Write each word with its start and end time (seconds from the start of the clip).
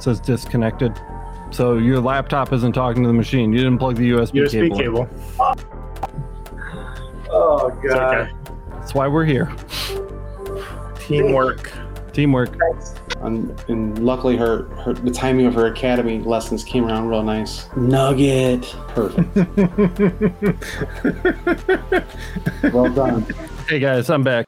It 0.00 0.04
says 0.04 0.18
disconnected. 0.18 0.98
So 1.50 1.76
your 1.76 2.00
laptop 2.00 2.54
isn't 2.54 2.72
talking 2.72 3.02
to 3.02 3.08
the 3.08 3.12
machine. 3.12 3.52
You 3.52 3.58
didn't 3.58 3.76
plug 3.76 3.96
the 3.96 4.12
USB, 4.12 4.46
USB 4.46 4.74
cable. 4.74 5.04
cable. 5.04 5.08
Oh 7.28 7.68
It's 7.84 7.84
okay. 7.84 8.32
That's 8.72 8.94
why 8.94 9.08
we're 9.08 9.26
here. 9.26 9.52
Teamwork. 11.00 11.70
Teamwork. 12.14 12.58
Um, 13.20 13.54
and 13.68 14.02
luckily, 14.02 14.38
her, 14.38 14.62
her 14.76 14.94
the 14.94 15.10
timing 15.10 15.44
of 15.44 15.52
her 15.52 15.66
academy 15.66 16.20
lessons 16.20 16.64
came 16.64 16.86
around 16.86 17.08
real 17.08 17.22
nice. 17.22 17.66
Nugget, 17.76 18.74
perfect. 18.88 19.36
well 22.72 22.90
done. 22.90 23.26
Hey 23.68 23.80
guys, 23.80 24.08
I'm 24.08 24.22
back. 24.22 24.46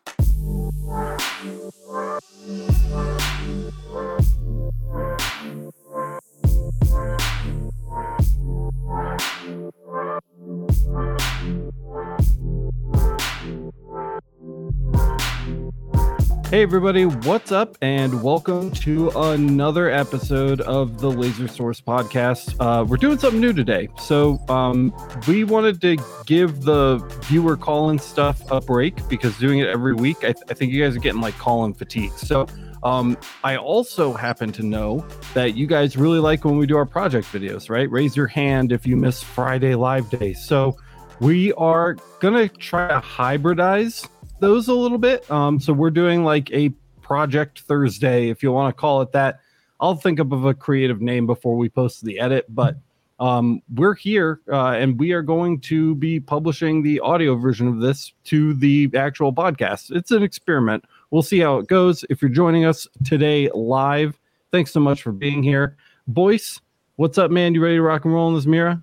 Hey 16.53 16.61
everybody, 16.61 17.07
what's 17.07 17.51
up? 17.51 17.79
And 17.81 18.23
welcome 18.23 18.71
to 18.73 19.09
another 19.09 19.89
episode 19.89 20.61
of 20.61 21.01
the 21.01 21.11
Laser 21.11 21.49
Source 21.49 21.81
podcast. 21.81 22.55
Uh, 22.61 22.85
we're 22.85 22.99
doing 22.99 23.17
something 23.17 23.41
new 23.41 23.55
today. 23.55 23.89
So 23.99 24.39
um, 24.51 24.93
we 25.27 25.45
wanted 25.45 25.81
to 25.81 25.97
give 26.27 26.61
the 26.65 26.99
viewer 27.23 27.57
call-in 27.57 27.99
stuff 27.99 28.43
a 28.51 28.61
break 28.61 29.09
because 29.09 29.39
doing 29.39 29.61
it 29.61 29.69
every 29.69 29.95
week, 29.95 30.19
I, 30.19 30.33
th- 30.33 30.45
I 30.51 30.53
think 30.53 30.73
you 30.73 30.85
guys 30.85 30.95
are 30.95 31.01
getting 31.01 31.23
like 31.23 31.39
call-in 31.39 31.73
fatigue. 31.73 32.13
So 32.19 32.47
um, 32.83 33.17
I 33.43 33.57
also 33.57 34.13
happen 34.13 34.53
to 34.53 34.63
know 34.63 35.07
that 35.33 35.57
you 35.57 35.67
guys 35.67 35.97
really 35.97 36.19
like 36.19 36.45
when 36.45 36.59
we 36.59 36.67
do 36.67 36.77
our 36.77 36.85
project 36.85 37.29
videos, 37.29 37.71
right? 37.71 37.91
Raise 37.91 38.15
your 38.15 38.27
hand 38.27 38.73
if 38.73 38.87
you 38.87 38.99
miss 38.99 39.23
Friday 39.23 39.75
live 39.75 40.11
day. 40.11 40.35
So 40.35 40.77
we 41.19 41.55
are 41.55 41.97
gonna 42.21 42.49
try 42.49 42.89
to 42.89 43.01
hybridize 43.01 44.07
those 44.43 44.69
a 44.69 44.75
little 44.75 44.99
bit. 44.99 45.29
Um, 45.31 45.59
so 45.59 45.73
we're 45.73 45.91
doing 45.91 46.25
like 46.25 46.53
a 46.53 46.69
Project 47.01 47.61
Thursday, 47.61 48.29
if 48.29 48.43
you 48.43 48.53
want 48.53 48.75
to 48.75 48.79
call 48.79 49.01
it 49.01 49.13
that. 49.13 49.41
I'll 49.81 49.97
think 49.97 50.21
up 50.21 50.33
of 50.33 50.45
a 50.45 50.55
creative 50.55 51.01
name 51.01 51.27
before 51.27 51.57
we 51.57 51.69
post 51.69 52.05
the 52.05 52.19
edit, 52.19 52.47
but 52.49 52.77
um, 53.19 53.63
we're 53.75 53.95
here 53.95 54.41
uh, 54.51 54.71
and 54.71 54.99
we 54.99 55.13
are 55.13 55.23
going 55.23 55.61
to 55.61 55.95
be 55.97 56.21
publishing 56.21 56.83
the 56.83 57.01
audio 57.01 57.37
version 57.37 57.69
of 57.69 57.81
this 57.81 58.13
to 58.25 58.55
the 58.55 58.91
actual 58.95 59.33
podcast. 59.33 59.95
It's 59.95 60.11
an 60.11 60.23
experiment. 60.23 60.85
We'll 61.11 61.23
see 61.23 61.39
how 61.39 61.59
it 61.59 61.69
goes. 61.69 62.05
If 62.11 62.21
you're 62.21 62.31
joining 62.31 62.65
us 62.65 62.87
today 63.05 63.49
live, 63.55 64.19
thanks 64.51 64.73
so 64.73 64.81
much 64.81 65.03
for 65.03 65.13
being 65.13 65.43
here. 65.43 65.77
Boyce, 66.09 66.61
what's 66.97 67.19
up, 67.19 67.31
man? 67.31 67.55
You 67.55 67.63
ready 67.63 67.77
to 67.77 67.83
rock 67.83 68.05
and 68.05 68.15
roll 68.15 68.29
in 68.29 68.35
this 68.35 68.47
Mira? 68.47 68.83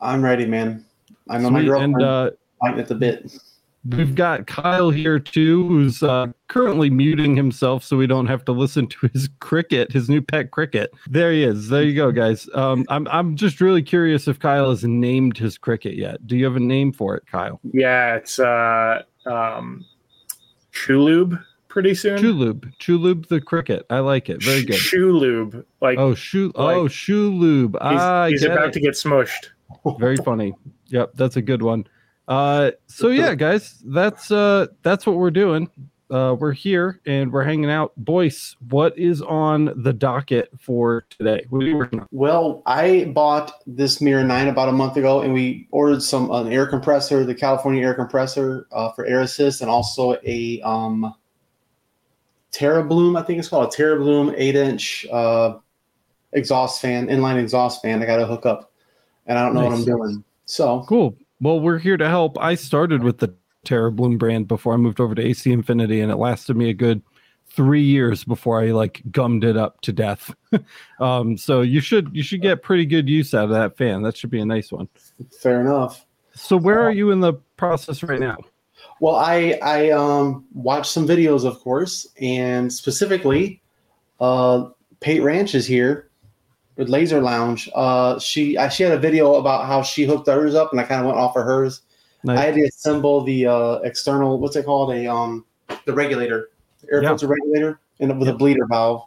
I'm 0.00 0.22
ready, 0.22 0.46
man. 0.46 0.84
I 1.30 1.38
know 1.38 1.50
my 1.50 1.64
girlfriend 1.64 1.94
And 1.94 2.02
uh, 2.02 2.30
fighting 2.60 2.80
at 2.80 2.88
the 2.88 2.94
bit. 2.94 3.38
We've 3.96 4.14
got 4.14 4.46
Kyle 4.46 4.90
here 4.90 5.18
too, 5.18 5.66
who's 5.68 6.02
uh, 6.02 6.26
currently 6.48 6.90
muting 6.90 7.36
himself 7.36 7.82
so 7.84 7.96
we 7.96 8.06
don't 8.06 8.26
have 8.26 8.44
to 8.46 8.52
listen 8.52 8.86
to 8.88 9.08
his 9.12 9.28
cricket, 9.40 9.90
his 9.92 10.08
new 10.10 10.20
pet 10.20 10.50
cricket. 10.50 10.90
There 11.08 11.32
he 11.32 11.42
is. 11.44 11.68
There 11.68 11.82
you 11.82 11.94
go, 11.94 12.12
guys. 12.12 12.48
Um, 12.54 12.84
I'm 12.88 13.06
I'm 13.08 13.36
just 13.36 13.60
really 13.60 13.82
curious 13.82 14.28
if 14.28 14.38
Kyle 14.38 14.70
has 14.70 14.84
named 14.84 15.38
his 15.38 15.56
cricket 15.58 15.94
yet. 15.96 16.26
Do 16.26 16.36
you 16.36 16.44
have 16.44 16.56
a 16.56 16.60
name 16.60 16.92
for 16.92 17.14
it, 17.16 17.24
Kyle? 17.26 17.60
Yeah, 17.72 18.16
it's 18.16 18.38
uh 18.38 19.02
um 19.26 19.84
Chulube 20.72 21.42
pretty 21.68 21.94
soon. 21.94 22.18
Chulube, 22.18 22.72
Chulube 22.78 23.26
the 23.28 23.40
cricket. 23.40 23.86
I 23.90 24.00
like 24.00 24.28
it. 24.28 24.42
Very 24.42 24.64
good. 24.64 24.76
Chulube. 24.76 25.64
Like 25.80 25.98
Oh, 25.98 26.14
shoe. 26.14 26.52
Like- 26.54 26.76
oh, 26.76 26.84
Chulube. 26.86 27.70
he's, 27.72 28.00
Ah, 28.00 28.22
I 28.24 28.30
he's 28.30 28.42
about 28.44 28.68
it. 28.68 28.72
to 28.74 28.80
get 28.80 28.94
smushed. 28.94 29.48
Very 29.98 30.16
funny. 30.16 30.54
Yep, 30.88 31.12
that's 31.14 31.36
a 31.36 31.42
good 31.42 31.62
one. 31.62 31.86
Uh, 32.28 32.72
so 32.86 33.08
yeah, 33.08 33.34
guys, 33.34 33.82
that's 33.86 34.30
uh, 34.30 34.66
that's 34.82 35.06
what 35.06 35.16
we're 35.16 35.30
doing. 35.30 35.68
Uh, 36.10 36.34
we're 36.38 36.52
here 36.52 37.00
and 37.06 37.32
we're 37.32 37.42
hanging 37.42 37.70
out. 37.70 37.92
Boyce, 37.96 38.56
what 38.68 38.96
is 38.98 39.20
on 39.22 39.72
the 39.82 39.92
docket 39.92 40.50
for 40.58 41.04
today? 41.10 41.44
What 41.50 41.62
are 41.62 41.66
you 41.66 41.76
working 41.76 42.00
on? 42.00 42.06
Well, 42.10 42.62
I 42.64 43.06
bought 43.14 43.52
this 43.66 44.00
Mira 44.00 44.24
9 44.24 44.48
about 44.48 44.70
a 44.70 44.72
month 44.72 44.96
ago, 44.96 45.20
and 45.20 45.34
we 45.34 45.68
ordered 45.70 46.02
some 46.02 46.30
an 46.30 46.50
air 46.50 46.66
compressor, 46.66 47.24
the 47.24 47.34
California 47.34 47.84
air 47.84 47.94
compressor 47.94 48.66
uh, 48.72 48.90
for 48.92 49.04
air 49.04 49.20
assist, 49.20 49.60
and 49.60 49.70
also 49.70 50.16
a 50.24 50.62
um, 50.62 51.14
TerraBloom, 52.52 53.18
I 53.18 53.22
think 53.22 53.38
it's 53.38 53.48
called 53.48 53.72
a 53.72 53.76
TerraBloom 53.76 54.34
8 54.36 54.56
inch 54.56 55.06
uh, 55.12 55.58
exhaust 56.32 56.80
fan, 56.80 57.08
inline 57.08 57.38
exhaust 57.38 57.82
fan. 57.82 58.02
I 58.02 58.06
got 58.06 58.16
to 58.16 58.26
hook 58.26 58.46
up, 58.46 58.72
and 59.26 59.38
I 59.38 59.44
don't 59.44 59.54
know 59.54 59.64
what 59.64 59.74
I'm 59.74 59.84
doing. 59.84 60.24
So, 60.46 60.84
Cool. 60.88 61.14
Well, 61.40 61.60
we're 61.60 61.78
here 61.78 61.96
to 61.96 62.08
help. 62.08 62.38
I 62.38 62.54
started 62.54 63.02
with 63.02 63.18
the 63.18 63.34
TerraBloom 63.64 64.18
brand 64.18 64.48
before 64.48 64.74
I 64.74 64.76
moved 64.76 65.00
over 65.00 65.14
to 65.14 65.22
AC 65.22 65.50
Infinity, 65.52 66.00
and 66.00 66.10
it 66.10 66.16
lasted 66.16 66.56
me 66.56 66.70
a 66.70 66.74
good 66.74 67.02
three 67.50 67.82
years 67.82 68.24
before 68.24 68.60
I 68.60 68.72
like 68.72 69.02
gummed 69.10 69.44
it 69.44 69.56
up 69.56 69.80
to 69.82 69.92
death. 69.92 70.34
um, 71.00 71.36
so 71.36 71.60
you 71.62 71.80
should 71.80 72.14
you 72.14 72.22
should 72.22 72.42
get 72.42 72.62
pretty 72.62 72.86
good 72.86 73.08
use 73.08 73.34
out 73.34 73.44
of 73.44 73.50
that 73.50 73.76
fan. 73.76 74.02
That 74.02 74.16
should 74.16 74.30
be 74.30 74.40
a 74.40 74.46
nice 74.46 74.72
one. 74.72 74.88
fair 75.40 75.60
enough. 75.60 76.04
So 76.34 76.56
where 76.56 76.80
are 76.80 76.92
you 76.92 77.10
in 77.10 77.20
the 77.20 77.34
process 77.56 78.02
right 78.02 78.20
now? 78.20 78.36
Well, 79.00 79.16
I 79.16 79.58
I 79.62 79.90
um, 79.90 80.44
watched 80.52 80.90
some 80.90 81.06
videos, 81.06 81.44
of 81.44 81.60
course, 81.60 82.06
and 82.20 82.72
specifically, 82.72 83.62
uh, 84.20 84.66
Pate 85.00 85.22
Ranch 85.22 85.54
is 85.54 85.66
here 85.66 86.07
with 86.78 86.88
Laser 86.88 87.20
Lounge. 87.20 87.68
Uh, 87.74 88.18
she 88.18 88.56
I, 88.56 88.68
she 88.70 88.84
had 88.84 88.92
a 88.92 88.98
video 88.98 89.34
about 89.34 89.66
how 89.66 89.82
she 89.82 90.04
hooked 90.04 90.28
hers 90.28 90.54
up, 90.54 90.72
and 90.72 90.80
I 90.80 90.84
kind 90.84 91.00
of 91.00 91.06
went 91.06 91.18
off 91.18 91.36
of 91.36 91.44
hers. 91.44 91.82
Nice. 92.24 92.38
I 92.38 92.42
had 92.46 92.54
to 92.54 92.62
assemble 92.62 93.22
the 93.22 93.46
uh, 93.46 93.74
external 93.84 94.38
what's 94.38 94.56
it 94.56 94.64
called 94.64 94.92
a 94.94 95.06
um 95.06 95.44
the 95.84 95.92
regulator, 95.92 96.50
air 96.90 97.02
Yeah. 97.02 97.10
filter 97.10 97.26
regulator, 97.26 97.80
and 98.00 98.18
with 98.18 98.28
Yep. 98.28 98.34
a 98.36 98.38
bleeder 98.38 98.66
valve. 98.66 99.02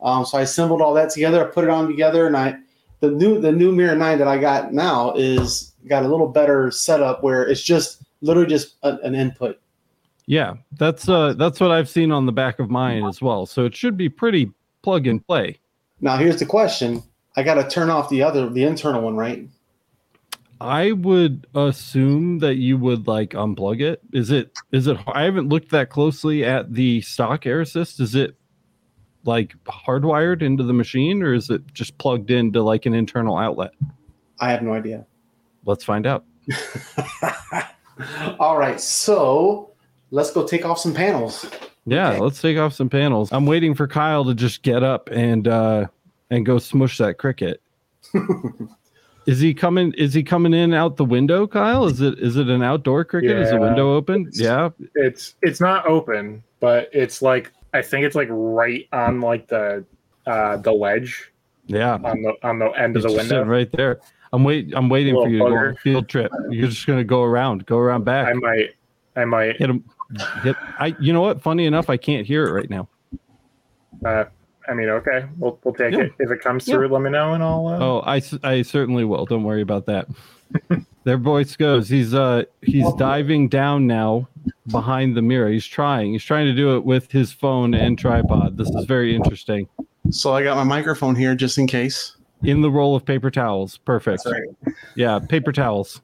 Um, 0.00 0.24
so 0.24 0.38
I 0.38 0.42
assembled 0.42 0.80
all 0.82 0.94
that 0.94 1.10
together. 1.10 1.44
I 1.44 1.50
put 1.50 1.64
it 1.64 1.70
on 1.70 1.88
together, 1.88 2.26
and 2.26 2.36
I 2.36 2.56
the 3.00 3.10
new 3.10 3.40
the 3.40 3.50
new 3.52 3.72
Mira 3.72 3.96
Nine 3.96 4.18
that 4.18 4.28
I 4.28 4.38
got 4.38 4.72
now 4.72 5.12
is 5.14 5.72
got 5.88 6.04
a 6.04 6.08
little 6.08 6.28
better 6.28 6.70
setup 6.70 7.22
where 7.22 7.42
it's 7.46 7.62
just 7.62 8.02
literally 8.20 8.48
just 8.48 8.76
a, 8.82 8.96
an 9.02 9.14
input. 9.14 9.58
Yeah, 10.26 10.54
that's 10.78 11.08
uh 11.08 11.32
that's 11.34 11.58
what 11.60 11.70
I've 11.70 11.88
seen 11.88 12.12
on 12.12 12.26
the 12.26 12.32
back 12.32 12.58
of 12.58 12.68
mine 12.70 13.04
as 13.06 13.22
well. 13.22 13.46
So 13.46 13.64
it 13.64 13.74
should 13.74 13.96
be 13.96 14.08
pretty 14.10 14.50
plug 14.82 15.06
and 15.06 15.26
play. 15.26 15.58
Now 16.00 16.16
here's 16.16 16.38
the 16.38 16.46
question: 16.46 17.02
I 17.36 17.42
got 17.42 17.54
to 17.54 17.68
turn 17.68 17.90
off 17.90 18.08
the 18.08 18.22
other 18.22 18.48
the 18.48 18.64
internal 18.64 19.02
one, 19.02 19.16
right? 19.16 19.48
I 20.60 20.92
would 20.92 21.46
assume 21.54 22.38
that 22.38 22.54
you 22.56 22.78
would 22.78 23.06
like 23.06 23.30
unplug 23.30 23.82
it. 23.82 24.00
Is 24.12 24.30
it 24.30 24.52
is 24.72 24.86
it 24.86 24.96
I 25.06 25.22
haven't 25.24 25.48
looked 25.48 25.70
that 25.70 25.90
closely 25.90 26.44
at 26.44 26.72
the 26.72 27.00
stock 27.02 27.44
air 27.44 27.60
assist. 27.60 28.00
Is 28.00 28.14
it 28.14 28.36
like 29.24 29.54
hardwired 29.64 30.42
into 30.42 30.62
the 30.62 30.72
machine 30.72 31.22
or 31.22 31.34
is 31.34 31.50
it 31.50 31.62
just 31.74 31.98
plugged 31.98 32.30
into 32.30 32.62
like 32.62 32.86
an 32.86 32.94
internal 32.94 33.36
outlet? 33.36 33.72
I 34.40 34.50
have 34.50 34.62
no 34.62 34.72
idea. 34.74 35.06
Let's 35.64 35.82
find 35.84 36.06
out. 36.06 36.24
all 38.38 38.58
right, 38.58 38.80
so 38.80 39.70
let's 40.10 40.30
go 40.30 40.46
take 40.46 40.64
off 40.64 40.78
some 40.78 40.94
panels. 40.94 41.48
Yeah, 41.86 42.10
Okay. 42.12 42.20
let's 42.20 42.40
take 42.40 42.58
off 42.58 42.72
some 42.72 42.88
panels. 42.88 43.32
I'm 43.32 43.46
waiting 43.46 43.74
for 43.74 43.86
Kyle 43.86 44.24
to 44.24 44.34
just 44.34 44.62
get 44.62 44.82
up 44.82 45.08
and 45.10 45.46
uh 45.48 45.86
and 46.30 46.44
go 46.46 46.58
smush 46.58 46.98
that 46.98 47.18
cricket. 47.18 47.60
Is 49.26 49.40
he 49.40 49.54
coming? 49.54 49.92
Is 49.94 50.12
he 50.12 50.22
coming 50.22 50.52
in 50.52 50.74
out 50.74 50.96
the 50.96 51.04
window, 51.04 51.46
Kyle? 51.46 51.86
Is 51.86 52.00
it 52.02 52.18
is 52.18 52.36
it 52.36 52.48
an 52.48 52.62
outdoor 52.62 53.04
cricket? 53.04 53.30
Is 53.38 53.50
the 53.50 53.58
window 53.58 53.94
open? 53.94 54.22
It's- 54.28 54.38
Yeah. 54.40 54.68
It's 54.96 55.36
it's 55.42 55.60
not 55.60 55.86
open, 55.86 56.42
but 56.60 56.90
it's 56.92 57.22
like 57.22 57.52
I 57.72 57.80
think 57.80 58.04
it's 58.04 58.14
like 58.14 58.28
right 58.30 58.86
on 58.92 59.20
like 59.22 59.48
the 59.48 59.84
uh 60.26 60.58
the 60.58 60.72
ledge 60.72 61.32
Yeah. 61.66 61.94
on 62.04 62.20
the 62.22 62.34
on 62.42 62.58
the 62.58 62.66
end 62.72 62.96
He's 62.96 63.04
of 63.06 63.12
the 63.12 63.16
window. 63.16 63.44
right 63.44 63.70
there. 63.72 64.00
I'm 64.34 64.44
wait. 64.44 64.72
I'm 64.76 64.88
waiting 64.90 65.14
for 65.14 65.28
you 65.28 65.38
to 65.38 65.44
go 65.50 65.56
on 65.56 65.66
a 65.68 65.74
field 65.76 66.08
trip. 66.08 66.30
You're 66.50 66.68
just 66.68 66.86
gonna 66.86 67.04
go 67.04 67.22
around, 67.22 67.64
go 67.66 67.78
around 67.78 68.04
back, 68.04 68.28
I 68.28 68.32
might 68.34 68.70
I 69.16 69.24
might 69.24 69.56
hit 69.56 69.70
him. 69.70 69.84
Hit. 70.42 70.56
I. 70.78 70.94
You 71.00 71.12
know 71.14 71.22
what? 71.22 71.40
Funny 71.40 71.64
enough, 71.64 71.88
I 71.88 71.96
can't 71.96 72.26
hear 72.26 72.46
it 72.46 72.52
right 72.52 72.68
now. 72.68 72.88
uh 74.04 74.24
I 74.68 74.74
mean 74.74 74.88
okay, 74.88 75.24
we'll 75.38 75.58
we'll 75.64 75.74
take 75.74 75.92
Yeah. 75.92 76.00
it. 76.04 76.12
If 76.18 76.30
it 76.30 76.40
comes 76.40 76.66
Yeah. 76.66 76.74
through, 76.76 76.88
let 76.88 77.02
me 77.02 77.10
know 77.10 77.34
and 77.34 77.42
I'll 77.42 77.66
uh, 77.66 77.78
Oh, 77.78 78.02
I 78.04 78.62
certainly 78.62 79.04
will. 79.04 79.24
Don't 79.26 79.44
worry 79.44 79.62
about 79.62 79.86
that. 79.86 80.08
there, 81.04 81.18
Boyce 81.18 81.56
goes. 81.56 81.88
He's 81.88 82.14
uh. 82.14 82.44
He's 82.62 82.90
diving 82.94 83.48
down 83.48 83.86
now 83.86 84.28
behind 84.70 85.16
the 85.16 85.22
Mira. 85.22 85.50
He's 85.50 85.66
trying. 85.66 86.12
He's 86.12 86.24
trying 86.24 86.46
to 86.46 86.52
do 86.54 86.76
it 86.76 86.84
with 86.84 87.10
his 87.10 87.32
phone 87.32 87.74
and 87.74 87.98
tripod. 87.98 88.56
This 88.56 88.68
is 88.70 88.84
very 88.84 89.14
interesting. 89.14 89.68
So 90.10 90.32
I 90.34 90.42
got 90.42 90.56
my 90.56 90.64
microphone 90.64 91.14
here 91.16 91.34
just 91.34 91.56
in 91.58 91.66
case. 91.66 92.16
In 92.42 92.60
the 92.60 92.70
roll 92.70 92.94
of 92.94 93.06
paper 93.06 93.30
towels. 93.30 93.78
Perfect. 93.78 94.22
That's 94.24 94.34
right. 94.36 94.74
Yeah, 94.96 95.18
paper 95.18 95.50
towels. 95.50 96.02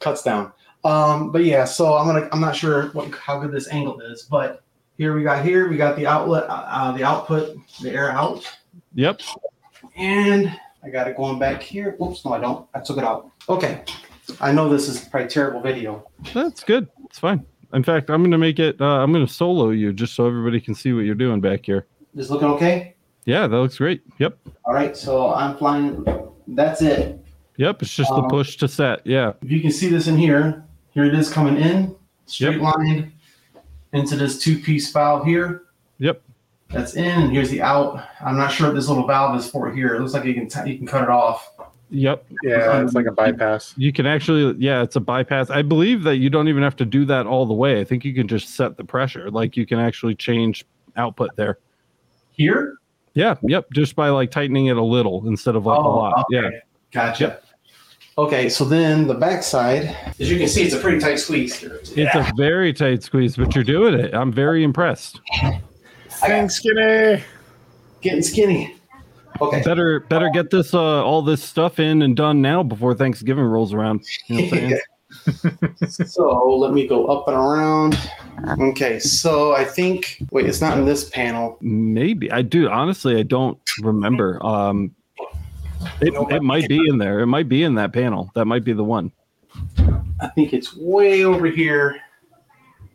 Cuts 0.00 0.22
down. 0.24 0.52
Um, 0.84 1.30
but 1.30 1.44
yeah, 1.44 1.64
so 1.64 1.94
I'm 1.94 2.06
gonna. 2.06 2.28
I'm 2.32 2.40
not 2.40 2.56
sure 2.56 2.88
what 2.88 3.14
how 3.14 3.38
good 3.40 3.52
this 3.52 3.68
angle 3.68 4.00
is, 4.00 4.24
but 4.24 4.63
here 4.96 5.14
we 5.14 5.22
got 5.22 5.44
here 5.44 5.68
we 5.68 5.76
got 5.76 5.96
the 5.96 6.06
outlet, 6.06 6.44
uh, 6.48 6.92
the 6.92 7.04
output, 7.04 7.56
the 7.82 7.90
air 7.90 8.10
out. 8.10 8.44
Yep. 8.94 9.20
And 9.96 10.52
I 10.82 10.90
got 10.90 11.08
it 11.08 11.16
going 11.16 11.38
back 11.38 11.62
here. 11.62 11.96
Oops, 12.02 12.24
no, 12.24 12.32
I 12.32 12.40
don't. 12.40 12.68
I 12.74 12.80
took 12.80 12.98
it 12.98 13.04
out. 13.04 13.30
Okay. 13.48 13.82
I 14.40 14.52
know 14.52 14.68
this 14.68 14.88
is 14.88 15.00
probably 15.00 15.28
terrible 15.28 15.60
video. 15.60 16.08
That's 16.32 16.64
good. 16.64 16.88
It's 17.04 17.18
fine. 17.18 17.44
In 17.72 17.82
fact, 17.82 18.08
I'm 18.10 18.22
gonna 18.22 18.38
make 18.38 18.58
it. 18.58 18.80
Uh, 18.80 19.02
I'm 19.02 19.12
gonna 19.12 19.28
solo 19.28 19.70
you 19.70 19.92
just 19.92 20.14
so 20.14 20.26
everybody 20.26 20.60
can 20.60 20.74
see 20.74 20.92
what 20.92 21.00
you're 21.00 21.14
doing 21.14 21.40
back 21.40 21.66
here. 21.66 21.86
Is 22.14 22.30
looking 22.30 22.48
okay? 22.48 22.94
Yeah, 23.24 23.46
that 23.46 23.56
looks 23.56 23.78
great. 23.78 24.02
Yep. 24.18 24.38
All 24.64 24.74
right, 24.74 24.96
so 24.96 25.34
I'm 25.34 25.56
flying. 25.56 26.04
That's 26.46 26.82
it. 26.82 27.18
Yep. 27.56 27.82
It's 27.82 27.94
just 27.94 28.10
the 28.10 28.22
Um, 28.22 28.28
push 28.28 28.56
to 28.56 28.68
set. 28.68 29.06
Yeah. 29.06 29.32
If 29.42 29.50
you 29.50 29.60
can 29.60 29.70
see 29.70 29.88
this 29.88 30.06
in 30.08 30.16
here, 30.16 30.64
here 30.90 31.04
it 31.04 31.14
is 31.14 31.30
coming 31.30 31.56
in, 31.56 31.94
straight 32.26 32.60
line 32.60 33.12
into 33.94 34.16
this 34.16 34.38
two 34.38 34.58
piece 34.58 34.92
valve 34.92 35.24
here. 35.24 35.62
Yep. 35.98 36.20
That's 36.68 36.94
in, 36.94 37.04
and 37.04 37.32
here's 37.32 37.50
the 37.50 37.62
out. 37.62 38.04
I'm 38.20 38.36
not 38.36 38.50
sure 38.50 38.66
what 38.66 38.74
this 38.74 38.88
little 38.88 39.06
valve 39.06 39.36
is 39.38 39.48
for 39.48 39.72
here. 39.72 39.94
It 39.94 40.00
looks 40.00 40.12
like 40.12 40.24
you 40.24 40.34
can 40.34 40.48
t- 40.48 40.70
you 40.70 40.76
can 40.76 40.86
cut 40.86 41.02
it 41.02 41.08
off. 41.08 41.50
Yep. 41.90 42.26
Yeah, 42.42 42.82
it's 42.82 42.94
like 42.94 43.06
a 43.06 43.12
bypass. 43.12 43.72
You 43.76 43.92
can 43.92 44.04
actually, 44.04 44.56
yeah, 44.58 44.82
it's 44.82 44.96
a 44.96 45.00
bypass. 45.00 45.50
I 45.50 45.62
believe 45.62 46.02
that 46.02 46.16
you 46.16 46.28
don't 46.28 46.48
even 46.48 46.62
have 46.62 46.74
to 46.76 46.84
do 46.84 47.04
that 47.04 47.26
all 47.26 47.46
the 47.46 47.54
way. 47.54 47.80
I 47.80 47.84
think 47.84 48.04
you 48.04 48.12
can 48.12 48.26
just 48.26 48.56
set 48.56 48.76
the 48.76 48.84
pressure. 48.84 49.30
Like 49.30 49.56
you 49.56 49.64
can 49.64 49.78
actually 49.78 50.16
change 50.16 50.64
output 50.96 51.30
there. 51.36 51.58
Here? 52.32 52.78
Yeah. 53.12 53.36
Yep. 53.42 53.68
Just 53.72 53.94
by 53.94 54.08
like 54.08 54.32
tightening 54.32 54.66
it 54.66 54.76
a 54.76 54.82
little 54.82 55.28
instead 55.28 55.54
of 55.54 55.66
like 55.66 55.78
a 55.78 55.82
oh, 55.82 55.96
lot. 55.96 56.26
Yeah. 56.30 56.50
Oh, 56.52 56.58
Gotcha. 56.90 57.40
Okay, 58.16 58.48
so 58.48 58.64
then 58.64 59.08
the 59.08 59.14
backside, 59.14 59.96
as 60.20 60.30
you 60.30 60.38
can 60.38 60.46
see, 60.46 60.62
it's 60.62 60.74
a 60.74 60.78
pretty 60.78 61.00
tight 61.00 61.16
squeeze 61.16 61.56
here. 61.56 61.80
It's 61.82 62.14
a 62.14 62.32
very 62.36 62.72
tight 62.72 63.02
squeeze, 63.02 63.36
but 63.36 63.54
you're 63.54 63.64
doing 63.64 63.94
it. 63.94 64.14
I'm 64.14 64.32
very 64.32 64.62
impressed. 64.62 65.20
Thanks, 66.08 66.56
skinny. 66.56 67.24
Getting 68.02 68.22
skinny. 68.22 68.76
Okay. 69.40 69.62
Better, 69.62 70.00
better 70.00 70.30
get 70.32 70.50
this, 70.50 70.74
uh, 70.74 71.04
all 71.04 71.22
this 71.22 71.42
stuff 71.42 71.80
in 71.80 72.02
and 72.02 72.16
done 72.16 72.40
now 72.40 72.62
before 72.62 72.94
Thanksgiving 72.94 73.44
rolls 73.44 73.74
around. 73.74 74.04
You 74.28 74.42
know 74.42 74.70
what 74.70 74.80
so 75.88 76.56
let 76.58 76.72
me 76.72 76.86
go 76.86 77.06
up 77.06 77.28
and 77.28 77.36
around. 77.36 77.98
Okay, 78.60 78.98
so 78.98 79.54
I 79.54 79.64
think 79.64 80.18
wait, 80.30 80.46
it's 80.46 80.60
not 80.60 80.76
in 80.76 80.84
this 80.84 81.08
panel. 81.10 81.56
Maybe 81.60 82.30
I 82.30 82.42
do. 82.42 82.68
Honestly, 82.68 83.18
I 83.18 83.22
don't 83.22 83.58
remember. 83.80 84.44
Um, 84.44 84.94
it, 86.00 86.14
it 86.32 86.42
might 86.42 86.68
be 86.68 86.80
in 86.88 86.98
there. 86.98 87.20
It 87.20 87.26
might 87.26 87.48
be 87.48 87.62
in 87.62 87.74
that 87.76 87.92
panel. 87.92 88.30
That 88.34 88.46
might 88.46 88.64
be 88.64 88.72
the 88.72 88.84
one. 88.84 89.12
I 90.20 90.28
think 90.34 90.52
it's 90.52 90.76
way 90.76 91.24
over 91.24 91.46
here. 91.46 92.00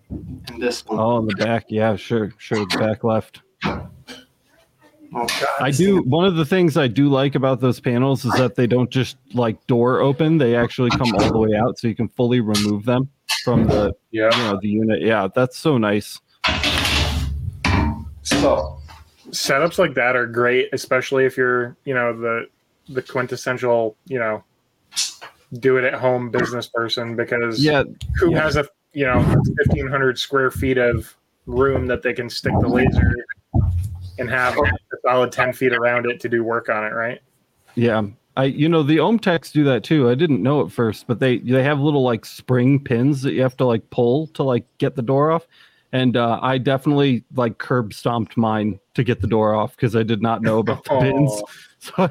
And 0.10 0.62
this 0.62 0.86
one. 0.86 1.00
Oh, 1.00 1.20
in 1.20 1.28
the 1.28 1.36
back. 1.36 1.66
Yeah, 1.70 1.96
sure, 1.96 2.34
sure. 2.38 2.66
The 2.66 2.78
back 2.78 3.04
left. 3.04 3.42
Oh, 3.64 5.26
God. 5.26 5.48
I 5.60 5.72
do. 5.72 6.02
One 6.04 6.26
of 6.26 6.36
the 6.36 6.46
things 6.46 6.78
I 6.78 6.88
do 6.88 7.10
like 7.10 7.36
about 7.36 7.62
those 7.62 7.80
panels 7.80 8.26
is 8.26 8.34
that 8.34 8.56
they 8.56 8.68
don't 8.68 8.90
just 8.90 9.18
like 9.34 9.66
door 9.68 10.00
open. 10.02 10.38
They 10.38 10.56
actually 10.56 10.92
come 10.92 11.14
all 11.16 11.32
the 11.32 11.38
way 11.38 11.56
out, 11.56 11.80
so 11.80 11.88
you 11.88 11.96
can 11.96 12.10
fully 12.10 12.42
remove 12.42 12.86
them 12.86 13.10
from 13.44 13.66
the 13.66 13.94
Yeah. 14.12 14.36
you 14.36 14.44
know 14.44 14.60
the 14.62 14.68
unit. 14.68 15.02
Yeah, 15.02 15.28
that's 15.34 15.58
so 15.58 15.78
nice. 15.78 16.20
So 18.22 18.80
Setups 19.30 19.78
like 19.78 19.94
that 19.96 20.16
are 20.16 20.28
great, 20.28 20.70
especially 20.74 21.26
if 21.26 21.38
you're, 21.38 21.78
you 21.86 21.94
know, 21.94 22.20
the 22.20 22.48
the 22.90 23.02
quintessential, 23.02 23.96
you 24.06 24.20
know, 24.20 24.44
do 25.60 25.78
it 25.78 25.84
at 25.84 25.94
home 25.94 26.30
business 26.30 26.68
person 26.68 27.16
because 27.16 27.64
Yeah, 27.64 27.84
who 28.18 28.32
yeah. 28.32 28.42
has 28.42 28.56
a 28.56 28.66
you 28.94 29.06
know 29.06 29.20
1500 29.20 30.18
square 30.18 30.52
feet 30.52 30.78
of 30.78 31.16
room 31.46 31.88
that 31.88 32.02
they 32.04 32.14
can 32.14 32.30
stick 32.30 32.54
the 32.62 32.68
laser 32.68 33.16
and 34.18 34.30
have 34.30 34.58
a 34.58 34.64
solid 35.04 35.32
10 35.32 35.54
feet 35.54 35.74
around 35.74 36.06
it 36.06 36.20
to 36.20 36.30
do 36.30 36.44
work 36.44 36.70
on 36.70 36.84
it 36.84 36.90
right 36.94 37.20
yeah. 37.76 38.04
I 38.38 38.46
you 38.46 38.70
know 38.70 38.84
the 38.84 38.98
OMTechs 38.98 39.52
do 39.52 39.64
that 39.66 39.84
too. 39.84 40.10
I 40.10 40.16
didn't 40.16 40.42
know 40.42 40.66
at 40.66 40.72
first, 40.72 41.08
but 41.08 41.20
they 41.20 41.40
they 41.40 41.64
have 41.64 41.80
little 41.80 42.04
like 42.04 42.26
spring 42.26 42.80
pins 42.80 43.22
that 43.24 43.34
you 43.34 43.42
have 43.42 43.58
to 43.58 43.66
like 43.66 43.90
pull 43.90 44.28
to 44.28 44.44
like 44.44 44.66
get 44.78 44.96
the 44.96 45.02
door 45.02 45.32
off. 45.32 45.48
And 45.92 46.16
uh, 46.16 46.40
I 46.42 46.58
definitely 46.58 47.24
like 47.36 47.58
curb 47.58 47.94
stomped 47.94 48.38
mine 48.38 48.80
to 48.94 49.04
get 49.04 49.22
the 49.22 49.28
door 49.28 49.56
off 49.56 49.76
because 49.76 49.96
I 49.96 50.04
did 50.04 50.22
not 50.22 50.42
know 50.42 50.60
about 50.60 50.84
the 50.86 50.90
pins. 51.02 51.32
Oh, 51.32 51.48
So 51.80 51.94
I, 51.98 52.10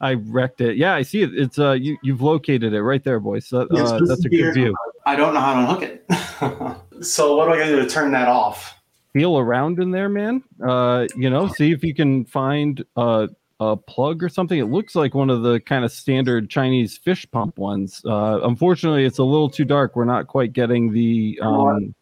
I 0.00 0.14
wrecked 0.14 0.60
it. 0.60 0.76
Yeah, 0.76 0.94
I 0.94 1.02
see 1.02 1.22
it. 1.22 1.30
It's 1.34 1.58
uh 1.58 1.72
you 1.72 1.98
you've 2.02 2.22
located 2.22 2.72
it 2.72 2.82
right 2.82 3.02
there, 3.04 3.20
Boyce. 3.20 3.48
So, 3.48 3.66
Yes, 3.70 3.90
uh, 3.90 3.98
this 3.98 4.08
that's 4.08 4.24
a 4.24 4.28
good 4.28 4.36
here. 4.36 4.52
view. 4.52 4.76
I 5.06 5.16
don't 5.16 5.34
know 5.34 5.40
how 5.40 5.54
to 5.54 5.60
unhook 5.60 5.82
it. 5.82 7.04
so 7.04 7.36
what 7.36 7.46
do 7.46 7.52
I 7.52 7.58
gotta 7.58 7.76
do 7.76 7.82
to 7.82 7.88
turn 7.88 8.12
that 8.12 8.28
off? 8.28 8.74
Feel 9.12 9.38
around 9.38 9.80
in 9.80 9.90
there, 9.90 10.08
man. 10.08 10.42
Uh, 10.64 11.06
you 11.16 11.30
know, 11.30 11.48
see 11.48 11.72
if 11.72 11.82
you 11.82 11.94
can 11.94 12.24
find 12.24 12.84
uh, 12.96 13.26
a 13.58 13.76
plug 13.76 14.22
or 14.22 14.28
something. 14.28 14.58
It 14.58 14.66
looks 14.66 14.94
like 14.94 15.14
one 15.14 15.30
of 15.30 15.42
the 15.42 15.60
kind 15.60 15.84
of 15.84 15.92
standard 15.92 16.48
Chinese 16.48 16.96
fish 16.96 17.26
pump 17.30 17.58
ones. 17.58 18.02
Uh, 18.06 18.40
unfortunately, 18.44 19.04
it's 19.04 19.18
a 19.18 19.24
little 19.24 19.50
too 19.50 19.64
dark. 19.64 19.96
We're 19.96 20.04
not 20.04 20.28
quite 20.28 20.52
getting 20.52 20.92
the 20.92 21.38
um, 21.42 21.94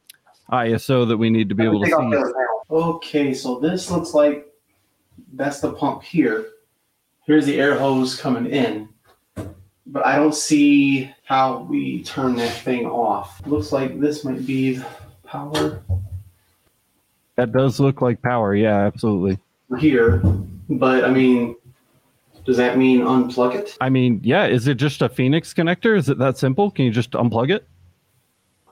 ISO 0.52 1.08
that 1.08 1.16
we 1.16 1.30
need 1.30 1.48
to 1.48 1.54
be 1.54 1.64
able 1.64 1.80
to 1.80 1.86
Take 1.86 1.98
off 1.98 2.10
the 2.10 2.26
see. 2.26 2.74
Okay, 2.74 3.34
so 3.34 3.58
this 3.58 3.90
looks 3.90 4.12
like 4.12 4.46
that's 5.32 5.60
the 5.60 5.72
pump 5.72 6.02
here. 6.02 6.46
Here's 7.28 7.44
the 7.44 7.60
air 7.60 7.78
hose 7.78 8.18
coming 8.18 8.46
in. 8.46 8.88
But 9.86 10.06
I 10.06 10.16
don't 10.16 10.34
see 10.34 11.12
how 11.24 11.58
we 11.58 12.02
turn 12.02 12.36
that 12.36 12.52
thing 12.62 12.86
off. 12.86 13.46
Looks 13.46 13.70
like 13.70 14.00
this 14.00 14.24
might 14.24 14.46
be 14.46 14.76
the 14.76 14.86
power 15.24 15.82
That 17.36 17.52
does 17.52 17.80
look 17.80 18.00
like 18.00 18.22
power. 18.22 18.54
Yeah, 18.54 18.78
absolutely. 18.78 19.38
here. 19.78 20.22
But 20.70 21.04
I 21.04 21.10
mean, 21.10 21.54
does 22.46 22.56
that 22.56 22.78
mean 22.78 23.00
unplug 23.00 23.56
it? 23.56 23.76
I 23.78 23.90
mean, 23.90 24.20
yeah. 24.24 24.46
Is 24.46 24.66
it 24.66 24.76
just 24.76 25.02
a 25.02 25.08
Phoenix 25.10 25.52
connector? 25.52 25.98
Is 25.98 26.08
it 26.08 26.16
that 26.16 26.38
simple? 26.38 26.70
Can 26.70 26.86
you 26.86 26.90
just 26.90 27.10
unplug 27.10 27.50
it? 27.50 27.68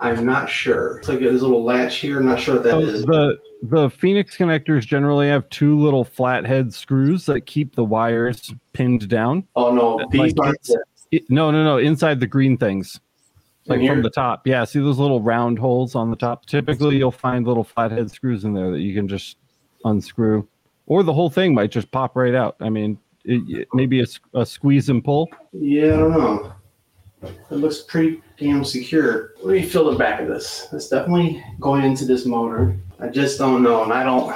I'm 0.00 0.26
not 0.26 0.50
sure. 0.50 0.98
It's 0.98 1.08
like 1.08 1.20
this 1.20 1.40
little 1.40 1.64
latch 1.64 1.96
here. 1.96 2.18
I'm 2.18 2.26
not 2.26 2.38
sure 2.38 2.54
what 2.56 2.64
that 2.64 2.70
So 2.72 2.80
is. 2.80 3.02
the 3.04 3.38
the 3.62 3.88
Phoenix 3.90 4.36
connectors 4.36 4.86
generally 4.86 5.28
have 5.28 5.48
two 5.48 5.78
little 5.78 6.04
flathead 6.04 6.72
screws 6.74 7.24
that 7.26 7.46
keep 7.46 7.74
the 7.74 7.84
wires 7.84 8.52
pinned 8.74 9.08
down. 9.08 9.46
Oh 9.56 9.74
no, 9.74 10.06
these 10.10 10.36
like 10.36 10.48
aren't 10.48 10.70
It- 11.10 11.24
no, 11.30 11.50
no, 11.50 11.64
no. 11.64 11.78
Inside 11.78 12.20
the 12.20 12.26
green 12.26 12.58
things, 12.58 13.00
like 13.66 13.86
from 13.86 14.02
the 14.02 14.10
top. 14.10 14.46
Yeah, 14.46 14.64
see 14.64 14.80
those 14.80 14.98
little 14.98 15.22
round 15.22 15.58
holes 15.58 15.94
on 15.94 16.10
the 16.10 16.16
top. 16.16 16.44
Typically, 16.46 16.96
you'll 16.98 17.10
find 17.10 17.46
little 17.46 17.64
flathead 17.64 18.10
screws 18.10 18.44
in 18.44 18.52
there 18.52 18.70
that 18.70 18.80
you 18.80 18.94
can 18.94 19.08
just 19.08 19.38
unscrew, 19.86 20.46
or 20.86 21.02
the 21.02 21.12
whole 21.14 21.30
thing 21.30 21.54
might 21.54 21.70
just 21.70 21.90
pop 21.90 22.16
right 22.16 22.34
out. 22.34 22.56
I 22.60 22.68
mean, 22.68 22.98
it, 23.24 23.42
it- 23.48 23.68
maybe 23.72 24.00
a, 24.02 24.06
a 24.34 24.44
squeeze 24.44 24.90
and 24.90 25.02
pull. 25.02 25.30
Yeah, 25.52 25.94
I 25.94 25.96
don't 25.96 26.10
know. 26.12 26.52
It 27.50 27.56
looks 27.56 27.82
pretty 27.82 28.22
damn 28.38 28.64
secure. 28.64 29.32
Let 29.42 29.54
me 29.54 29.62
feel 29.62 29.90
the 29.90 29.98
back 29.98 30.20
of 30.20 30.28
this. 30.28 30.68
It's 30.72 30.88
definitely 30.88 31.42
going 31.60 31.84
into 31.84 32.04
this 32.04 32.26
motor. 32.26 32.76
I 33.00 33.08
just 33.08 33.38
don't 33.38 33.62
know, 33.62 33.82
and 33.84 33.92
I 33.92 34.02
don't. 34.04 34.34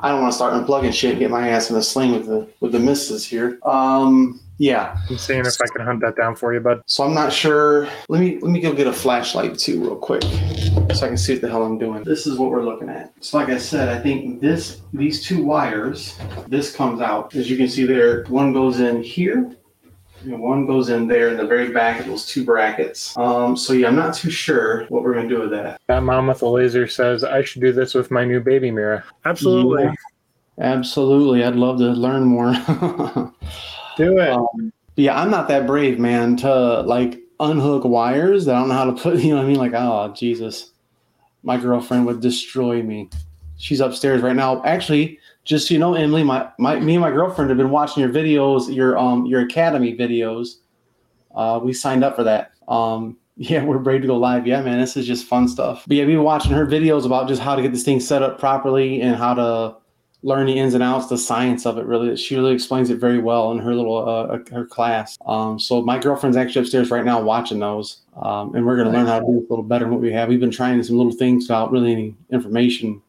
I 0.00 0.08
don't 0.10 0.20
want 0.20 0.32
to 0.32 0.36
start 0.36 0.52
unplugging 0.54 0.92
shit 0.92 1.12
and 1.12 1.20
get 1.20 1.30
my 1.30 1.48
ass 1.48 1.70
in 1.70 1.76
a 1.76 1.82
sling 1.82 2.12
with 2.12 2.26
the 2.26 2.48
with 2.60 2.72
the 2.72 2.80
misses 2.80 3.24
here. 3.24 3.58
Um, 3.64 4.40
yeah. 4.58 4.96
i'm 5.10 5.18
seeing 5.18 5.40
if 5.40 5.60
i 5.60 5.66
can 5.74 5.84
hunt 5.84 6.00
that 6.00 6.14
down 6.16 6.36
for 6.36 6.52
you 6.54 6.60
bud 6.60 6.82
So 6.86 7.04
I'm 7.04 7.14
not 7.14 7.32
sure. 7.32 7.88
Let 8.08 8.20
me 8.20 8.38
let 8.40 8.50
me 8.50 8.60
go 8.60 8.72
get 8.72 8.86
a 8.86 8.92
flashlight 8.92 9.58
too, 9.58 9.82
real 9.82 9.96
quick, 9.96 10.22
so 10.22 11.04
I 11.04 11.08
can 11.08 11.16
see 11.16 11.34
what 11.34 11.42
the 11.42 11.48
hell 11.48 11.64
I'm 11.64 11.78
doing. 11.78 12.04
This 12.04 12.26
is 12.26 12.38
what 12.38 12.50
we're 12.50 12.64
looking 12.64 12.88
at. 12.88 13.12
So 13.20 13.38
like 13.38 13.48
I 13.48 13.58
said, 13.58 13.88
I 13.88 14.00
think 14.00 14.40
this 14.40 14.82
these 14.92 15.24
two 15.24 15.44
wires, 15.44 16.18
this 16.48 16.74
comes 16.74 17.00
out. 17.00 17.34
As 17.34 17.48
you 17.50 17.56
can 17.56 17.68
see 17.68 17.84
there, 17.84 18.24
one 18.24 18.52
goes 18.52 18.80
in 18.80 19.02
here, 19.02 19.56
and 20.24 20.40
one 20.40 20.66
goes 20.66 20.88
in 20.88 21.06
there 21.08 21.28
in 21.28 21.36
the 21.36 21.46
very 21.46 21.72
back 21.72 22.00
of 22.00 22.06
those 22.06 22.26
two 22.26 22.44
brackets. 22.44 23.16
Um, 23.16 23.56
so 23.56 23.72
yeah, 23.72 23.88
I'm 23.88 23.96
not 23.96 24.14
too 24.14 24.30
sure 24.30 24.84
what 24.86 25.02
we're 25.02 25.14
gonna 25.14 25.28
do 25.28 25.40
with 25.40 25.50
that. 25.50 25.80
that 25.88 26.02
mom 26.02 26.26
with 26.28 26.38
the 26.40 26.48
laser 26.48 26.86
says 26.86 27.24
i 27.24 27.42
should 27.42 27.60
do 27.62 27.72
this 27.72 27.94
with 27.94 28.10
my 28.10 28.24
new 28.24 28.40
baby 28.40 28.70
Mira 28.70 29.04
absolutely 29.24 29.84
Yeah. 29.84 29.92
Absolutely, 30.58 31.42
I'd 31.42 31.56
love 31.56 31.78
to 31.78 31.86
learn 31.92 32.24
more. 32.24 32.52
do 33.96 34.18
it 34.18 34.30
Um, 34.30 34.72
yeah, 34.96 35.18
I'm 35.20 35.30
not 35.30 35.48
that 35.48 35.66
brave, 35.66 35.98
man, 35.98 36.36
to 36.36 36.82
like 36.82 37.18
unhook 37.40 37.84
wires 37.84 38.44
that 38.44 38.54
I 38.54 38.58
don't 38.60 38.68
know 38.68 38.74
how 38.74 38.84
to 38.84 38.92
put, 38.92 39.18
you 39.22 39.30
know 39.30 39.36
what 39.36 39.46
I 39.46 39.48
mean? 39.48 39.56
Like, 39.56 39.72
oh, 39.74 40.12
Jesus. 40.14 40.72
My 41.42 41.56
girlfriend 41.56 42.06
would 42.06 42.20
destroy 42.20 42.82
me. 42.82 43.08
She's 43.56 43.80
upstairs 43.80 44.22
right 44.22 44.36
now. 44.36 44.62
Actually, 44.64 45.18
just 45.44 45.68
so 45.68 45.74
you 45.74 45.80
know, 45.80 45.94
Emily, 45.94 46.22
my, 46.22 46.48
my 46.58 46.78
me 46.78 46.94
and 46.94 47.00
my 47.00 47.10
girlfriend 47.10 47.50
have 47.50 47.58
been 47.58 47.70
watching 47.70 48.02
your 48.02 48.12
videos, 48.12 48.74
your 48.74 48.96
um 48.98 49.26
your 49.26 49.40
academy 49.40 49.96
videos. 49.96 50.56
Uh, 51.34 51.60
we 51.62 51.72
signed 51.72 52.04
up 52.04 52.16
for 52.16 52.24
that. 52.24 52.52
Um, 52.68 53.16
yeah, 53.36 53.64
we're 53.64 53.78
ready 53.78 54.00
to 54.00 54.06
go 54.06 54.16
live. 54.16 54.46
Yeah, 54.46 54.62
man, 54.62 54.78
this 54.78 54.96
is 54.96 55.06
just 55.06 55.26
fun 55.26 55.48
stuff. 55.48 55.84
But 55.86 55.96
yeah, 55.96 56.04
we've 56.04 56.16
been 56.16 56.24
watching 56.24 56.52
her 56.52 56.66
videos 56.66 57.06
about 57.06 57.28
just 57.28 57.40
how 57.40 57.56
to 57.56 57.62
get 57.62 57.72
this 57.72 57.82
thing 57.82 57.98
set 57.98 58.22
up 58.22 58.38
properly 58.38 59.00
and 59.00 59.16
how 59.16 59.34
to 59.34 59.76
learn 60.22 60.46
the 60.46 60.56
ins 60.56 60.74
and 60.74 60.82
outs, 60.82 61.08
the 61.08 61.18
science 61.18 61.66
of 61.66 61.78
it. 61.78 61.86
Really, 61.86 62.14
she 62.16 62.36
really 62.36 62.52
explains 62.52 62.90
it 62.90 62.98
very 62.98 63.18
well 63.18 63.50
in 63.50 63.58
her 63.58 63.74
little 63.74 64.08
uh, 64.08 64.38
her 64.52 64.66
class. 64.66 65.18
Um, 65.26 65.58
so 65.58 65.82
my 65.82 65.98
girlfriend's 65.98 66.36
actually 66.36 66.60
upstairs 66.60 66.90
right 66.90 67.04
now 67.04 67.20
watching 67.20 67.58
those, 67.58 68.02
um, 68.16 68.54
and 68.54 68.64
we're 68.64 68.76
to 68.84 68.90
learn 68.90 69.06
how 69.06 69.18
to 69.18 69.24
do 69.24 69.38
a 69.38 69.48
little 69.48 69.64
better 69.64 69.86
than 69.86 69.92
what 69.92 70.00
we 70.00 70.12
have. 70.12 70.28
We've 70.28 70.38
been 70.38 70.50
trying 70.52 70.80
some 70.82 70.96
little 70.96 71.12
things 71.12 71.44
without 71.44 71.72
really 71.72 71.92
any 71.92 72.16
information 72.30 73.02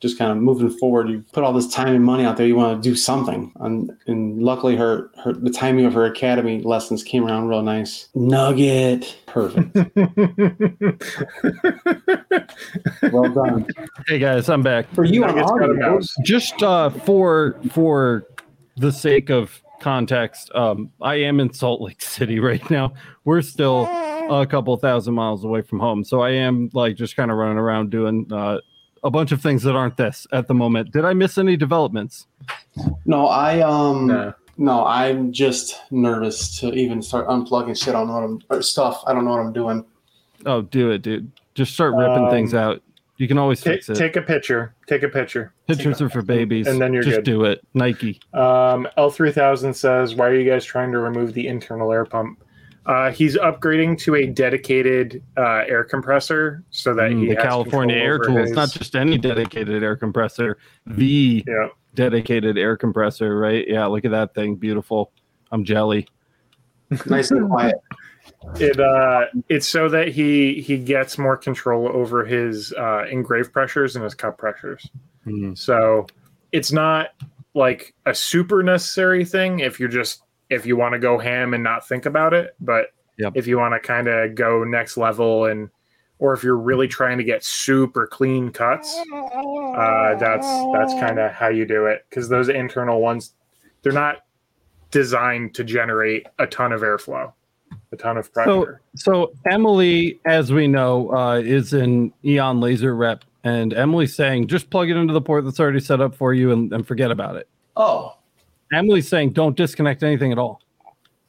just 0.00 0.18
kind 0.18 0.30
of 0.30 0.38
moving 0.38 0.70
forward. 0.70 1.08
You 1.08 1.24
put 1.32 1.42
all 1.42 1.52
this 1.52 1.68
time 1.68 1.94
and 1.94 2.04
money 2.04 2.24
out 2.24 2.36
there. 2.36 2.46
You 2.46 2.56
want 2.56 2.82
to 2.82 2.88
do 2.88 2.94
something, 2.94 3.52
and, 3.60 3.90
and 4.06 4.42
luckily, 4.42 4.76
her 4.76 5.10
her 5.22 5.32
the 5.32 5.50
timing 5.50 5.86
of 5.86 5.94
her 5.94 6.04
academy 6.04 6.62
lessons 6.62 7.02
came 7.02 7.26
around 7.26 7.48
real 7.48 7.62
nice. 7.62 8.08
Nugget, 8.14 9.16
perfect. 9.26 9.74
well 13.12 13.32
done 13.32 13.66
Hey 14.06 14.18
guys, 14.18 14.48
I'm 14.48 14.62
back. 14.62 14.86
for 14.94 15.04
you 15.04 15.24
on 15.24 15.34
Nuggets 15.34 15.50
got 15.52 15.70
audio. 15.70 16.00
Just 16.24 16.62
uh, 16.62 16.90
for 16.90 17.58
for 17.70 18.26
the 18.76 18.92
sake 18.92 19.30
of 19.30 19.62
context, 19.80 20.50
um, 20.54 20.90
I 21.00 21.16
am 21.16 21.40
in 21.40 21.52
Salt 21.52 21.80
Lake 21.80 22.02
City 22.02 22.40
right 22.40 22.68
now. 22.70 22.92
We're 23.24 23.42
still 23.42 23.84
a 23.84 24.46
couple 24.46 24.76
thousand 24.76 25.14
miles 25.14 25.44
away 25.44 25.62
from 25.62 25.80
home, 25.80 26.04
so 26.04 26.20
I 26.20 26.30
am 26.30 26.70
like 26.72 26.96
just 26.96 27.16
kind 27.16 27.30
of 27.30 27.38
running 27.38 27.58
around 27.58 27.90
doing 27.90 28.30
uh, 28.32 28.58
a 29.06 29.10
bunch 29.10 29.30
of 29.32 29.40
things 29.40 29.62
that 29.62 29.74
aren't 29.76 29.96
this 29.96 30.26
at 30.32 30.48
the 30.48 30.54
moment. 30.54 30.92
Did 30.92 31.04
I 31.04 31.14
miss 31.14 31.38
any 31.38 31.56
developments? 31.56 32.26
No, 33.06 33.28
I 33.28 33.60
um. 33.60 34.06
No. 34.08 34.34
No, 34.58 34.86
I'm 34.86 35.32
just 35.32 35.82
nervous 35.90 36.58
to 36.60 36.72
even 36.72 37.02
start 37.02 37.28
unplugging 37.28 37.76
shit. 37.78 37.88
I 37.94 37.98
don't 37.98 38.06
know 38.08 38.14
what 38.14 38.24
I'm 38.24 38.40
or 38.48 38.62
stuff. 38.62 39.02
I 39.06 39.12
don't 39.12 39.26
know 39.26 39.32
what 39.32 39.40
I'm 39.40 39.52
doing. 39.52 39.84
Oh, 40.46 40.62
do 40.62 40.90
it, 40.92 41.02
dude. 41.02 41.30
Just 41.54 41.74
start 41.74 41.94
ripping 41.94 42.24
Um, 42.24 42.30
things 42.30 42.54
out. 42.54 42.82
You 43.18 43.28
can 43.28 43.36
always 43.36 43.60
Ta- 43.60 43.70
fix 43.70 43.90
it. 43.90 43.96
take 43.96 44.16
a 44.16 44.22
picture. 44.22 44.74
Take 44.86 45.02
a 45.02 45.08
picture. 45.10 45.52
Pictures 45.68 46.00
are 46.00 46.08
for 46.08 46.22
babies. 46.22 46.66
and 46.68 46.80
then 46.80 46.94
you're 46.94 47.02
just 47.02 47.16
good. 47.16 47.24
do 47.24 47.44
it. 47.44 47.60
Nike. 47.74 48.18
Um, 48.32 48.88
L3000 48.96 49.74
says, 49.74 50.14
Why 50.14 50.26
are 50.28 50.34
you 50.34 50.48
guys 50.50 50.64
trying 50.64 50.90
to 50.92 50.98
remove 51.00 51.34
the 51.34 51.46
internal 51.48 51.92
air 51.92 52.06
pump? 52.06 52.42
Uh, 52.86 53.10
he's 53.10 53.36
upgrading 53.36 53.98
to 53.98 54.14
a 54.14 54.26
dedicated 54.26 55.22
uh, 55.36 55.64
air 55.66 55.82
compressor 55.82 56.62
so 56.70 56.94
that 56.94 57.10
Mm, 57.10 57.20
he 57.22 57.28
the 57.30 57.34
has 57.34 57.42
California 57.44 57.96
Air 57.96 58.14
over 58.14 58.24
Tools, 58.26 58.48
his- 58.48 58.52
not 58.56 58.70
just 58.70 58.94
any 58.94 59.18
dedicated 59.18 59.82
air 59.82 59.96
compressor, 59.96 60.56
the 60.86 61.44
Yeah. 61.46 61.68
dedicated 61.94 62.56
air 62.56 62.76
compressor, 62.76 63.36
right? 63.38 63.66
Yeah, 63.66 63.86
look 63.86 64.04
at 64.04 64.12
that 64.12 64.34
thing. 64.34 64.54
Beautiful. 64.54 65.10
I'm 65.50 65.64
jelly. 65.64 66.06
Nice 67.06 67.32
and 67.32 67.48
quiet. 67.50 67.74
It 68.60 68.78
uh, 68.78 69.26
it's 69.48 69.66
so 69.68 69.88
that 69.88 70.08
he 70.08 70.60
he 70.60 70.78
gets 70.78 71.18
more 71.18 71.36
control 71.36 71.88
over 71.88 72.24
his 72.24 72.72
uh, 72.74 73.04
engrave 73.10 73.52
pressures 73.52 73.96
and 73.96 74.04
his 74.04 74.14
cup 74.14 74.38
pressures. 74.38 74.88
Mm. 75.26 75.58
So 75.58 76.06
it's 76.52 76.70
not 76.70 77.08
like 77.54 77.94
a 78.04 78.14
super 78.14 78.62
necessary 78.62 79.24
thing 79.24 79.60
if 79.60 79.80
you're 79.80 79.88
just 79.88 80.22
if 80.50 80.66
you 80.66 80.76
want 80.76 80.92
to 80.92 80.98
go 80.98 81.18
ham 81.18 81.54
and 81.54 81.62
not 81.62 81.86
think 81.86 82.06
about 82.06 82.34
it, 82.34 82.54
but 82.60 82.88
Yep. 83.18 83.32
if 83.34 83.46
you 83.46 83.56
want 83.58 83.72
to 83.72 83.80
kind 83.80 84.08
of 84.08 84.34
go 84.34 84.62
next 84.62 84.96
level 84.98 85.46
and 85.46 85.70
or 86.18 86.32
if 86.32 86.42
you're 86.42 86.56
really 86.58 86.88
trying 86.88 87.18
to 87.18 87.24
get 87.24 87.44
super 87.44 88.06
clean 88.06 88.50
cuts, 88.50 88.94
uh, 89.12 90.14
that's 90.16 90.46
that's 90.72 90.92
kind 90.94 91.18
of 91.18 91.32
how 91.32 91.48
you 91.48 91.66
do 91.66 91.86
it 91.86 92.04
because 92.08 92.28
those 92.28 92.48
internal 92.48 93.00
ones 93.00 93.32
they're 93.82 93.92
not 93.92 94.24
designed 94.90 95.54
to 95.54 95.64
generate 95.64 96.26
a 96.38 96.46
ton 96.46 96.72
of 96.72 96.80
airflow, 96.82 97.32
a 97.92 97.96
ton 97.96 98.16
of 98.16 98.32
pressure. 98.32 98.80
So 98.96 99.28
so 99.30 99.32
Emily, 99.50 100.18
as 100.26 100.52
we 100.52 100.68
know, 100.68 101.10
uh, 101.14 101.38
is 101.38 101.72
an 101.72 102.12
Aeon 102.24 102.60
laser 102.60 102.94
rep, 102.94 103.24
and 103.44 103.74
Emily's 103.74 104.14
saying 104.14 104.48
just 104.48 104.70
plug 104.70 104.90
it 104.90 104.96
into 104.96 105.12
the 105.12 105.20
port 105.20 105.44
that's 105.44 105.60
already 105.60 105.80
set 105.80 106.00
up 106.00 106.14
for 106.14 106.32
you 106.34 106.52
and, 106.52 106.72
and 106.72 106.86
forget 106.86 107.10
about 107.10 107.36
it. 107.36 107.48
Oh, 107.76 108.16
Emily's 108.72 109.08
saying 109.08 109.30
don't 109.32 109.56
disconnect 109.56 110.02
anything 110.02 110.32
at 110.32 110.38
all. 110.38 110.60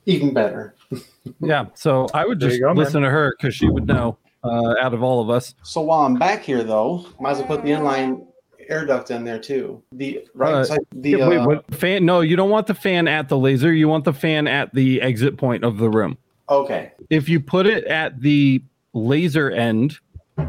even 0.06 0.34
better. 0.34 0.76
Yeah, 1.42 1.66
so 1.74 2.08
I 2.14 2.26
would 2.26 2.40
just 2.40 2.56
you 2.56 2.62
go, 2.62 2.68
man. 2.68 2.78
listen 2.78 3.02
to 3.02 3.10
her 3.10 3.36
because 3.38 3.54
she 3.54 3.68
would 3.68 3.86
know 3.86 4.18
uh, 4.46 4.76
out 4.82 4.94
of 4.94 5.04
all 5.04 5.22
of 5.22 5.30
us. 5.30 5.54
So 5.62 5.82
while 5.82 6.06
I'm 6.06 6.16
back 6.18 6.42
here, 6.42 6.64
though, 6.64 7.06
might 7.20 7.32
as 7.32 7.40
well 7.40 7.48
put 7.48 7.64
the 7.64 7.72
inline 7.72 8.26
air 8.70 8.86
duct 8.86 9.12
in 9.12 9.26
there 9.26 9.38
too. 9.38 9.84
The 9.92 10.26
right 10.34 10.54
Uh, 10.54 10.64
side. 10.64 10.80
The 10.94 11.10
Yeah, 11.12 11.28
wait, 11.28 11.38
uh, 11.40 11.46
what 11.46 11.76
fan? 11.76 12.06
No, 12.06 12.22
you 12.22 12.38
don't 12.38 12.50
want 12.50 12.66
the 12.68 12.74
fan 12.74 13.10
at 13.10 13.28
the 13.28 13.38
laser. 13.38 13.74
You 13.74 13.90
want 13.90 14.06
the 14.06 14.14
fan 14.14 14.48
at 14.48 14.74
the 14.74 15.02
exit 15.02 15.36
point 15.36 15.66
of 15.66 15.78
the 15.80 15.90
room. 15.90 16.18
okay. 16.50 16.94
If 17.10 17.28
you 17.28 17.42
put 17.42 17.66
it 17.66 17.84
at 17.84 18.22
the 18.22 18.64
laser 18.94 19.52
end, 19.52 20.00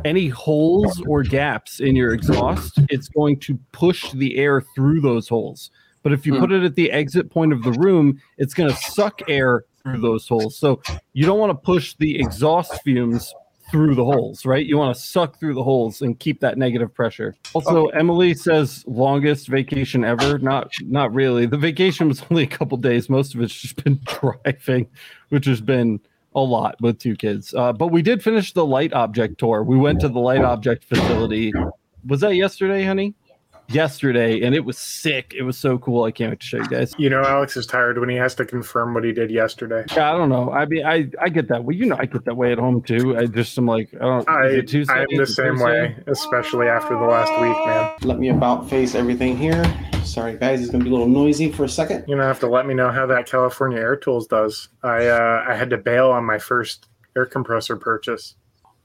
any 0.04 0.28
holes 0.28 1.02
or 1.08 1.24
gaps 1.24 1.80
in 1.80 1.96
your 1.96 2.12
exhaust, 2.14 2.78
it's 2.88 3.08
going 3.08 3.40
to 3.40 3.58
push 3.72 4.12
the 4.12 4.36
air 4.36 4.60
through 4.76 5.00
those 5.00 5.26
holes. 5.28 5.72
But 6.02 6.12
if 6.12 6.26
you 6.26 6.34
Hmm. 6.34 6.40
put 6.40 6.52
it 6.52 6.62
at 6.64 6.74
the 6.74 6.90
exit 6.90 7.30
point 7.30 7.52
of 7.52 7.64
the 7.64 7.72
room, 7.72 8.20
it's 8.38 8.54
going 8.54 8.70
to 8.70 8.76
suck 8.76 9.20
air 9.28 9.64
through 9.82 10.00
those 10.00 10.26
holes. 10.28 10.56
So 10.56 10.80
you 11.12 11.24
don't 11.26 11.38
want 11.38 11.50
to 11.50 11.54
push 11.56 11.94
the 11.98 12.18
exhaust 12.18 12.82
fumes 12.82 13.34
through 13.70 13.94
the 13.94 14.04
holes, 14.04 14.46
right? 14.46 14.64
You 14.64 14.78
want 14.78 14.96
to 14.96 15.00
suck 15.02 15.38
through 15.38 15.52
the 15.54 15.62
holes 15.62 16.00
and 16.00 16.18
keep 16.18 16.40
that 16.40 16.56
negative 16.56 16.94
pressure. 16.94 17.34
Also, 17.52 17.86
Emily 17.88 18.32
says 18.32 18.82
longest 18.86 19.48
vacation 19.48 20.04
ever. 20.04 20.38
Not 20.38 20.70
not 20.82 21.12
really. 21.12 21.44
The 21.46 21.58
vacation 21.58 22.08
was 22.08 22.22
only 22.30 22.44
a 22.44 22.46
couple 22.46 22.78
days. 22.78 23.10
Most 23.10 23.34
of 23.34 23.42
it's 23.42 23.54
just 23.54 23.82
been 23.84 24.00
driving, 24.04 24.88
which 25.28 25.44
has 25.46 25.60
been 25.60 26.00
a 26.34 26.40
lot 26.40 26.76
with 26.80 26.98
two 26.98 27.14
kids. 27.16 27.52
Uh, 27.54 27.72
but 27.72 27.88
we 27.88 28.00
did 28.00 28.22
finish 28.22 28.52
the 28.54 28.64
LightObject 28.64 29.36
tour. 29.38 29.62
We 29.64 29.76
went 29.76 30.00
to 30.00 30.08
the 30.08 30.20
LightObject 30.20 30.84
facility. 30.84 31.52
Was 32.06 32.20
that 32.20 32.36
yesterday, 32.36 32.84
honey? 32.84 33.14
Yesterday, 33.70 34.40
and 34.42 34.54
it 34.54 34.64
was 34.64 34.78
sick. 34.78 35.34
It 35.36 35.42
was 35.42 35.58
so 35.58 35.76
cool. 35.76 36.04
I 36.04 36.10
can't 36.10 36.30
wait 36.30 36.40
to 36.40 36.46
show 36.46 36.56
you 36.56 36.68
guys. 36.68 36.94
You 36.96 37.10
know, 37.10 37.22
Alex 37.22 37.54
is 37.54 37.66
tired 37.66 37.98
when 37.98 38.08
he 38.08 38.16
has 38.16 38.34
to 38.36 38.46
confirm 38.46 38.94
what 38.94 39.04
he 39.04 39.12
did 39.12 39.30
yesterday. 39.30 39.84
Yeah, 39.94 40.14
I 40.14 40.16
don't 40.16 40.30
know. 40.30 40.50
I 40.50 40.64
mean, 40.64 40.86
I 40.86 41.10
I 41.20 41.28
get 41.28 41.48
that. 41.48 41.64
Well, 41.64 41.76
you 41.76 41.84
know, 41.84 41.96
I 41.98 42.06
get 42.06 42.24
that 42.24 42.34
way 42.34 42.50
at 42.52 42.58
home 42.58 42.80
too. 42.82 43.18
I 43.18 43.26
just 43.26 43.58
am 43.58 43.66
like, 43.66 43.90
I 43.94 44.04
don't. 44.04 44.26
I, 44.28 44.46
is 44.46 44.54
it 44.56 44.68
Tuesday? 44.68 44.94
I'm 44.94 45.06
the 45.14 45.22
Is 45.22 45.36
same 45.36 45.58
Thursday? 45.58 45.64
way, 45.64 45.96
especially 46.06 46.66
after 46.68 46.94
the 46.94 47.04
last 47.04 47.30
week, 47.32 47.66
man. 47.66 47.92
Let 48.02 48.18
me 48.18 48.30
about 48.30 48.70
face 48.70 48.94
everything 48.94 49.36
here. 49.36 49.62
Sorry, 50.02 50.38
guys. 50.38 50.62
It's 50.62 50.70
gonna 50.70 50.84
be 50.84 50.88
a 50.88 50.92
little 50.94 51.06
noisy 51.06 51.52
for 51.52 51.64
a 51.64 51.68
second. 51.68 52.06
You're 52.08 52.16
gonna 52.16 52.26
have 52.26 52.40
to 52.40 52.46
let 52.48 52.66
me 52.66 52.72
know 52.72 52.90
how 52.90 53.04
that 53.06 53.26
California 53.26 53.78
Air 53.78 53.96
Tools 53.96 54.26
does. 54.26 54.70
I 54.82 55.08
uh, 55.08 55.44
I 55.46 55.54
had 55.54 55.68
to 55.70 55.76
bail 55.76 56.08
on 56.10 56.24
my 56.24 56.38
first 56.38 56.86
air 57.14 57.26
compressor 57.26 57.76
purchase. 57.76 58.34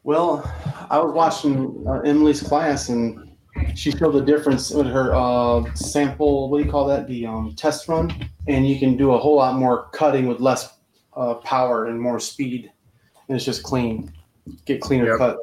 Well, 0.03 0.43
I 0.89 0.99
was 0.99 1.13
watching 1.13 1.85
uh, 1.87 2.01
Emily's 2.01 2.41
class 2.41 2.89
and 2.89 3.29
she 3.75 3.91
showed 3.91 4.11
the 4.11 4.21
difference 4.21 4.71
with 4.71 4.87
her 4.87 5.13
uh, 5.13 5.73
sample. 5.73 6.49
What 6.49 6.59
do 6.59 6.65
you 6.65 6.71
call 6.71 6.87
that? 6.87 7.07
The 7.07 7.25
um, 7.25 7.53
test 7.55 7.87
run, 7.87 8.13
and 8.47 8.67
you 8.67 8.79
can 8.79 8.97
do 8.97 9.13
a 9.13 9.17
whole 9.17 9.35
lot 9.35 9.55
more 9.55 9.89
cutting 9.93 10.27
with 10.27 10.39
less 10.39 10.77
uh, 11.15 11.35
power 11.35 11.87
and 11.87 11.99
more 11.99 12.19
speed, 12.19 12.71
and 13.27 13.35
it's 13.35 13.45
just 13.45 13.63
clean. 13.63 14.11
Get 14.65 14.81
cleaner 14.81 15.07
Yep. 15.07 15.17
cut. 15.17 15.37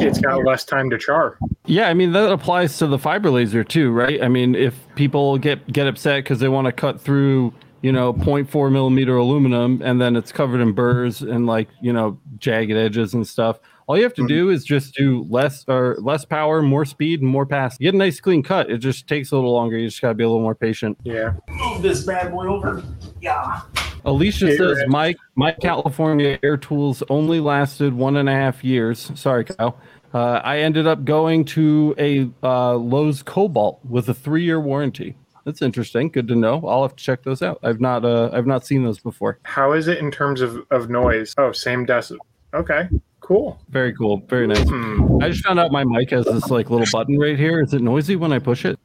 It's 0.00 0.20
got 0.20 0.44
less 0.44 0.64
time 0.64 0.90
to 0.90 0.98
char. 0.98 1.38
Yeah, 1.66 1.88
I 1.88 1.94
mean 1.94 2.12
that 2.12 2.30
applies 2.30 2.78
to 2.78 2.86
the 2.86 2.98
fiber 2.98 3.30
laser 3.30 3.64
too, 3.64 3.90
right? 3.90 4.22
I 4.22 4.28
mean, 4.28 4.54
if 4.54 4.74
people 4.94 5.38
get 5.38 5.70
get 5.72 5.86
upset 5.86 6.24
because 6.24 6.38
they 6.38 6.48
want 6.48 6.66
to 6.66 6.72
cut 6.72 7.00
through, 7.00 7.52
you 7.82 7.92
know, 7.92 8.12
0.4 8.12 8.72
millimeter 8.72 9.16
aluminum, 9.16 9.82
and 9.82 10.00
then 10.00 10.14
it's 10.16 10.30
covered 10.32 10.60
in 10.60 10.72
burrs 10.72 11.20
and 11.22 11.46
like 11.46 11.68
you 11.82 11.92
know 11.92 12.18
jagged 12.38 12.72
edges 12.76 13.12
and 13.14 13.26
stuff. 13.26 13.58
All 13.88 13.96
you 13.96 14.02
have 14.02 14.12
to 14.14 14.22
Mhm. 14.22 14.28
do 14.28 14.50
is 14.50 14.64
just 14.64 14.94
do 14.94 15.26
less 15.30 15.64
or 15.66 15.96
less 16.00 16.24
power, 16.26 16.60
more 16.60 16.84
speed, 16.84 17.22
and 17.22 17.30
more 17.30 17.46
pass. 17.46 17.76
You 17.80 17.84
get 17.84 17.94
a 17.94 17.98
nice 17.98 18.20
clean 18.20 18.42
cut. 18.42 18.70
It 18.70 18.78
just 18.78 19.08
takes 19.08 19.32
a 19.32 19.34
little 19.34 19.52
longer. 19.54 19.78
You 19.78 19.88
just 19.88 20.02
gotta 20.02 20.14
be 20.14 20.24
a 20.24 20.28
little 20.28 20.42
more 20.42 20.54
patient. 20.54 20.98
Yeah. 21.04 21.32
Move 21.50 21.80
this 21.80 22.04
bad 22.04 22.30
boy 22.30 22.46
over. 22.48 22.82
Yeah. 23.22 23.60
Alicia 24.04 24.46
Hey, 24.48 24.56
says 24.58 24.76
Rich. 24.76 24.88
my 24.88 25.14
my 25.36 25.52
California 25.52 26.38
Air 26.42 26.58
Tools 26.58 27.02
only 27.08 27.40
lasted 27.40 27.94
one 27.94 28.16
and 28.18 28.28
a 28.28 28.32
half 28.32 28.62
years. 28.62 29.10
Sorry, 29.14 29.44
Kyle. 29.44 29.78
Uh, 30.12 30.40
I 30.44 30.58
ended 30.58 30.86
up 30.86 31.04
going 31.06 31.44
to 31.46 31.94
a 31.98 32.28
uh, 32.42 32.74
Lowe's 32.74 33.22
Kobalt 33.22 33.80
with 33.88 34.08
a 34.10 34.14
three 34.14 34.44
year 34.44 34.60
warranty. 34.60 35.16
That's 35.46 35.62
interesting. 35.62 36.10
Good 36.10 36.28
to 36.28 36.34
know. 36.34 36.62
I'll 36.66 36.82
have 36.82 36.94
to 36.96 37.02
check 37.02 37.22
those 37.22 37.40
out. 37.40 37.58
I've 37.62 37.80
not 37.80 38.04
uh, 38.04 38.28
I've 38.34 38.46
not 38.46 38.66
seen 38.66 38.84
those 38.84 38.98
before. 39.00 39.38
How 39.44 39.72
is 39.72 39.88
it 39.88 39.96
in 39.98 40.10
terms 40.10 40.42
of, 40.42 40.62
of 40.70 40.90
noise? 40.90 41.34
Oh, 41.38 41.52
same 41.52 41.86
decibel. 41.86 42.18
Okay. 42.52 42.88
Cool. 43.28 43.60
Very 43.68 43.92
cool. 43.92 44.22
Very 44.26 44.46
nice. 44.46 44.66
Hmm. 44.66 45.22
I 45.22 45.28
just 45.28 45.44
found 45.44 45.60
out 45.60 45.70
my 45.70 45.84
mic 45.84 46.08
has 46.12 46.24
this 46.24 46.48
like 46.48 46.70
little 46.70 46.86
button 46.90 47.18
right 47.18 47.38
here. 47.38 47.60
Is 47.60 47.74
it 47.74 47.82
noisy 47.82 48.16
when 48.16 48.32
I 48.32 48.38
push 48.38 48.64
it? 48.64 48.78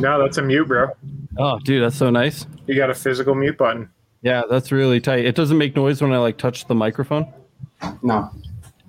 No, 0.00 0.20
that's 0.20 0.36
a 0.36 0.42
mute, 0.42 0.66
bro. 0.66 0.88
Oh, 1.38 1.60
dude, 1.60 1.80
that's 1.80 1.94
so 1.94 2.10
nice. 2.10 2.46
You 2.66 2.74
got 2.74 2.90
a 2.90 2.94
physical 2.94 3.36
mute 3.36 3.56
button. 3.56 3.88
Yeah, 4.22 4.42
that's 4.50 4.72
really 4.72 5.00
tight. 5.00 5.26
It 5.26 5.36
doesn't 5.36 5.58
make 5.58 5.76
noise 5.76 6.02
when 6.02 6.12
I 6.12 6.18
like 6.18 6.38
touch 6.38 6.66
the 6.66 6.74
microphone. 6.74 7.32
No. 8.02 8.28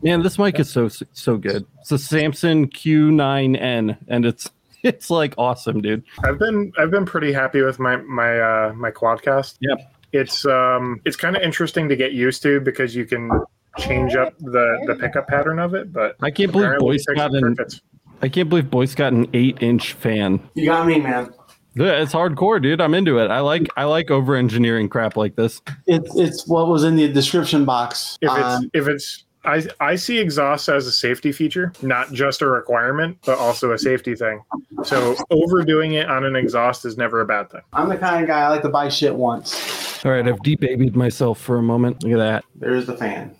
Man, 0.02 0.24
this 0.24 0.40
mic 0.40 0.60
is 0.60 0.68
so 0.68 0.88
so 0.88 1.38
good. 1.38 1.68
It's 1.82 1.92
a 1.92 2.00
Samson 2.00 2.68
Q9N, 2.68 3.96
and 4.08 4.26
it's 4.26 4.50
it's 4.82 5.12
like 5.12 5.36
awesome, 5.38 5.82
dude. 5.82 6.04
I've 6.24 6.40
been 6.40 6.74
I've 6.80 6.90
been 6.90 7.06
pretty 7.06 7.32
happy 7.32 7.62
with 7.62 7.78
my 7.78 7.98
my 7.98 8.40
uh, 8.40 8.74
my 8.74 8.90
quadcast. 8.90 9.58
Yep. 9.60 9.94
It's 10.14 10.46
um 10.46 11.02
it's 11.06 11.16
kind 11.16 11.36
of 11.36 11.42
interesting 11.42 11.88
to 11.90 11.96
get 11.96 12.12
used 12.14 12.42
to 12.44 12.60
because 12.60 12.96
you 12.96 13.06
can 13.06 13.30
change 13.78 14.16
up 14.16 14.38
the 14.40 14.84
the 14.88 14.96
pickup 14.96 15.28
pattern 15.28 15.60
of 15.60 15.74
it, 15.74 15.92
but 15.94 16.16
I 16.22 16.32
can't 16.32 16.52
believe 16.52 16.66
apparently 16.66 16.98
Boyce 16.98 17.06
got 17.06 17.34
an 17.34 17.56
perfect. 17.56 17.82
I 18.22 18.30
can't 18.30 18.50
believe 18.50 18.70
Boyce 18.70 18.94
got 18.96 19.14
an 19.14 19.28
eight 19.34 19.58
inch 19.62 19.94
fan. 19.94 20.40
You 20.54 20.66
got 20.66 20.86
me, 20.86 21.00
man. 21.00 21.34
Yeah, 21.74 22.02
it's 22.02 22.12
hardcore, 22.12 22.62
dude. 22.62 22.82
I'm 22.82 22.94
into 22.94 23.18
it. 23.20 23.32
I 23.32 23.40
like 23.40 23.68
I 23.78 23.86
like 23.86 24.12
over 24.12 24.36
engineering 24.36 24.90
crap 24.90 25.16
like 25.16 25.36
this. 25.38 25.62
It's 25.88 26.14
it's 26.18 26.46
what 26.48 26.68
was 26.68 26.84
in 26.84 26.98
the 26.98 27.08
description 27.08 27.64
box. 27.64 28.18
If 28.22 28.30
it's 28.32 28.44
on- 28.44 28.70
if 28.74 28.88
it's 28.90 29.24
I 29.44 29.64
I 29.80 29.96
see 29.96 30.20
exhaust 30.20 30.70
as 30.70 30.86
a 30.88 30.92
safety 30.92 31.32
feature, 31.32 31.74
not 31.82 32.12
just 32.12 32.42
a 32.42 32.48
requirement, 32.48 33.18
but 33.26 33.38
also 33.38 33.72
a 33.72 33.78
safety 33.78 34.16
thing. 34.16 34.42
So 34.84 35.16
overdoing 35.32 35.94
it 35.94 36.10
on 36.10 36.26
an 36.26 36.36
exhaust 36.36 36.86
is 36.86 36.98
never 36.98 37.22
a 37.22 37.26
bad 37.26 37.50
thing. 37.50 37.62
I'm 37.74 37.90
the 37.90 37.98
kind 37.98 38.22
of 38.24 38.28
guy 38.28 38.42
I 38.42 38.50
like 38.50 38.62
to 38.62 38.70
buy 38.70 38.90
shit 38.90 39.16
once. 39.16 40.04
All 40.06 40.12
right, 40.12 40.28
I've 40.28 40.42
debabied 40.42 40.96
myself 40.96 41.40
for 41.40 41.58
a 41.58 41.62
moment. 41.64 42.04
Look 42.04 42.14
at 42.14 42.18
that. 42.18 42.46
There's 42.56 42.86
the 42.86 42.98
fan. 42.98 43.36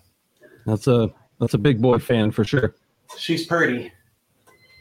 That's 0.66 0.86
a 0.86 1.10
that's 1.40 1.54
a 1.54 1.58
big 1.58 1.80
boy 1.80 1.98
fan 1.98 2.30
for 2.30 2.44
sure. 2.44 2.74
She's 3.16 3.46
pretty. 3.46 3.92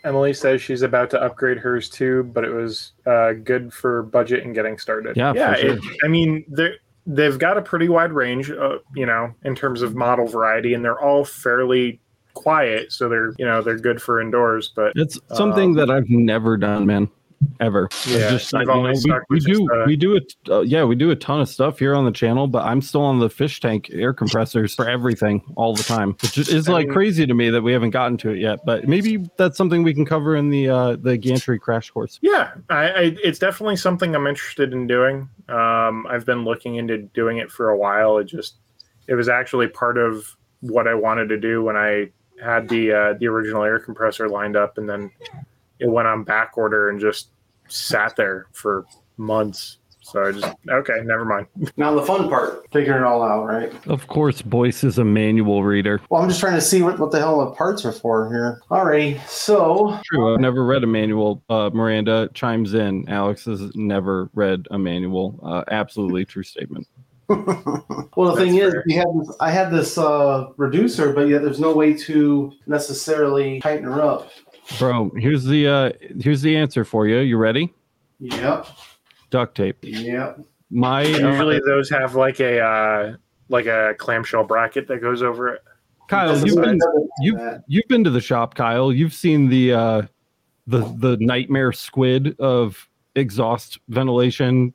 Emily 0.04 0.34
says 0.34 0.62
she's 0.62 0.82
about 0.82 1.12
to 1.12 1.22
upgrade 1.22 1.60
hers 1.60 1.88
too, 1.88 2.24
but 2.34 2.44
it 2.44 2.50
was 2.50 2.94
uh, 3.06 3.34
good 3.34 3.72
for 3.72 4.04
budget 4.04 4.44
and 4.44 4.56
getting 4.56 4.80
started. 4.80 5.16
Yeah, 5.16 5.34
yeah. 5.36 5.54
for 5.54 5.60
sure. 5.60 5.74
It, 5.74 5.84
I 6.04 6.08
mean, 6.08 6.44
they 6.48 6.72
they've 7.06 7.38
got 7.38 7.58
a 7.58 7.62
pretty 7.62 7.90
wide 7.90 8.12
range, 8.12 8.52
uh, 8.52 8.78
you 8.96 9.06
know, 9.06 9.34
in 9.44 9.56
terms 9.56 9.82
of 9.82 9.96
model 9.96 10.28
variety, 10.28 10.74
and 10.74 10.84
they're 10.84 11.00
all 11.00 11.26
fairly 11.26 12.00
quiet, 12.34 12.92
so 12.92 13.10
they're 13.10 13.34
you 13.38 13.46
know 13.46 13.62
they're 13.62 13.78
good 13.78 14.02
for 14.02 14.22
indoors. 14.22 14.72
But 14.76 14.94
It's 14.96 15.20
something 15.34 15.70
Um, 15.72 15.76
that 15.76 15.90
I've 15.90 16.10
never 16.10 16.58
done, 16.58 16.86
man. 16.86 17.10
Ever. 17.60 17.90
Yeah, 18.08 18.32
Just, 18.32 18.52
you 18.54 18.66
know, 18.66 18.82
we, 18.82 19.14
we 19.30 19.40
do 19.40 19.72
uh, 19.72 19.84
we 19.86 19.96
do 19.96 20.16
it. 20.16 20.36
Uh, 20.50 20.62
yeah, 20.62 20.84
we 20.84 20.96
do 20.96 21.12
a 21.12 21.16
ton 21.16 21.42
of 21.42 21.50
stuff 21.50 21.78
here 21.80 21.94
on 21.96 22.06
the 22.06 22.12
channel, 22.12 22.48
but 22.48 22.66
I'm 22.66 22.82
still 22.82 23.02
on 23.04 23.20
the 23.20 23.30
fish 23.30 23.60
tank 23.60 23.90
air 23.94 24.14
compressors 24.14 24.74
for 24.74 24.90
everything 24.90 25.44
all 25.56 25.76
the 25.76 25.84
time, 25.84 26.16
which 26.22 26.38
is- 26.38 26.50
is 26.50 26.70
I 26.70 26.74
like 26.74 26.88
mean- 26.88 26.94
crazy 26.94 27.28
to 27.28 27.34
me 27.34 27.50
that 27.52 27.62
we 27.62 27.72
haven't 27.72 27.92
gotten 27.92 28.18
to 28.18 28.30
it 28.32 28.40
yet. 28.40 28.66
But 28.66 28.88
maybe 28.88 29.30
that's 29.38 29.58
something 29.58 29.84
we 29.84 29.94
can 29.94 30.06
cover 30.06 30.36
in 30.36 30.50
the 30.50 30.70
uh, 30.70 30.96
the 30.98 31.18
gantry 31.18 31.60
crash 31.60 31.92
course. 31.92 32.20
yeah, 32.22 32.52
I, 32.70 32.84
I 32.90 33.16
it's 33.24 33.38
definitely 33.40 33.76
something 33.76 34.16
I'm 34.16 34.28
interested 34.28 34.74
in 34.74 34.88
doing. 34.88 35.30
Um, 35.50 36.08
I've 36.10 36.26
been 36.26 36.44
looking 36.44 36.76
into 36.76 36.98
doing 37.00 37.38
it 37.38 37.52
for 37.52 37.70
a 37.70 37.78
while. 37.78 38.18
It 38.18 38.26
just 38.26 38.56
it 39.08 39.16
was 39.16 39.30
actually 39.30 39.68
part 39.68 39.98
of 39.98 40.36
what 40.62 40.88
I 40.88 40.94
wanted 40.96 41.28
to 41.30 41.38
do 41.40 41.64
when 41.64 41.76
I 41.76 42.10
had 42.42 42.70
the 42.70 42.92
uh, 42.92 43.14
the 43.20 43.28
original 43.28 43.64
air 43.64 43.80
compressor 43.80 44.30
lined 44.30 44.56
up, 44.56 44.78
and 44.78 44.90
then 44.90 45.12
it 45.82 45.90
went 45.90 46.08
on 46.08 46.24
back 46.24 46.58
order 46.58 46.90
and 46.90 47.00
just 47.00 47.30
sat 47.68 48.16
there 48.16 48.48
for 48.54 48.86
months. 49.18 49.78
So 50.04 50.24
I 50.24 50.32
just 50.32 50.54
okay, 50.68 50.96
never 51.04 51.26
mind. 51.26 51.48
Now 51.78 51.94
the 51.94 52.02
fun 52.02 52.28
part, 52.28 52.68
figuring 52.72 53.02
it 53.02 53.06
all 53.06 53.22
out, 53.22 53.46
right? 53.46 53.72
Of 53.88 54.08
course, 54.08 54.42
Boyce 54.42 54.84
is 54.84 54.98
a 54.98 55.06
manual 55.06 55.64
reader. 55.64 56.02
Well, 56.10 56.22
I'm 56.22 56.28
just 56.28 56.40
trying 56.40 56.56
to 56.56 56.62
see 56.62 56.82
what, 56.82 57.00
what 57.00 57.12
the 57.12 57.20
hell 57.20 57.46
the 57.46 57.52
parts 57.52 57.86
are 57.86 57.92
for 57.92 58.30
here. 58.30 58.62
Alrighty, 58.70 59.20
so 59.28 60.00
True. 60.06 60.34
I've 60.34 60.40
never 60.40 60.66
read 60.66 60.84
a 60.84 60.88
manual. 60.88 61.44
Uh, 61.50 61.70
Miranda 61.72 62.30
chimes 62.34 62.74
in. 62.74 63.08
Alex 63.10 63.46
has 63.46 63.74
never 63.76 64.30
read 64.34 64.68
a 64.72 64.80
manual. 64.80 65.40
Uh, 65.44 65.64
absolutely 65.70 66.26
true 66.26 66.44
statement. 66.44 66.88
well, 67.30 68.36
the 68.36 68.36
thing 68.36 68.56
That's 68.56 68.68
is, 68.68 68.74
fair. 68.74 68.84
we 68.88 68.94
have 68.96 69.08
this, 69.20 69.36
I 69.40 69.52
have 69.52 69.72
this 69.72 69.98
uh, 69.98 70.48
reducer, 70.58 71.14
but 71.14 71.30
yet 71.30 71.44
there's 71.44 71.60
no 71.62 71.74
way 71.74 71.94
to 71.94 72.52
necessarily 72.66 73.62
tighten 73.62 73.86
her 73.86 74.02
up. 74.02 74.32
Bro, 74.80 75.12
here's 75.18 75.44
the 75.46 75.68
uh, 75.68 75.92
here's 76.20 76.42
the 76.42 76.56
answer 76.56 76.84
for 76.84 77.08
you. 77.08 77.20
You 77.20 77.38
ready? 77.38 77.74
Yep, 78.20 78.68
Duct 79.30 79.56
tape. 79.56 79.78
yep. 79.82 80.40
My 80.70 81.04
uh, 81.04 81.08
Usually 81.30 81.60
those 81.66 81.90
have 81.90 82.16
like 82.16 82.40
a 82.40 82.60
uh, 82.62 83.16
like 83.50 83.66
a 83.66 83.94
clamshell 83.98 84.44
bracket 84.44 84.88
that 84.88 85.02
goes 85.02 85.22
over 85.22 85.50
it. 85.50 85.64
Kyle, 86.08 86.38
you've 86.46 86.62
been 86.62 86.80
you 87.22 87.38
that. 87.38 87.64
you've 87.68 87.88
been 87.88 88.04
to 88.04 88.10
the 88.10 88.22
shop, 88.22 88.56
Kyle. 88.56 88.92
You've 88.92 89.14
seen 89.14 89.50
the 89.50 89.74
uh, 89.74 90.02
the 90.68 90.80
the 90.98 91.18
nightmare 91.20 91.72
squid 91.72 92.40
of 92.40 92.88
exhaust 93.16 93.80
ventilation. 93.90 94.74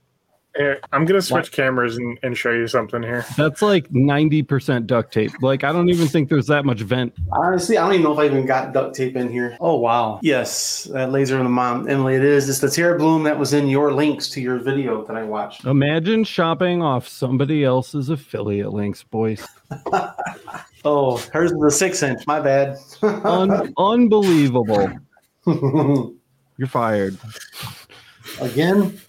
Here, 0.56 0.80
I'm 0.92 1.04
gonna 1.04 1.20
switch 1.20 1.52
cameras 1.52 1.96
and, 1.96 2.18
and 2.22 2.36
show 2.36 2.50
you 2.50 2.66
something 2.66 3.02
here. 3.02 3.26
That's 3.36 3.60
like 3.60 3.92
ninety 3.92 4.42
percent 4.42 4.86
duct 4.86 5.12
tape. 5.12 5.32
Like 5.42 5.64
I 5.64 5.72
don't 5.72 5.88
even 5.90 6.06
think 6.06 6.28
there's 6.28 6.46
that 6.46 6.64
much 6.64 6.80
vent. 6.80 7.14
Honestly, 7.32 7.76
I 7.76 7.82
don't 7.82 7.92
even 7.94 8.04
know 8.04 8.12
if 8.12 8.18
I 8.18 8.26
even 8.26 8.46
got 8.46 8.72
duct 8.72 8.94
tape 8.94 9.16
in 9.16 9.30
here. 9.30 9.56
Oh 9.60 9.76
wow! 9.76 10.18
Yes, 10.22 10.84
that 10.92 11.12
laser 11.12 11.36
in 11.38 11.44
the 11.44 11.50
mom, 11.50 11.88
Emily. 11.88 12.14
It 12.14 12.25
is. 12.25 12.48
It's 12.48 12.60
the 12.60 12.68
TerraBloom 12.68 13.25
that 13.25 13.38
was 13.38 13.52
in 13.52 13.68
your 13.68 13.92
links 13.92 14.28
to 14.30 14.40
your 14.40 14.58
video 14.58 15.04
that 15.04 15.16
I 15.16 15.25
watched. 15.25 15.64
Imagine 15.64 16.25
shopping 16.25 16.82
off 16.82 17.06
somebody 17.06 17.64
else's 17.64 18.08
affiliate 18.08 18.72
links, 18.72 19.02
Boyce. 19.02 19.46
Oh, 20.88 21.16
hers 21.33 21.50
is 21.50 21.61
a 21.61 21.70
six 21.72 22.00
inch. 22.04 22.24
My 22.28 22.38
bad. 22.38 22.78
Un- 23.02 23.74
unbelievable. 23.76 24.88
You're 25.46 26.68
fired. 26.68 27.18
Again. 28.40 29.00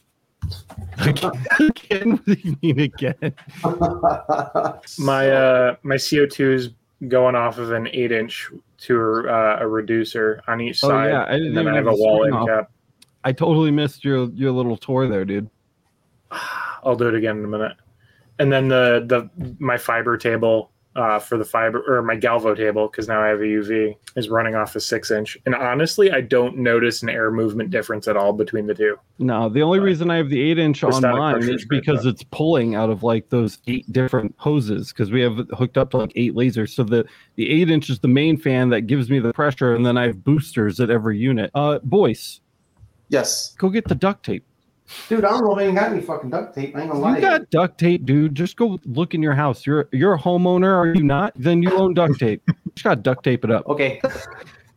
Again, 0.99 2.11
what 2.11 2.25
do 2.25 2.35
you 2.43 2.57
mean 2.61 2.79
again? 2.79 3.33
My 4.99 5.29
uh 5.29 5.75
my 5.83 5.95
CO2 5.95 6.53
is 6.53 6.69
going 7.07 7.35
off 7.35 7.57
of 7.59 7.71
an 7.71 7.87
eight 7.93 8.11
inch 8.11 8.49
to 8.79 9.25
uh, 9.29 9.57
a 9.59 9.67
reducer 9.67 10.41
on 10.47 10.61
each 10.61 10.83
Oh, 10.83 10.89
side, 10.89 11.09
yeah, 11.09 11.25
I 11.27 11.33
didn't 11.33 11.47
and 11.47 11.57
then 11.57 11.63
even 11.63 11.73
I 11.73 11.77
have 11.77 11.85
have 11.85 11.93
a 11.93 11.97
wall 11.97 12.25
end 12.25 12.33
off. 12.33 12.47
cap. 12.47 12.71
I 13.23 13.31
totally 13.31 13.71
missed 13.71 14.03
your 14.05 14.29
your 14.31 14.51
little 14.51 14.77
tour 14.77 15.07
there, 15.07 15.25
dude. 15.25 15.49
I'll 16.83 16.95
do 16.95 17.07
it 17.07 17.15
again 17.15 17.37
in 17.39 17.45
a 17.45 17.47
minute. 17.47 17.73
And 18.39 18.51
then 18.51 18.67
the 18.67 19.03
the 19.07 19.53
my 19.59 19.77
fiber 19.77 20.17
table 20.17 20.71
uh, 20.97 21.19
for 21.19 21.37
the 21.37 21.45
fiber 21.45 21.83
or 21.87 22.01
my 22.01 22.17
Galvo 22.17 22.57
table 22.57 22.87
because 22.87 23.07
now 23.07 23.21
I 23.21 23.27
have 23.27 23.39
a 23.39 23.43
UV 23.43 23.95
is 24.15 24.29
running 24.29 24.55
off 24.55 24.75
a 24.75 24.79
six 24.79 25.11
inch. 25.11 25.37
And 25.45 25.53
honestly, 25.53 26.11
I 26.11 26.21
don't 26.21 26.57
notice 26.57 27.03
an 27.03 27.09
air 27.09 27.29
movement 27.29 27.69
difference 27.69 28.07
at 28.07 28.17
all 28.17 28.33
between 28.33 28.65
the 28.65 28.73
two. 28.73 28.97
No, 29.19 29.47
the 29.47 29.61
only 29.61 29.79
reason 29.79 30.09
I 30.09 30.15
have 30.17 30.29
the 30.29 30.41
eight 30.41 30.57
inch 30.57 30.81
The 30.81 30.87
on 30.87 31.01
mine 31.03 31.37
is 31.43 31.49
is 31.49 31.65
because 31.65 32.03
though. 32.03 32.09
it's 32.09 32.23
pulling 32.23 32.73
out 32.73 32.89
of 32.89 33.03
like 33.03 33.29
those 33.29 33.59
eight 33.67 33.91
different 33.93 34.33
hoses 34.37 34.91
because 34.91 35.11
we 35.11 35.21
have 35.21 35.37
it 35.37 35.47
hooked 35.55 35.77
up 35.77 35.91
to 35.91 35.97
like 35.97 36.13
eight 36.15 36.33
lasers. 36.33 36.69
So 36.69 36.83
the 36.83 37.05
the 37.35 37.49
eight 37.49 37.69
inch 37.69 37.91
is 37.91 37.99
the 37.99 38.07
main 38.07 38.35
fan 38.35 38.69
that 38.69 38.81
gives 38.81 39.09
me 39.09 39.19
the 39.19 39.33
pressure, 39.33 39.75
and 39.75 39.85
then 39.85 39.97
I 39.97 40.07
have 40.07 40.23
boosters 40.23 40.79
at 40.79 40.89
every 40.89 41.19
unit. 41.19 41.51
Uh, 41.53 41.77
Boyce, 41.83 42.41
yes, 43.09 43.53
go 43.59 43.69
get 43.69 43.87
the 43.87 43.95
duct 43.95 44.25
tape. 44.25 44.43
Dude. 45.09 45.25
I 45.25 45.29
don't 45.31 45.43
know 45.43 45.51
if 45.53 45.57
I 45.59 45.63
even 45.63 45.75
got 45.75 45.91
any 45.91 46.01
fucking 46.01 46.29
duct 46.29 46.55
tape. 46.55 46.75
I 46.75 46.81
ain't 46.81 46.91
gonna 46.91 47.01
lie. 47.01 47.15
You 47.15 47.21
got 47.21 47.49
duct 47.49 47.77
tape, 47.79 48.05
dude. 48.05 48.35
Just 48.35 48.55
go 48.57 48.79
look 48.85 49.13
in 49.13 49.21
your 49.21 49.33
house. 49.33 49.65
You're 49.65 49.87
you're 49.91 50.13
a 50.13 50.19
homeowner, 50.19 50.73
are 50.73 50.93
you 50.93 51.03
not? 51.03 51.33
Then 51.35 51.61
you 51.61 51.71
own 51.77 51.93
duct 51.93 52.19
tape. 52.19 52.41
Just 52.75 52.83
gotta 52.83 53.01
duct 53.01 53.23
tape 53.23 53.43
it 53.43 53.51
up. 53.51 53.67
Okay. 53.67 54.01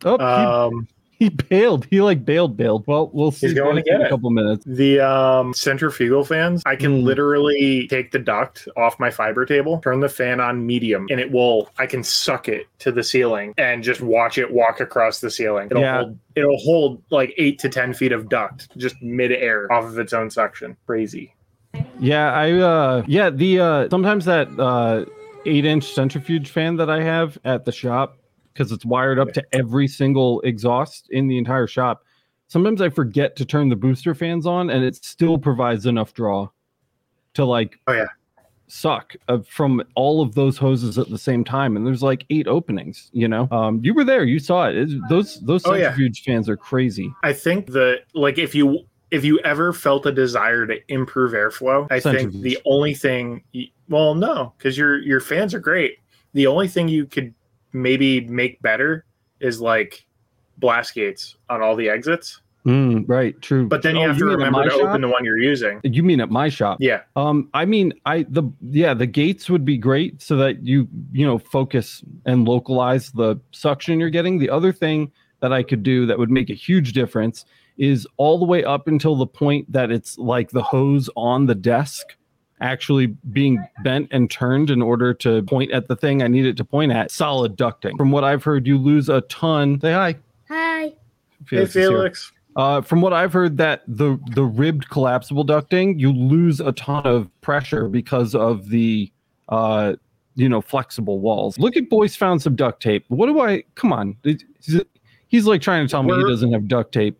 Oh, 0.03 0.17
Um, 0.17 0.87
he, 0.87 0.87
he 1.21 1.29
bailed. 1.29 1.85
He 1.91 2.01
like 2.01 2.25
bailed, 2.25 2.57
bailed. 2.57 2.83
Well, 2.87 3.11
we'll 3.13 3.29
see. 3.31 3.45
He's 3.45 3.53
going 3.53 3.75
to 3.75 3.83
get 3.83 4.01
a 4.01 4.09
couple 4.09 4.31
minutes. 4.31 4.65
the 4.65 4.99
um, 4.99 5.53
centrifugal 5.53 6.23
fans, 6.23 6.63
I 6.65 6.75
can 6.75 7.01
Mm. 7.01 7.03
literally 7.03 7.87
take 7.87 8.09
the 8.09 8.17
duct 8.17 8.67
off 8.75 8.99
my 8.99 9.11
fiber 9.11 9.45
table, 9.45 9.79
turn 9.83 9.99
the 9.99 10.09
fan 10.09 10.39
on 10.39 10.65
medium, 10.65 11.05
and 11.11 11.19
it 11.19 11.31
will. 11.31 11.69
I 11.77 11.85
can 11.85 12.03
suck 12.03 12.49
it 12.49 12.65
to 12.79 12.91
the 12.91 13.03
ceiling 13.03 13.53
and 13.59 13.83
just 13.83 14.01
watch 14.01 14.39
it 14.39 14.51
walk 14.51 14.79
across 14.79 15.19
the 15.21 15.29
ceiling. 15.29 15.67
It'll 15.69 15.83
Yeah. 15.83 15.97
hold. 16.01 16.17
It'll 16.35 16.57
hold 16.57 17.03
like 17.11 17.35
eight 17.37 17.59
to 17.59 17.69
ten 17.69 17.93
feet 17.93 18.11
of 18.13 18.27
duct 18.27 18.75
just 18.77 18.99
mid-air 19.01 19.71
off 19.71 19.83
of 19.85 19.99
its 19.99 20.13
own 20.13 20.31
suction. 20.31 20.75
Crazy. 20.87 21.35
Yeah, 21.99 22.33
I 22.33 22.51
uh 22.53 23.03
yeah, 23.05 23.29
the 23.29 23.59
uh 23.59 23.89
sometimes 23.89 24.25
that 24.25 24.47
uh 24.57 25.05
8-inch 25.45 25.93
centrifuge 25.93 26.49
fan 26.49 26.77
that 26.77 26.89
I 26.89 27.03
have 27.03 27.37
at 27.45 27.65
the 27.65 27.71
shop 27.71 28.17
cuz 28.55 28.71
it's 28.71 28.85
wired 28.85 29.19
up 29.19 29.31
to 29.33 29.43
every 29.53 29.87
single 29.87 30.41
exhaust 30.41 31.07
in 31.11 31.27
the 31.27 31.37
entire 31.37 31.67
shop. 31.67 32.03
Sometimes 32.47 32.81
I 32.81 32.89
forget 32.89 33.35
to 33.37 33.45
turn 33.45 33.69
the 33.69 33.75
booster 33.75 34.13
fans 34.13 34.45
on 34.45 34.69
and 34.69 34.83
it 34.83 34.95
still 34.95 35.37
provides 35.37 35.85
enough 35.85 36.13
draw 36.13 36.49
to 37.35 37.45
like 37.45 37.79
Oh, 37.87 37.93
yeah. 37.93 38.07
suck 38.67 39.13
uh, 39.29 39.39
from 39.47 39.81
all 39.95 40.21
of 40.21 40.35
those 40.35 40.57
hoses 40.57 40.97
at 40.97 41.09
the 41.09 41.17
same 41.17 41.43
time 41.43 41.75
and 41.77 41.85
there's 41.87 42.03
like 42.03 42.25
eight 42.29 42.47
openings, 42.47 43.09
you 43.13 43.27
know. 43.27 43.47
Um 43.51 43.79
you 43.83 43.93
were 43.93 44.03
there, 44.03 44.23
you 44.25 44.39
saw 44.39 44.67
it. 44.69 44.75
It's- 44.75 44.99
those 45.09 45.39
those 45.41 45.65
Oh, 45.65 45.73
yeah. 45.73 45.89
centrifuge 45.89 46.23
fans 46.23 46.49
are 46.49 46.57
crazy. 46.57 47.13
I 47.23 47.33
think 47.33 47.67
that 47.67 48.01
like 48.13 48.37
if 48.37 48.53
you 48.55 48.79
if 49.11 49.25
you 49.25 49.39
ever 49.39 49.73
felt 49.73 50.05
a 50.05 50.11
desire 50.11 50.65
to 50.65 50.77
improve 50.87 51.33
airflow, 51.33 51.85
I 51.91 51.99
think 51.99 52.31
the 52.33 52.57
only 52.65 52.93
thing 52.93 53.43
y- 53.53 53.69
well 53.89 54.15
no, 54.15 54.53
because 54.57 54.77
your 54.77 54.99
your 55.01 55.19
fans 55.19 55.53
are 55.53 55.59
great. 55.59 55.97
The 56.33 56.47
only 56.47 56.69
thing 56.69 56.87
you 56.87 57.05
could 57.05 57.33
maybe 57.73 58.21
make 58.21 58.61
better 58.61 59.05
is 59.39 59.61
like 59.61 60.05
blast 60.57 60.93
gates 60.93 61.35
on 61.49 61.61
all 61.61 61.75
the 61.75 61.89
exits. 61.89 62.41
Mm, 62.65 63.05
right, 63.07 63.39
true. 63.41 63.67
But 63.67 63.81
then 63.81 63.95
you 63.95 64.03
Oh, 64.03 64.07
have 64.09 64.17
to 64.19 64.25
remember 64.25 64.63
to 64.63 64.69
shop? 64.69 64.81
open 64.81 65.01
the 65.01 65.07
one 65.07 65.25
you're 65.25 65.39
using. 65.39 65.81
You 65.83 66.03
mean 66.03 66.21
at 66.21 66.29
my 66.29 66.47
shop? 66.47 66.77
Yeah. 66.79 67.01
Um, 67.15 67.49
I 67.55 67.65
mean, 67.65 67.91
I 68.05 68.23
the 68.29 68.43
yeah, 68.61 68.93
the 68.93 69.07
gates 69.07 69.49
would 69.49 69.65
be 69.65 69.77
great 69.77 70.21
so 70.21 70.35
that 70.37 70.63
you 70.63 70.87
you 71.11 71.25
know 71.25 71.39
focus 71.39 72.03
and 72.27 72.47
localize 72.47 73.11
the 73.13 73.39
suction 73.51 73.99
you're 73.99 74.11
getting. 74.11 74.37
The 74.37 74.51
other 74.51 74.71
thing 74.71 75.11
that 75.39 75.51
I 75.51 75.63
could 75.63 75.81
do 75.81 76.05
that 76.05 76.19
would 76.19 76.29
make 76.29 76.51
a 76.51 76.53
huge 76.53 76.93
difference 76.93 77.45
is 77.79 78.05
all 78.17 78.37
the 78.37 78.45
way 78.45 78.63
up 78.63 78.87
until 78.87 79.15
the 79.15 79.25
point 79.25 79.71
that 79.71 79.89
it's 79.89 80.19
like 80.19 80.51
the 80.51 80.61
hose 80.61 81.09
on 81.15 81.47
the 81.47 81.55
desk 81.55 82.15
actually 82.61 83.07
being 83.07 83.63
bent 83.83 84.07
and 84.11 84.29
turned 84.29 84.69
in 84.69 84.81
order 84.81 85.13
to 85.15 85.41
point 85.43 85.71
at 85.71 85.87
the 85.87 85.95
thing 85.95 86.21
I 86.23 86.27
need 86.27 86.45
it 86.45 86.57
to 86.57 86.63
point 86.63 86.91
at. 86.91 87.11
Solid 87.11 87.57
ducting. 87.57 87.97
From 87.97 88.11
what 88.11 88.23
I've 88.23 88.43
heard, 88.43 88.65
you 88.67 88.77
lose 88.77 89.09
a 89.09 89.21
ton. 89.21 89.79
Say 89.81 89.91
hi. 89.93 90.15
Hi. 90.47 90.81
Hey 90.81 90.95
Felix 91.45 91.69
is 91.69 91.73
here. 91.73 91.89
Felix. 91.89 92.31
Uh, 92.55 92.81
from 92.81 93.01
what 93.01 93.13
I've 93.13 93.31
heard, 93.33 93.57
that 93.57 93.81
the 93.87 94.19
the 94.33 94.43
ribbed 94.43 94.89
collapsible 94.89 95.45
ducting, 95.45 95.99
you 95.99 96.11
lose 96.11 96.59
a 96.59 96.73
ton 96.73 97.05
of 97.05 97.29
pressure 97.41 97.87
because 97.87 98.35
of 98.35 98.69
the 98.69 99.11
uh, 99.49 99.93
you 100.35 100.47
know, 100.47 100.61
flexible 100.61 101.19
walls. 101.19 101.57
Look 101.59 101.75
at 101.77 101.89
Boyce 101.89 102.15
found 102.15 102.41
some 102.41 102.55
duct 102.55 102.81
tape. 102.81 103.05
What 103.09 103.27
do 103.27 103.39
I? 103.39 103.63
Come 103.75 103.93
on, 103.93 104.17
he's, 104.23 104.43
he's 105.27 105.45
like 105.45 105.61
trying 105.61 105.85
to 105.85 105.91
tell 105.91 106.03
me 106.03 106.11
he 106.13 106.17
We're- 106.17 106.29
doesn't 106.29 106.51
have 106.53 106.67
duct 106.67 106.93
tape. 106.93 107.17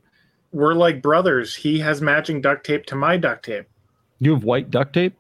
We're 0.54 0.74
like 0.74 1.02
brothers. 1.02 1.56
He 1.56 1.80
has 1.80 2.02
matching 2.02 2.42
duct 2.42 2.66
tape 2.66 2.86
to 2.88 2.96
my 2.96 3.16
duct 3.16 3.46
tape. 3.46 3.68
You 4.20 4.34
have 4.34 4.44
white 4.44 4.70
duct 4.70 4.94
tape. 4.94 5.16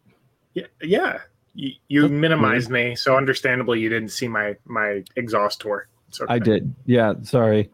Yeah, 0.53 0.67
yeah. 0.81 1.19
You, 1.53 1.71
you 1.89 2.07
minimized 2.07 2.69
me, 2.69 2.95
so 2.95 3.17
understandably 3.17 3.79
you 3.79 3.89
didn't 3.89 4.09
see 4.09 4.27
my 4.27 4.55
my 4.65 5.03
exhaust 5.15 5.59
tour. 5.61 5.87
It's 6.07 6.21
okay. 6.21 6.33
I 6.33 6.39
did. 6.39 6.73
Yeah, 6.85 7.13
sorry. 7.23 7.69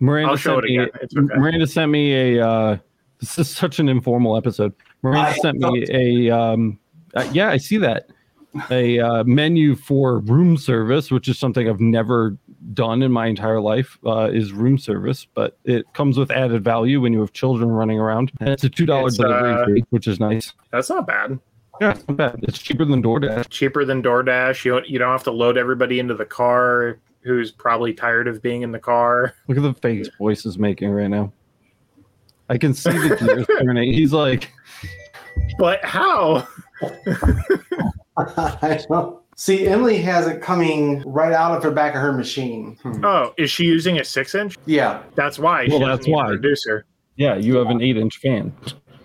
Miranda 0.00 0.30
I'll 0.30 0.36
show 0.36 0.54
sent 0.54 0.64
it 0.64 0.68
me. 0.68 0.78
again. 0.78 0.88
It's 1.02 1.16
okay. 1.16 1.34
Miranda 1.36 1.66
sent 1.66 1.90
me 1.90 2.36
a. 2.36 2.46
Uh, 2.46 2.76
this 3.18 3.38
is 3.38 3.50
such 3.50 3.78
an 3.78 3.88
informal 3.88 4.36
episode. 4.36 4.72
Miranda 5.02 5.30
I 5.30 5.36
sent 5.36 5.58
me 5.58 5.86
a. 5.90 6.30
Um, 6.30 6.78
uh, 7.14 7.28
yeah, 7.32 7.50
I 7.50 7.56
see 7.56 7.76
that. 7.78 8.10
A 8.70 8.98
uh, 8.98 9.24
menu 9.24 9.76
for 9.76 10.18
room 10.18 10.56
service, 10.56 11.10
which 11.10 11.28
is 11.28 11.38
something 11.38 11.68
I've 11.68 11.80
never 11.80 12.36
done 12.74 13.02
in 13.02 13.12
my 13.12 13.26
entire 13.26 13.60
life, 13.60 13.96
uh, 14.04 14.28
is 14.32 14.52
room 14.52 14.76
service. 14.78 15.26
But 15.34 15.56
it 15.64 15.92
comes 15.92 16.18
with 16.18 16.32
added 16.32 16.64
value 16.64 17.00
when 17.00 17.12
you 17.12 17.20
have 17.20 17.32
children 17.32 17.70
running 17.70 18.00
around, 18.00 18.32
and 18.40 18.48
it's 18.48 18.64
a 18.64 18.68
two 18.68 18.86
dollar 18.86 19.08
It's, 19.08 19.16
delivery 19.16 19.52
uh, 19.52 19.66
fee, 19.66 19.84
which 19.90 20.08
is 20.08 20.18
nice. 20.18 20.52
That's 20.72 20.90
not 20.90 21.06
bad. 21.06 21.38
Yeah, 21.80 21.92
it's 21.92 22.06
not 22.08 22.16
bad. 22.16 22.40
It's 22.42 22.58
cheaper 22.58 22.84
than 22.84 23.02
DoorDash. 23.02 23.48
Cheaper 23.48 23.84
than 23.84 24.02
DoorDash. 24.02 24.64
You 24.64 24.72
don't, 24.72 24.88
you 24.88 24.98
don't 24.98 25.10
have 25.12 25.22
to 25.24 25.30
load 25.30 25.56
everybody 25.56 25.98
into 25.98 26.14
the 26.14 26.26
car 26.26 26.98
who's 27.22 27.50
probably 27.50 27.92
tired 27.94 28.28
of 28.28 28.42
being 28.42 28.62
in 28.62 28.72
the 28.72 28.78
car. 28.78 29.34
Look 29.48 29.56
at 29.58 29.62
the 29.62 29.74
face 29.74 30.08
Boyce 30.18 30.44
is 30.46 30.58
making 30.58 30.90
right 30.90 31.08
now. 31.08 31.32
I 32.48 32.58
can 32.58 32.74
see 32.74 32.90
the 32.90 33.16
gears 33.16 33.46
turning. 33.60 33.92
He's 33.92 34.12
like, 34.12 34.50
But 35.58 35.84
how? 35.84 36.46
I 38.16 38.80
know. 38.90 39.20
See, 39.36 39.66
Emily 39.66 39.96
has 40.02 40.26
it 40.26 40.42
coming 40.42 41.02
right 41.06 41.32
out 41.32 41.56
of 41.56 41.62
the 41.62 41.70
back 41.70 41.94
of 41.94 42.02
her 42.02 42.12
machine. 42.12 42.76
Hmm. 42.82 43.02
Oh, 43.04 43.32
is 43.38 43.50
she 43.50 43.64
using 43.64 43.98
a 43.98 44.04
six 44.04 44.34
inch? 44.34 44.56
Yeah, 44.66 45.02
That's 45.14 45.38
why. 45.38 45.66
Well, 45.68 45.78
she 45.78 45.84
that's 45.84 45.98
doesn't 46.00 46.06
need 46.06 46.12
a 46.12 46.16
why. 46.16 46.28
Reducer. 46.30 46.84
"Yeah, 47.16 47.36
you 47.36 47.56
have 47.56 47.68
an 47.68 47.80
eight-inch 47.80 48.18
fan." 48.18 48.52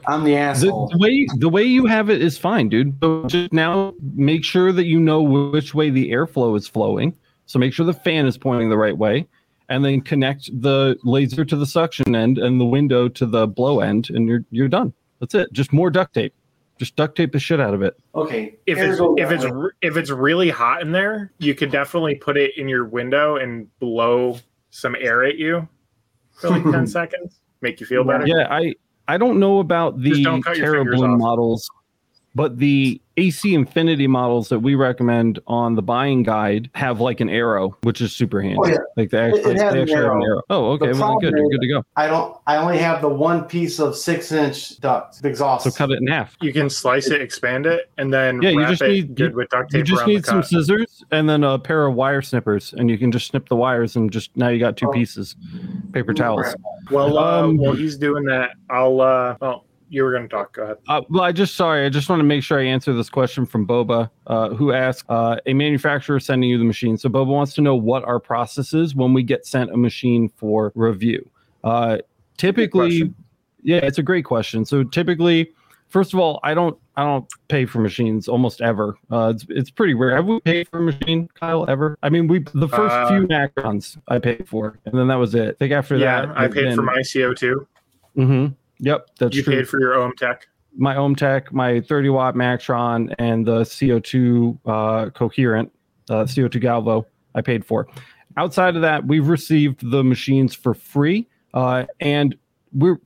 I'm 0.07 0.23
the 0.23 0.31
The, 0.31 0.37
asshole. 0.37 0.89
the 0.89 0.97
way 0.97 1.27
the 1.37 1.49
way 1.49 1.63
you 1.63 1.85
have 1.85 2.09
it 2.09 2.21
is 2.21 2.37
fine, 2.37 2.69
dude. 2.69 2.97
So 3.01 3.25
just 3.25 3.53
now 3.53 3.93
make 4.13 4.43
sure 4.43 4.71
that 4.71 4.85
you 4.85 4.99
know 4.99 5.21
which 5.21 5.73
way 5.73 5.89
the 5.89 6.11
airflow 6.11 6.57
is 6.57 6.67
flowing. 6.67 7.15
So 7.45 7.59
make 7.59 7.73
sure 7.73 7.85
the 7.85 7.93
fan 7.93 8.25
is 8.25 8.37
pointing 8.37 8.69
the 8.69 8.77
right 8.77 8.97
way, 8.97 9.27
and 9.69 9.83
then 9.85 10.01
connect 10.01 10.49
the 10.61 10.97
laser 11.03 11.45
to 11.45 11.55
the 11.55 11.65
suction 11.65 12.15
end 12.15 12.37
and 12.37 12.59
the 12.59 12.65
window 12.65 13.07
to 13.09 13.25
the 13.25 13.47
blow 13.47 13.79
end, 13.81 14.09
and 14.09 14.27
you're 14.27 14.43
you're 14.51 14.67
done. 14.67 14.93
That's 15.19 15.35
it. 15.35 15.51
Just 15.53 15.71
more 15.71 15.89
duct 15.89 16.13
tape. 16.13 16.33
Just 16.77 16.95
duct 16.97 17.15
tape 17.15 17.31
the 17.31 17.39
shit 17.39 17.61
out 17.61 17.73
of 17.73 17.81
it. 17.81 17.95
Okay. 18.15 18.55
If 18.65 18.77
it's 18.79 18.99
if 19.17 19.31
it's 19.31 19.45
way. 19.45 19.69
if 19.81 19.95
it's 19.95 20.09
really 20.09 20.49
hot 20.49 20.81
in 20.81 20.91
there, 20.91 21.31
you 21.37 21.55
could 21.55 21.71
definitely 21.71 22.15
put 22.15 22.35
it 22.35 22.57
in 22.57 22.67
your 22.67 22.85
window 22.85 23.37
and 23.37 23.67
blow 23.79 24.37
some 24.71 24.95
air 24.99 25.23
at 25.23 25.37
you 25.37 25.67
for 26.33 26.49
like 26.49 26.63
ten 26.71 26.85
seconds. 26.85 27.39
Make 27.61 27.79
you 27.79 27.85
feel 27.85 28.03
better. 28.03 28.27
Yeah, 28.27 28.47
I 28.49 28.73
I 29.07 29.17
don't 29.17 29.39
know 29.39 29.59
about 29.59 30.01
the 30.01 30.23
don't 30.23 30.41
cut 30.41 30.57
your 30.57 30.73
fingers 30.73 30.99
TerraBloom 30.99 31.13
off. 31.13 31.19
models, 31.19 31.69
but 32.35 32.57
the 32.59 33.01
AC 33.17 33.53
Infinity 33.53 34.07
models 34.07 34.49
that 34.49 34.59
we 34.59 34.75
recommend 34.75 35.39
on 35.47 35.75
the 35.75 35.81
buying 35.81 36.21
guide 36.21 36.69
have 36.75 36.99
like 36.99 37.21
an 37.21 37.29
arrow, 37.29 37.77
which 37.83 38.01
is 38.01 38.13
super 38.13 38.41
handy. 38.41 38.57
Oh, 38.61 38.67
yeah. 38.67 38.75
Like 38.97 39.09
they 39.09 39.19
actually, 39.19 39.39
it 39.39 39.45
has 39.61 39.73
they 39.73 39.81
an 39.81 39.81
actually 39.83 39.95
have 39.95 40.03
an 40.03 40.09
arrow. 40.11 40.23
arrow. 40.25 40.41
Oh, 40.49 40.65
okay. 40.71 40.91
The 40.91 40.99
Well, 40.99 41.17
then 41.21 41.31
good. 41.31 41.37
You're 41.39 41.49
good 41.49 41.61
to 41.61 41.67
go. 41.69 41.83
I 41.95 42.07
don't. 42.07 42.37
I 42.45 42.57
only 42.57 42.77
have 42.77 43.01
the 43.01 43.07
one 43.07 43.45
piece 43.45 43.79
of 43.79 43.95
six 43.95 44.33
inch 44.33 44.77
duct 44.81 45.23
exhaust. 45.23 45.63
So 45.63 45.71
cut 45.71 45.91
it 45.91 45.99
in 46.01 46.07
half. 46.07 46.35
You 46.41 46.51
can 46.51 46.69
slice 46.69 47.07
it, 47.09 47.21
expand 47.21 47.65
it, 47.65 47.89
and 47.97 48.13
then 48.13 48.41
Yeah, 48.41 48.49
you 48.49 48.65
just 48.67 48.81
it 48.81 48.89
need- 48.89 49.15
good 49.15 49.33
with 49.33 49.47
duct 49.49 49.71
tape 49.71 49.79
You 49.79 49.83
just 49.85 50.05
need 50.05 50.25
some 50.25 50.41
cut. 50.41 50.47
scissors 50.49 51.05
and 51.11 51.29
then 51.29 51.45
a 51.45 51.57
pair 51.57 51.85
of 51.85 51.95
wire 51.95 52.21
snippers, 52.21 52.73
and 52.77 52.89
you 52.89 52.97
can 52.97 53.13
just 53.13 53.27
snip 53.27 53.47
the 53.47 53.55
wires 53.55 53.95
and 53.95 54.11
just 54.11 54.35
now 54.35 54.49
you 54.49 54.59
got 54.59 54.75
two 54.75 54.89
Oh. 54.89 54.91
pieces, 54.91 55.37
paper 55.93 56.13
towels. 56.13 56.53
Well, 56.91 57.17
uh, 57.17 57.43
Um, 57.43 57.55
while 57.57 57.73
he's 57.73 57.95
doing 57.97 58.25
that, 58.25 58.51
I'll. 58.69 58.99
uh 58.99 59.35
Oh, 59.41 59.61
you 59.95 60.03
were 60.03 60.11
going 60.11 60.23
to 60.23 60.29
talk. 60.29 60.53
Go 60.53 60.63
ahead. 60.63 60.77
Uh, 60.89 61.01
well, 61.09 61.23
I 61.23 61.31
just 61.31 61.55
sorry. 61.55 61.85
I 61.85 61.89
just 61.89 62.09
want 62.09 62.19
to 62.19 62.25
make 62.25 62.43
sure 62.43 62.59
I 62.59 62.65
answer 62.65 62.91
this 62.93 63.09
question 63.09 63.45
from 63.45 63.65
Boba, 63.65 64.09
uh, 64.27 64.49
who 64.49 64.73
asked 64.73 65.05
uh, 65.09 65.37
a 65.45 65.53
manufacturer 65.53 66.19
sending 66.19 66.49
you 66.49 66.57
the 66.57 66.65
machine. 66.65 66.97
So 66.97 67.07
Boba 67.07 67.27
wants 67.27 67.53
to 67.53 67.61
know 67.61 67.75
what 67.75 68.03
our 68.03 68.19
process 68.19 68.73
is 68.73 68.93
when 68.93 69.13
we 69.13 69.23
get 69.23 69.45
sent 69.45 69.71
a 69.71 69.77
machine 69.77 70.27
for 70.35 70.73
review. 70.75 71.27
Uh, 71.63 71.99
typically, 72.37 73.13
yeah, 73.63 73.77
it's 73.77 73.97
a 73.97 74.03
great 74.03 74.25
question. 74.25 74.65
So 74.65 74.83
typically, 74.83 75.51
first 75.87 76.13
of 76.13 76.19
all, 76.19 76.41
I 76.43 76.53
don't 76.53 76.77
I 76.97 77.03
don't 77.03 77.25
pay 77.47 77.65
for 77.65 77.79
machines 77.79 78.27
almost 78.27 78.59
ever. 78.61 78.97
Uh, 79.09 79.31
it's 79.33 79.45
it's 79.49 79.71
pretty 79.71 79.93
rare. 79.93 80.13
Have 80.15 80.25
we 80.25 80.41
paid 80.41 80.67
for 80.67 80.79
a 80.79 80.81
machine, 80.81 81.29
Kyle? 81.39 81.65
Ever? 81.69 81.97
I 82.03 82.09
mean, 82.09 82.27
we 82.27 82.39
the 82.53 82.67
first 82.67 82.93
Uh, 82.95 83.07
few 83.07 83.27
Macrons 83.27 83.97
I 84.09 84.19
paid 84.19 84.47
for, 84.47 84.77
and 84.85 84.93
then 84.93 85.07
that 85.07 85.15
was 85.15 85.33
it. 85.35 85.49
I 85.49 85.53
think 85.53 85.71
after 85.71 85.95
Yeah, 85.95 86.25
that, 86.25 86.37
I 86.37 86.47
paid 86.49 86.75
for 86.75 86.81
my 86.81 86.99
CO2. 86.99 87.65
hmm 88.15 88.47
Yep, 88.79 89.07
that's 89.19 89.35
You 89.35 89.43
true 89.43 89.55
paid 89.55 89.69
for 89.69 89.79
your 89.79 89.93
OMTech. 89.93 90.41
my 90.75 90.95
OMTech, 90.95 91.51
my 91.51 91.81
30 91.81 92.09
watt 92.09 92.35
Maxtron, 92.35 93.13
and 93.19 93.45
the 93.45 93.61
CO2 93.61 94.57
uh, 94.65 95.09
coherent, 95.11 95.71
uh, 96.09 96.23
CO2 96.25 96.61
Galvo, 96.61 97.05
I 97.35 97.41
paid 97.41 97.65
for. 97.65 97.87
Outside 98.37 98.75
of 98.75 98.81
that, 98.81 99.07
we've 99.07 99.27
received 99.29 99.89
the 99.89 100.03
machines 100.03 100.53
for 100.53 100.73
free, 100.73 101.27
uh, 101.53 101.85
and 102.01 102.35
we're 102.73 102.97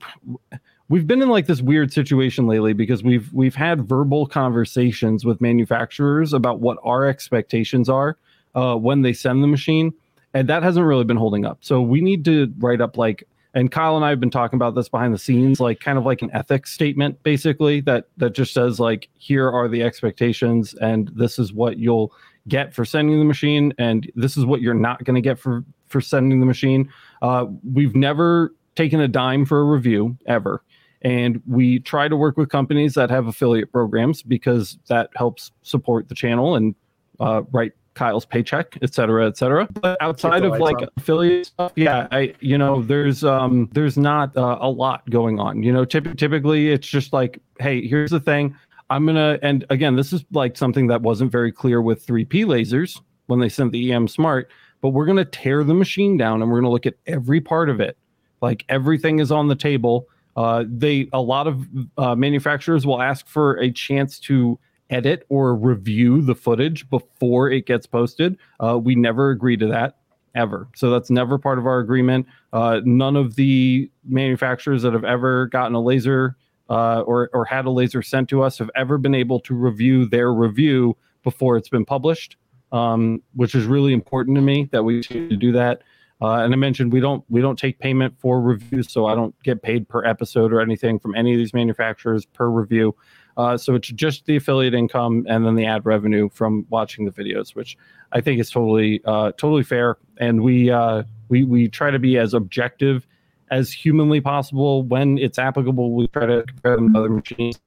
we've 0.88 1.06
been 1.06 1.22
in 1.22 1.28
like 1.28 1.46
this 1.46 1.62
weird 1.62 1.92
situation 1.92 2.48
lately 2.48 2.72
because 2.72 3.04
we've 3.04 3.32
we've 3.32 3.54
had 3.54 3.88
verbal 3.88 4.26
conversations 4.26 5.24
with 5.24 5.40
manufacturers 5.40 6.32
about 6.32 6.58
what 6.58 6.78
our 6.82 7.06
expectations 7.06 7.88
are 7.88 8.18
uh, 8.56 8.74
when 8.74 9.02
they 9.02 9.12
send 9.12 9.40
the 9.44 9.46
machine, 9.46 9.92
and 10.34 10.48
that 10.48 10.64
hasn't 10.64 10.84
really 10.84 11.04
been 11.04 11.16
holding 11.16 11.44
up. 11.44 11.58
So 11.60 11.80
we 11.80 12.00
need 12.00 12.24
to 12.24 12.52
write 12.58 12.80
up 12.80 12.96
like 12.98 13.22
and 13.54 13.70
Kyle 13.70 13.96
and 13.96 14.04
I 14.04 14.10
have 14.10 14.20
been 14.20 14.30
talking 14.30 14.56
about 14.56 14.74
this 14.74 14.88
behind 14.88 15.12
the 15.12 15.18
scenes, 15.18 15.60
like 15.60 15.80
kind 15.80 15.98
of 15.98 16.04
like 16.04 16.22
an 16.22 16.30
ethics 16.32 16.72
statement, 16.72 17.22
basically 17.22 17.80
that 17.82 18.08
that 18.16 18.30
just 18.30 18.54
says 18.54 18.78
like 18.78 19.08
here 19.14 19.50
are 19.50 19.68
the 19.68 19.82
expectations, 19.82 20.74
and 20.74 21.10
this 21.14 21.38
is 21.38 21.52
what 21.52 21.78
you'll 21.78 22.12
get 22.48 22.74
for 22.74 22.84
sending 22.84 23.18
the 23.18 23.24
machine, 23.24 23.72
and 23.78 24.10
this 24.14 24.36
is 24.36 24.46
what 24.46 24.60
you're 24.60 24.74
not 24.74 25.02
going 25.04 25.16
to 25.16 25.20
get 25.20 25.38
for 25.38 25.64
for 25.86 26.00
sending 26.00 26.40
the 26.40 26.46
machine. 26.46 26.88
Uh, 27.22 27.46
we've 27.72 27.96
never 27.96 28.54
taken 28.76 29.00
a 29.00 29.08
dime 29.08 29.44
for 29.44 29.60
a 29.60 29.64
review 29.64 30.16
ever, 30.26 30.62
and 31.02 31.42
we 31.46 31.80
try 31.80 32.06
to 32.06 32.16
work 32.16 32.36
with 32.36 32.48
companies 32.48 32.94
that 32.94 33.10
have 33.10 33.26
affiliate 33.26 33.72
programs 33.72 34.22
because 34.22 34.78
that 34.88 35.10
helps 35.16 35.50
support 35.62 36.08
the 36.08 36.14
channel 36.14 36.54
and 36.54 36.74
uh, 37.18 37.42
write 37.50 37.72
Kyle's 37.94 38.24
paycheck, 38.24 38.78
et 38.82 38.94
cetera, 38.94 39.26
et 39.26 39.36
cetera. 39.36 39.66
But 39.70 40.00
outside 40.00 40.44
of 40.44 40.58
like 40.58 40.76
on. 40.76 40.88
affiliate 40.96 41.46
stuff, 41.46 41.72
yeah, 41.74 42.06
I 42.10 42.34
you 42.40 42.56
know 42.56 42.82
there's 42.82 43.24
um 43.24 43.68
there's 43.72 43.96
not 43.96 44.36
uh, 44.36 44.58
a 44.60 44.68
lot 44.68 45.08
going 45.10 45.40
on. 45.40 45.62
You 45.62 45.72
know, 45.72 45.84
typ- 45.84 46.16
typically 46.16 46.70
it's 46.70 46.86
just 46.86 47.12
like, 47.12 47.40
hey, 47.58 47.86
here's 47.86 48.10
the 48.10 48.20
thing. 48.20 48.54
I'm 48.90 49.06
gonna 49.06 49.38
and 49.42 49.64
again, 49.70 49.96
this 49.96 50.12
is 50.12 50.24
like 50.32 50.56
something 50.56 50.86
that 50.88 51.02
wasn't 51.02 51.32
very 51.32 51.52
clear 51.52 51.82
with 51.82 52.06
3P 52.06 52.44
lasers 52.44 53.00
when 53.26 53.40
they 53.40 53.48
sent 53.48 53.72
the 53.72 53.92
EM 53.92 54.08
Smart, 54.08 54.50
but 54.80 54.90
we're 54.90 55.06
gonna 55.06 55.24
tear 55.24 55.64
the 55.64 55.74
machine 55.74 56.16
down 56.16 56.42
and 56.42 56.50
we're 56.50 56.58
gonna 56.58 56.70
look 56.70 56.86
at 56.86 56.94
every 57.06 57.40
part 57.40 57.68
of 57.68 57.80
it. 57.80 57.96
Like 58.40 58.64
everything 58.68 59.18
is 59.18 59.30
on 59.30 59.48
the 59.48 59.56
table. 59.56 60.08
Uh, 60.36 60.64
they 60.68 61.08
a 61.12 61.20
lot 61.20 61.46
of 61.46 61.66
uh, 61.98 62.14
manufacturers 62.14 62.86
will 62.86 63.02
ask 63.02 63.26
for 63.26 63.58
a 63.58 63.70
chance 63.70 64.18
to 64.20 64.58
edit 64.90 65.24
or 65.28 65.54
review 65.54 66.20
the 66.20 66.34
footage 66.34 66.88
before 66.90 67.50
it 67.50 67.66
gets 67.66 67.86
posted. 67.86 68.36
Uh, 68.58 68.78
we 68.78 68.94
never 68.94 69.30
agree 69.30 69.56
to 69.56 69.66
that 69.68 69.96
ever. 70.34 70.68
So 70.74 70.90
that's 70.90 71.10
never 71.10 71.38
part 71.38 71.58
of 71.58 71.66
our 71.66 71.78
agreement. 71.78 72.26
Uh, 72.52 72.80
none 72.84 73.16
of 73.16 73.36
the 73.36 73.90
manufacturers 74.04 74.82
that 74.82 74.92
have 74.92 75.04
ever 75.04 75.46
gotten 75.46 75.74
a 75.74 75.80
laser 75.80 76.36
uh, 76.68 77.00
or 77.00 77.30
or 77.32 77.44
had 77.44 77.66
a 77.66 77.70
laser 77.70 78.00
sent 78.00 78.28
to 78.28 78.42
us 78.42 78.58
have 78.58 78.70
ever 78.76 78.96
been 78.96 79.14
able 79.14 79.40
to 79.40 79.54
review 79.54 80.06
their 80.06 80.32
review 80.32 80.96
before 81.24 81.56
it's 81.56 81.68
been 81.68 81.84
published, 81.84 82.36
um, 82.72 83.20
which 83.34 83.54
is 83.54 83.66
really 83.66 83.92
important 83.92 84.36
to 84.36 84.40
me 84.40 84.68
that 84.72 84.84
we 84.84 85.00
do 85.02 85.52
that. 85.52 85.82
Uh, 86.22 86.44
and 86.44 86.52
I 86.52 86.56
mentioned 86.56 86.92
we 86.92 87.00
don't 87.00 87.24
we 87.28 87.40
don't 87.40 87.58
take 87.58 87.78
payment 87.78 88.14
for 88.18 88.40
reviews, 88.40 88.92
so 88.92 89.06
I 89.06 89.14
don't 89.14 89.34
get 89.42 89.62
paid 89.62 89.88
per 89.88 90.04
episode 90.04 90.52
or 90.52 90.60
anything 90.60 90.98
from 90.98 91.14
any 91.14 91.32
of 91.32 91.38
these 91.38 91.54
manufacturers 91.54 92.24
per 92.24 92.48
review. 92.48 92.94
Uh, 93.36 93.56
so 93.56 93.74
it's 93.74 93.88
just 93.88 94.26
the 94.26 94.36
affiliate 94.36 94.74
income 94.74 95.24
and 95.28 95.46
then 95.46 95.54
the 95.54 95.64
ad 95.66 95.86
revenue 95.86 96.28
from 96.28 96.66
watching 96.70 97.04
the 97.04 97.12
videos, 97.12 97.54
which 97.54 97.76
I 98.12 98.20
think 98.20 98.40
is 98.40 98.50
totally 98.50 99.00
uh, 99.04 99.32
totally 99.32 99.62
fair. 99.62 99.96
And 100.18 100.42
we 100.42 100.70
uh, 100.70 101.04
we 101.28 101.44
we 101.44 101.68
try 101.68 101.90
to 101.90 101.98
be 101.98 102.18
as 102.18 102.34
objective 102.34 103.06
as 103.50 103.72
humanly 103.72 104.20
possible 104.20 104.82
when 104.84 105.18
it's 105.18 105.38
applicable. 105.38 105.92
We 105.94 106.06
try 106.08 106.26
to 106.26 106.42
compare 106.44 106.76
them 106.76 106.92
to 106.92 106.98
other 106.98 107.08
machines. 107.08 107.60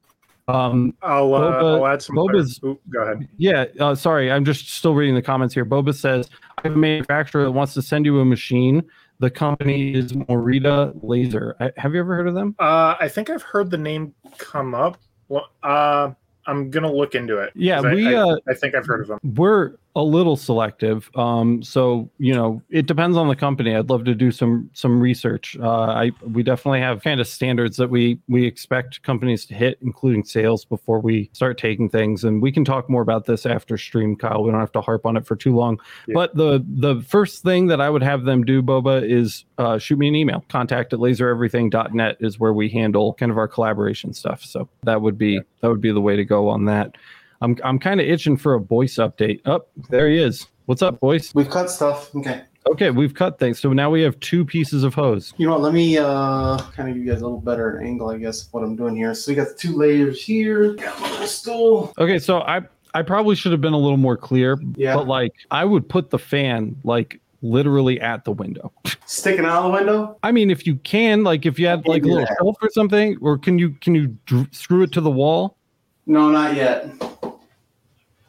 Um, 0.47 0.93
I'll, 1.01 1.33
uh, 1.33 1.39
Boba- 1.39 1.77
I'll 1.77 1.87
add 1.87 2.01
some. 2.01 2.17
Boba's- 2.17 2.59
Oop, 2.65 2.81
go 2.89 3.01
ahead. 3.01 3.27
yeah, 3.37 3.65
uh, 3.79 3.95
sorry, 3.95 4.29
I'm 4.29 4.43
just 4.43 4.69
still 4.69 4.93
reading 4.93 5.15
the 5.15 5.21
comments 5.21 5.53
here. 5.53 5.63
Boba 5.65 5.93
says, 5.95 6.29
I 6.57 6.61
have 6.67 6.73
a 6.73 6.77
manufacturer 6.77 7.43
that 7.43 7.51
wants 7.51 7.73
to 7.75 7.81
send 7.81 8.05
you 8.05 8.19
a 8.19 8.25
machine. 8.25 8.83
The 9.19 9.29
company 9.29 9.93
is 9.93 10.11
Morita 10.11 10.93
Laser. 11.01 11.55
I, 11.61 11.71
have 11.77 11.93
you 11.93 12.01
ever 12.01 12.13
heard 12.15 12.27
of 12.27 12.33
them? 12.33 12.55
Uh, 12.59 12.95
I 12.99 13.07
think 13.07 13.29
I've 13.29 13.41
heard 13.43 13.69
the 13.71 13.77
name 13.77 14.13
come 14.37 14.75
up. 14.75 14.97
Well, 15.29 15.49
uh, 15.63 16.11
I'm 16.45 16.69
gonna 16.69 16.91
look 16.91 17.15
into 17.15 17.37
it. 17.39 17.51
Yeah, 17.55 17.81
I- 17.81 17.93
we, 17.93 18.15
I, 18.15 18.19
uh, 18.21 18.37
I 18.47 18.53
think 18.53 18.75
I've 18.75 18.85
heard 18.85 19.01
of 19.01 19.07
them. 19.07 19.19
we're 19.35 19.73
a 19.95 20.03
little 20.03 20.35
selective. 20.35 21.09
Um 21.15 21.61
so 21.61 22.09
you 22.17 22.33
know 22.33 22.61
it 22.69 22.87
depends 22.87 23.15
on 23.15 23.27
the 23.27 23.35
company. 23.35 23.75
I'd 23.75 23.89
love 23.89 24.05
to 24.05 24.15
do 24.15 24.31
some 24.31 24.69
some 24.73 24.99
research. 24.99 25.55
Uh 25.61 25.69
i 25.69 26.11
we 26.23 26.41
definitely 26.41 26.79
have 26.79 27.03
kind 27.03 27.21
of 27.21 27.27
standards 27.27 27.77
that 27.77 27.89
we 27.89 28.19
we 28.27 28.45
expect 28.45 29.03
companies 29.03 29.45
to 29.45 29.53
hit 29.53 29.77
including 29.81 30.23
sales 30.23 30.65
before 30.65 30.99
we 30.99 31.29
start 31.33 31.57
taking 31.59 31.89
things. 31.89 32.23
And 32.23 32.41
we 32.41 32.51
can 32.51 32.65
talk 32.65 32.89
more 32.89 33.03
about 33.03 33.25
this 33.25 33.45
after 33.45 33.77
stream 33.77 34.15
kyle. 34.15 34.43
We 34.43 34.49
don't 34.51 34.59
have 34.59 34.71
to 34.73 34.81
harp 34.81 35.05
on 35.05 35.15
it 35.15 35.27
for 35.27 35.35
too 35.35 35.55
long. 35.55 35.79
Yeah. 36.07 36.13
but 36.15 36.35
the 36.35 36.65
the 36.67 37.01
first 37.07 37.43
thing 37.43 37.67
that 37.67 37.79
i 37.79 37.89
would 37.89 38.03
have 38.03 38.23
them 38.23 38.43
do 38.43 38.63
boba 38.63 39.07
is 39.07 39.45
uh 39.59 39.77
shoot 39.77 39.99
me 39.99 40.07
an 40.07 40.15
email. 40.15 40.43
Contact 40.49 40.91
at 40.93 40.99
lasereverything.net 40.99 42.17
is 42.19 42.39
where 42.39 42.53
we 42.53 42.67
handle 42.67 43.13
kind 43.13 43.31
of 43.31 43.37
our 43.37 43.47
collaboration 43.47 44.13
stuff. 44.13 44.43
So 44.43 44.67
that 44.83 45.01
would 45.03 45.17
be 45.19 45.39
that 45.61 45.67
would 45.69 45.81
be 45.81 45.91
the 45.91 46.01
way 46.01 46.15
to 46.15 46.25
go 46.25 46.49
on 46.49 46.65
that 46.65 46.95
I'm 47.43 47.57
I'm 47.63 47.77
kind 47.77 47.99
of 47.99 48.07
itching 48.07 48.37
for 48.37 48.53
a 48.53 48.59
Boyce 48.59 48.95
update. 48.95 49.41
Up 49.45 49.69
oh, 49.77 49.83
there 49.89 50.09
he 50.09 50.17
is. 50.17 50.47
What's 50.65 50.81
up, 50.81 50.99
Boyce? 51.01 51.35
We've 51.35 51.49
cut 51.49 51.69
stuff. 51.69 52.15
Okay. 52.15 52.41
Okay, 52.71 52.89
we've 52.89 53.13
cut 53.13 53.37
things. 53.37 53.59
So 53.59 53.73
now 53.73 53.89
we 53.89 54.01
have 54.01 54.17
two 54.21 54.45
pieces 54.45 54.85
of 54.85 54.93
hose. 54.93 55.33
You 55.35 55.47
know 55.47 55.53
what? 55.53 55.61
Let 55.61 55.73
me 55.73 55.97
uh 55.97 56.57
kind 56.71 56.87
of 56.89 56.95
give 56.95 57.03
you 57.03 57.11
guys 57.11 57.21
a 57.21 57.25
little 57.25 57.41
better 57.41 57.81
angle, 57.81 58.09
I 58.09 58.17
guess, 58.17 58.47
of 58.47 58.53
what 58.53 58.63
I'm 58.63 58.77
doing 58.77 58.95
here. 58.95 59.13
So 59.13 59.31
we 59.31 59.35
got 59.35 59.49
the 59.49 59.55
two 59.55 59.75
layers 59.75 60.23
here. 60.23 60.73
Got 60.75 61.01
my 61.01 61.11
little 61.11 61.27
stool. 61.27 61.93
Okay, 61.97 62.17
so 62.17 62.39
I 62.41 62.61
I 62.93 63.01
probably 63.01 63.35
should 63.35 63.51
have 63.51 63.59
been 63.61 63.73
a 63.73 63.77
little 63.77 63.97
more 63.97 64.15
clear, 64.15 64.57
Yeah. 64.77 64.95
but 64.95 65.07
like 65.07 65.33
I 65.51 65.65
would 65.65 65.89
put 65.89 66.11
the 66.11 66.19
fan 66.19 66.77
like 66.85 67.19
literally 67.41 67.99
at 67.99 68.23
the 68.23 68.31
window. 68.31 68.71
Sticking 69.05 69.43
out 69.43 69.65
of 69.65 69.71
the 69.71 69.77
window. 69.77 70.17
I 70.23 70.31
mean, 70.31 70.49
if 70.49 70.65
you 70.65 70.77
can, 70.77 71.25
like 71.25 71.45
if 71.45 71.59
you 71.59 71.67
had 71.67 71.85
like 71.85 72.03
a 72.03 72.07
little 72.07 72.25
shelf 72.25 72.55
or 72.61 72.69
something, 72.69 73.17
or 73.19 73.37
can 73.37 73.59
you 73.59 73.71
can 73.81 73.95
you 73.95 74.17
screw 74.51 74.83
it 74.83 74.93
to 74.93 75.01
the 75.01 75.11
wall? 75.11 75.57
No, 76.05 76.29
not 76.29 76.55
yet. 76.55 76.89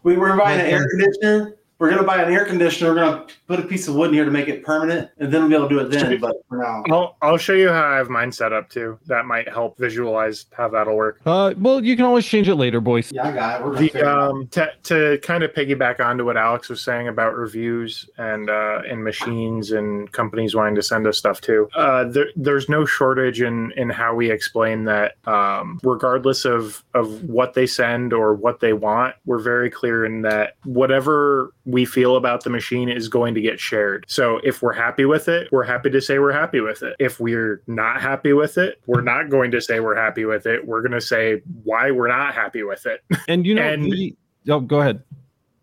We 0.04 0.16
were 0.16 0.36
buying 0.36 0.60
an 0.60 0.66
air 0.66 0.86
conditioner. 0.88 1.56
We're 1.78 1.90
gonna 1.90 2.04
buy 2.04 2.22
an 2.22 2.32
air 2.32 2.44
conditioner. 2.44 2.90
We're 2.90 3.00
gonna 3.00 3.26
put 3.48 3.58
a 3.58 3.62
piece 3.62 3.88
of 3.88 3.94
wood 3.96 4.08
in 4.08 4.14
here 4.14 4.24
to 4.24 4.30
make 4.30 4.48
it 4.48 4.64
permanent, 4.64 5.10
and 5.18 5.32
then 5.32 5.48
we'll 5.48 5.68
be 5.68 5.74
able 5.74 5.90
to 5.90 5.90
do 5.90 5.98
it 5.98 6.08
then. 6.08 6.20
But 6.20 6.36
for 6.48 6.58
now, 6.58 6.84
I'll 6.88 7.16
I'll 7.20 7.36
show 7.36 7.52
you 7.54 7.68
how 7.68 7.84
I 7.84 7.96
have 7.96 8.08
mine 8.08 8.30
set 8.32 8.52
up 8.52 8.70
too. 8.70 8.98
That 9.06 9.26
might 9.26 9.48
help 9.48 9.76
visualize 9.76 10.46
how 10.56 10.68
that'll 10.68 10.96
work. 10.96 11.20
Uh, 11.26 11.52
well, 11.58 11.84
you 11.84 11.96
can 11.96 12.04
always 12.04 12.24
change 12.26 12.48
it 12.48 12.54
later, 12.54 12.80
Boyce. 12.80 13.10
yeah, 13.12 13.28
I 13.28 13.32
got 13.32 13.60
it. 13.60 13.64
We're 13.64 13.70
gonna 13.72 13.80
The, 13.80 13.86
figure 13.88 14.00
it 14.02 14.06
out. 14.06 14.30
um, 14.30 14.46
to, 14.48 14.70
to 14.84 15.18
kind 15.22 15.42
of 15.42 15.52
piggyback 15.52 15.98
onto 16.00 16.24
what 16.24 16.36
Alex 16.36 16.68
was 16.68 16.80
saying 16.80 17.08
about 17.08 17.34
reviews 17.34 18.08
and 18.18 18.48
uh, 18.48 18.82
and 18.88 19.02
machines 19.02 19.72
and 19.72 20.10
companies 20.12 20.54
wanting 20.54 20.76
to 20.76 20.82
send 20.82 21.06
us 21.08 21.18
stuff 21.18 21.40
too. 21.40 21.68
Uh, 21.74 22.04
there, 22.04 22.28
there's 22.36 22.68
no 22.68 22.84
shortage 22.84 23.42
in 23.42 23.72
in 23.76 23.90
how 23.90 24.14
we 24.14 24.30
explain 24.30 24.84
that. 24.84 25.16
Um, 25.26 25.80
regardless 25.82 26.44
of 26.44 26.84
of 26.94 27.24
what 27.24 27.54
they 27.54 27.66
send 27.66 28.12
or 28.12 28.32
what 28.34 28.60
they 28.60 28.72
want, 28.72 29.16
we're 29.26 29.40
very 29.40 29.70
clear 29.70 30.04
in 30.04 30.22
that 30.22 30.54
whatever 30.64 31.52
we 31.66 31.84
feel 31.84 32.16
about 32.16 32.44
the 32.44 32.50
machine 32.50 32.88
is 32.88 33.08
going 33.08 33.34
to 33.34 33.40
get 33.40 33.58
shared. 33.58 34.04
So 34.08 34.38
if 34.44 34.62
we're 34.62 34.74
happy 34.74 35.04
with 35.06 35.28
it, 35.28 35.48
we're 35.50 35.64
happy 35.64 35.90
to 35.90 36.00
say 36.00 36.18
we're 36.18 36.32
happy 36.32 36.60
with 36.60 36.82
it. 36.82 36.94
If 36.98 37.20
we're 37.20 37.62
not 37.66 38.00
happy 38.00 38.32
with 38.34 38.58
it, 38.58 38.80
we're 38.86 39.00
not 39.00 39.30
going 39.30 39.50
to 39.52 39.60
say 39.60 39.80
we're 39.80 39.96
happy 39.96 40.24
with 40.24 40.46
it. 40.46 40.66
We're 40.66 40.82
going 40.82 40.92
to 40.92 41.00
say 41.00 41.40
why 41.62 41.90
we're 41.90 42.08
not 42.08 42.34
happy 42.34 42.62
with 42.62 42.86
it. 42.86 43.02
And 43.28 43.46
you 43.46 43.54
know, 43.54 43.62
And- 43.62 44.12
oh, 44.48 44.60
go 44.60 44.80
ahead. 44.80 45.02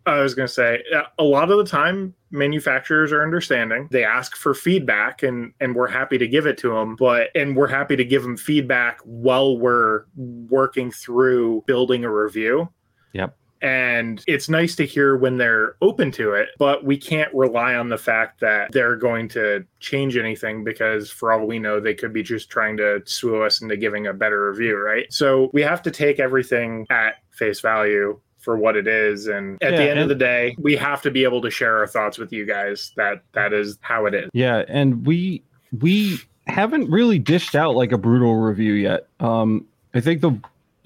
I 0.08 0.20
was 0.20 0.34
going 0.34 0.48
to 0.48 0.54
say 0.54 0.84
uh, 0.96 1.04
a 1.20 1.24
lot 1.24 1.52
of 1.52 1.60
the 1.60 1.64
time 1.64 2.16
manufacturers 2.32 3.12
are 3.12 3.22
understanding. 3.22 3.88
They 3.92 4.04
ask 4.04 4.36
for 4.36 4.56
feedback 4.56 5.22
and 5.22 5.54
and 5.60 5.76
we're 5.76 5.88
happy 5.88 6.18
to 6.18 6.28
give 6.28 6.48
it 6.48 6.58
to 6.60 6.72
them, 6.74 6.96
but 6.96 7.28
and 7.36 7.56
we're 7.56 7.68
happy 7.68 7.96
to 7.96 8.04
give 8.04 8.24
them 8.24 8.36
feedback 8.36 9.00
while 9.04 9.58
we're 9.60 10.06
working 10.16 10.90
through 10.92 11.64
building 11.68 12.04
a 12.04 12.12
review. 12.12 12.68
Yep. 13.14 13.38
And 13.62 14.24
it's 14.28 14.50
nice 14.50 14.76
to 14.78 14.86
hear 14.86 15.15
when 15.15 15.38
they're 15.38 15.76
open 15.82 16.12
to 16.13 16.34
it, 16.34 16.50
but 16.58 16.84
we 16.84 16.97
can't 16.97 17.34
rely 17.34 17.76
on 17.76 17.89
the 17.89 17.97
fact 17.97 18.39
that 18.41 18.71
they're 18.71 18.95
going 18.95 19.28
to 19.30 19.65
change 19.80 20.17
anything 20.17 20.63
because, 20.63 21.12
for 21.12 21.32
all 21.32 21.45
we 21.45 21.60
know, 21.60 21.80
they 21.80 21.93
could 21.93 22.13
be 22.13 22.24
just 22.24 22.50
trying 22.50 22.78
to 22.78 23.02
swoo 23.06 23.45
us 23.45 23.62
into 23.62 23.78
giving 23.78 24.08
a 24.08 24.13
better 24.13 24.50
review, 24.50 24.78
right? 24.78 25.12
So 25.12 25.50
we 25.54 25.62
have 25.62 25.82
to 25.84 25.91
take 25.91 26.19
everything 26.19 26.88
at 26.89 27.15
face 27.32 27.60
value 27.60 28.19
for 28.39 28.58
what 28.58 28.76
it 28.76 28.88
is 28.88 29.28
and 29.28 29.62
at 29.62 29.74
Yeah, 29.74 29.78
the 29.78 29.89
end 29.91 30.00
of 30.00 30.10
the 30.10 30.15
day 30.15 30.56
we 30.58 30.76
have 30.76 31.02
to 31.04 31.12
be 31.12 31.24
able 31.24 31.41
to 31.41 31.52
share 31.52 31.78
our 31.78 31.86
thoughts 31.86 32.17
with 32.17 32.34
you 32.34 32.43
guys 32.43 32.91
that 32.95 33.21
that 33.34 33.54
is 33.54 33.78
how 33.82 34.08
it 34.08 34.15
is 34.15 34.30
Yeah, 34.34 34.63
and 34.67 35.06
we 35.06 35.43
we 35.80 36.17
haven't 36.47 36.89
really 36.89 37.19
dished 37.19 37.56
out 37.56 37.76
like 37.76 37.91
a 37.91 37.97
brutal 37.97 38.36
review 38.36 38.74
yet. 38.74 39.08
Um, 39.19 39.67
I 39.93 40.02
think 40.02 40.21
the 40.21 40.38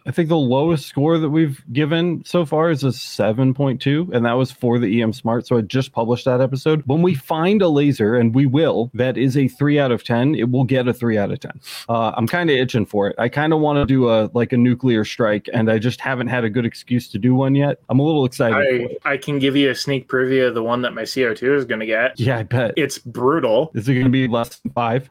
I 0.07 0.11
think 0.11 0.29
the 0.29 0.37
lowest 0.37 0.85
score 0.85 1.17
that 1.17 1.29
we've 1.29 1.63
given 1.73 2.23
so 2.25 2.45
far 2.45 2.69
is 2.69 2.83
a 2.83 2.89
7.2, 2.89 4.13
and 4.13 4.25
that 4.25 4.33
was 4.33 4.51
for 4.51 4.77
the 4.77 5.01
EM 5.01 5.13
Smart. 5.13 5.47
So 5.47 5.57
I 5.57 5.61
just 5.61 5.93
published 5.93 6.25
that 6.25 6.41
episode. 6.41 6.83
When 6.85 7.01
we 7.01 7.15
find 7.15 7.63
a 7.63 7.67
laser, 7.67 8.15
and 8.15 8.35
we 8.35 8.45
will, 8.45 8.91
that 8.93 9.17
is 9.17 9.35
a 9.35 9.47
three 9.47 9.79
out 9.79 9.91
of 9.91 10.03
10, 10.03 10.35
it 10.35 10.51
will 10.51 10.63
get 10.63 10.87
a 10.87 10.93
three 10.93 11.17
out 11.17 11.31
of 11.31 11.39
10. 11.39 11.59
Uh, 11.89 12.11
I'm 12.15 12.27
kind 12.27 12.51
of 12.51 12.55
itching 12.55 12.85
for 12.85 13.07
it. 13.07 13.15
I 13.17 13.29
kind 13.29 13.51
of 13.51 13.59
want 13.59 13.77
to 13.77 13.85
do 13.85 14.09
a 14.09 14.29
like 14.33 14.53
a 14.53 14.57
nuclear 14.57 15.05
strike, 15.05 15.49
and 15.53 15.71
I 15.71 15.79
just 15.79 15.99
haven't 15.99 16.27
had 16.27 16.43
a 16.43 16.49
good 16.49 16.65
excuse 16.65 17.09
to 17.09 17.17
do 17.17 17.33
one 17.33 17.55
yet. 17.55 17.79
I'm 17.89 17.99
a 17.99 18.03
little 18.03 18.25
excited. 18.25 18.97
I. 19.03 19.13
I 19.13 19.17
can 19.17 19.39
give 19.39 19.55
you 19.55 19.71
a 19.71 19.75
sneak 19.75 20.07
preview 20.07 20.47
of 20.47 20.53
the 20.53 20.63
one 20.63 20.81
that 20.83 20.93
my 20.93 21.03
CO2 21.03 21.57
is 21.57 21.65
going 21.65 21.79
to 21.79 21.85
get. 21.85 22.19
Yeah, 22.19 22.37
I 22.37 22.43
bet. 22.43 22.73
It's 22.77 22.99
brutal. 22.99 23.71
Is 23.73 23.89
it 23.89 23.93
going 23.93 24.05
to 24.05 24.11
be 24.11 24.27
less 24.27 24.57
than 24.57 24.71
five? 24.71 25.09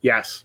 Yes. 0.00 0.44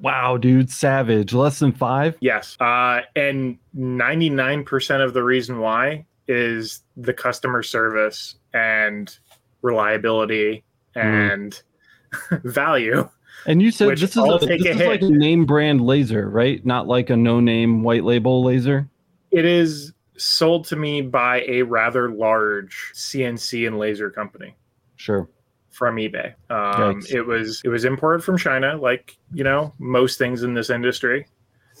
Wow, 0.00 0.36
dude, 0.36 0.70
savage. 0.70 1.32
Less 1.32 1.58
than 1.58 1.72
five? 1.72 2.16
Yes. 2.20 2.56
Uh, 2.60 3.02
and 3.14 3.58
99% 3.76 5.04
of 5.04 5.14
the 5.14 5.22
reason 5.22 5.58
why 5.58 6.06
is 6.28 6.82
the 6.96 7.12
customer 7.12 7.62
service 7.62 8.36
and 8.54 9.16
reliability 9.62 10.64
and 10.94 11.62
value. 12.44 13.08
And 13.46 13.60
you 13.60 13.70
said 13.70 13.98
this 13.98 14.16
is, 14.16 14.16
a, 14.16 14.38
this 14.40 14.60
is 14.60 14.76
hit. 14.76 14.88
like 14.88 15.02
a 15.02 15.10
name 15.10 15.46
brand 15.46 15.80
laser, 15.80 16.28
right? 16.28 16.64
Not 16.64 16.86
like 16.86 17.10
a 17.10 17.16
no 17.16 17.40
name 17.40 17.82
white 17.82 18.04
label 18.04 18.44
laser. 18.44 18.88
It 19.30 19.44
is 19.44 19.92
sold 20.16 20.66
to 20.66 20.76
me 20.76 21.00
by 21.02 21.42
a 21.48 21.62
rather 21.62 22.10
large 22.12 22.92
CNC 22.94 23.66
and 23.66 23.78
laser 23.78 24.10
company. 24.10 24.54
Sure. 24.96 25.28
From 25.72 25.96
eBay. 25.96 26.34
Um, 26.50 27.02
it 27.10 27.26
was 27.26 27.60
it 27.64 27.68
was 27.68 27.84
imported 27.84 28.22
from 28.22 28.38
China, 28.38 28.76
like 28.76 29.16
you 29.32 29.42
know 29.44 29.72
most 29.78 30.18
things 30.18 30.42
in 30.42 30.54
this 30.54 30.70
industry. 30.70 31.26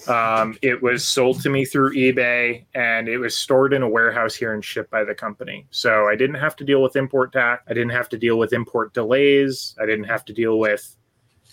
Um, 0.08 0.56
it 0.62 0.82
was 0.82 1.06
sold 1.06 1.42
to 1.42 1.50
me 1.50 1.64
through 1.64 1.94
eBay, 1.94 2.64
and 2.74 3.08
it 3.08 3.18
was 3.18 3.36
stored 3.36 3.72
in 3.72 3.82
a 3.82 3.88
warehouse 3.88 4.34
here 4.34 4.54
and 4.54 4.64
shipped 4.64 4.90
by 4.90 5.04
the 5.04 5.14
company. 5.14 5.66
So 5.70 6.08
I 6.08 6.16
didn't 6.16 6.36
have 6.36 6.56
to 6.56 6.64
deal 6.64 6.82
with 6.82 6.96
import 6.96 7.32
tax. 7.32 7.62
I 7.68 7.74
didn't 7.74 7.90
have 7.90 8.08
to 8.08 8.18
deal 8.18 8.38
with 8.38 8.52
import 8.52 8.94
delays. 8.94 9.76
I 9.80 9.86
didn't 9.86 10.04
have 10.04 10.24
to 10.24 10.32
deal 10.32 10.58
with 10.58 10.96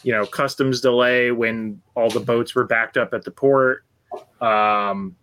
you 0.03 0.13
know 0.13 0.25
customs 0.25 0.79
delay 0.81 1.31
when 1.31 1.81
all 1.95 2.09
the 2.09 2.21
boats 2.21 2.55
were 2.55 2.63
backed 2.65 2.97
up 2.97 3.13
at 3.13 3.23
the 3.25 3.31
port. 3.31 3.83
Um, 4.41 5.15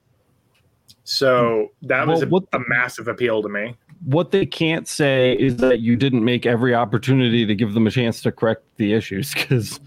so 1.05 1.69
that 1.83 2.07
was 2.07 2.21
Well, 2.21 2.29
a, 2.29 2.31
what- 2.31 2.45
a 2.53 2.61
massive 2.69 3.09
appeal 3.09 3.43
to 3.43 3.49
me. 3.49 3.77
What 4.05 4.31
they 4.31 4.47
can't 4.47 4.87
say 4.87 5.33
is 5.35 5.57
that 5.57 5.81
you 5.81 5.97
didn't 5.97 6.25
make 6.25 6.47
every 6.47 6.75
opportunity 6.75 7.47
to 7.47 7.55
give 7.55 7.75
them 7.75 7.87
a 7.87 7.91
chance 7.91 8.21
to 8.23 8.33
correct 8.33 8.65
the 8.77 8.93
issues 8.93 9.33
because 9.35 9.81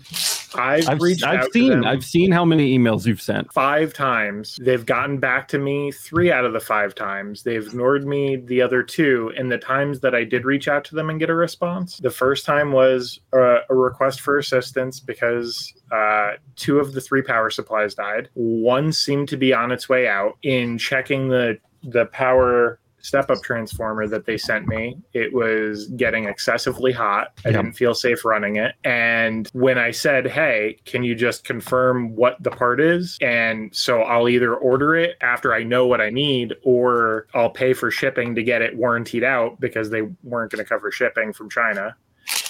I've, 0.55 0.89
I've, 0.89 1.01
reached 1.01 1.23
I've 1.23 1.47
seen. 1.51 1.85
I've 1.85 2.03
seen 2.03 2.31
how 2.31 2.43
many 2.43 2.77
emails 2.77 3.05
you've 3.05 3.21
sent. 3.21 3.51
five 3.53 3.93
times. 3.93 4.57
They've 4.61 4.85
gotten 4.85 5.17
back 5.17 5.47
to 5.49 5.59
me 5.59 5.91
three 5.91 6.31
out 6.31 6.45
of 6.45 6.53
the 6.53 6.59
five 6.59 6.95
times. 6.95 7.43
They've 7.43 7.65
ignored 7.65 8.07
me 8.07 8.37
the 8.37 8.61
other 8.61 8.83
two. 8.83 9.31
And 9.37 9.51
the 9.51 9.57
times 9.57 9.99
that 10.01 10.15
I 10.15 10.23
did 10.23 10.45
reach 10.45 10.67
out 10.67 10.83
to 10.85 10.95
them 10.95 11.09
and 11.09 11.19
get 11.19 11.29
a 11.29 11.35
response, 11.35 11.97
the 11.97 12.09
first 12.09 12.45
time 12.45 12.71
was 12.71 13.19
a, 13.33 13.59
a 13.69 13.75
request 13.75 14.21
for 14.21 14.37
assistance 14.37 14.99
because 14.99 15.73
uh, 15.91 16.33
two 16.55 16.79
of 16.79 16.93
the 16.93 17.01
three 17.01 17.21
power 17.21 17.49
supplies 17.49 17.93
died. 17.95 18.29
One 18.33 18.91
seemed 18.91 19.29
to 19.29 19.37
be 19.37 19.53
on 19.53 19.71
its 19.71 19.87
way 19.87 20.07
out. 20.07 20.37
In 20.41 20.77
checking 20.77 21.29
the 21.29 21.57
the 21.83 22.05
power 22.07 22.79
step 23.01 23.29
up 23.29 23.41
transformer 23.43 24.07
that 24.07 24.25
they 24.25 24.37
sent 24.37 24.67
me 24.67 24.97
it 25.13 25.33
was 25.33 25.87
getting 25.89 26.25
excessively 26.25 26.91
hot. 26.91 27.31
I 27.45 27.49
Yeah. 27.49 27.57
didn't 27.61 27.73
feel 27.73 27.93
safe 27.93 28.25
running 28.25 28.57
it. 28.57 28.75
And 28.83 29.47
when 29.53 29.77
i 29.77 29.91
said 29.91 30.27
hey 30.27 30.77
can 30.85 31.03
you 31.03 31.15
just 31.15 31.43
confirm 31.45 32.15
what 32.15 32.41
the 32.43 32.51
part 32.51 32.79
is? 32.81 33.17
And 33.21 33.73
so 33.75 34.01
i'll 34.01 34.27
either 34.29 34.55
order 34.55 34.95
it 34.95 35.17
after 35.21 35.53
i 35.53 35.63
know 35.63 35.87
what 35.87 36.01
i 36.01 36.09
need 36.09 36.53
or 36.63 37.27
i'll 37.33 37.49
pay 37.49 37.73
for 37.73 37.89
shipping 37.91 38.35
to 38.35 38.43
get 38.43 38.61
it 38.61 38.75
warranted 38.75 39.23
out 39.23 39.59
because 39.59 39.89
they 39.89 40.01
weren't 40.23 40.51
going 40.51 40.63
to 40.63 40.67
cover 40.67 40.91
shipping 40.91 41.33
from 41.33 41.49
china. 41.49 41.95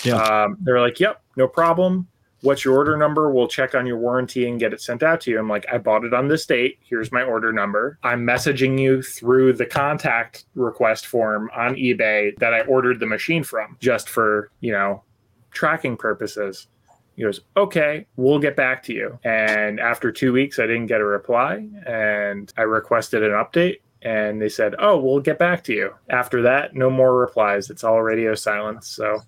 Yeah. 0.03 0.15
um, 0.15 0.57
they're 0.61 0.79
like 0.81 0.99
yep 0.99 1.21
no 1.35 1.47
problem 1.47 2.07
what's 2.41 2.63
your 2.63 2.75
order 2.75 2.97
number? 2.97 3.31
We'll 3.31 3.47
check 3.47 3.75
on 3.75 3.85
your 3.85 3.97
warranty 3.97 4.47
and 4.47 4.59
get 4.59 4.73
it 4.73 4.81
sent 4.81 5.03
out 5.03 5.21
to 5.21 5.31
you. 5.31 5.39
I'm 5.39 5.49
like, 5.49 5.65
I 5.71 5.77
bought 5.77 6.05
it 6.05 6.13
on 6.13 6.27
this 6.27 6.45
date. 6.45 6.79
Here's 6.81 7.11
my 7.11 7.23
order 7.23 7.51
number. 7.51 7.97
I'm 8.03 8.25
messaging 8.25 8.79
you 8.79 9.01
through 9.01 9.53
the 9.53 9.65
contact 9.65 10.45
request 10.55 11.07
form 11.07 11.49
on 11.55 11.75
eBay 11.75 12.37
that 12.37 12.53
I 12.53 12.61
ordered 12.61 12.99
the 12.99 13.05
machine 13.05 13.43
from 13.43 13.77
just 13.79 14.09
for, 14.09 14.51
you 14.61 14.71
know, 14.71 15.03
tracking 15.51 15.97
purposes. 15.97 16.67
He 17.15 17.23
goes, 17.23 17.41
okay, 17.57 18.05
we'll 18.15 18.39
get 18.39 18.55
back 18.55 18.81
to 18.83 18.93
you. 18.93 19.19
And 19.25 19.79
after 19.79 20.11
two 20.11 20.31
weeks, 20.31 20.57
I 20.57 20.67
didn't 20.67 20.85
get 20.87 21.01
a 21.01 21.05
reply 21.05 21.67
and 21.85 22.51
I 22.57 22.61
requested 22.61 23.23
an 23.23 23.31
update 23.31 23.81
and 24.01 24.41
they 24.41 24.47
said, 24.47 24.75
oh, 24.79 24.97
we'll 24.97 25.19
get 25.19 25.37
back 25.37 25.61
to 25.65 25.73
you. 25.73 25.93
After 26.09 26.41
that, 26.43 26.75
no 26.75 26.89
more 26.89 27.17
replies. 27.17 27.69
It's 27.69 27.83
all 27.83 28.01
radio 28.01 28.35
silence. 28.35 28.87
So 28.87 29.19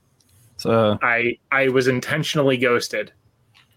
So 0.62 1.00
I, 1.02 1.40
I 1.52 1.70
was 1.70 1.88
intentionally 1.88 2.56
ghosted. 2.56 3.12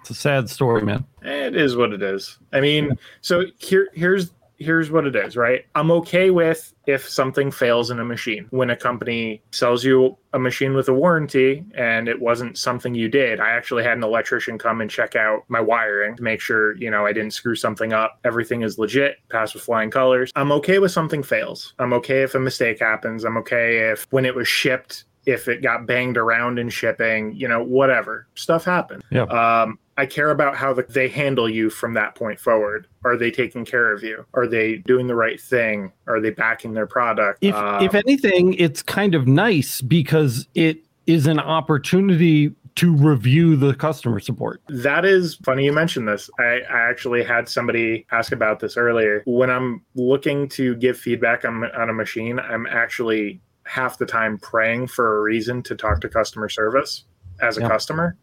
it's 0.01 0.11
a 0.11 0.15
sad 0.15 0.51
story, 0.51 0.83
man. 0.83 1.07
It 1.23 1.57
is 1.57 1.77
what 1.77 1.95
it 1.95 2.03
is. 2.03 2.39
I 2.53 2.61
mean, 2.61 2.99
so 3.23 3.45
here 3.57 3.89
here's 3.95 4.33
here's 4.59 4.91
what 4.91 5.07
it 5.07 5.17
is, 5.17 5.35
right? 5.35 5.65
I'm 5.75 5.91
okay 5.91 6.31
with 6.31 6.75
if 6.87 7.09
something 7.09 7.51
fails 7.51 7.91
in 7.91 8.01
a 8.01 8.05
machine. 8.05 8.47
When 8.51 8.69
a 8.69 8.77
company 8.77 9.43
sells 9.51 9.83
you 9.83 10.19
a 10.35 10.39
machine 10.39 10.75
with 10.75 10.89
a 10.91 10.93
warranty 10.93 11.65
and 11.75 12.07
it 12.07 12.21
wasn't 12.21 12.59
something 12.59 12.95
you 12.95 13.09
did. 13.09 13.41
I 13.41 13.51
actually 13.51 13.83
had 13.83 13.97
an 13.97 14.05
electrician 14.05 14.59
come 14.59 14.83
and 14.83 14.91
check 14.91 15.17
out 15.17 15.45
my 15.49 15.61
wiring 15.61 16.17
to 16.17 16.23
make 16.23 16.41
sure, 16.41 16.77
you 16.77 16.91
know, 16.91 17.07
I 17.07 17.15
didn't 17.15 17.33
screw 17.33 17.57
something 17.57 17.95
up. 17.95 18.19
Everything 18.25 18.61
is 18.63 18.79
legit, 18.79 19.17
pass 19.31 19.55
with 19.55 19.63
flying 19.63 19.91
colors. 19.91 20.31
I'm 20.37 20.53
okay 20.53 20.79
with 20.79 20.93
something 20.93 21.23
fails. 21.23 21.73
I'm 21.79 21.95
okay 21.95 22.23
if 22.23 22.35
a 22.35 22.41
mistake 22.41 22.81
happens. 22.81 23.25
I'm 23.25 23.39
okay 23.39 23.91
if 23.91 24.07
when 24.11 24.27
it 24.27 24.35
was 24.35 24.47
shipped 24.47 25.05
if 25.27 25.49
it 25.49 25.63
got 25.63 25.87
banged 25.87 26.17
around 26.17 26.59
in 26.59 26.69
shipping, 26.69 27.35
you 27.35 27.49
know, 27.49 27.63
whatever. 27.63 28.27
Stuff 28.35 28.65
happens. 28.65 29.03
Yeah. 29.11 29.23
Um, 29.23 29.79
I 29.97 30.07
care 30.07 30.31
about 30.31 30.57
how 30.57 30.75
the, 30.75 30.83
they 30.89 31.09
handle 31.09 31.49
you 31.49 31.71
from 31.71 31.95
that 31.95 32.15
point 32.15 32.41
forward. 32.41 32.89
Are 33.05 33.17
they 33.17 33.31
taking 33.31 33.65
care 33.65 33.93
of 33.93 34.03
you? 34.03 34.27
Are 34.35 34.47
they 34.47 34.79
doing 34.79 35.07
the 35.07 35.15
right 35.15 35.41
thing? 35.41 35.93
Are 36.09 36.21
they 36.21 36.31
backing 36.31 36.75
their 36.75 36.87
product? 36.87 37.39
If 37.43 37.55
Um, 37.55 37.83
if 37.85 37.95
anything, 37.95 38.55
it's 38.55 38.83
kind 38.83 39.15
of 39.15 39.27
nice 39.29 39.81
because 39.81 40.49
it 40.55 40.79
is 41.07 41.27
an 41.27 41.39
opportunity 41.39 42.53
to 42.77 42.93
review 42.93 43.55
the 43.55 43.73
customer 43.75 44.19
support. 44.19 44.61
That 44.69 45.05
is 45.05 45.37
funny 45.45 45.65
you 45.65 45.73
mentioned 45.73 46.09
this. 46.09 46.29
I, 46.41 46.63
I 46.69 46.91
actually 46.91 47.23
had 47.23 47.49
somebody 47.49 48.05
ask 48.11 48.33
about 48.33 48.59
this 48.59 48.77
earlier. 48.77 49.23
When 49.27 49.49
I'm 49.49 49.83
looking 49.95 50.49
to 50.51 50.75
give 50.75 50.99
feedback 50.99 51.45
on, 51.45 51.65
on 51.73 51.89
a 51.89 51.93
machine, 51.93 52.41
I'm 52.41 52.67
actually 52.67 53.41
half 53.65 53.99
the 53.99 54.07
time 54.07 54.39
praying 54.39 54.87
for 54.89 55.19
a 55.19 55.23
reason 55.23 55.63
to 55.65 55.75
talk 55.75 56.01
to 56.01 56.09
customer 56.09 56.49
service 56.49 57.05
as 57.41 57.59
a 57.59 57.63
Yeah. 57.63 57.69
customer. 57.69 58.17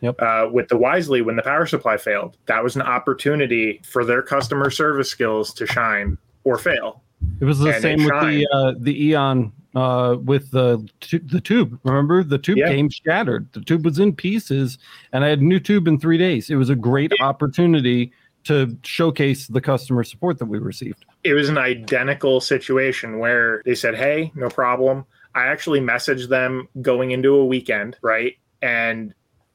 Yep. 0.00 0.20
Uh, 0.20 0.48
with 0.52 0.68
the 0.68 0.76
Wisely, 0.76 1.22
when 1.22 1.36
the 1.36 1.42
power 1.42 1.64
supply 1.64 1.96
failed, 1.96 2.36
that 2.46 2.62
was 2.62 2.74
an 2.74 2.82
opportunity 2.82 3.80
for 3.84 4.04
their 4.04 4.20
customer 4.20 4.68
service 4.68 5.08
skills 5.08 5.54
to 5.54 5.66
shine 5.66 6.18
or 6.44 6.58
fail. 6.58 7.02
It 7.40 7.44
was 7.44 7.60
the 7.60 7.72
And 7.72 7.82
same 7.82 7.98
with 8.04 8.08
the 8.08 8.48
uh, 8.52 8.74
the 8.80 9.08
Aeon 9.10 9.52
uh, 9.76 10.16
with 10.24 10.50
the 10.50 10.84
tu- 11.00 11.20
the 11.20 11.40
tube. 11.40 11.78
Remember, 11.84 12.24
the 12.24 12.36
tube 12.38 12.58
Yeah. 12.58 12.68
came 12.68 12.88
shattered. 12.90 13.46
The 13.52 13.60
tube 13.60 13.84
was 13.84 14.00
in 14.00 14.12
pieces, 14.14 14.76
and 15.12 15.24
I 15.24 15.28
had 15.28 15.38
a 15.40 15.44
new 15.44 15.60
tube 15.60 15.86
in 15.86 15.98
three 16.00 16.18
days. 16.18 16.50
It 16.50 16.56
was 16.56 16.68
a 16.68 16.74
great 16.74 17.12
opportunity 17.20 18.12
to 18.44 18.76
showcase 18.84 19.46
the 19.46 19.60
customer 19.60 20.04
support 20.04 20.38
that 20.38 20.46
we 20.46 20.58
received. 20.58 21.04
it 21.24 21.34
was 21.34 21.48
an 21.48 21.58
identical 21.58 22.40
situation 22.40 23.18
where 23.18 23.62
they 23.64 23.74
said, 23.74 23.94
Hey, 23.94 24.32
no 24.34 24.48
problem. 24.48 25.04
I 25.34 25.46
actually 25.46 25.80
messaged 25.80 26.28
them 26.28 26.68
going 26.82 27.12
into 27.12 27.34
a 27.36 27.46
weekend, 27.46 27.96
right? 28.02 28.34
And 28.60 29.14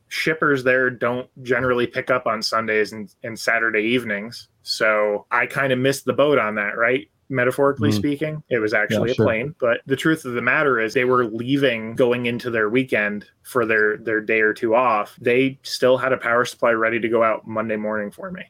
shippers 0.10 0.63
there 0.63 0.89
don't 0.89 1.30
generally 1.43 1.86
pick 1.86 2.10
up 2.10 2.26
on 2.28 2.41
Sundays 2.41 2.93
and, 2.93 3.13
and 3.23 3.38
Saturday 3.38 3.82
evenings. 3.84 4.47
So 4.63 5.26
I 5.32 5.45
kind 5.45 5.73
of 5.73 5.80
missed 5.80 6.06
the 6.06 6.13
boat 6.13 6.39
on 6.39 6.56
that, 6.56 6.78
right? 6.78 7.10
Metaphorically 7.30 7.89
Mhm. 7.89 7.93
speaking, 7.95 8.43
it 8.50 8.60
was 8.60 8.73
actually 8.73 9.10
Yeah, 9.10 9.12
a 9.12 9.15
sure. 9.15 9.26
plane. 9.26 9.56
But 9.60 9.82
the 9.86 9.97
truth 9.97 10.23
of 10.23 10.34
the 10.34 10.41
matter 10.41 10.80
is 10.80 10.93
they 10.93 11.04
were 11.04 11.26
leaving 11.26 11.93
going 11.95 12.26
into 12.26 12.50
their 12.50 12.69
weekend 12.69 13.26
for 13.43 13.65
their 13.65 13.97
their 13.97 14.21
day 14.21 14.39
or 14.39 14.54
two 14.54 14.76
off. 14.76 15.17
They 15.19 15.60
still 15.63 15.97
had 15.97 16.13
a 16.13 16.17
power 16.17 16.45
supply 16.45 16.71
ready 16.71 17.02
to 17.02 17.10
go 17.10 17.21
out 17.23 17.45
Monday 17.45 17.76
morning 17.76 18.12
for 18.12 18.32
me. 18.32 18.43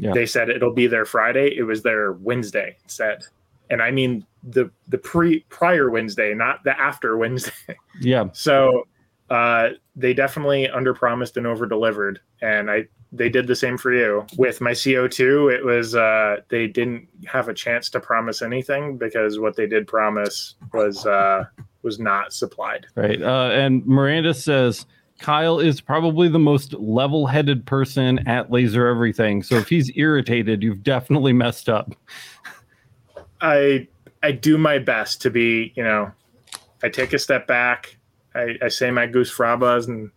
Yeah. 0.00 0.12
They 0.12 0.26
said 0.26 0.48
it'll 0.48 0.72
be 0.72 0.86
there 0.86 1.04
Friday. 1.04 1.54
It 1.56 1.64
was 1.64 1.82
there 1.82 2.12
Wednesday 2.12 2.76
instead. 2.82 3.22
And 3.68 3.82
I 3.82 3.90
mean 3.90 4.26
the 4.42 4.70
the 4.88 4.98
pre 4.98 5.40
prior 5.50 5.90
Wednesday, 5.90 6.34
not 6.34 6.64
the 6.64 6.78
after 6.78 7.16
Wednesday. 7.16 7.52
Yeah, 8.00 8.28
So 8.32 8.86
uh, 9.28 9.70
they 9.94 10.14
definitely 10.14 10.68
under 10.68 10.94
promised 10.94 11.36
and 11.36 11.46
over 11.46 11.66
delivered. 11.66 12.20
And 12.40 12.70
I 12.70 12.88
they 13.12 13.28
did 13.28 13.46
the 13.46 13.56
same 13.56 13.76
for 13.76 13.92
you. 13.92 14.24
With 14.38 14.60
my 14.60 14.70
CO2, 14.70 15.52
it 15.52 15.64
was 15.64 15.94
uh, 15.94 16.36
they 16.48 16.66
didn't 16.66 17.08
have 17.26 17.48
a 17.48 17.54
chance 17.54 17.90
to 17.90 18.00
promise 18.00 18.40
anything 18.40 18.96
because 18.96 19.38
what 19.38 19.56
they 19.56 19.66
did 19.66 19.86
promise 19.86 20.54
was 20.72 21.04
uh, 21.04 21.44
was 21.82 21.98
not 21.98 22.32
supplied. 22.32 22.86
right. 22.94 23.20
Uh, 23.20 23.50
and 23.52 23.84
Miranda 23.86 24.32
says 24.32 24.86
Kyle 25.20 25.60
is 25.60 25.80
probably 25.80 26.28
the 26.28 26.38
most 26.38 26.72
level-headed 26.72 27.66
person 27.66 28.26
at 28.26 28.50
Laser 28.50 28.86
Everything. 28.86 29.42
So 29.42 29.56
if 29.56 29.68
he's 29.68 29.90
irritated, 29.94 30.62
you've 30.62 30.82
definitely 30.82 31.34
messed 31.34 31.68
up. 31.68 31.94
I 33.40 33.86
I 34.22 34.32
do 34.32 34.58
my 34.58 34.78
best 34.78 35.22
to 35.22 35.30
be, 35.30 35.72
you 35.76 35.84
know, 35.84 36.10
I 36.82 36.88
take 36.88 37.12
a 37.12 37.18
step 37.18 37.46
back. 37.46 37.96
I, 38.34 38.56
I 38.62 38.68
say 38.68 38.90
my 38.90 39.06
goose 39.06 39.30
frabas 39.30 39.88
and 39.88 40.10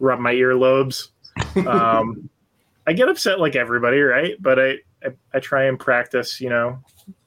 rub 0.00 0.18
my 0.18 0.34
earlobes. 0.34 1.08
Um, 1.66 2.28
I 2.86 2.92
get 2.94 3.08
upset 3.08 3.40
like 3.40 3.54
everybody, 3.54 4.00
right? 4.00 4.34
But 4.40 4.58
I, 4.58 4.70
I, 5.04 5.08
I 5.34 5.40
try 5.40 5.64
and 5.64 5.78
practice, 5.78 6.40
you 6.40 6.48
know, 6.48 6.78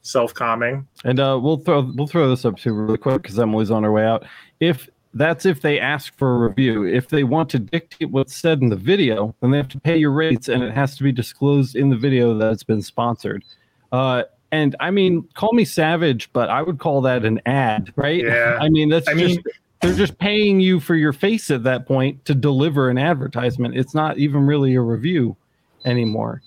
self 0.02 0.34
calming. 0.34 0.88
And 1.04 1.20
uh, 1.20 1.40
we'll 1.42 1.58
throw 1.58 1.82
we'll 1.96 2.08
throw 2.08 2.30
this 2.30 2.46
up 2.46 2.58
too 2.58 2.74
really 2.74 2.98
quick 2.98 3.22
because 3.22 3.38
Emily's 3.38 3.72
on 3.72 3.84
her 3.84 3.92
way 3.92 4.06
out. 4.06 4.26
If 4.60 4.90
that's 5.14 5.46
if 5.46 5.62
they 5.62 5.80
ask 5.80 6.16
for 6.18 6.36
a 6.36 6.48
review. 6.48 6.86
If 6.86 7.10
they 7.10 7.24
want 7.24 7.50
to 7.52 7.60
dictate 7.60 8.12
what's 8.12 8.36
said 8.36 8.62
in 8.62 8.70
the 8.70 8.76
video, 8.76 9.36
then 9.42 9.52
they 9.52 9.58
have 9.58 9.68
to 9.70 9.80
pay 9.80 9.98
your 9.98 10.12
rates, 10.12 10.48
and 10.48 10.64
it 10.64 10.74
has 10.74 10.96
to 10.98 11.04
be 11.04 11.12
disclosed 11.12 11.76
in 11.76 11.90
the 11.90 11.98
video 11.98 12.38
that 12.38 12.52
it's 12.54 12.64
been 12.64 12.82
sponsored. 12.82 13.44
Uh, 13.92 14.24
and 14.52 14.76
I 14.80 14.92
mean, 14.92 15.28
call 15.34 15.54
me 15.54 15.66
savage, 15.66 16.32
but 16.34 16.50
I 16.50 16.62
would 16.62 16.80
call 16.80 17.02
that 17.02 17.26
an 17.26 17.42
ad, 17.46 17.92
right? 17.96 18.24
Yeah. 18.26 18.58
I 18.62 18.70
mean, 18.70 18.90
that's 18.90 19.08
I 19.08 19.14
just 19.14 19.36
mean, 19.38 19.44
they're 19.82 19.94
just 19.94 20.18
paying 20.18 20.60
you 20.60 20.80
for 20.80 20.96
your 20.96 21.14
face 21.14 21.50
at 21.52 21.64
that 21.64 21.88
point 21.88 22.24
to 22.26 22.36
deliver 22.36 22.90
an 22.90 22.98
advertisement. 22.98 23.76
It's 23.78 23.96
not 23.96 24.18
even 24.18 24.46
really 24.46 24.76
a 24.76 24.82
review 24.82 25.36
anymore. 25.86 26.42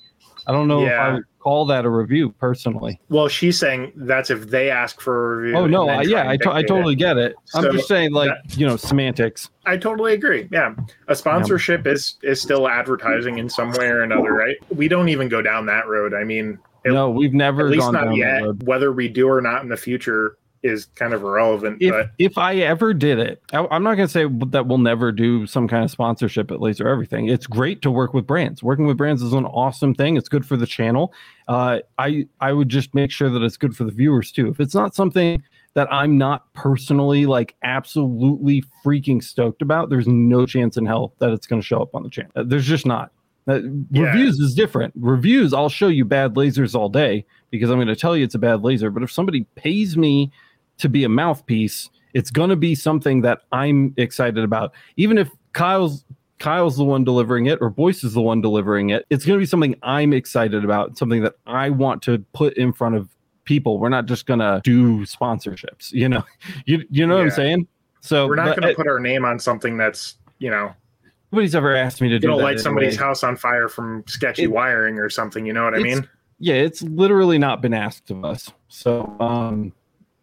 I 0.47 0.53
don't 0.53 0.69
know 0.69 0.87
if 0.87 0.93
I 0.93 1.07
Yeah. 1.09 1.15
would 1.15 1.25
call 1.45 1.67
that 1.67 1.85
a 1.85 1.91
review 1.91 2.31
personally. 2.41 2.99
well, 3.11 3.29
she's 3.29 3.59
saying 3.59 3.93
that's 3.97 4.31
if 4.31 4.49
they 4.49 4.71
ask 4.71 4.99
for 5.01 5.35
a 5.35 5.37
review. 5.43 5.57
Oh 5.59 5.67
no, 5.67 5.89
I, 5.89 6.03
yeah, 6.03 6.23
I, 6.31 6.37
to- 6.39 6.51
I 6.51 6.63
dictate 6.63 6.65
it. 6.65 6.69
totally 6.69 6.97
get 6.97 7.17
it. 7.19 7.37
I'm 7.55 7.71
just 7.71 7.87
saying, 7.87 8.13
like 8.13 8.31
you 8.57 8.67
know, 8.67 8.77
semantics. 8.77 9.51
I 9.67 9.77
totally 9.77 10.15
agree. 10.15 10.49
Yeah. 10.51 10.75
A 11.09 11.15
sponsorship 11.15 11.87
is 11.87 12.17
is 12.23 12.41
still 12.41 12.67
advertising 12.67 13.39
in 13.39 13.49
some 13.51 13.73
way 13.73 13.87
or 13.89 14.03
another, 14.03 14.33
right? 14.33 14.57
We 14.75 14.89
don't 14.89 15.11
even 15.11 15.29
go 15.29 15.43
down 15.43 15.67
that 15.67 15.87
road. 15.87 16.15
I 16.15 16.25
mean, 16.25 16.59
it- 16.85 16.93
no, 16.93 17.11
we've 17.11 17.35
never 17.35 17.67
at 17.67 17.73
least 17.73 17.81
gone 17.83 17.93
not 17.93 18.17
yet. 18.17 18.63
Whether 18.65 18.91
we 18.93 19.09
do 19.09 19.29
or 19.29 19.43
not 19.43 19.63
in 19.63 19.69
the 19.69 19.77
future 19.77 20.39
is 20.65 20.87
kind 20.97 21.13
of 21.13 21.23
irrelevant. 21.23 21.77
If 21.81 21.93
but 21.93 22.11
if 22.19 22.39
I 22.39 22.57
ever 22.57 22.95
did 22.95 23.19
it, 23.19 23.43
I, 23.53 23.67
I'm 23.71 23.85
not 23.85 23.95
going 23.95 24.09
to 24.09 24.13
say 24.13 24.27
that 24.49 24.67
we'll 24.67 24.79
never 24.79 25.13
do 25.13 25.47
some 25.47 25.69
kind 25.69 25.85
of 25.85 25.91
sponsorship 25.91 26.51
at 26.51 26.61
Laser 26.61 26.89
Everything. 26.89 27.29
It's 27.29 27.47
great 27.47 27.83
to 27.83 27.91
work 27.91 28.15
with 28.15 28.27
brands. 28.27 28.63
Working 28.63 28.87
with 28.87 28.97
brands 28.97 29.23
is 29.23 29.35
an 29.35 29.45
awesome 29.45 29.95
thing. 29.95 30.17
It's 30.17 30.29
good 30.29 30.47
for 30.47 30.57
the 30.57 30.67
channel. 30.67 31.13
Uh, 31.47 31.81
I 31.99 32.27
I 32.41 32.53
would 32.53 32.71
just 32.71 32.95
make 32.95 33.11
sure 33.11 33.29
that 33.31 33.43
it's 33.43 33.59
good 33.59 33.77
for 33.77 33.85
the 33.85 33.93
viewers 33.93 34.33
too. 34.33 34.49
If 34.49 34.59
it's 34.59 34.75
not 34.75 34.95
something 34.95 35.43
that 35.75 35.93
I'm 35.93 36.17
not 36.17 36.53
personally 36.55 37.27
like 37.27 37.55
absolutely 37.63 38.65
freaking 38.85 39.23
stoked 39.23 39.61
about, 39.61 39.91
there's 39.91 40.07
no 40.09 40.47
chance 40.47 40.77
in 40.77 40.87
hell 40.87 41.13
that 41.19 41.31
it's 41.31 41.47
going 41.47 41.61
to 41.61 41.67
show 41.67 41.83
up 41.83 41.95
on 41.95 42.03
the 42.05 42.11
channel. 42.11 42.31
Uh, 42.35 42.45
There's 42.47 42.67
just 42.67 42.87
not. 42.87 43.11
Uh, 43.47 43.61
Yeah. 43.91 44.05
Reviews 44.05 44.39
is 44.39 44.55
different. 44.55 44.95
Reviews, 44.97 45.53
I'll 45.53 45.69
show 45.69 45.89
you 45.89 46.05
bad 46.05 46.35
lasers 46.35 46.75
all 46.75 46.89
day 46.89 47.27
because 47.51 47.71
I'm 47.71 47.77
going 47.77 47.89
to 47.89 47.97
tell 47.97 48.17
you 48.17 48.25
it's 48.25 48.35
a 48.35 48.39
bad 48.39 48.63
laser. 48.63 48.89
But 48.91 49.03
if 49.03 49.13
somebody 49.13 49.45
pays 49.57 49.97
me 49.97 50.33
to 50.79 50.89
be 50.89 51.05
a 51.05 51.09
mouthpiece, 51.09 51.91
it's 52.15 52.31
going 52.31 52.51
to 52.51 52.57
be 52.57 52.75
something 52.75 53.23
that 53.23 53.41
I'm 53.53 53.95
excited 53.97 54.43
about. 54.45 54.73
Even 54.97 55.19
if 55.19 55.31
Kyle's 55.53 56.05
Kyle's 56.39 56.77
the 56.77 56.85
one 56.85 57.05
delivering 57.05 57.47
it 57.47 57.59
or 57.61 57.71
Boyce 57.71 58.05
is 58.05 58.13
the 58.15 58.21
one 58.23 58.41
delivering 58.41 58.91
it, 58.91 59.07
it's 59.11 59.25
going 59.25 59.39
to 59.39 59.43
be 59.43 59.47
something 59.47 59.75
I'm 59.83 60.13
excited 60.13 60.65
about, 60.65 60.99
something 60.99 61.23
that 61.23 61.35
I 61.47 61.71
want 61.71 62.03
to 62.03 62.19
put 62.35 62.55
in 62.57 62.73
front 62.73 62.97
of 62.97 63.09
people. 63.45 63.79
We're 63.79 63.89
not 63.89 64.07
just 64.07 64.27
going 64.27 64.41
to 64.41 64.61
do 64.65 65.01
sponsorships, 65.07 65.93
you 65.93 66.09
know. 66.09 66.25
You 66.67 66.85
you 66.91 67.07
know 67.07 67.17
what 67.17 67.25
I'm 67.25 67.31
saying? 67.31 67.69
So 68.01 68.27
we're 68.27 68.37
not 68.37 68.57
going 68.61 68.69
to 68.69 68.75
put 68.75 68.87
our 68.87 69.01
name 69.01 69.25
on 69.25 69.39
something 69.39 69.77
that's 69.77 70.17
you 70.39 70.51
know 70.51 70.73
nobody's 71.33 71.55
ever 71.55 71.75
asked 71.75 72.01
me 72.01 72.09
to 72.09 72.19
do 72.19 72.29
that 72.29 72.37
light 72.37 72.61
somebody's 72.61 72.95
anyway. 72.95 73.07
house 73.07 73.23
on 73.25 73.37
fire 73.37 73.69
from 73.69 74.05
sketchy 74.07 74.45
It- 74.45 74.53
wiring 74.53 74.99
or 74.99 75.09
something. 75.09 75.47
You 75.47 75.53
know 75.53 75.65
what 75.65 75.75
I 75.75 75.79
mean? 75.79 76.09
yeah 76.41 76.55
it's 76.55 76.83
literally 76.83 77.39
not 77.39 77.63
been 77.63 77.73
asked 77.73 78.11
of 78.11 78.25
us 78.25 78.51
so 78.67 79.17
um 79.21 79.73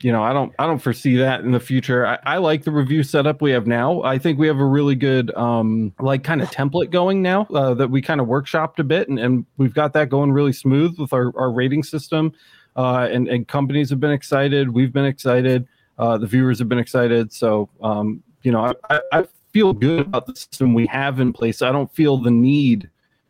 you 0.03 0.11
know 0.11 0.23
i 0.23 0.33
don't 0.33 0.53
i 0.59 0.65
don't 0.65 0.79
foresee 0.79 1.15
that 1.17 1.41
in 1.41 1.51
the 1.51 1.59
future. 1.59 2.05
I, 2.05 2.19
I 2.25 2.37
like 2.37 2.63
the 2.63 2.71
review 2.71 3.03
setup 3.03 3.41
we 3.41 3.51
have 3.51 3.67
now. 3.67 4.01
I 4.03 4.17
think 4.17 4.39
we 4.39 4.47
have 4.47 4.59
a 4.59 4.65
really 4.65 4.95
good 4.95 5.33
um 5.35 5.93
like 5.99 6.23
kind 6.23 6.41
of 6.41 6.49
template 6.51 6.91
going 6.91 7.21
now 7.21 7.43
uh, 7.53 7.73
that 7.75 7.89
we 7.89 8.01
kind 8.01 8.21
of 8.21 8.27
workshopped 8.27 8.79
a 8.79 8.83
bit 8.83 9.09
and, 9.09 9.19
and 9.19 9.45
we've 9.57 9.73
got 9.73 9.93
that 9.93 10.09
going 10.09 10.31
really 10.31 10.53
smooth 10.53 10.97
with 10.99 11.13
our, 11.13 11.31
our 11.37 11.51
rating 11.51 11.83
system. 11.83 12.33
Uh 12.75 13.07
and, 13.11 13.27
and 13.27 13.47
companies 13.47 13.89
have 13.89 13.99
been 13.99 14.11
excited. 14.11 14.69
We've 14.69 14.93
been 14.93 15.05
excited. 15.05 15.67
Uh 15.97 16.17
the 16.17 16.27
viewers 16.27 16.59
have 16.59 16.69
been 16.69 16.79
excited. 16.79 17.31
So 17.33 17.69
um 17.81 18.23
you 18.43 18.51
know 18.51 18.73
i, 18.89 19.01
I, 19.11 19.25
feel 19.53 19.73
good 19.73 19.99
about 19.99 20.25
the 20.25 20.33
system 20.33 20.73
we 20.73 20.87
have 20.87 21.19
in 21.19 21.33
place. 21.33 21.61
I 21.61 21.73
don't 21.73 21.93
feel 21.93 22.15
the 22.17 22.31
need 22.31 22.89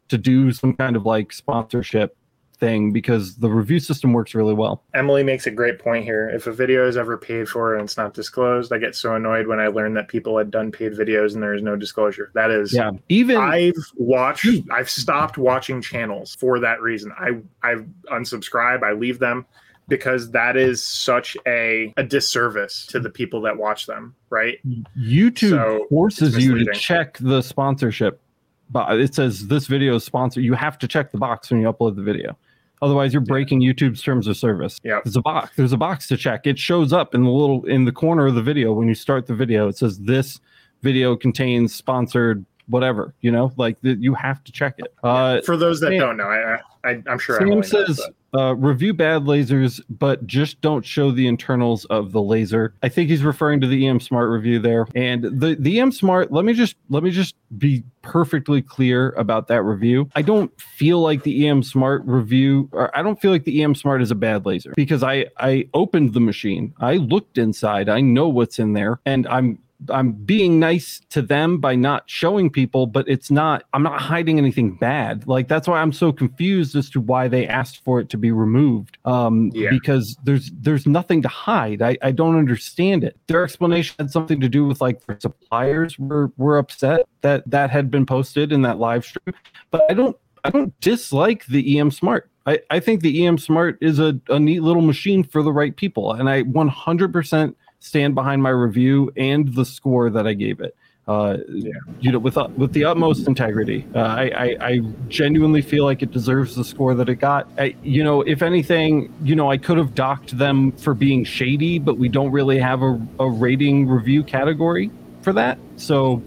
to 0.09 0.19
do 0.19 0.51
some 0.51 0.75
kind 0.75 0.95
of 0.95 1.03
like 1.03 1.33
sponsorship 1.33 2.15
thing 2.61 2.93
because 2.93 3.35
the 3.35 3.49
review 3.49 3.79
system 3.79 4.13
works 4.13 4.33
really 4.33 4.53
well. 4.53 4.83
Emily 4.93 5.23
makes 5.23 5.47
a 5.47 5.51
great 5.51 5.79
point 5.79 6.05
here. 6.05 6.29
If 6.29 6.47
a 6.47 6.53
video 6.53 6.87
is 6.87 6.95
ever 6.95 7.17
paid 7.17 7.49
for 7.49 7.75
and 7.75 7.83
it's 7.83 7.97
not 7.97 8.13
disclosed, 8.13 8.71
I 8.71 8.77
get 8.77 8.95
so 8.95 9.15
annoyed 9.15 9.47
when 9.47 9.59
I 9.59 9.67
learn 9.67 9.95
that 9.95 10.07
people 10.07 10.37
had 10.37 10.51
done 10.51 10.71
paid 10.71 10.93
videos 10.93 11.33
and 11.33 11.43
there 11.43 11.53
is 11.53 11.63
no 11.63 11.75
disclosure. 11.75 12.31
That 12.35 12.51
is 12.51 12.73
Yeah, 12.73 12.91
even 13.09 13.37
I've 13.37 13.73
watched 13.97 14.47
I've 14.71 14.89
stopped 14.89 15.37
watching 15.37 15.81
channels 15.81 16.35
for 16.35 16.59
that 16.59 16.81
reason. 16.81 17.11
I 17.19 17.41
I 17.63 17.75
unsubscribe, 18.11 18.83
I 18.83 18.93
leave 18.93 19.19
them 19.19 19.45
because 19.89 20.31
that 20.31 20.55
is 20.55 20.81
such 20.81 21.35
a 21.47 21.91
a 21.97 22.03
disservice 22.03 22.85
to 22.85 22.99
the 22.99 23.09
people 23.09 23.41
that 23.41 23.57
watch 23.57 23.87
them, 23.87 24.15
right? 24.29 24.59
YouTube 24.97 25.49
So, 25.49 25.87
forces 25.89 26.37
you 26.37 26.63
to 26.63 26.71
check 26.73 27.17
the 27.17 27.41
sponsorship. 27.41 28.21
But 28.69 29.01
it 29.01 29.13
says 29.13 29.47
this 29.47 29.67
video 29.67 29.95
is 29.95 30.05
sponsored. 30.05 30.43
You 30.45 30.53
have 30.53 30.77
to 30.79 30.87
check 30.87 31.11
the 31.11 31.17
box 31.17 31.51
when 31.51 31.59
you 31.59 31.69
upload 31.69 31.97
the 31.97 32.03
video. 32.03 32.37
Otherwise, 32.81 33.13
you're 33.13 33.21
breaking 33.21 33.61
YouTube's 33.61 34.01
terms 34.01 34.27
of 34.27 34.35
service. 34.35 34.79
Yeah, 34.83 35.01
There's 35.03 35.15
a 35.15 35.21
box. 35.21 35.51
There's 35.55 35.73
a 35.73 35.77
box 35.77 36.07
to 36.07 36.17
check. 36.17 36.47
It 36.47 36.57
shows 36.57 36.91
up 36.91 37.13
in 37.13 37.23
the 37.23 37.29
little 37.29 37.63
in 37.65 37.85
the 37.85 37.91
corner 37.91 38.27
of 38.27 38.35
the 38.35 38.41
video 38.41 38.73
when 38.73 38.87
you 38.87 38.95
start 38.95 39.27
the 39.27 39.35
video. 39.35 39.67
It 39.67 39.77
says 39.77 39.99
this 39.99 40.39
video 40.81 41.15
contains 41.15 41.75
sponsored 41.75 42.43
whatever. 42.71 43.13
You 43.21 43.31
know, 43.31 43.51
like 43.57 43.79
the, 43.81 43.93
you 43.93 44.13
have 44.15 44.43
to 44.45 44.51
check 44.51 44.75
it. 44.79 44.93
Uh, 45.03 45.41
For 45.41 45.57
those 45.57 45.79
that 45.81 45.89
Sam- 45.89 45.99
don't 45.99 46.17
know, 46.17 46.25
I, 46.25 46.59
I 46.83 47.03
I'm 47.07 47.19
sure 47.19 47.37
Sam 47.37 47.49
knows, 47.49 47.69
says 47.69 48.01
uh, 48.33 48.55
review 48.55 48.93
bad 48.93 49.23
lasers, 49.23 49.81
but 49.89 50.25
just 50.25 50.61
don't 50.61 50.85
show 50.85 51.11
the 51.11 51.27
internals 51.27 51.85
of 51.85 52.11
the 52.11 52.21
laser. 52.21 52.73
I 52.81 52.89
think 52.89 53.09
he's 53.09 53.23
referring 53.23 53.59
to 53.61 53.67
the 53.67 53.85
EM 53.85 53.99
Smart 53.99 54.29
review 54.29 54.59
there. 54.59 54.87
And 54.95 55.23
the 55.23 55.55
the 55.59 55.79
EM 55.79 55.91
Smart. 55.91 56.31
Let 56.31 56.45
me 56.45 56.53
just 56.53 56.75
let 56.89 57.03
me 57.03 57.11
just 57.11 57.35
be 57.57 57.83
perfectly 58.01 58.61
clear 58.61 59.11
about 59.11 59.47
that 59.47 59.63
review. 59.63 60.09
I 60.15 60.21
don't 60.21 60.51
feel 60.59 61.01
like 61.01 61.23
the 61.23 61.47
EM 61.47 61.63
Smart 61.63 62.03
review, 62.05 62.69
or 62.71 62.95
I 62.97 63.03
don't 63.03 63.19
feel 63.19 63.31
like 63.31 63.43
the 63.43 63.61
EM 63.63 63.75
Smart 63.75 64.01
is 64.01 64.11
a 64.11 64.15
bad 64.15 64.45
laser 64.45 64.73
because 64.75 65.03
I 65.03 65.25
I 65.37 65.67
opened 65.73 66.13
the 66.13 66.21
machine, 66.21 66.73
I 66.79 66.95
looked 66.95 67.37
inside, 67.37 67.89
I 67.89 68.01
know 68.01 68.29
what's 68.29 68.59
in 68.59 68.73
there, 68.73 68.99
and 69.05 69.27
I'm 69.27 69.59
I'm 69.89 70.11
being 70.13 70.59
nice 70.59 71.01
to 71.09 71.21
them 71.21 71.57
by 71.59 71.75
not 71.75 72.03
showing 72.07 72.49
people, 72.49 72.85
but 72.85 73.07
it's 73.09 73.31
not, 73.31 73.63
I'm 73.73 73.83
not 73.83 73.99
hiding 73.99 74.37
anything 74.37 74.75
bad. 74.75 75.27
Like 75.27 75.47
that's 75.47 75.67
why 75.67 75.81
I'm 75.81 75.91
so 75.93 76.11
confused 76.11 76.75
as 76.75 76.89
to 76.91 77.01
why 77.01 77.27
they 77.27 77.47
asked 77.47 77.83
for 77.83 77.99
it 77.99 78.09
to 78.09 78.17
be 78.17 78.31
removed. 78.31 78.97
Um, 79.05 79.49
Yeah. 79.53 79.69
because 79.71 80.17
there's 80.23 80.51
there's 80.61 80.85
nothing 80.85 81.21
to 81.23 81.27
hide. 81.27 81.81
I, 81.81 81.97
I 82.01 82.11
don't 82.11 82.37
understand 82.37 83.03
it. 83.03 83.17
Their 83.27 83.43
explanation 83.43 83.95
had 83.97 84.11
something 84.11 84.39
to 84.39 84.49
do 84.49 84.65
with 84.65 84.81
like 84.81 85.05
their 85.05 85.19
suppliers 85.19 85.97
were 85.97 86.31
were 86.37 86.57
upset 86.57 87.07
that 87.21 87.49
that 87.49 87.69
had 87.71 87.89
been 87.89 88.05
posted 88.05 88.51
in 88.51 88.61
that 88.61 88.77
live 88.77 89.03
stream. 89.05 89.33
But 89.71 89.83
I 89.89 89.93
don't 89.93 90.15
I 90.43 90.49
don't 90.49 90.79
dislike 90.81 91.45
the 91.47 91.79
EM 91.79 91.91
Smart. 91.91 92.29
I, 92.47 92.59
I 92.71 92.79
think 92.79 93.01
the 93.01 93.27
EM 93.27 93.37
Smart 93.37 93.77
is 93.81 93.99
a, 93.99 94.19
a 94.29 94.39
neat 94.39 94.63
little 94.63 94.81
machine 94.81 95.23
for 95.23 95.43
the 95.43 95.51
right 95.53 95.75
people. 95.75 96.13
And 96.13 96.27
I 96.27 96.41
100% 96.41 97.53
stand 97.81 98.15
behind 98.15 98.41
my 98.41 98.49
review 98.51 99.11
and 99.17 99.53
the 99.53 99.65
score 99.65 100.09
that 100.09 100.25
I 100.25 100.33
gave 100.33 100.61
it. 100.61 100.73
Uh, 101.07 101.37
Yeah. 101.49 101.71
You 101.99 102.11
know, 102.11 102.19
with 102.19 102.37
uh, 102.37 102.47
with 102.55 102.71
the 102.73 102.85
utmost 102.85 103.27
integrity, 103.27 103.85
uh, 103.95 103.99
I, 103.99 104.23
I 104.45 104.57
I 104.71 104.79
genuinely 105.09 105.61
feel 105.61 105.83
like 105.83 106.01
it 106.03 106.11
deserves 106.11 106.55
the 106.55 106.63
score 106.63 106.93
that 106.93 107.09
it 107.09 107.15
got. 107.15 107.49
I, 107.57 107.75
you 107.83 108.03
know, 108.03 108.21
if 108.21 108.41
anything, 108.41 109.11
you 109.23 109.35
know, 109.35 109.51
I 109.51 109.57
could 109.57 109.77
have 109.77 109.93
docked 109.95 110.37
them 110.37 110.71
for 110.73 110.93
being 110.93 111.25
shady, 111.25 111.79
but 111.79 111.97
we 111.97 112.07
don't 112.07 112.31
really 112.31 112.59
have 112.59 112.81
a, 112.83 113.01
a 113.19 113.27
rating 113.29 113.87
review 113.87 114.23
category 114.23 114.91
for 115.21 115.33
that. 115.33 115.57
So, 115.75 116.21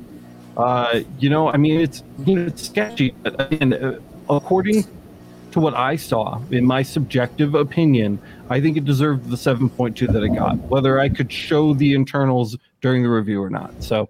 uh, 0.56 1.00
you 1.20 1.30
know, 1.30 1.48
I 1.48 1.56
mean, 1.56 1.80
it's 1.80 2.02
you 2.26 2.34
know, 2.34 2.46
it's 2.46 2.66
sketchy. 2.66 3.14
But 3.22 3.40
again, 3.40 3.72
uh, 3.72 4.00
according 4.28 4.84
to 5.54 5.60
what 5.60 5.74
I 5.74 5.94
saw, 5.94 6.40
in 6.50 6.66
my 6.66 6.82
subjective 6.82 7.54
opinion, 7.54 8.18
I 8.50 8.60
think 8.60 8.76
it 8.76 8.84
deserved 8.84 9.30
the 9.30 9.36
7.2 9.36 10.12
that 10.12 10.22
it 10.24 10.30
got, 10.30 10.58
whether 10.68 10.98
I 10.98 11.08
could 11.08 11.32
show 11.32 11.74
the 11.74 11.94
internals 11.94 12.56
during 12.80 13.04
the 13.04 13.08
review 13.08 13.40
or 13.40 13.50
not. 13.50 13.80
So 13.80 14.08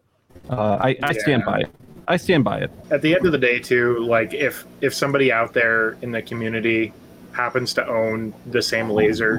uh, 0.49 0.79
I, 0.81 0.97
I 1.03 1.13
stand 1.13 1.45
by 1.45 1.61
it. 1.61 1.71
I 2.09 2.17
stand 2.17 2.45
by 2.45 2.61
it. 2.61 2.71
at 2.91 3.03
the 3.03 3.15
end 3.15 3.27
of 3.27 3.33
the 3.33 3.39
day 3.39 3.59
too 3.59 3.99
like 4.01 4.35
if 4.35 4.67
if 4.83 4.93
somebody 4.93 5.33
out 5.33 5.55
there 5.55 5.97
in 6.03 6.13
the 6.13 6.21
community 6.21 6.93
happens 7.33 7.73
to 7.75 7.87
own 7.89 8.35
the 8.51 8.61
same 8.61 8.91
laser 8.91 9.39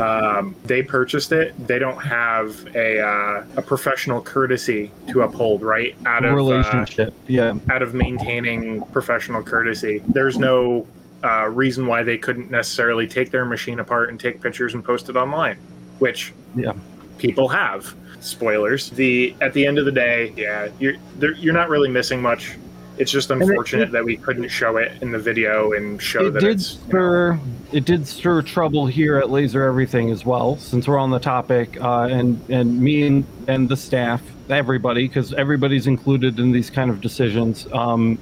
um, 0.00 0.54
they 0.64 0.84
purchased 0.84 1.32
it 1.32 1.52
they 1.66 1.80
don't 1.80 1.98
have 1.98 2.64
a 2.76 3.00
uh, 3.00 3.44
a 3.56 3.62
professional 3.62 4.22
courtesy 4.22 4.92
to 5.08 5.22
uphold 5.22 5.62
right 5.62 5.96
out 6.06 6.24
of 6.24 6.32
uh, 6.32 6.36
Relationship. 6.36 7.12
yeah. 7.26 7.54
out 7.70 7.82
of 7.82 7.92
maintaining 7.92 8.82
professional 8.92 9.42
courtesy 9.42 10.00
there's 10.06 10.38
no 10.38 10.86
uh, 11.24 11.46
reason 11.48 11.86
why 11.86 12.02
they 12.02 12.16
couldn't 12.18 12.50
necessarily 12.50 13.06
take 13.06 13.30
their 13.30 13.44
machine 13.44 13.80
apart 13.80 14.08
and 14.10 14.18
take 14.18 14.40
pictures 14.40 14.74
and 14.74 14.84
post 14.84 15.08
it 15.08 15.16
online 15.16 15.56
which 15.98 16.32
Yeah. 16.56 16.72
people 17.18 17.48
have 17.48 17.94
spoilers 18.20 18.90
the 18.90 19.34
at 19.40 19.52
the 19.52 19.66
end 19.66 19.78
of 19.78 19.84
the 19.84 19.92
day 19.92 20.32
yeah 20.36 20.68
you're 20.78 20.94
you're 21.36 21.54
not 21.54 21.68
really 21.68 21.88
missing 21.90 22.20
much 22.22 22.56
it's 22.98 23.10
just 23.10 23.30
it- 23.30 23.40
unfortunate 23.40 23.90
that 23.92 24.04
we 24.04 24.16
couldn't 24.16 24.48
show 24.48 24.76
it 24.76 24.92
in 25.00 25.10
the 25.10 25.18
video 25.18 25.72
and 25.72 26.00
show 26.02 26.26
It 26.26 26.32
that 26.32 26.40
did 26.40 26.50
it's 26.50 26.74
you 26.74 26.80
know, 26.80 26.88
stir. 26.88 27.40
It 27.72 27.84
did 27.86 28.06
stir 28.06 28.42
trouble 28.42 28.86
here 28.86 29.16
at 29.16 29.30
Laser 29.30 29.62
Everything 29.64 30.10
as 30.10 30.26
well, 30.26 30.56
since 30.58 30.86
we're 30.88 30.98
on 30.98 31.10
the 31.10 31.20
topic, 31.20 31.80
uh, 31.80 32.08
and 32.10 32.38
and 32.50 32.78
me 32.80 33.06
and, 33.06 33.24
and 33.46 33.68
the 33.68 33.76
staff, 33.76 34.20
everybody, 34.50 35.06
because 35.08 35.32
everybody's 35.34 35.86
included 35.86 36.38
in 36.40 36.50
these 36.50 36.68
kind 36.68 36.90
of 36.90 37.00
decisions. 37.00 37.66
Um, 37.72 38.18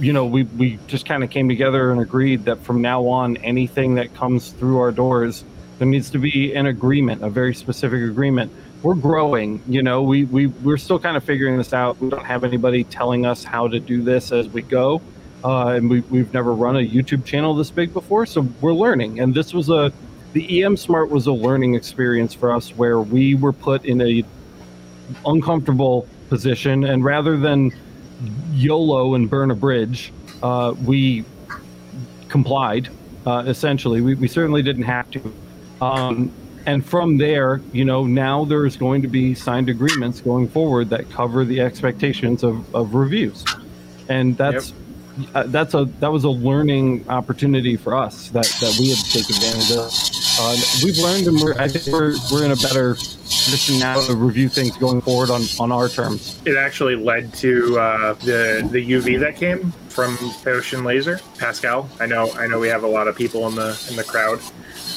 you 0.00 0.12
know, 0.12 0.26
we 0.26 0.44
we 0.44 0.78
just 0.86 1.06
kind 1.06 1.22
of 1.22 1.30
came 1.30 1.48
together 1.48 1.92
and 1.92 2.00
agreed 2.00 2.44
that 2.46 2.62
from 2.62 2.80
now 2.80 3.06
on, 3.06 3.36
anything 3.38 3.94
that 3.96 4.14
comes 4.14 4.50
through 4.50 4.78
our 4.78 4.90
doors, 4.90 5.44
there 5.78 5.86
needs 5.86 6.10
to 6.10 6.18
be 6.18 6.54
an 6.54 6.66
agreement, 6.66 7.22
a 7.22 7.30
very 7.30 7.54
specific 7.54 8.02
agreement. 8.02 8.52
We're 8.82 8.94
growing, 8.94 9.62
you 9.68 9.82
know. 9.82 10.02
We 10.02 10.24
we 10.24 10.46
we're 10.46 10.78
still 10.78 10.98
kind 10.98 11.16
of 11.16 11.24
figuring 11.24 11.58
this 11.58 11.72
out. 11.72 12.00
We 12.00 12.08
don't 12.08 12.24
have 12.24 12.44
anybody 12.44 12.84
telling 12.84 13.26
us 13.26 13.44
how 13.44 13.68
to 13.68 13.78
do 13.78 14.02
this 14.02 14.32
as 14.32 14.48
we 14.48 14.62
go 14.62 15.02
uh, 15.44 15.68
and 15.68 15.88
we, 15.88 16.00
we've 16.02 16.32
never 16.32 16.52
run 16.52 16.76
a 16.76 16.86
YouTube 16.86 17.24
channel 17.24 17.54
this 17.54 17.70
big 17.70 17.92
before, 17.92 18.26
so 18.26 18.42
we're 18.60 18.74
learning. 18.74 19.20
And 19.20 19.34
this 19.34 19.54
was 19.54 19.68
a, 19.70 19.92
the 20.32 20.62
EM 20.62 20.76
Smart 20.76 21.10
was 21.10 21.26
a 21.26 21.32
learning 21.32 21.74
experience 21.74 22.34
for 22.34 22.52
us 22.52 22.70
where 22.70 23.00
we 23.00 23.34
were 23.34 23.52
put 23.52 23.84
in 23.84 24.00
a 24.00 24.24
uncomfortable 25.24 26.06
position, 26.28 26.84
and 26.84 27.04
rather 27.04 27.36
than 27.36 27.72
YOLO 28.52 29.14
and 29.14 29.28
burn 29.28 29.50
a 29.50 29.54
bridge, 29.54 30.12
uh, 30.42 30.74
we 30.84 31.24
complied. 32.28 32.88
Uh, 33.26 33.44
essentially, 33.46 34.00
we, 34.00 34.14
we 34.14 34.28
certainly 34.28 34.62
didn't 34.62 34.84
have 34.84 35.10
to. 35.10 35.34
Um, 35.80 36.32
and 36.66 36.84
from 36.84 37.16
there, 37.16 37.60
you 37.72 37.84
know, 37.84 38.06
now 38.06 38.44
there's 38.44 38.76
going 38.76 39.02
to 39.02 39.08
be 39.08 39.34
signed 39.34 39.68
agreements 39.68 40.20
going 40.20 40.48
forward 40.48 40.90
that 40.90 41.10
cover 41.10 41.44
the 41.44 41.60
expectations 41.60 42.42
of, 42.42 42.74
of 42.74 42.94
reviews, 42.94 43.44
and 44.08 44.36
that's 44.36 44.72
uh, 45.34 45.44
that's 45.44 45.74
a 45.74 45.86
that 46.00 46.12
was 46.12 46.24
a 46.24 46.30
learning 46.30 47.08
opportunity 47.08 47.76
for 47.76 47.96
us 47.96 48.28
that 48.30 48.46
that 48.60 48.76
we 48.78 48.90
had 48.90 48.98
to 48.98 49.10
take 49.10 49.30
advantage 49.30 49.70
of. 49.72 49.90
Uh, 50.38 50.56
we've 50.84 50.98
learned, 50.98 51.26
and 51.26 51.40
we're 51.40 51.54
I 51.58 51.68
think 51.68 51.86
we're 51.86 52.14
we're 52.30 52.44
in 52.44 52.52
a 52.52 52.56
better 52.56 52.96
position 53.30 53.78
now 53.78 54.00
to 54.00 54.14
review 54.16 54.48
things 54.48 54.76
going 54.76 55.00
forward 55.00 55.30
on 55.30 55.42
on 55.58 55.70
our 55.70 55.88
terms. 55.88 56.40
it 56.44 56.56
actually 56.56 56.96
led 56.96 57.32
to 57.34 57.78
uh, 57.78 58.14
the 58.14 58.68
the 58.72 58.92
uv 58.92 59.20
that 59.20 59.36
came 59.36 59.70
from 59.88 60.16
ocean 60.46 60.84
laser 60.84 61.20
pascal 61.38 61.88
i 62.00 62.06
know 62.06 62.30
i 62.32 62.46
know 62.46 62.58
we 62.58 62.68
have 62.68 62.82
a 62.82 62.88
lot 62.88 63.06
of 63.08 63.16
people 63.16 63.46
in 63.46 63.54
the 63.54 63.86
in 63.88 63.96
the 63.96 64.04
crowd 64.04 64.40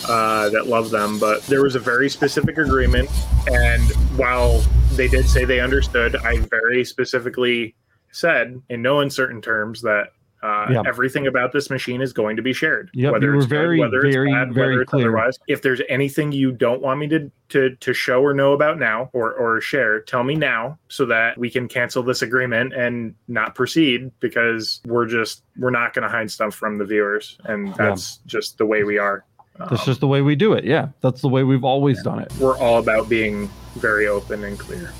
uh, 0.07 0.49
that 0.49 0.67
love 0.67 0.89
them 0.89 1.19
but 1.19 1.43
there 1.47 1.61
was 1.63 1.75
a 1.75 1.79
very 1.79 2.09
specific 2.09 2.57
agreement 2.57 3.09
and 3.47 3.83
while 4.17 4.59
they 4.93 5.07
did 5.07 5.27
say 5.27 5.45
they 5.45 5.59
understood 5.59 6.15
i 6.17 6.37
very 6.49 6.83
specifically 6.83 7.75
said 8.11 8.61
in 8.69 8.81
no 8.81 8.99
uncertain 8.99 9.41
terms 9.41 9.81
that 9.81 10.12
uh, 10.43 10.67
Yeah. 10.69 10.81
everything 10.85 11.25
about 11.27 11.51
this 11.53 11.69
machine 11.69 12.01
is 12.01 12.13
going 12.13 12.35
to 12.35 12.41
be 12.41 12.53
shared. 12.53 12.89
Yep, 12.93 13.21
you 13.21 13.27
were 13.29 13.35
it's 13.37 13.45
good, 13.45 13.49
very, 13.49 13.79
whether 13.79 14.05
it's 14.05 14.15
bad, 14.15 14.53
very 14.53 14.71
whether 14.73 14.81
it's 14.81 14.89
clear. 14.91 15.07
otherwise. 15.07 15.39
If 15.47 15.61
there's 15.61 15.81
anything 15.89 16.31
you 16.31 16.51
don't 16.51 16.81
want 16.81 16.99
me 16.99 17.07
to, 17.07 17.31
to 17.49 17.75
to 17.75 17.93
show 17.93 18.21
or 18.21 18.33
know 18.33 18.53
about 18.53 18.77
now 18.79 19.09
or 19.13 19.33
or 19.33 19.61
share, 19.61 20.01
tell 20.01 20.23
me 20.23 20.35
now 20.35 20.77
so 20.89 21.05
that 21.05 21.37
we 21.37 21.49
can 21.49 21.67
cancel 21.67 22.03
this 22.03 22.21
agreement 22.21 22.73
and 22.73 23.15
not 23.27 23.55
proceed 23.55 24.11
because 24.19 24.81
we're 24.85 25.05
just 25.07 25.43
we're 25.57 25.69
not 25.71 25.93
going 25.93 26.03
to 26.03 26.09
hide 26.09 26.29
stuff 26.29 26.53
from 26.53 26.77
the 26.77 26.85
viewers, 26.85 27.37
and 27.45 27.73
that's 27.75 28.17
just 28.25 28.57
the 28.57 28.65
way 28.65 28.83
we 28.83 28.97
are. 28.97 29.23
That's 29.59 29.71
Um, 29.71 29.85
just 29.85 29.99
the 29.99 30.07
way 30.07 30.21
we 30.21 30.35
do 30.35 30.53
it. 30.53 30.63
Yeah, 30.65 30.87
that's 31.01 31.21
the 31.21 31.29
way 31.29 31.43
we've 31.43 31.63
always 31.63 32.01
done 32.03 32.19
it. 32.19 32.31
we're 32.39 32.57
all 32.57 32.79
about 32.79 33.07
being 33.07 33.49
very 33.75 34.07
open 34.07 34.43
and 34.43 34.57
clear. 34.59 34.91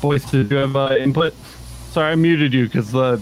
Boyce, 0.00 0.24
did 0.30 0.50
you 0.50 0.56
have 0.56 0.74
uh, 0.74 0.96
input? 0.98 1.34
Sorry, 1.90 2.12
I 2.12 2.14
muted 2.14 2.52
you 2.54 2.64
because 2.64 2.90
the 2.92 3.20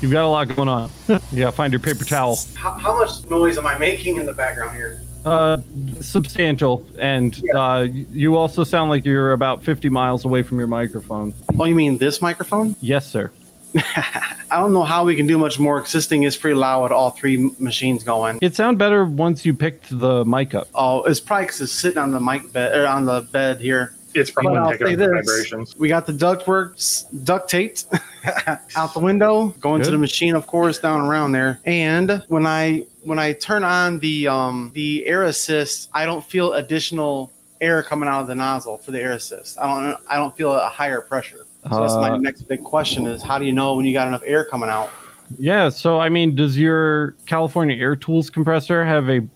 you've 0.00 0.12
got 0.12 0.24
a 0.24 0.28
lot 0.28 0.54
going 0.54 0.68
on. 0.68 0.90
you 1.08 1.18
gotta 1.38 1.52
find 1.52 1.72
your 1.72 1.80
paper 1.80 2.04
towel. 2.04 2.38
How, 2.54 2.72
how 2.72 2.98
much 2.98 3.28
noise 3.28 3.58
am 3.58 3.66
I 3.66 3.78
making 3.78 4.16
in 4.16 4.26
the 4.26 4.32
background 4.32 4.76
here? 4.76 5.02
uh, 5.24 5.58
substantial, 6.00 6.86
and 6.98 7.42
uh, 7.54 7.86
you 7.90 8.36
also 8.36 8.64
sound 8.64 8.90
like 8.90 9.04
you're 9.04 9.32
about 9.32 9.62
50 9.62 9.88
miles 9.88 10.24
away 10.24 10.42
from 10.42 10.58
your 10.58 10.66
microphone. 10.66 11.34
Oh, 11.58 11.64
you 11.64 11.74
mean 11.74 11.98
this 11.98 12.20
microphone? 12.20 12.76
Yes, 12.80 13.10
sir. 13.10 13.30
I 13.76 14.58
don't 14.60 14.72
know 14.72 14.84
how 14.84 15.04
we 15.04 15.16
can 15.16 15.26
do 15.26 15.36
much 15.36 15.58
more. 15.58 15.80
Existing 15.80 16.22
is 16.22 16.36
pretty 16.36 16.54
loud 16.54 16.84
with 16.84 16.92
all 16.92 17.10
three 17.10 17.50
machines 17.58 18.04
going. 18.04 18.38
It 18.40 18.54
sound 18.54 18.78
better 18.78 19.04
once 19.04 19.44
you 19.44 19.54
picked 19.54 19.98
the 19.98 20.24
mic 20.24 20.54
up. 20.54 20.68
Oh, 20.74 21.02
it's 21.04 21.20
probably 21.20 21.46
because 21.46 21.60
it's 21.62 21.72
sitting 21.72 21.98
on 21.98 22.12
the 22.12 22.20
mic 22.20 22.52
bed 22.52 22.76
or 22.76 22.86
on 22.86 23.04
the 23.04 23.22
bed 23.22 23.60
here. 23.60 23.94
It's 24.14 24.30
probably 24.30 24.58
I'll 24.58 24.70
picking 24.70 24.86
up 24.86 24.98
the 24.98 25.08
vibrations. 25.08 25.76
We 25.76 25.88
got 25.88 26.06
the 26.06 26.12
ductwork 26.12 26.74
s- 26.74 27.06
duct 27.24 27.50
taped 27.50 27.86
out 28.76 28.94
the 28.94 29.00
window, 29.00 29.48
going 29.60 29.82
to 29.82 29.90
the 29.90 29.98
machine, 29.98 30.34
of 30.34 30.46
course, 30.46 30.78
down 30.78 31.00
around 31.00 31.32
there. 31.32 31.60
And 31.64 32.22
when 32.28 32.46
I 32.46 32.86
when 33.02 33.18
I 33.18 33.32
turn 33.32 33.64
on 33.64 33.98
the 33.98 34.28
um 34.28 34.70
the 34.74 35.06
air 35.06 35.24
assist, 35.24 35.90
I 35.92 36.06
don't 36.06 36.24
feel 36.24 36.54
additional 36.54 37.32
air 37.60 37.82
coming 37.82 38.08
out 38.08 38.22
of 38.22 38.26
the 38.26 38.34
nozzle 38.34 38.78
for 38.78 38.90
the 38.90 39.00
air 39.00 39.12
assist. 39.12 39.58
I 39.58 39.66
don't 39.66 40.00
I 40.08 40.16
don't 40.16 40.36
feel 40.36 40.52
a 40.52 40.68
higher 40.68 41.00
pressure. 41.00 41.46
So 41.70 41.80
that's 41.80 41.94
my 41.94 42.10
Uh, 42.10 42.18
next 42.18 42.42
big 42.42 42.62
question: 42.62 43.06
is 43.06 43.22
how 43.22 43.38
do 43.38 43.46
you 43.46 43.52
know 43.52 43.74
when 43.74 43.86
you 43.86 43.92
got 43.92 44.06
enough 44.08 44.22
air 44.26 44.44
coming 44.44 44.68
out? 44.68 44.90
Yeah, 45.38 45.70
so 45.70 45.98
I 45.98 46.10
mean, 46.10 46.34
does 46.34 46.58
your 46.58 47.12
California 47.26 47.76
Air 47.76 47.96
Tools 47.96 48.28
compressor 48.28 48.84
have 48.84 49.08
a 49.08 49.26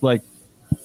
like 0.00 0.22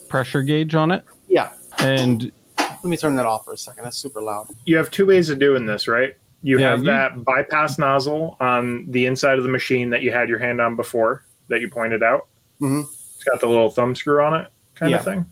pressure 0.08 0.44
gauge 0.44 0.76
on 0.76 0.92
it? 0.92 1.04
Yeah. 1.28 1.50
And 1.80 2.32
Let 2.60 2.84
me 2.86 2.98
turn 2.98 3.16
that 3.16 3.26
off 3.26 3.46
for 3.46 3.54
a 3.54 3.58
second. 3.58 3.84
That's 3.84 3.98
super 3.98 4.22
loud. 4.22 4.48
You 4.66 4.78
have 4.78 4.92
two 4.92 5.08
ways 5.08 5.30
of 5.32 5.40
doing 5.40 5.66
this, 5.66 5.88
right? 5.88 6.16
You 6.46 6.60
Yeah, 6.60 6.70
have 6.70 6.80
you- 6.82 6.86
that 6.86 7.24
bypass 7.26 7.80
nozzle 7.80 8.38
on 8.40 8.86
the 8.92 9.08
inside 9.08 9.40
of 9.40 9.44
the 9.44 9.50
machine 9.50 9.90
that 9.90 10.04
you 10.04 10.12
had 10.12 10.30
your 10.30 10.38
hand 10.38 10.62
on 10.62 10.76
before 10.76 11.24
that 11.48 11.60
you 11.60 11.68
pointed 11.70 12.04
out. 12.04 12.28
Mhm. 12.62 12.84
It's 12.84 13.24
got 13.24 13.40
the 13.42 13.48
little 13.48 13.72
thumb 13.72 13.96
screw 13.96 14.22
on 14.24 14.36
it, 14.40 14.48
kind 14.76 14.92
Yeah. 14.92 15.00
of 15.00 15.04
thing. 15.06 15.26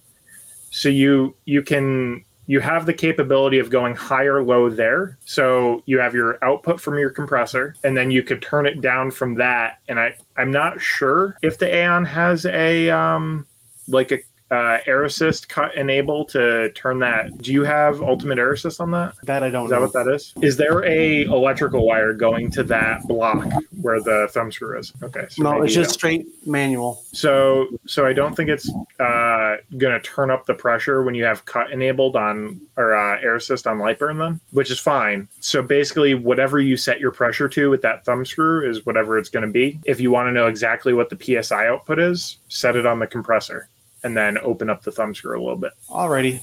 So 0.71 0.89
you 0.89 1.35
you 1.45 1.61
can 1.61 2.23
you 2.47 2.59
have 2.61 2.85
the 2.87 2.93
capability 2.93 3.59
of 3.59 3.69
going 3.69 3.95
high 3.95 4.25
or 4.25 4.43
low 4.43 4.69
there. 4.69 5.17
So 5.23 5.83
you 5.85 5.99
have 5.99 6.13
your 6.15 6.39
output 6.43 6.81
from 6.81 6.97
your 6.97 7.09
compressor, 7.11 7.75
and 7.85 7.95
then 7.95 8.09
you 8.11 8.21
could 8.23 8.41
turn 8.41 8.65
it 8.65 8.81
down 8.81 9.11
from 9.11 9.35
that. 9.35 9.77
And 9.87 9.99
I 9.99 10.15
I'm 10.35 10.49
not 10.51 10.81
sure 10.81 11.37
if 11.43 11.59
the 11.59 11.73
Aeon 11.73 12.05
has 12.05 12.45
a 12.47 12.89
um 12.89 13.45
like 13.87 14.11
a 14.11 14.17
uh, 14.51 14.77
air 14.85 15.03
assist 15.03 15.49
cut 15.49 15.75
enable 15.75 16.25
to 16.25 16.71
turn 16.73 16.99
that. 16.99 17.37
Do 17.39 17.51
you 17.51 17.63
have 17.63 18.01
ultimate 18.01 18.37
air 18.37 18.53
assist 18.53 18.79
on 18.79 18.91
that? 18.91 19.15
That 19.23 19.43
I 19.43 19.49
don't 19.49 19.65
Is 19.65 19.69
that 19.71 19.77
know. 19.77 19.81
what 19.81 19.93
that 19.93 20.07
is? 20.07 20.33
Is 20.41 20.57
there 20.57 20.83
a 20.85 21.23
electrical 21.23 21.85
wire 21.85 22.13
going 22.13 22.51
to 22.51 22.63
that 22.63 23.03
block 23.07 23.45
where 23.81 24.01
the 24.01 24.27
thumb 24.31 24.51
screw 24.51 24.77
is? 24.77 24.93
Okay. 25.01 25.25
So 25.29 25.43
no, 25.43 25.61
it's 25.63 25.73
just 25.73 25.91
straight 25.91 26.27
manual. 26.45 27.03
so 27.11 27.67
so 27.85 28.05
I 28.05 28.13
don't 28.13 28.35
think 28.35 28.49
it's 28.49 28.69
uh, 28.99 29.57
going 29.77 29.93
to 29.93 30.01
turn 30.01 30.29
up 30.29 30.45
the 30.45 30.53
pressure 30.53 31.03
when 31.03 31.15
you 31.15 31.23
have 31.23 31.45
cut 31.45 31.71
enabled 31.71 32.15
on 32.15 32.61
or 32.77 32.95
uh, 32.95 33.19
air 33.21 33.35
assist 33.35 33.67
on 33.67 33.77
Lightburn 33.77 34.17
then, 34.17 34.39
which 34.51 34.71
is 34.71 34.79
fine. 34.79 35.27
So 35.39 35.61
basically, 35.61 36.13
whatever 36.13 36.59
you 36.59 36.77
set 36.77 36.99
your 36.99 37.11
pressure 37.11 37.49
to 37.49 37.69
with 37.69 37.81
that 37.81 38.05
thumb 38.05 38.25
screw 38.25 38.69
is 38.69 38.85
whatever 38.85 39.17
it's 39.17 39.29
going 39.29 39.45
to 39.45 39.51
be. 39.51 39.79
If 39.85 39.99
you 39.99 40.11
want 40.11 40.27
to 40.27 40.31
know 40.31 40.47
exactly 40.47 40.93
what 40.93 41.09
the 41.09 41.43
psi 41.43 41.67
output 41.67 41.99
is, 41.99 42.37
set 42.49 42.75
it 42.75 42.85
on 42.85 42.99
the 42.99 43.07
compressor 43.07 43.69
and 44.03 44.15
then 44.15 44.37
open 44.39 44.69
up 44.69 44.83
the 44.83 44.91
thumb 44.91 45.13
screw 45.15 45.39
a 45.39 45.41
little 45.41 45.57
bit. 45.57 45.71
Alrighty. 45.89 46.41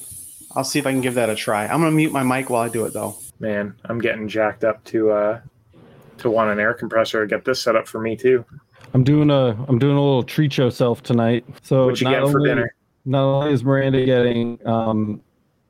I'll 0.57 0.65
see 0.65 0.79
if 0.79 0.87
I 0.87 0.93
can 0.93 1.01
give 1.01 1.15
that 1.15 1.31
a 1.31 1.35
try. 1.37 1.65
I'm 1.67 1.81
gonna 1.81 1.91
mute 1.93 2.13
my 2.13 2.23
mic 2.23 2.51
while 2.51 2.63
I 2.63 2.69
do 2.69 2.85
it 2.85 2.93
though. 2.93 3.17
Man, 3.39 3.75
I'm 3.85 4.01
getting 4.01 4.29
jacked 4.29 4.65
up 4.65 4.83
to 4.87 5.11
uh, 5.11 5.41
to 6.19 6.31
want 6.31 6.51
an 6.51 6.59
air 6.59 6.75
compressor. 6.75 7.21
To 7.23 7.27
get 7.27 7.45
this 7.45 7.63
set 7.63 7.77
up 7.77 7.87
for 7.87 8.01
me 8.01 8.17
too. 8.17 8.45
I'm 8.93 9.05
doing 9.05 9.31
a 9.31 9.57
I'm 9.69 9.79
doing 9.79 9.97
a 9.97 10.01
little 10.01 10.23
treat 10.25 10.57
yourself 10.59 11.03
tonight. 11.03 11.45
So 11.63 11.87
What 11.87 12.01
you 12.01 12.05
not 12.07 12.11
get 12.25 12.31
for 12.33 12.39
only- 12.39 12.49
dinner? 12.51 12.75
Not 13.07 13.23
only 13.25 13.53
is 13.53 13.65
Miranda 13.65 14.05
getting 14.05 14.59
um 14.67 15.23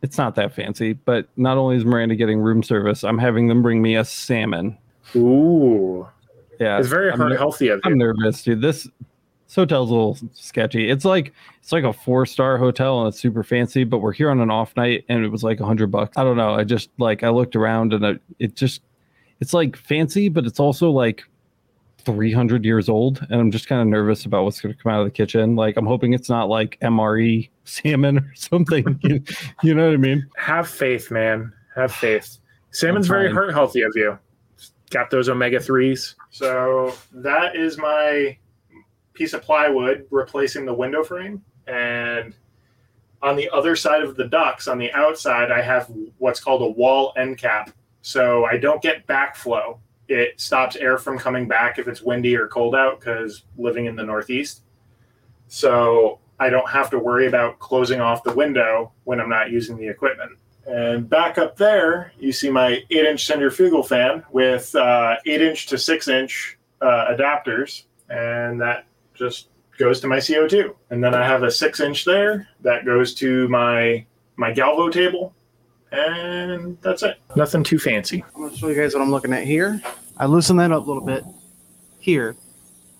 it's 0.02 0.16
not 0.16 0.34
that 0.36 0.54
fancy, 0.54 0.94
but 0.94 1.28
not 1.36 1.58
only 1.58 1.76
is 1.76 1.84
Miranda 1.84 2.16
getting 2.16 2.38
room 2.40 2.62
service, 2.62 3.04
I'm 3.04 3.18
having 3.18 3.48
them 3.48 3.60
bring 3.62 3.82
me 3.82 3.96
a 3.96 4.04
salmon. 4.04 4.78
Ooh, 5.14 6.08
Yeah. 6.58 6.78
it's 6.78 6.88
very 6.88 7.12
I'm 7.12 7.20
healthy 7.32 7.68
of 7.68 7.80
I'm 7.84 7.98
nervous, 7.98 8.42
dude. 8.42 8.62
This 8.62 8.88
this 9.50 9.56
hotel's 9.56 9.90
a 9.90 9.92
little 9.92 10.16
sketchy. 10.32 10.88
It's 10.88 11.04
like 11.04 11.32
it's 11.60 11.72
like 11.72 11.82
a 11.82 11.92
four 11.92 12.24
star 12.24 12.56
hotel 12.56 13.00
and 13.00 13.08
it's 13.08 13.18
super 13.18 13.42
fancy, 13.42 13.82
but 13.82 13.98
we're 13.98 14.12
here 14.12 14.30
on 14.30 14.40
an 14.40 14.48
off 14.48 14.76
night 14.76 15.04
and 15.08 15.24
it 15.24 15.28
was 15.28 15.42
like 15.42 15.58
a 15.58 15.66
hundred 15.66 15.90
bucks. 15.90 16.16
I 16.16 16.22
don't 16.22 16.36
know. 16.36 16.54
I 16.54 16.62
just 16.62 16.90
like 16.98 17.24
I 17.24 17.30
looked 17.30 17.56
around 17.56 17.92
and 17.92 18.06
I, 18.06 18.14
it 18.38 18.54
just 18.54 18.80
it's 19.40 19.52
like 19.52 19.76
fancy, 19.76 20.28
but 20.28 20.46
it's 20.46 20.60
also 20.60 20.92
like 20.92 21.24
300 22.04 22.64
years 22.64 22.88
old 22.88 23.26
and 23.28 23.38
i'm 23.38 23.50
just 23.50 23.66
kind 23.66 23.82
of 23.82 23.86
nervous 23.86 24.24
about 24.24 24.44
what's 24.44 24.58
going 24.58 24.74
to 24.74 24.82
come 24.82 24.90
out 24.90 25.00
of 25.00 25.04
the 25.04 25.10
kitchen 25.10 25.54
like 25.54 25.76
i'm 25.76 25.84
hoping 25.84 26.14
it's 26.14 26.30
not 26.30 26.48
like 26.48 26.78
mre 26.80 27.46
salmon 27.64 28.16
or 28.16 28.32
something 28.34 28.98
you, 29.02 29.22
you 29.62 29.74
know 29.74 29.84
what 29.84 29.92
i 29.92 29.98
mean 29.98 30.26
Have 30.38 30.66
faith, 30.66 31.10
man. 31.10 31.52
Have 31.76 31.92
faith. 31.92 32.38
Salmon's 32.70 33.06
very 33.06 33.30
heart 33.30 33.52
healthy 33.52 33.82
of 33.82 33.92
you. 33.94 34.18
Got 34.88 35.10
those 35.10 35.28
omega 35.28 35.60
threes. 35.60 36.16
So 36.30 36.94
that 37.12 37.54
is 37.54 37.76
my 37.76 38.38
piece 39.20 39.34
of 39.34 39.42
plywood 39.42 40.06
replacing 40.10 40.64
the 40.64 40.72
window 40.72 41.04
frame. 41.04 41.44
And 41.66 42.34
on 43.20 43.36
the 43.36 43.50
other 43.50 43.76
side 43.76 44.00
of 44.00 44.16
the 44.16 44.26
ducts, 44.26 44.66
on 44.66 44.78
the 44.78 44.90
outside, 44.92 45.52
I 45.52 45.60
have 45.60 45.92
what's 46.16 46.40
called 46.40 46.62
a 46.62 46.66
wall 46.66 47.12
end 47.18 47.36
cap. 47.36 47.70
So 48.00 48.46
I 48.46 48.56
don't 48.56 48.80
get 48.80 49.06
backflow. 49.06 49.78
It 50.08 50.40
stops 50.40 50.74
air 50.74 50.96
from 50.96 51.18
coming 51.18 51.46
back 51.46 51.78
if 51.78 51.86
it's 51.86 52.00
windy 52.00 52.34
or 52.34 52.48
cold 52.48 52.74
out 52.74 52.98
because 52.98 53.42
living 53.58 53.84
in 53.84 53.94
the 53.94 54.02
Northeast. 54.02 54.62
So 55.48 56.18
I 56.38 56.48
don't 56.48 56.70
have 56.70 56.88
to 56.88 56.98
worry 56.98 57.26
about 57.26 57.58
closing 57.58 58.00
off 58.00 58.22
the 58.22 58.32
window 58.32 58.90
when 59.04 59.20
I'm 59.20 59.28
not 59.28 59.50
using 59.50 59.76
the 59.76 59.86
equipment. 59.86 60.30
And 60.66 61.10
back 61.10 61.36
up 61.36 61.58
there, 61.58 62.14
you 62.18 62.32
see 62.32 62.48
my 62.48 62.82
8 62.90 63.04
inch 63.04 63.26
centrifugal 63.26 63.82
fan 63.82 64.24
with 64.32 64.74
uh, 64.74 65.16
8 65.26 65.42
inch 65.42 65.66
to 65.66 65.76
6 65.76 66.08
inch 66.08 66.58
uh, 66.80 67.14
adapters. 67.14 67.82
And 68.08 68.58
that 68.62 68.86
just 69.20 69.48
goes 69.78 70.00
to 70.00 70.08
my 70.08 70.16
CO2. 70.16 70.74
And 70.88 71.04
then 71.04 71.14
I 71.14 71.24
have 71.24 71.44
a 71.44 71.50
6 71.50 71.80
inch 71.80 72.04
there 72.04 72.48
that 72.62 72.84
goes 72.84 73.14
to 73.14 73.46
my 73.48 74.04
my 74.36 74.52
Galvo 74.52 74.90
table. 74.90 75.34
And 75.92 76.78
that's 76.80 77.02
it. 77.02 77.18
Nothing 77.36 77.62
too 77.62 77.78
fancy. 77.78 78.24
I'm 78.34 78.42
gonna 78.42 78.56
show 78.56 78.68
you 78.68 78.74
guys 78.74 78.94
what 78.94 79.02
I'm 79.02 79.10
looking 79.10 79.32
at 79.32 79.44
here. 79.44 79.80
I 80.16 80.26
loosen 80.26 80.56
that 80.56 80.72
up 80.72 80.84
a 80.84 80.86
little 80.86 81.04
bit 81.04 81.24
here. 81.98 82.36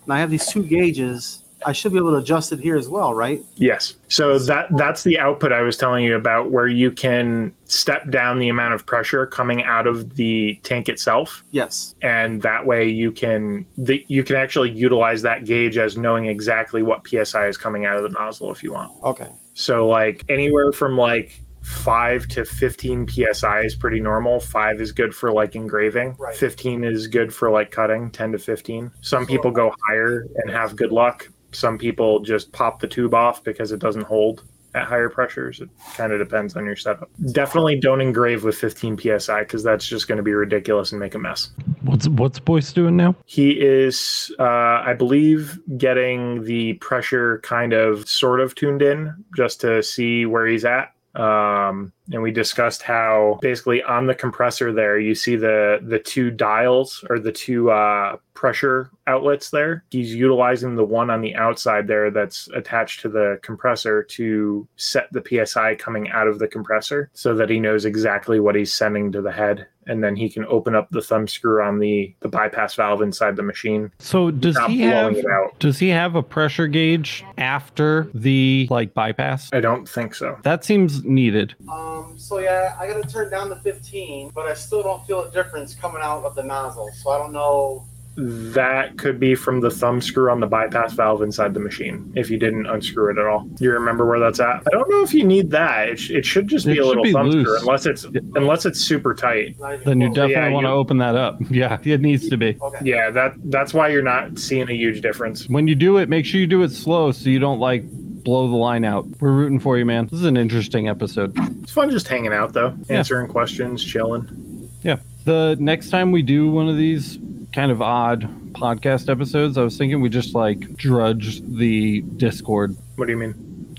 And 0.05 0.13
I 0.13 0.19
have 0.19 0.31
these 0.31 0.47
two 0.47 0.63
gauges. 0.63 1.45
I 1.65 1.73
should 1.73 1.93
be 1.93 1.99
able 1.99 2.13
to 2.13 2.17
adjust 2.19 2.53
it 2.53 2.61
here 2.61 2.77
as 2.77 2.89
well, 2.89 3.15
right? 3.15 3.41
Yes. 3.57 3.95
So 4.09 4.39
that 4.39 4.67
that's 4.77 5.03
the 5.03 5.19
output 5.19 5.53
I 5.53 5.63
was 5.63 5.77
telling 5.77 6.05
you 6.05 6.17
about 6.17 6.51
where 6.51 6.67
you 6.67 6.91
can 6.91 7.55
step 7.65 8.11
down 8.11 8.39
the 8.39 8.49
amount 8.49 8.75
of 8.75 8.87
pressure 8.87 9.27
coming 9.27 9.63
out 9.63 9.87
of 9.87 10.17
the 10.17 10.59
tank 10.63 10.89
itself 10.89 11.45
Yes. 11.53 11.95
and 12.03 12.43
that 12.43 12.67
way 12.67 12.89
you 12.89 13.13
can 13.13 13.65
the, 13.79 14.05
you 14.09 14.25
can 14.25 14.37
actually 14.37 14.71
utilize 14.71 15.23
that 15.23 15.45
gauge 15.45 15.79
as 15.79 15.97
knowing 15.97 16.27
exactly 16.27 16.83
what 16.83 17.07
psi 17.07 17.47
is 17.47 17.57
coming 17.57 17.85
out 17.85 17.97
of 17.97 18.03
the 18.03 18.09
nozzle 18.09 18.51
if 18.51 18.63
you 18.63 18.73
want. 18.73 18.93
Okay. 19.05 19.29
So 19.55 19.87
like 19.87 20.25
anywhere 20.29 20.73
from 20.73 20.97
like 20.97 21.41
5 21.63 22.27
to 22.29 22.45
15 22.45 23.07
psi 23.09 23.61
is 23.61 23.75
pretty 23.77 24.01
normal. 24.01 24.41
5 24.41 24.81
is 24.81 24.93
good 24.93 25.15
for 25.15 25.31
like 25.31 25.55
engraving. 25.55 26.17
Right. 26.19 26.35
15 26.35 26.85
is 26.85 27.07
good 27.07 27.35
for 27.35 27.51
like 27.51 27.71
cutting, 27.71 28.11
10 28.11 28.33
to 28.33 28.39
15. 28.39 28.91
Some 29.03 29.27
people 29.27 29.51
go 29.51 29.75
higher 29.87 30.27
and 30.37 30.51
have 30.51 30.75
good 30.75 30.91
luck. 30.91 31.29
Some 31.53 31.79
people 31.79 32.21
just 32.21 32.53
pop 32.53 32.81
the 32.81 32.89
tube 32.89 33.15
off 33.15 33.43
because 33.45 33.73
it 33.73 33.81
doesn't 33.81 34.05
hold 34.05 34.45
at 34.75 34.85
higher 34.85 35.09
pressures. 35.09 35.61
It 35.61 35.69
kind 35.97 36.13
of 36.13 36.19
depends 36.19 36.57
on 36.57 36.65
your 36.65 36.77
setup. 36.77 37.11
Definitely 37.33 37.79
don't 37.81 38.01
engrave 38.01 38.45
with 38.45 38.57
15 38.57 38.99
psi 38.99 39.41
because 39.41 39.63
that's 39.63 39.87
just 39.87 40.09
going 40.09 40.17
to 40.17 40.23
be 40.23 40.33
ridiculous 40.33 40.93
and 40.93 41.01
make 41.01 41.15
a 41.15 41.19
mess. 41.19 41.51
what's 41.83 42.09
what's 42.09 42.39
boyce 42.39 42.73
doing 42.73 42.97
now 42.97 43.17
He 43.27 43.61
is, 43.61 44.33
uh, 44.39 44.83
I 44.85 44.95
believe, 44.95 45.59
getting 45.77 46.45
the 46.45 46.75
pressure 46.75 47.41
kind 47.41 47.73
of 47.73 48.09
sort 48.09 48.41
of 48.41 48.55
tuned 48.55 48.83
in 48.83 49.25
just 49.37 49.61
to 49.63 49.83
see 49.83 50.27
where 50.27 50.47
he's 50.47 50.65
at. 50.65 50.93
Um, 51.15 51.93
and 52.13 52.23
we 52.23 52.31
discussed 52.31 52.83
how 52.83 53.39
basically 53.43 53.83
on 53.83 54.07
the 54.07 54.15
compressor 54.15 54.73
there, 54.73 54.99
you 54.99 55.15
see 55.15 55.37
the 55.37 55.81
the 55.83 55.99
two 55.99 56.31
dials 56.31 57.05
or 57.09 57.19
the 57.19 57.33
two 57.33 57.71
uh, 57.71 58.17
pressure 58.35 58.91
outlets 59.07 59.51
there. 59.51 59.85
He's 59.91 60.15
utilizing 60.15 60.75
the 60.75 60.85
one 60.85 61.11
on 61.11 61.21
the 61.21 61.35
outside 61.35 61.87
there 61.87 62.11
that's 62.11 62.49
attached 62.55 63.01
to 63.03 63.09
the 63.09 63.39
compressor 63.43 64.03
to 64.05 64.67
set 64.77 65.13
the 65.13 65.45
psi 65.47 65.75
coming 65.75 66.09
out 66.11 66.27
of 66.27 66.39
the 66.39 66.49
compressor, 66.49 67.11
so 67.13 67.35
that 67.35 67.51
he 67.51 67.61
knows 67.61 67.85
exactly 67.85 68.41
what 68.41 68.55
he's 68.55 68.73
sending 68.73 69.13
to 69.13 69.21
the 69.21 69.33
head, 69.33 69.67
and 69.87 70.03
then 70.03 70.17
he 70.17 70.29
can 70.31 70.45
open 70.47 70.75
up 70.75 70.89
the 70.91 71.03
thumb 71.03 71.27
screw 71.29 71.63
on 71.63 71.79
the 71.81 72.15
the 72.21 72.29
bypass 72.29 72.75
valve 72.75 73.03
inside 73.03 73.37
the 73.37 73.43
machine. 73.43 73.91
so 73.99 74.31
does 74.31 74.57
he 74.67 74.81
have 74.81 75.17
does 75.59 75.79
he 75.79 75.89
have 75.89 76.15
a 76.15 76.23
pressure 76.23 76.67
gauge 76.67 77.25
after 77.37 78.09
the 78.15 78.67
like 78.71 78.95
bypass 78.95 79.51
I 79.53 79.61
don't 79.61 79.89
think 79.89 80.15
so. 80.15 80.39
that 80.43 80.65
seems 80.65 81.05
needed 81.05 81.55
Um, 81.71 82.00
Um, 82.01 82.19
so 82.19 82.39
yeah, 82.39 82.77
I 82.79 82.87
gotta 82.87 83.07
turn 83.07 83.31
down 83.31 83.49
to 83.51 83.57
15, 83.57 84.31
but 84.35 84.47
I 84.47 84.55
still 84.55 84.83
don't 84.83 85.05
feel 85.07 85.23
a 85.25 85.31
difference 85.31 85.75
coming 85.75 86.01
out 86.03 86.25
of 86.25 86.35
the 86.35 86.43
nozzle. 86.43 86.91
So 86.95 87.11
I 87.11 87.19
don't 87.19 87.33
know. 87.33 87.85
That 88.17 88.99
could 88.99 89.21
be 89.21 89.35
from 89.37 89.61
the 89.61 89.71
thumb 89.71 90.01
screw 90.01 90.31
on 90.31 90.41
the 90.41 90.47
bypass 90.47 90.93
valve 90.93 91.23
inside 91.23 91.55
the 91.55 91.61
machine 91.61 92.13
if 92.17 92.29
you 92.29 92.39
didn't 92.39 92.67
unscrew 92.67 93.11
it 93.13 93.19
at 93.19 93.25
all. 93.25 93.49
You 93.61 93.71
remember 93.71 94.05
where 94.05 94.19
that's 94.19 94.41
at? 94.41 94.63
I 94.67 94.71
don't 94.73 94.91
know 94.91 95.03
if 95.03 95.15
you 95.15 95.25
need 95.25 95.51
that. 95.53 95.89
It, 95.89 95.99
sh- 95.99 96.11
it 96.11 96.27
should 96.27 96.49
just 96.49 96.67
be 96.67 96.73
It 96.73 96.79
a 96.79 96.87
little 96.87 97.05
be 97.05 97.13
thumb 97.13 97.31
screw 97.31 97.57
unless 97.61 97.87
it's 97.87 98.05
unless 98.35 98.67
it's 98.67 98.81
super 98.81 99.15
tight. 99.15 99.57
Then 99.85 100.01
you 100.01 100.09
definitely 100.09 100.33
Yeah, 100.33 100.49
want 100.51 100.67
to 100.67 100.71
open 100.71 100.99
that 100.99 101.15
up. 101.15 101.39
Yeah, 101.51 101.79
it 101.85 102.01
needs 102.01 102.29
to 102.29 102.37
be. 102.37 102.59
Okay. 102.61 102.79
Yeah, 102.85 103.11
that 103.11 103.35
that's 103.45 103.73
why 103.73 103.89
you're 103.89 104.03
not 104.03 104.39
seeing 104.39 104.69
a 104.69 104.75
huge 104.75 105.01
difference. 105.03 105.49
When 105.49 105.67
you 105.69 105.75
do 105.77 105.97
it, 105.99 106.09
make 106.09 106.27
sure 106.27 106.41
you 106.41 106.47
do 106.49 106.63
it 106.63 106.71
slow 106.73 107.13
so 107.13 107.31
you 107.31 107.39
don't 107.39 107.61
like 107.61 107.85
blow 108.25 108.49
the 108.49 108.57
line 108.57 108.85
out. 108.85 109.07
We're 109.21 109.33
rooting 109.33 109.59
for 109.61 109.79
you, 109.79 109.85
man. 109.85 110.07
This 110.07 110.21
is 110.21 110.25
an 110.27 110.37
interesting 110.37 110.89
episode. 110.89 111.33
It's 111.63 111.73
fun 111.73 111.91
just 111.91 112.09
hanging 112.09 112.33
out 112.33 112.53
though, 112.53 112.75
Yeah. 112.89 112.99
answering 112.99 113.29
questions, 113.29 113.83
chilling. 113.85 114.69
Yeah. 114.83 114.97
The 115.25 115.57
next 115.61 115.91
time 115.91 116.13
we 116.13 116.23
do 116.23 116.51
one 116.51 116.69
of 116.69 116.77
these 116.77 117.19
kind 117.53 117.71
of 117.71 117.83
odd 117.83 118.29
podcast 118.53 119.09
episodes, 119.11 119.59
I 119.59 119.63
was 119.63 119.77
thinking 119.77 120.01
we 120.01 120.09
just 120.09 120.35
like 120.35 120.77
drudge 120.77 121.43
the 121.43 122.01
Discord. 122.17 122.77
What 122.97 123.07
do 123.07 123.13
you 123.13 123.19
mean? 123.19 123.35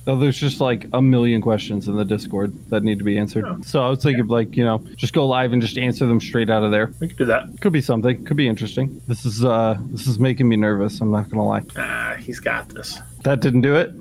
Oh, 0.08 0.16
there's 0.18 0.40
just 0.40 0.60
like 0.60 0.88
a 0.94 1.02
million 1.02 1.42
questions 1.42 1.88
in 1.88 1.96
the 1.96 2.04
Discord 2.04 2.52
that 2.72 2.82
need 2.82 2.98
to 2.98 3.04
be 3.04 3.20
answered. 3.20 3.46
Oh. 3.48 3.60
So 3.64 3.84
I 3.84 3.90
was 3.90 4.02
thinking, 4.02 4.26
like, 4.26 4.58
you 4.58 4.66
know, 4.66 4.80
just 4.96 5.14
go 5.14 5.28
live 5.28 5.54
and 5.54 5.62
just 5.62 5.78
answer 5.78 6.08
them 6.08 6.20
straight 6.20 6.50
out 6.50 6.64
of 6.64 6.72
there. 6.72 6.92
We 7.00 7.08
could 7.08 7.18
do 7.18 7.26
that. 7.26 7.48
Could 7.62 7.72
be 7.72 7.82
something. 7.82 8.24
Could 8.26 8.36
be 8.38 8.48
interesting. 8.48 9.00
This 9.08 9.26
is 9.26 9.46
uh 9.46 9.78
this 9.92 10.08
is 10.08 10.18
making 10.18 10.50
me 10.50 10.56
nervous. 10.56 11.00
I'm 11.02 11.12
not 11.12 11.30
gonna 11.30 11.46
lie. 11.46 11.62
Ah, 11.78 12.16
he's 12.20 12.40
got 12.40 12.70
this. 12.70 13.00
That 13.24 13.42
didn't 13.42 13.62
do 13.62 13.76
it. 13.76 13.94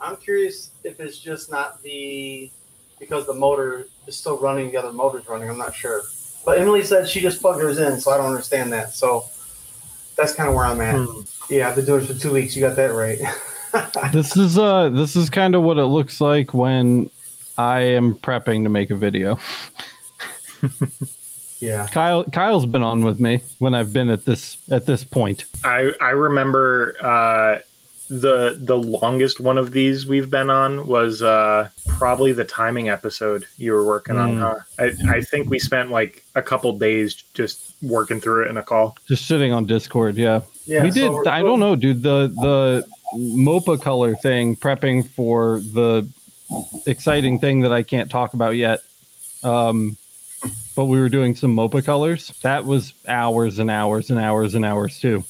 I'm 0.00 0.16
curious 0.16 0.70
if 0.84 1.00
it's 1.00 1.18
just 1.18 1.50
not 1.50 1.82
the 1.82 2.50
because 2.98 3.26
the 3.26 3.34
motor 3.34 3.86
is 4.06 4.16
still 4.16 4.38
running, 4.38 4.70
the 4.70 4.76
other 4.78 4.92
motor's 4.92 5.28
running. 5.28 5.48
I'm 5.48 5.58
not 5.58 5.74
sure. 5.74 6.02
But 6.44 6.58
Emily 6.58 6.84
said 6.84 7.08
she 7.08 7.20
just 7.20 7.40
plugged 7.40 7.60
hers 7.60 7.78
in, 7.78 8.00
so 8.00 8.10
I 8.10 8.16
don't 8.16 8.26
understand 8.26 8.72
that. 8.72 8.92
So 8.94 9.26
that's 10.16 10.34
kind 10.34 10.48
of 10.48 10.54
where 10.54 10.64
I'm 10.64 10.80
at. 10.80 10.96
Hmm. 10.96 11.22
Yeah, 11.52 11.68
I've 11.68 11.76
been 11.76 11.84
doing 11.84 12.04
it 12.04 12.06
for 12.06 12.14
two 12.14 12.32
weeks. 12.32 12.56
You 12.56 12.62
got 12.62 12.76
that 12.76 12.92
right. 12.92 13.20
This 14.10 14.34
is 14.38 14.56
uh 14.56 14.88
this 14.88 15.16
is 15.16 15.28
kind 15.28 15.54
of 15.54 15.62
what 15.62 15.76
it 15.76 15.84
looks 15.84 16.18
like 16.18 16.54
when 16.54 17.10
I 17.58 17.80
am 17.80 18.14
prepping 18.14 18.62
to 18.62 18.70
make 18.70 18.90
a 18.90 18.94
video. 18.94 19.38
yeah. 21.58 21.86
Kyle 21.88 22.24
Kyle's 22.24 22.64
been 22.64 22.82
on 22.82 23.04
with 23.04 23.20
me 23.20 23.42
when 23.58 23.74
I've 23.74 23.92
been 23.92 24.08
at 24.08 24.24
this 24.24 24.56
at 24.70 24.86
this 24.86 25.04
point. 25.04 25.44
I 25.62 25.92
I 26.00 26.10
remember 26.10 26.96
uh, 27.02 27.58
the 28.08 28.56
the 28.60 28.76
longest 28.76 29.40
one 29.40 29.58
of 29.58 29.72
these 29.72 30.06
we've 30.06 30.30
been 30.30 30.48
on 30.48 30.86
was 30.86 31.22
uh, 31.22 31.68
probably 31.88 32.32
the 32.32 32.44
timing 32.44 32.88
episode 32.88 33.46
you 33.58 33.72
were 33.72 33.84
working 33.84 34.16
on. 34.16 34.36
Mm. 34.36 34.40
Huh? 34.40 34.58
I 34.78 35.16
I 35.16 35.20
think 35.20 35.50
we 35.50 35.58
spent 35.58 35.90
like 35.90 36.24
a 36.34 36.42
couple 36.42 36.76
days 36.78 37.14
just 37.34 37.74
working 37.82 38.20
through 38.20 38.44
it 38.44 38.48
in 38.48 38.56
a 38.56 38.62
call. 38.62 38.96
Just 39.06 39.26
sitting 39.26 39.52
on 39.52 39.66
Discord, 39.66 40.16
yeah. 40.16 40.42
Yeah. 40.66 40.84
we 40.84 40.90
did 40.90 41.10
we're- 41.10 41.26
I 41.26 41.42
don't 41.42 41.60
know, 41.60 41.74
dude, 41.74 42.02
the 42.02 42.28
the 42.28 42.86
MOPA 43.14 43.80
color 43.82 44.14
thing 44.14 44.56
prepping 44.56 45.08
for 45.10 45.60
the 45.60 46.08
exciting 46.86 47.40
thing 47.40 47.60
that 47.62 47.72
I 47.72 47.82
can't 47.82 48.10
talk 48.10 48.34
about 48.34 48.56
yet. 48.56 48.80
Um 49.42 49.96
but 50.76 50.84
we 50.84 51.00
were 51.00 51.08
doing 51.08 51.34
some 51.34 51.56
MOPA 51.56 51.84
colors. 51.84 52.32
That 52.42 52.64
was 52.64 52.92
hours 53.08 53.58
and 53.58 53.70
hours 53.70 54.10
and 54.10 54.20
hours 54.20 54.54
and 54.54 54.64
hours 54.64 55.00
too. 55.00 55.24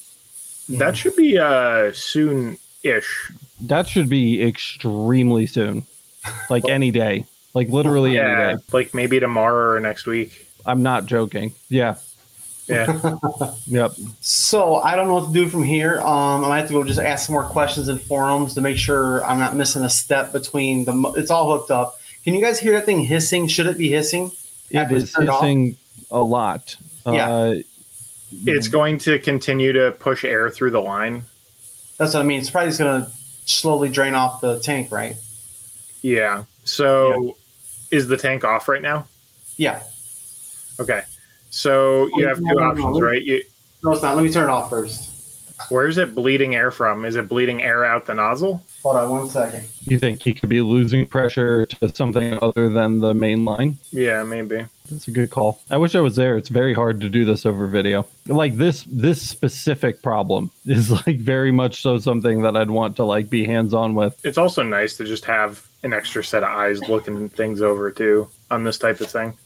That 0.69 0.97
should 0.97 1.15
be 1.15 1.37
uh, 1.39 1.93
soon 1.93 2.57
ish. 2.89 3.31
That 3.61 3.87
should 3.87 4.09
be 4.09 4.41
extremely 4.43 5.45
soon. 5.47 5.85
Like 6.49 6.67
any 6.69 6.91
day. 6.91 7.25
Like 7.53 7.69
literally 7.69 8.15
Yeah, 8.15 8.49
any 8.49 8.57
day. 8.57 8.63
like 8.71 8.93
maybe 8.93 9.19
tomorrow 9.19 9.75
or 9.75 9.79
next 9.79 10.05
week. 10.05 10.47
I'm 10.65 10.83
not 10.83 11.05
joking. 11.05 11.53
Yeah. 11.69 11.95
Yeah. 12.67 12.99
Yep. 13.67 13.91
So 14.21 14.75
I 14.77 14.95
don't 14.95 15.07
know 15.07 15.15
what 15.15 15.27
to 15.27 15.33
do 15.33 15.47
from 15.49 15.63
here. 15.63 15.99
Um, 16.01 16.43
I 16.45 16.49
might 16.49 16.59
have 16.59 16.67
to 16.67 16.73
go 16.73 16.83
just 16.83 16.99
ask 16.99 17.25
some 17.27 17.33
more 17.33 17.43
questions 17.45 17.87
in 17.89 17.97
forums 17.97 18.53
to 18.55 18.61
make 18.61 18.77
sure 18.77 19.23
I'm 19.25 19.39
not 19.39 19.55
missing 19.55 19.83
a 19.83 19.89
step 19.89 20.31
between 20.33 20.85
the. 20.85 20.93
mo- 20.93 21.13
It's 21.15 21.31
all 21.31 21.49
hooked 21.57 21.71
up. 21.71 21.99
Can 22.23 22.33
you 22.33 22.41
guys 22.41 22.59
hear 22.59 22.73
that 22.73 22.85
thing 22.85 22.99
hissing? 23.01 23.47
Should 23.47 23.67
it 23.67 23.77
be 23.77 23.89
hissing? 23.89 24.31
It 24.69 24.79
it's 24.91 25.03
is 25.05 25.13
turned 25.13 25.29
off? 25.29 25.41
hissing 25.41 25.77
a 26.11 26.21
lot. 26.21 26.75
Yeah. 27.05 27.29
Uh, 27.29 27.55
it's 28.45 28.67
going 28.67 28.97
to 28.99 29.17
continue 29.19 29.71
to 29.73 29.91
push 29.93 30.23
air 30.25 30.49
through 30.49 30.71
the 30.71 30.81
line. 30.81 31.23
That's 31.97 32.13
what 32.13 32.21
I 32.21 32.23
mean. 32.23 32.39
It's 32.39 32.49
probably 32.49 32.69
just 32.69 32.79
going 32.79 33.03
to 33.03 33.11
slowly 33.45 33.89
drain 33.89 34.13
off 34.13 34.41
the 34.41 34.59
tank, 34.59 34.91
right? 34.91 35.15
Yeah. 36.01 36.43
So 36.63 37.35
is 37.91 38.07
the 38.07 38.17
tank 38.17 38.43
off 38.43 38.67
right 38.67 38.81
now? 38.81 39.07
Yeah. 39.57 39.81
Okay. 40.79 41.01
So 41.49 42.07
you 42.15 42.27
have 42.27 42.37
two 42.37 42.43
no, 42.43 42.59
options, 42.59 42.95
me- 42.95 43.01
right? 43.01 43.21
You, 43.21 43.41
No, 43.83 43.91
it's 43.93 44.01
not. 44.03 44.15
Let 44.15 44.23
me 44.23 44.31
turn 44.31 44.49
it 44.49 44.51
off 44.51 44.69
first. 44.69 45.11
Where's 45.69 45.97
it 45.97 46.15
bleeding 46.15 46.55
air 46.55 46.71
from? 46.71 47.05
Is 47.05 47.15
it 47.15 47.27
bleeding 47.27 47.61
air 47.61 47.85
out 47.85 48.05
the 48.05 48.13
nozzle? 48.13 48.63
Hold 48.83 48.95
on 48.95 49.09
one 49.09 49.29
second. 49.29 49.65
you 49.85 49.99
think 49.99 50.21
he 50.21 50.33
could 50.33 50.49
be 50.49 50.61
losing 50.61 51.05
pressure 51.05 51.65
to 51.65 51.93
something 51.95 52.37
other 52.41 52.69
than 52.69 52.99
the 52.99 53.13
main 53.13 53.45
line? 53.45 53.77
Yeah, 53.91 54.23
maybe. 54.23 54.65
That's 54.89 55.07
a 55.07 55.11
good 55.11 55.29
call. 55.29 55.61
I 55.69 55.77
wish 55.77 55.95
I 55.95 55.99
was 55.99 56.15
there. 56.15 56.37
It's 56.37 56.49
very 56.49 56.73
hard 56.73 57.01
to 57.01 57.09
do 57.09 57.25
this 57.25 57.45
over 57.45 57.67
video. 57.67 58.07
Like 58.25 58.55
this 58.55 58.85
this 58.87 59.21
specific 59.21 60.01
problem 60.01 60.51
is 60.65 60.91
like 60.91 61.17
very 61.17 61.51
much 61.51 61.81
so 61.81 61.97
something 61.97 62.43
that 62.43 62.55
I'd 62.55 62.69
want 62.69 62.95
to 62.97 63.03
like 63.03 63.29
be 63.29 63.45
hands 63.45 63.73
on 63.73 63.95
with. 63.95 64.17
It's 64.23 64.37
also 64.37 64.63
nice 64.63 64.95
to 64.97 65.03
just 65.03 65.25
have 65.25 65.65
an 65.83 65.93
extra 65.93 66.23
set 66.23 66.43
of 66.43 66.49
eyes 66.49 66.81
looking 66.87 67.29
things 67.29 67.61
over 67.61 67.91
too 67.91 68.29
on 68.49 68.63
this 68.63 68.77
type 68.77 69.01
of 69.01 69.09
thing. 69.09 69.37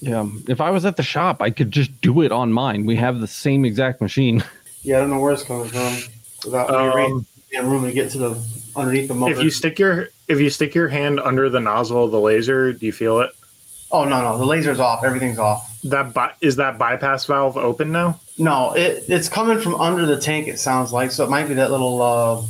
Yeah. 0.00 0.26
If 0.48 0.60
I 0.60 0.70
was 0.70 0.84
at 0.84 0.96
the 0.96 1.02
shop, 1.02 1.40
I 1.40 1.50
could 1.50 1.70
just 1.70 2.00
do 2.00 2.22
it 2.22 2.32
on 2.32 2.52
mine. 2.52 2.86
We 2.86 2.96
have 2.96 3.20
the 3.20 3.26
same 3.26 3.64
exact 3.64 4.00
machine. 4.00 4.44
Yeah, 4.86 4.98
I 4.98 5.00
don't 5.00 5.10
know 5.10 5.18
where 5.18 5.32
it's 5.32 5.42
coming 5.42 5.68
from. 5.68 5.96
Without 6.44 6.70
Um, 6.72 6.86
rearranging 6.86 7.70
room 7.70 7.84
to 7.84 7.92
get 7.92 8.10
to 8.12 8.18
the 8.18 8.38
underneath 8.76 9.08
the 9.08 9.14
motor. 9.14 9.34
If 9.34 9.42
you 9.42 9.50
stick 9.50 9.78
your 9.80 10.10
if 10.28 10.38
you 10.40 10.48
stick 10.48 10.74
your 10.76 10.86
hand 10.88 11.18
under 11.20 11.48
the 11.50 11.58
nozzle 11.60 12.04
of 12.04 12.12
the 12.12 12.20
laser, 12.20 12.72
do 12.72 12.86
you 12.86 12.92
feel 12.92 13.20
it? 13.20 13.30
oh 13.92 14.04
no, 14.04 14.20
no, 14.22 14.38
the 14.38 14.44
laser's 14.44 14.78
off. 14.80 15.02
Everything's 15.04 15.38
off. 15.38 15.80
That 15.84 16.12
bi- 16.14 16.32
is 16.40 16.56
that 16.56 16.78
bypass 16.78 17.24
valve 17.24 17.56
open 17.56 17.90
now? 17.92 18.20
No, 18.38 18.72
it, 18.74 19.04
it's 19.08 19.28
coming 19.28 19.58
from 19.58 19.74
under 19.76 20.06
the 20.06 20.20
tank. 20.20 20.46
It 20.48 20.58
sounds 20.60 20.92
like 20.92 21.10
so. 21.10 21.24
It 21.24 21.30
might 21.30 21.48
be 21.48 21.54
that 21.54 21.70
little. 21.72 22.00
Uh, 22.00 22.42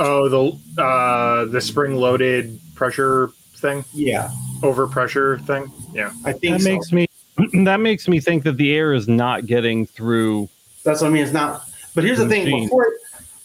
Oh, 0.00 0.28
the 0.28 0.80
uh, 0.82 1.44
the 1.46 1.60
spring 1.60 1.96
loaded 1.96 2.60
pressure 2.76 3.30
thing, 3.56 3.84
yeah, 3.92 4.30
overpressure 4.62 5.44
thing. 5.44 5.72
Yeah. 5.92 6.12
I 6.24 6.30
think 6.32 6.58
That 6.58 6.62
so. 6.62 6.70
makes 6.72 6.92
me 6.92 7.08
that 7.64 7.80
makes 7.80 8.06
me 8.06 8.20
think 8.20 8.44
that 8.44 8.56
the 8.58 8.72
air 8.76 8.94
is 8.94 9.08
not 9.08 9.46
getting 9.46 9.86
through. 9.86 10.48
That's 10.84 11.00
what 11.00 11.08
I 11.08 11.10
mean. 11.10 11.24
It's 11.24 11.32
not. 11.32 11.67
But 11.98 12.04
here's 12.04 12.18
the 12.18 12.28
thing: 12.28 12.44
Machine. 12.44 12.64
before 12.64 12.92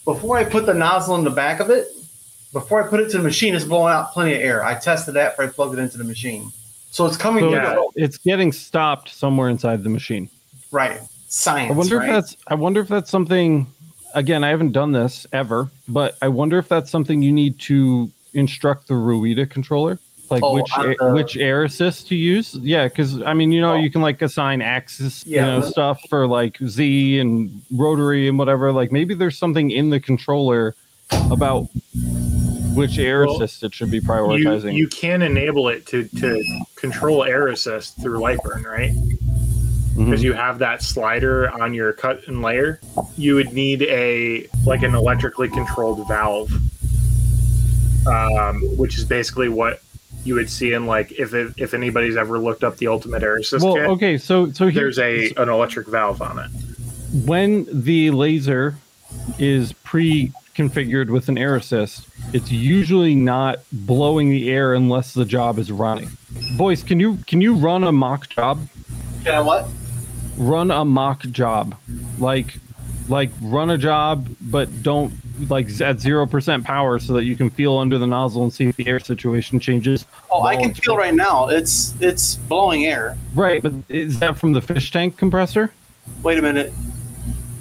before 0.04 0.36
I 0.36 0.44
put 0.44 0.64
the 0.64 0.74
nozzle 0.74 1.16
in 1.16 1.24
the 1.24 1.30
back 1.30 1.58
of 1.58 1.70
it, 1.70 1.88
before 2.52 2.84
I 2.84 2.86
put 2.86 3.00
it 3.00 3.10
to 3.10 3.16
the 3.16 3.22
machine, 3.24 3.52
it's 3.52 3.64
blowing 3.64 3.92
out 3.92 4.12
plenty 4.12 4.32
of 4.32 4.40
air. 4.40 4.64
I 4.64 4.76
tested 4.76 5.14
that 5.14 5.32
before 5.32 5.44
I 5.46 5.48
plugged 5.48 5.76
it 5.76 5.82
into 5.82 5.98
the 5.98 6.04
machine, 6.04 6.52
so 6.92 7.04
it's 7.04 7.16
coming. 7.16 7.50
So 7.50 7.92
it's 7.96 8.16
getting 8.16 8.52
stopped 8.52 9.08
somewhere 9.08 9.48
inside 9.48 9.82
the 9.82 9.90
machine. 9.90 10.30
right. 10.70 11.00
Science. 11.26 11.72
I 11.72 11.74
wonder 11.74 11.98
right? 11.98 12.08
if 12.08 12.14
that's 12.14 12.36
I 12.46 12.54
wonder 12.54 12.80
if 12.80 12.86
that's 12.86 13.10
something 13.10 13.66
again, 14.14 14.44
I 14.44 14.50
haven't 14.50 14.70
done 14.70 14.92
this 14.92 15.26
ever, 15.32 15.68
but 15.88 16.16
I 16.22 16.28
wonder 16.28 16.58
if 16.58 16.68
that's 16.68 16.92
something 16.92 17.22
you 17.22 17.32
need 17.32 17.58
to 17.60 18.08
instruct 18.34 18.86
the 18.86 18.94
Ruida 18.94 19.50
controller. 19.50 19.98
Like 20.34 20.42
Oh, 20.42 20.54
which 20.54 20.70
air, 20.78 20.96
the- 20.98 21.12
which 21.14 21.36
air 21.36 21.62
assist 21.64 22.08
to 22.08 22.14
use? 22.16 22.54
Yeah, 22.60 22.88
because 22.88 23.22
I 23.22 23.34
mean, 23.34 23.52
you 23.52 23.60
know, 23.60 23.72
Oh. 23.74 23.76
you 23.76 23.90
can 23.90 24.02
like 24.02 24.20
assign 24.20 24.60
axis, 24.62 25.24
Yeah, 25.26 25.54
you 25.54 25.60
know, 25.60 25.66
stuff 25.68 26.00
for 26.08 26.26
like 26.26 26.58
Z 26.66 27.18
and 27.20 27.62
rotary 27.72 28.26
and 28.28 28.38
whatever. 28.38 28.72
Like 28.72 28.90
maybe 28.92 29.14
there's 29.14 29.38
something 29.38 29.70
in 29.70 29.90
the 29.90 30.00
controller 30.00 30.74
about 31.30 31.68
which 32.74 32.98
air 32.98 33.24
Well, 33.26 33.36
assist 33.40 33.62
it 33.62 33.72
should 33.72 33.90
be 33.92 34.00
prioritizing. 34.00 34.74
you 34.74 34.88
can 34.88 35.22
enable 35.22 35.68
it 35.68 35.86
to, 35.86 36.08
to 36.08 36.42
control 36.74 37.22
air 37.22 37.46
assist 37.48 38.00
through 38.02 38.18
Lightburn, 38.18 38.64
right? 38.64 38.92
Because 39.96 40.24
you 40.24 40.32
have 40.32 40.58
that 40.58 40.82
slider 40.82 41.48
on 41.52 41.72
your 41.72 41.92
cut 41.92 42.26
and 42.26 42.42
layer. 42.42 42.80
You 43.16 43.36
would 43.36 43.52
need 43.52 43.82
a 43.82 44.48
like 44.66 44.82
an 44.82 44.92
electrically 44.96 45.48
controlled 45.48 46.04
valve, 46.08 46.50
um, 48.08 48.60
which 48.76 48.98
is 48.98 49.04
basically 49.04 49.48
what 49.48 49.80
you 50.24 50.34
would 50.34 50.48
see 50.50 50.72
in 50.72 50.86
like 50.86 51.12
if 51.12 51.34
it, 51.34 51.54
if 51.56 51.74
anybody's 51.74 52.16
ever 52.16 52.38
looked 52.38 52.64
up 52.64 52.78
the 52.78 52.88
Ultimate 52.88 53.22
Air 53.22 53.36
Assist 53.36 53.64
well, 53.64 53.74
kit. 53.74 53.84
okay, 53.86 54.18
so 54.18 54.50
so 54.52 54.68
here's 54.68 54.96
There's 54.96 55.34
a 55.36 55.42
an 55.42 55.48
electric 55.48 55.86
valve 55.86 56.20
on 56.22 56.38
it. 56.38 56.50
when 57.26 57.66
the 57.70 58.10
laser 58.10 58.76
is 59.38 59.72
pre-configured 59.84 61.08
with 61.10 61.28
an 61.28 61.38
air 61.38 61.56
assist, 61.56 62.08
it's 62.32 62.50
usually 62.50 63.14
not 63.14 63.60
blowing 63.72 64.30
the 64.30 64.50
air 64.50 64.74
unless 64.74 65.14
the 65.14 65.24
job 65.24 65.58
is 65.58 65.70
running. 65.70 66.10
Boyce, 66.56 66.82
can 66.82 66.98
you 67.00 67.18
can 67.26 67.40
you 67.40 67.54
run 67.54 67.84
a 67.84 67.92
mock 67.92 68.28
job? 68.28 68.66
Can 69.24 69.34
I 69.34 69.40
what? 69.40 69.68
Run 70.36 70.70
a 70.70 70.84
mock 70.84 71.20
job, 71.22 71.76
like 72.18 72.56
like 73.08 73.30
run 73.40 73.70
a 73.70 73.78
job, 73.78 74.28
but 74.40 74.82
don't 74.82 75.12
like 75.48 75.68
at 75.80 76.00
zero 76.00 76.26
percent 76.26 76.64
power 76.64 76.98
so 76.98 77.12
that 77.14 77.24
you 77.24 77.36
can 77.36 77.50
feel 77.50 77.76
under 77.78 77.98
the 77.98 78.06
nozzle 78.06 78.42
and 78.44 78.52
see 78.52 78.66
if 78.66 78.76
the 78.76 78.86
air 78.86 79.00
situation 79.00 79.58
changes. 79.60 80.06
Oh, 80.30 80.42
I 80.42 80.56
can 80.56 80.74
feel 80.74 80.96
right 80.96 81.14
now. 81.14 81.48
It's 81.48 81.94
it's 82.00 82.36
blowing 82.36 82.86
air. 82.86 83.16
Right, 83.34 83.62
but 83.62 83.72
is 83.88 84.18
that 84.20 84.36
from 84.36 84.52
the 84.52 84.60
fish 84.60 84.90
tank 84.90 85.16
compressor? 85.16 85.72
Wait 86.22 86.38
a 86.38 86.42
minute. 86.42 86.72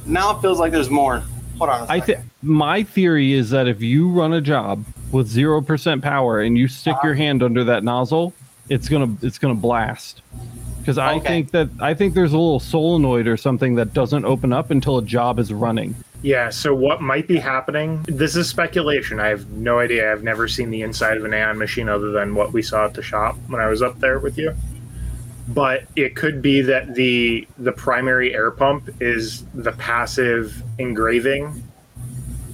Now 0.06 0.38
it 0.38 0.42
feels 0.42 0.60
like 0.60 0.72
there's 0.72 0.90
more. 0.90 1.24
Hold 1.58 1.70
on. 1.70 1.90
I 1.90 2.00
think 2.00 2.20
my 2.42 2.84
theory 2.84 3.34
is 3.34 3.50
that 3.52 3.68
if 3.68 3.82
you 3.82 4.10
run 4.10 4.34
a 4.34 4.42
job 4.42 4.86
with 5.12 5.28
zero 5.28 5.62
percent 5.62 6.02
power 6.02 6.42
and 6.42 6.58
you 6.58 6.68
stick 6.68 6.96
uh-huh. 6.96 7.08
your 7.08 7.16
hand 7.16 7.44
under 7.44 7.64
that 7.64 7.84
nozzle, 7.84 8.34
it's 8.70 8.90
gonna 8.90 9.16
it's 9.22 9.38
gonna 9.38 9.56
blast. 9.56 10.22
Because 10.80 10.98
I 10.98 11.16
okay. 11.16 11.28
think 11.28 11.52
that 11.52 11.70
I 11.80 11.94
think 11.94 12.14
there's 12.14 12.34
a 12.34 12.38
little 12.38 12.60
solenoid 12.60 13.28
or 13.28 13.38
something 13.38 13.76
that 13.76 13.94
doesn't 13.94 14.26
open 14.26 14.52
up 14.52 14.70
until 14.70 14.98
a 14.98 15.04
job 15.04 15.40
is 15.40 15.54
running. 15.54 15.96
Yeah, 16.24 16.50
so 16.52 16.74
what 16.74 17.02
might 17.02 17.28
be 17.28 17.38
happening? 17.38 18.02
This 18.08 18.38
is 18.38 18.48
speculation. 18.48 19.20
I 19.20 19.28
have 19.28 19.50
no 19.50 19.80
idea. 19.80 20.10
I've 20.10 20.24
never 20.24 20.48
seen 20.48 20.72
the 20.72 20.82
inside 20.82 21.18
of 21.18 21.26
an 21.26 21.34
Aeon 21.34 21.58
machine 21.58 21.90
other 21.90 22.12
than 22.12 22.34
what 22.34 22.54
we 22.54 22.62
saw 22.62 22.86
at 22.86 22.94
the 22.94 23.04
shop 23.04 23.38
when 23.48 23.60
I 23.60 23.68
was 23.68 23.82
up 23.82 24.00
there 24.00 24.20
with 24.20 24.38
you. 24.38 24.56
But 25.50 25.84
it 25.98 26.16
could 26.16 26.42
be 26.42 26.62
that 26.62 26.96
the 26.96 27.46
the 27.58 27.74
primary 27.74 28.34
air 28.34 28.52
pump 28.52 28.90
is 29.02 29.44
the 29.54 29.74
passive 29.74 30.64
engraving 30.80 31.62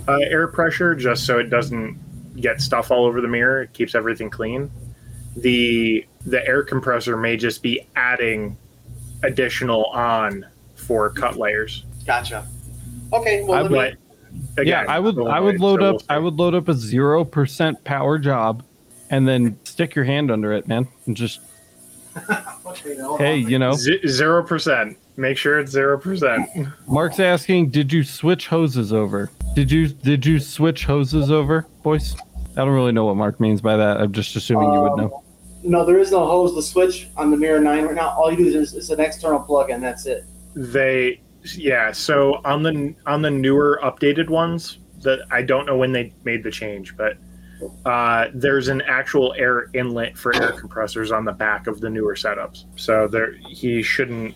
uh, 0.07 0.17
air 0.22 0.47
pressure, 0.47 0.95
just 0.95 1.28
so 1.28 1.38
it 1.38 1.51
doesn't 1.51 1.95
get 2.41 2.61
stuff 2.61 2.89
all 2.89 3.05
over 3.05 3.22
the 3.22 3.28
mirror. 3.28 3.61
It 3.61 3.74
keeps 3.74 3.93
everything 3.93 4.32
clean. 4.32 4.72
The 5.38 6.07
the 6.26 6.43
air 6.47 6.63
compressor 6.63 7.15
may 7.15 7.38
just 7.38 7.61
be 7.61 7.86
adding 7.95 8.57
additional 9.22 9.86
on 9.86 10.47
for 10.74 11.11
cut 11.11 11.38
layers. 11.38 11.86
Gotcha. 12.07 12.47
Okay. 13.14 13.43
Well, 13.43 13.57
I 13.57 13.62
would, 13.64 13.97
again, 14.57 14.68
yeah, 14.68 14.86
I 14.88 14.99
would 14.99 15.20
I 15.20 15.39
would 15.39 15.60
load 15.60 15.82
up 15.82 16.01
I 16.10 16.18
would 16.18 16.36
load 16.36 16.55
up 16.55 16.68
a 16.68 16.74
zero 16.74 17.24
percent 17.24 17.84
power 17.84 18.18
job, 18.18 18.64
and 19.10 19.28
then 19.28 19.57
stick 19.64 19.95
your 19.95 20.05
hand 20.05 20.32
under 20.32 20.53
it, 20.53 20.68
man, 20.68 20.88
and 21.05 21.16
just. 21.16 21.41
hey, 23.18 23.38
you 23.38 23.60
know, 23.60 23.74
zero 23.74 24.43
percent. 24.43 24.97
Make 25.16 25.38
sure 25.38 25.60
it's 25.60 25.72
zero 25.72 25.97
percent. 25.97 26.49
Mark's 26.88 27.20
asking, 27.20 27.70
did 27.70 27.93
you 27.93 28.03
switch 28.03 28.47
hoses 28.47 28.91
over? 28.91 29.30
Did 29.55 29.72
you 29.72 29.88
did 29.88 30.26
you 30.26 30.39
switch 30.39 30.86
hoses 30.86 31.32
over, 31.32 31.68
Boyce? 31.84 32.16
I 32.60 32.66
don't 32.66 32.74
really 32.74 32.91
know 32.91 33.05
what 33.05 33.16
Mark 33.16 33.39
means 33.39 33.62
by 33.62 33.78
that. 33.78 34.01
I'm 34.01 34.12
just 34.12 34.36
assuming 34.36 34.70
um, 34.70 34.74
you 34.74 34.82
would 34.82 34.97
know. 34.97 35.14
Um, 35.16 35.24
no, 35.64 35.86
there 35.86 35.99
is 35.99 36.12
no 36.12 36.26
hose 36.26 36.55
to 36.55 36.62
switch 36.62 37.07
on 37.18 37.32
the 37.32 37.38
Mira 37.38 37.60
9 37.60 37.86
right 37.86 37.95
now. 37.95 38.10
All 38.10 38.32
you 38.32 38.38
do 38.38 38.60
is 38.60 38.74
it's 38.74 38.89
an 38.89 38.99
external 38.99 39.39
plug 39.39 39.70
and 39.70 39.84
that's 39.84 40.05
it. 40.05 40.26
They 40.55 41.22
yeah, 41.56 41.92
so 41.92 42.42
on 42.46 42.64
the 42.64 42.94
on 43.06 43.22
the 43.22 43.32
newer 43.32 43.80
updated 43.84 44.30
ones 44.30 44.80
that 45.02 45.20
I 45.32 45.42
don't 45.42 45.66
know 45.66 45.78
when 45.78 45.92
they 45.92 46.14
made 46.24 46.44
the 46.44 46.52
change, 46.52 46.96
but 46.98 47.18
uh, 47.86 48.28
there's 48.34 48.68
an 48.68 48.82
actual 48.82 49.34
air 49.38 49.70
inlet 49.74 50.18
for 50.18 50.36
air 50.36 50.52
compressors 50.54 51.12
on 51.12 51.26
the 51.26 51.32
back 51.32 51.68
of 51.68 51.82
the 51.82 51.90
newer 51.90 52.16
setups. 52.16 52.66
So 52.76 53.08
there 53.08 53.34
he 53.34 53.82
shouldn't 53.82 54.36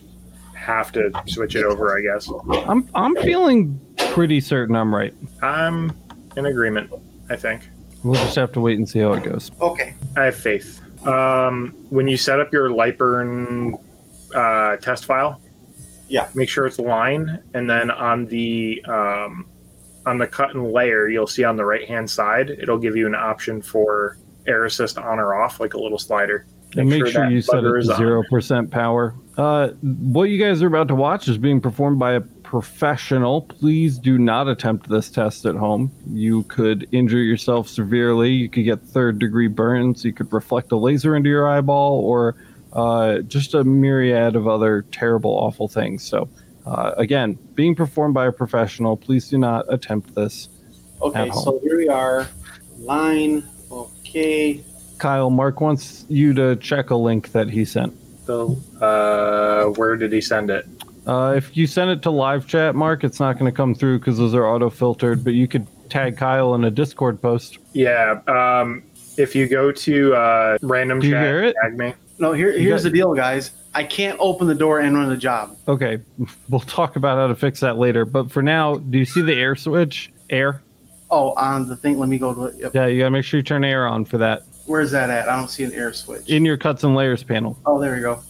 have 0.54 0.92
to 0.92 1.10
switch 1.26 1.56
it 1.56 1.64
over, 1.64 1.96
I 1.96 2.02
guess. 2.02 2.30
I'm 2.66 2.88
I'm 2.94 3.16
feeling 3.16 3.78
pretty 3.96 4.40
certain 4.40 4.76
I'm 4.76 4.94
right. 4.94 5.14
I'm 5.42 5.92
in 6.36 6.46
agreement, 6.46 6.92
I 7.30 7.36
think. 7.36 7.68
We'll 8.02 8.14
just 8.14 8.36
have 8.36 8.52
to 8.52 8.60
wait 8.60 8.76
and 8.78 8.88
see 8.88 9.00
how 9.00 9.14
it 9.14 9.24
goes. 9.24 9.50
Okay. 9.60 9.94
I 10.16 10.24
have 10.24 10.36
faith. 10.36 10.80
Um, 11.06 11.74
when 11.88 12.06
you 12.06 12.16
set 12.16 12.38
up 12.38 12.52
your 12.52 12.68
Lightburn 12.68 13.78
uh, 14.34 14.76
test 14.76 15.06
file, 15.06 15.40
yeah, 16.08 16.28
make 16.34 16.48
sure 16.48 16.66
it's 16.66 16.78
line, 16.78 17.42
and 17.54 17.68
then 17.68 17.90
on 17.90 18.26
the 18.26 18.84
um, 18.86 19.46
on 20.06 20.18
the 20.18 20.26
cut 20.26 20.54
and 20.54 20.72
layer, 20.72 21.08
you'll 21.08 21.26
see 21.26 21.44
on 21.44 21.56
the 21.56 21.64
right 21.64 21.88
hand 21.88 22.10
side, 22.10 22.50
it'll 22.50 22.78
give 22.78 22.96
you 22.96 23.06
an 23.06 23.14
option 23.14 23.62
for 23.62 24.18
air 24.46 24.64
assist 24.66 24.98
on 24.98 25.18
or 25.18 25.34
off, 25.34 25.60
like 25.60 25.74
a 25.74 25.78
little 25.78 25.98
slider. 25.98 26.46
Make 26.70 26.78
and 26.78 26.88
make 26.90 26.98
sure, 26.98 27.08
sure 27.08 27.30
you 27.30 27.40
set 27.40 27.64
it 27.64 27.72
to 27.72 27.82
zero 27.96 28.22
percent 28.28 28.70
power. 28.70 29.14
Uh, 29.38 29.68
what 29.80 30.24
you 30.24 30.42
guys 30.42 30.62
are 30.62 30.66
about 30.66 30.88
to 30.88 30.94
watch 30.94 31.28
is 31.28 31.38
being 31.38 31.60
performed 31.60 31.98
by 31.98 32.12
a 32.12 32.20
professional. 32.20 33.42
Please 33.42 33.98
do 33.98 34.18
not 34.18 34.48
attempt 34.48 34.88
this 34.88 35.10
test 35.10 35.46
at 35.46 35.54
home. 35.56 35.90
You 36.08 36.42
could 36.44 36.86
injure 36.92 37.22
yourself 37.22 37.68
severely. 37.68 38.30
You 38.30 38.48
could 38.48 38.64
get 38.64 38.80
third 38.80 39.18
degree 39.18 39.48
burns. 39.48 40.04
You 40.04 40.12
could 40.12 40.32
reflect 40.32 40.70
a 40.72 40.76
laser 40.76 41.16
into 41.16 41.30
your 41.30 41.48
eyeball, 41.48 42.00
or 42.00 42.36
uh, 42.74 43.18
just 43.20 43.54
a 43.54 43.64
myriad 43.64 44.36
of 44.36 44.48
other 44.48 44.82
terrible, 44.90 45.30
awful 45.30 45.68
things. 45.68 46.02
So, 46.02 46.28
uh, 46.66 46.92
again, 46.96 47.38
being 47.54 47.74
performed 47.74 48.14
by 48.14 48.26
a 48.26 48.32
professional. 48.32 48.96
Please 48.96 49.28
do 49.28 49.38
not 49.38 49.72
attempt 49.72 50.14
this. 50.14 50.48
Okay, 51.00 51.30
so 51.30 51.60
here 51.62 51.76
we 51.76 51.88
are. 51.88 52.26
Line. 52.78 53.48
Okay. 53.70 54.64
Kyle, 54.98 55.30
Mark 55.30 55.60
wants 55.60 56.06
you 56.08 56.32
to 56.34 56.56
check 56.56 56.90
a 56.90 56.96
link 56.96 57.32
that 57.32 57.48
he 57.48 57.64
sent. 57.64 57.94
So, 58.24 58.56
uh, 58.80 59.66
where 59.70 59.96
did 59.96 60.12
he 60.12 60.20
send 60.20 60.50
it? 60.50 60.66
Uh, 61.06 61.34
if 61.36 61.54
you 61.56 61.66
send 61.66 61.90
it 61.90 62.00
to 62.02 62.10
live 62.10 62.46
chat, 62.46 62.74
Mark, 62.74 63.04
it's 63.04 63.20
not 63.20 63.38
going 63.38 63.50
to 63.50 63.54
come 63.54 63.74
through 63.74 63.98
because 63.98 64.16
those 64.16 64.34
are 64.34 64.46
auto 64.46 64.70
filtered. 64.70 65.22
But 65.22 65.34
you 65.34 65.46
could 65.46 65.66
tag 65.90 66.16
Kyle 66.16 66.54
in 66.54 66.64
a 66.64 66.70
Discord 66.70 67.20
post. 67.20 67.58
Yeah. 67.74 68.20
Um, 68.26 68.82
if 69.18 69.34
you 69.34 69.46
go 69.46 69.70
to 69.70 70.14
uh, 70.14 70.58
random 70.62 71.00
Do 71.00 71.10
chat, 71.10 71.54
tag 71.62 71.76
me. 71.76 71.92
No, 72.18 72.32
here, 72.32 72.52
here's 72.52 72.82
got, 72.82 72.90
the 72.90 72.96
deal, 72.96 73.14
guys. 73.14 73.50
I 73.74 73.84
can't 73.84 74.16
open 74.20 74.46
the 74.46 74.54
door 74.54 74.80
and 74.80 74.96
run 74.96 75.08
the 75.08 75.16
job. 75.16 75.56
Okay, 75.66 76.00
we'll 76.48 76.60
talk 76.60 76.96
about 76.96 77.18
how 77.18 77.26
to 77.26 77.34
fix 77.34 77.60
that 77.60 77.76
later. 77.76 78.04
But 78.04 78.30
for 78.30 78.42
now, 78.42 78.76
do 78.76 78.98
you 78.98 79.04
see 79.04 79.22
the 79.22 79.34
air 79.34 79.56
switch? 79.56 80.12
Air. 80.30 80.62
Oh, 81.10 81.32
on 81.34 81.68
the 81.68 81.76
thing. 81.76 81.98
Let 81.98 82.08
me 82.08 82.18
go 82.18 82.34
to 82.34 82.44
it. 82.44 82.56
Yep. 82.58 82.74
Yeah, 82.74 82.86
you 82.86 82.98
gotta 83.00 83.10
make 83.10 83.24
sure 83.24 83.38
you 83.38 83.44
turn 83.44 83.64
air 83.64 83.86
on 83.86 84.04
for 84.04 84.18
that. 84.18 84.42
Where's 84.66 84.90
that 84.92 85.10
at? 85.10 85.28
I 85.28 85.36
don't 85.36 85.48
see 85.48 85.64
an 85.64 85.72
air 85.72 85.92
switch. 85.92 86.28
In 86.28 86.44
your 86.44 86.56
cuts 86.56 86.84
and 86.84 86.94
layers 86.94 87.22
panel. 87.22 87.58
Oh, 87.66 87.80
there 87.80 87.96
you 87.96 88.02
go. 88.02 88.22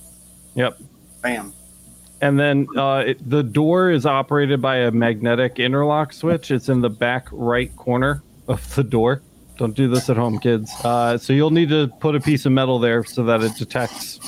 Yep. 0.55 0.79
Bam 1.23 1.53
and 2.25 2.41
then 2.41 2.67
uh, 2.75 3.05
it, 3.07 3.29
the 3.29 3.43
door 3.43 3.91
is 3.91 4.07
operated 4.07 4.63
by 4.63 4.77
a 4.77 4.91
magnetic 4.91 5.59
interlock 5.59 6.11
switch. 6.13 6.51
It's 6.51 6.71
in 6.71 6.81
the 6.81 6.89
back 6.89 7.29
right 7.31 7.75
corner 7.77 8.23
of 8.49 8.75
the 8.75 8.83
door. 8.83 9.21
Don't 9.57 9.75
do 9.75 9.89
this 9.89 10.11
at 10.11 10.17
home, 10.17 10.39
kids. 10.39 10.73
Uh, 10.83 11.17
so 11.17 11.33
you'll 11.33 11.51
need 11.51 11.69
to 11.69 11.89
put 12.01 12.17
a 12.17 12.21
piece 12.21 12.45
of 12.45 12.53
metal 12.53 12.79
there 12.79 13.05
so 13.05 13.23
that 13.25 13.43
it 13.43 13.55
detects 13.57 14.19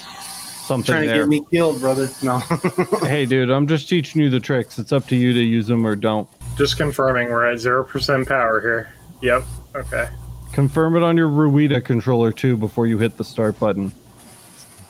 something 0.66 0.92
Trying 0.92 1.06
there. 1.06 1.16
to 1.16 1.22
get 1.22 1.28
me 1.28 1.42
killed, 1.50 1.80
brother. 1.80 2.08
No. 2.22 2.38
hey, 3.02 3.26
dude, 3.26 3.50
I'm 3.50 3.66
just 3.66 3.88
teaching 3.88 4.22
you 4.22 4.30
the 4.30 4.40
tricks. 4.40 4.78
It's 4.78 4.92
up 4.92 5.06
to 5.08 5.16
you 5.16 5.32
to 5.32 5.40
use 5.40 5.66
them 5.66 5.86
or 5.86 5.96
don't. 5.96 6.28
Just 6.56 6.76
confirming, 6.76 7.28
we're 7.28 7.46
at 7.46 7.58
zero 7.58 7.84
percent 7.84 8.28
power 8.28 8.60
here. 8.60 8.92
Yep. 9.20 9.44
Okay. 9.74 10.08
Confirm 10.52 10.96
it 10.96 11.02
on 11.02 11.16
your 11.16 11.28
Ruida 11.28 11.84
controller 11.84 12.32
too 12.32 12.56
before 12.56 12.86
you 12.86 12.98
hit 12.98 13.16
the 13.16 13.24
start 13.24 13.58
button. 13.58 13.92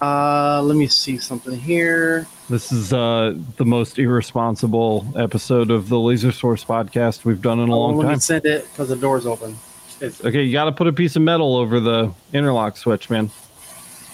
Uh, 0.00 0.60
let 0.62 0.76
me 0.76 0.86
see 0.86 1.16
something 1.16 1.58
here. 1.58 2.26
This 2.50 2.70
is 2.70 2.92
uh, 2.92 3.34
the 3.56 3.64
most 3.64 3.98
irresponsible 3.98 5.06
episode 5.16 5.70
of 5.70 5.88
the 5.88 5.98
Laser 5.98 6.32
Source 6.32 6.64
podcast 6.64 7.24
we've 7.24 7.40
done 7.40 7.58
in 7.60 7.70
a 7.70 7.74
oh, 7.74 7.78
long 7.78 7.96
let 7.96 8.02
time. 8.02 8.08
Let 8.08 8.14
me 8.14 8.20
send 8.20 8.46
it 8.46 8.70
because 8.70 8.90
the 8.90 8.96
door's 8.96 9.26
open. 9.26 9.56
It's, 10.00 10.24
okay, 10.24 10.42
you 10.42 10.52
got 10.52 10.64
to 10.64 10.72
put 10.72 10.86
a 10.86 10.92
piece 10.92 11.16
of 11.16 11.22
metal 11.22 11.56
over 11.56 11.80
the 11.80 12.12
interlock 12.32 12.76
switch, 12.76 13.08
man. 13.08 13.30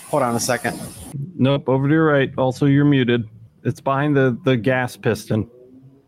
Hold 0.08 0.22
on 0.22 0.36
a 0.36 0.40
second. 0.40 0.80
Nope, 1.36 1.68
over 1.68 1.88
to 1.88 1.94
your 1.94 2.06
right. 2.06 2.32
Also, 2.36 2.66
you're 2.66 2.84
muted. 2.84 3.28
It's 3.64 3.80
behind 3.80 4.16
the 4.16 4.38
the 4.44 4.56
gas 4.56 4.96
piston 4.96 5.50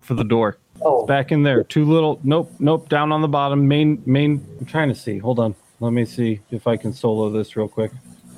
for 0.01 0.15
the 0.15 0.25
door. 0.25 0.59
Oh, 0.83 1.01
it's 1.01 1.09
back 1.09 1.33
in 1.33 1.43
there. 1.43 1.65
Two 1.65 1.85
little. 1.85 2.21
Nope, 2.23 2.53
nope. 2.59 2.89
Down 2.89 3.13
on 3.13 3.23
the 3.23 3.29
bottom. 3.29 3.67
Main, 3.67 4.03
main. 4.07 4.47
I'm 4.61 4.67
trying 4.67 4.89
to 4.89 4.95
see. 4.95 5.19
Hold 5.19 5.39
on. 5.39 5.55
Let 5.81 5.93
me 5.93 6.05
see 6.05 6.41
if 6.51 6.67
I 6.67 6.77
can 6.77 6.93
solo 6.93 7.31
this 7.31 7.57
real 7.57 7.69
quick. 7.69 7.93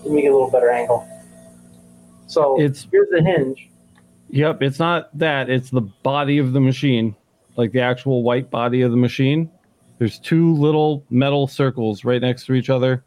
Let 0.04 0.12
me 0.12 0.22
get 0.22 0.28
a 0.28 0.34
little 0.34 0.50
better 0.50 0.70
angle. 0.70 1.06
So 2.26 2.60
it's 2.60 2.86
here's 2.90 3.08
the 3.10 3.22
hinge. 3.22 3.68
Yep, 4.30 4.62
it's 4.62 4.78
not 4.78 5.16
that. 5.18 5.48
It's 5.48 5.70
the 5.70 5.80
body 5.80 6.38
of 6.38 6.52
the 6.52 6.60
machine, 6.60 7.14
like 7.56 7.72
the 7.72 7.80
actual 7.80 8.22
white 8.22 8.50
body 8.50 8.82
of 8.82 8.90
the 8.90 8.96
machine. 8.96 9.50
There's 9.98 10.18
two 10.18 10.54
little 10.54 11.04
metal 11.10 11.46
circles 11.46 12.04
right 12.04 12.20
next 12.20 12.46
to 12.46 12.54
each 12.54 12.70
other. 12.70 13.02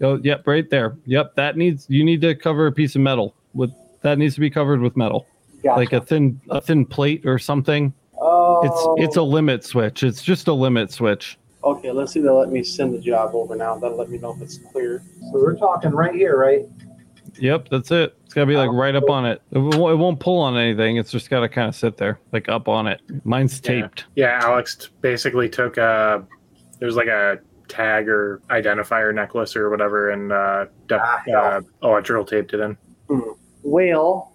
Oh, 0.00 0.20
yep, 0.22 0.46
right 0.46 0.68
there. 0.68 0.96
Yep, 1.06 1.34
that 1.36 1.56
needs 1.56 1.86
you 1.88 2.04
need 2.04 2.20
to 2.20 2.34
cover 2.34 2.66
a 2.66 2.72
piece 2.72 2.94
of 2.94 3.00
metal 3.00 3.34
with 3.54 3.72
that 4.02 4.18
needs 4.18 4.34
to 4.34 4.40
be 4.40 4.50
covered 4.50 4.80
with 4.80 4.96
metal, 4.96 5.26
gotcha. 5.62 5.78
like 5.78 5.92
a 5.92 6.00
thin 6.00 6.40
a 6.50 6.60
thin 6.60 6.84
plate 6.84 7.26
or 7.26 7.38
something. 7.38 7.92
Oh, 8.20 8.96
it's 8.96 9.08
it's 9.08 9.16
a 9.16 9.22
limit 9.22 9.64
switch. 9.64 10.02
It's 10.02 10.22
just 10.22 10.48
a 10.48 10.52
limit 10.52 10.92
switch. 10.92 11.38
Okay, 11.64 11.90
let's 11.90 12.12
see. 12.12 12.20
They'll 12.20 12.38
let 12.38 12.50
me 12.50 12.62
send 12.62 12.94
the 12.94 13.00
job 13.00 13.34
over 13.34 13.56
now. 13.56 13.76
That'll 13.76 13.96
let 13.96 14.10
me 14.10 14.18
know 14.18 14.32
if 14.34 14.40
it's 14.40 14.58
clear. 14.58 15.02
So 15.20 15.32
we're 15.32 15.56
talking 15.56 15.90
right 15.90 16.14
here, 16.14 16.38
right? 16.38 16.66
Yep, 17.40 17.68
that's 17.70 17.90
it. 17.90 18.16
It's 18.24 18.34
got 18.34 18.42
to 18.42 18.46
be 18.46 18.56
like 18.56 18.70
right 18.70 18.94
up 18.94 19.08
on 19.08 19.24
it. 19.26 19.42
It 19.50 19.58
won't 19.58 20.20
pull 20.20 20.40
on 20.40 20.56
anything. 20.56 20.96
It's 20.96 21.10
just 21.10 21.30
got 21.30 21.40
to 21.40 21.48
kind 21.48 21.68
of 21.68 21.74
sit 21.74 21.96
there, 21.96 22.20
like 22.32 22.48
up 22.48 22.68
on 22.68 22.86
it. 22.86 23.00
Mine's 23.24 23.60
taped. 23.60 24.04
Yeah, 24.14 24.40
yeah 24.40 24.46
Alex 24.46 24.90
basically 25.00 25.48
took 25.48 25.76
a. 25.76 26.24
There's 26.78 26.96
like 26.96 27.08
a 27.08 27.38
tag 27.68 28.08
or 28.08 28.42
identifier 28.50 29.14
necklace 29.14 29.56
or 29.56 29.70
whatever, 29.70 30.10
and 30.10 30.32
uh, 30.32 30.66
def- 30.86 31.00
ah, 31.02 31.22
uh, 31.36 31.60
electrical 31.82 32.24
taped 32.24 32.54
it 32.54 32.60
in. 32.60 32.76
Hmm. 33.08 33.20
Well, 33.62 34.32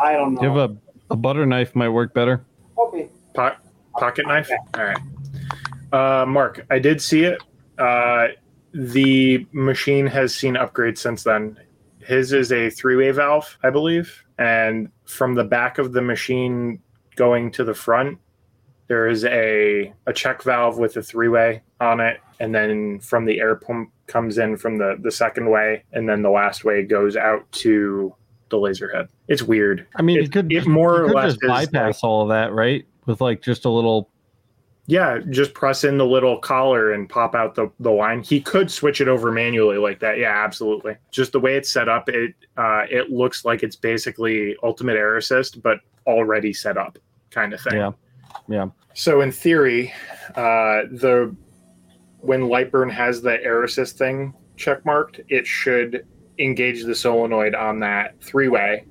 I 0.00 0.12
don't 0.14 0.34
know. 0.34 0.42
You 0.42 0.48
have 0.48 0.70
a, 0.70 0.76
a 1.10 1.16
butter 1.16 1.46
knife 1.46 1.74
might 1.74 1.88
work 1.88 2.14
better. 2.14 2.44
Okay. 2.78 3.08
Po- 3.34 3.56
pocket 3.94 4.26
knife. 4.26 4.50
All 4.74 4.84
right. 4.84 4.98
Uh, 5.92 6.26
Mark, 6.26 6.64
I 6.70 6.78
did 6.78 7.02
see 7.02 7.24
it. 7.24 7.42
Uh, 7.78 8.28
the 8.72 9.46
machine 9.52 10.06
has 10.06 10.34
seen 10.34 10.54
upgrades 10.54 10.98
since 10.98 11.24
then. 11.24 11.58
His 12.02 12.32
is 12.32 12.52
a 12.52 12.70
three 12.70 12.96
way 12.96 13.10
valve, 13.10 13.58
I 13.62 13.70
believe. 13.70 14.24
And 14.38 14.90
from 15.04 15.34
the 15.34 15.44
back 15.44 15.78
of 15.78 15.92
the 15.92 16.02
machine 16.02 16.80
going 17.16 17.50
to 17.52 17.64
the 17.64 17.74
front, 17.74 18.18
there 18.88 19.06
is 19.08 19.24
a 19.24 19.92
a 20.06 20.12
check 20.12 20.42
valve 20.42 20.78
with 20.78 20.96
a 20.96 21.02
three 21.02 21.28
way 21.28 21.62
on 21.80 22.00
it, 22.00 22.20
and 22.40 22.54
then 22.54 22.98
from 23.00 23.24
the 23.24 23.38
air 23.40 23.54
pump 23.56 23.90
comes 24.06 24.38
in 24.38 24.56
from 24.56 24.78
the 24.78 24.96
the 25.00 25.10
second 25.10 25.50
way, 25.50 25.84
and 25.92 26.08
then 26.08 26.22
the 26.22 26.30
last 26.30 26.64
way 26.64 26.82
goes 26.82 27.16
out 27.16 27.50
to 27.52 28.14
the 28.48 28.58
laser 28.58 28.90
head. 28.92 29.08
It's 29.28 29.42
weird. 29.42 29.86
I 29.94 30.02
mean, 30.02 30.18
It- 30.18 30.22
you 30.24 30.28
could 30.28 30.52
it 30.52 30.66
more 30.66 30.96
you 30.96 31.04
or 31.04 31.08
less 31.10 31.36
just 31.36 31.40
bypass 31.42 32.02
all 32.02 32.22
of 32.22 32.28
that, 32.30 32.52
right? 32.52 32.84
With 33.06 33.20
like 33.20 33.42
just 33.42 33.64
a 33.64 33.70
little. 33.70 34.08
Yeah, 34.90 35.20
just 35.30 35.54
press 35.54 35.84
in 35.84 35.98
the 35.98 36.04
little 36.04 36.36
collar 36.36 36.90
and 36.90 37.08
pop 37.08 37.36
out 37.36 37.54
the, 37.54 37.70
the 37.78 37.92
line. 37.92 38.24
He 38.24 38.40
could 38.40 38.68
switch 38.72 39.00
it 39.00 39.06
over 39.06 39.30
manually 39.30 39.78
like 39.78 40.00
that. 40.00 40.18
Yeah, 40.18 40.36
absolutely. 40.44 40.96
Just 41.12 41.30
the 41.30 41.38
way 41.38 41.54
it's 41.54 41.70
set 41.70 41.88
up, 41.88 42.08
it 42.08 42.34
uh, 42.56 42.86
it 42.90 43.08
looks 43.08 43.44
like 43.44 43.62
it's 43.62 43.76
basically 43.76 44.56
ultimate 44.64 44.96
air 44.96 45.16
assist, 45.16 45.62
but 45.62 45.78
already 46.08 46.52
set 46.52 46.76
up 46.76 46.98
kind 47.30 47.54
of 47.54 47.60
thing. 47.60 47.74
Yeah. 47.74 47.92
Yeah. 48.48 48.66
So 48.94 49.20
in 49.20 49.30
theory, 49.30 49.92
uh, 50.30 50.90
the 50.90 51.36
when 52.18 52.42
Lightburn 52.42 52.90
has 52.90 53.22
the 53.22 53.40
air 53.44 53.62
assist 53.62 53.96
thing 53.96 54.34
check 54.56 54.84
marked, 54.84 55.20
it 55.28 55.46
should 55.46 56.04
engage 56.40 56.82
the 56.82 56.96
solenoid 56.96 57.54
on 57.54 57.78
that 57.78 58.20
three 58.20 58.48
way 58.48 58.86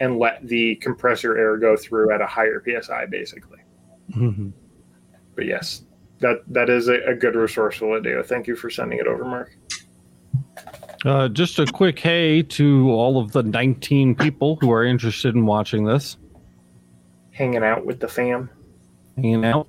and 0.00 0.18
let 0.18 0.46
the 0.46 0.74
compressor 0.76 1.38
air 1.38 1.56
go 1.56 1.78
through 1.78 2.12
at 2.12 2.20
a 2.20 2.26
higher 2.26 2.62
psi, 2.62 3.06
basically. 3.06 3.60
But 5.34 5.46
yes, 5.46 5.84
that 6.20 6.38
that 6.48 6.68
is 6.70 6.88
a, 6.88 7.00
a 7.06 7.14
good 7.14 7.34
resourceful 7.34 7.94
idea. 7.94 8.22
Thank 8.22 8.46
you 8.46 8.56
for 8.56 8.70
sending 8.70 8.98
it 8.98 9.06
over, 9.06 9.24
Mark. 9.24 9.56
Uh, 11.04 11.28
just 11.28 11.58
a 11.58 11.66
quick 11.66 11.98
hey 11.98 12.42
to 12.42 12.90
all 12.90 13.18
of 13.18 13.32
the 13.32 13.42
19 13.42 14.14
people 14.14 14.58
who 14.60 14.70
are 14.70 14.84
interested 14.84 15.34
in 15.34 15.46
watching 15.46 15.84
this, 15.84 16.18
Hanging 17.32 17.62
out 17.64 17.86
with 17.86 18.00
the 18.00 18.08
fam. 18.08 18.50
hanging 19.16 19.44
out. 19.46 19.66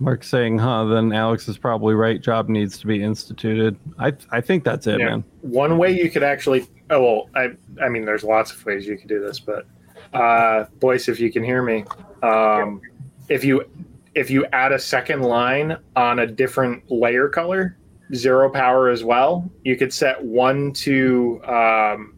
Mark 0.00 0.24
saying, 0.24 0.58
huh, 0.58 0.86
then 0.86 1.12
Alex 1.12 1.48
is 1.48 1.56
probably 1.58 1.94
right. 1.94 2.20
Job 2.20 2.48
needs 2.48 2.78
to 2.78 2.86
be 2.86 3.02
instituted. 3.02 3.76
I 3.98 4.12
I 4.30 4.40
think 4.40 4.64
that's 4.64 4.86
it, 4.86 4.98
Yeah. 5.00 5.06
man. 5.10 5.24
One 5.42 5.76
way 5.78 5.92
you 5.92 6.10
could 6.10 6.22
actually 6.22 6.66
oh 6.90 7.02
well, 7.02 7.30
I 7.34 7.50
I 7.84 7.88
mean 7.90 8.04
there's 8.04 8.24
lots 8.24 8.50
of 8.52 8.64
ways 8.64 8.86
you 8.86 8.96
could 8.96 9.08
do 9.08 9.20
this, 9.20 9.38
but 9.40 9.66
uh 10.14 10.64
Boyce, 10.80 11.08
if 11.08 11.20
you 11.20 11.30
can 11.30 11.44
hear 11.44 11.62
me, 11.62 11.84
um 12.22 12.80
if 13.28 13.44
you 13.44 13.64
if 14.14 14.30
you 14.30 14.46
add 14.52 14.72
a 14.72 14.78
second 14.78 15.22
line 15.22 15.76
on 15.96 16.20
a 16.20 16.26
different 16.26 16.90
layer 16.90 17.28
color, 17.28 17.76
zero 18.14 18.48
power 18.50 18.88
as 18.88 19.02
well, 19.04 19.50
you 19.64 19.76
could 19.76 19.92
set 19.92 20.22
one 20.22 20.72
to 20.72 21.40
um 21.44 22.14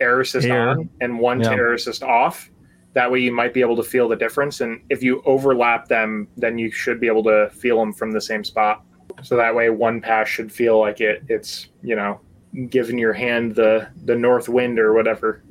air 0.00 0.20
assist 0.20 0.46
Air. 0.46 0.70
on 0.70 0.88
and 1.00 1.18
one 1.18 1.38
to 1.40 1.44
Yeah. 1.50 1.56
air 1.56 1.72
assist 1.74 2.02
off. 2.02 2.50
That 2.94 3.10
way 3.10 3.20
you 3.20 3.32
might 3.32 3.52
be 3.54 3.60
able 3.60 3.76
to 3.76 3.82
feel 3.82 4.08
the 4.08 4.16
difference 4.16 4.60
and 4.60 4.80
if 4.90 5.02
you 5.02 5.22
overlap 5.26 5.88
them, 5.88 6.26
then 6.36 6.58
you 6.58 6.70
should 6.70 7.00
be 7.00 7.06
able 7.06 7.22
to 7.24 7.50
feel 7.52 7.78
them 7.78 7.92
from 7.92 8.10
the 8.12 8.20
same 8.20 8.42
spot. 8.44 8.82
So 9.22 9.36
that 9.36 9.54
way 9.54 9.70
one 9.70 10.00
pass 10.00 10.28
should 10.28 10.50
feel 10.50 10.78
like 10.80 11.00
it 11.00 11.22
it's, 11.28 11.68
you 11.82 11.96
know, 11.96 12.20
giving 12.68 12.98
your 12.98 13.12
hand 13.12 13.54
the 13.54 13.88
the 14.04 14.16
north 14.16 14.48
wind 14.48 14.78
or 14.78 14.92
whatever. 14.94 15.42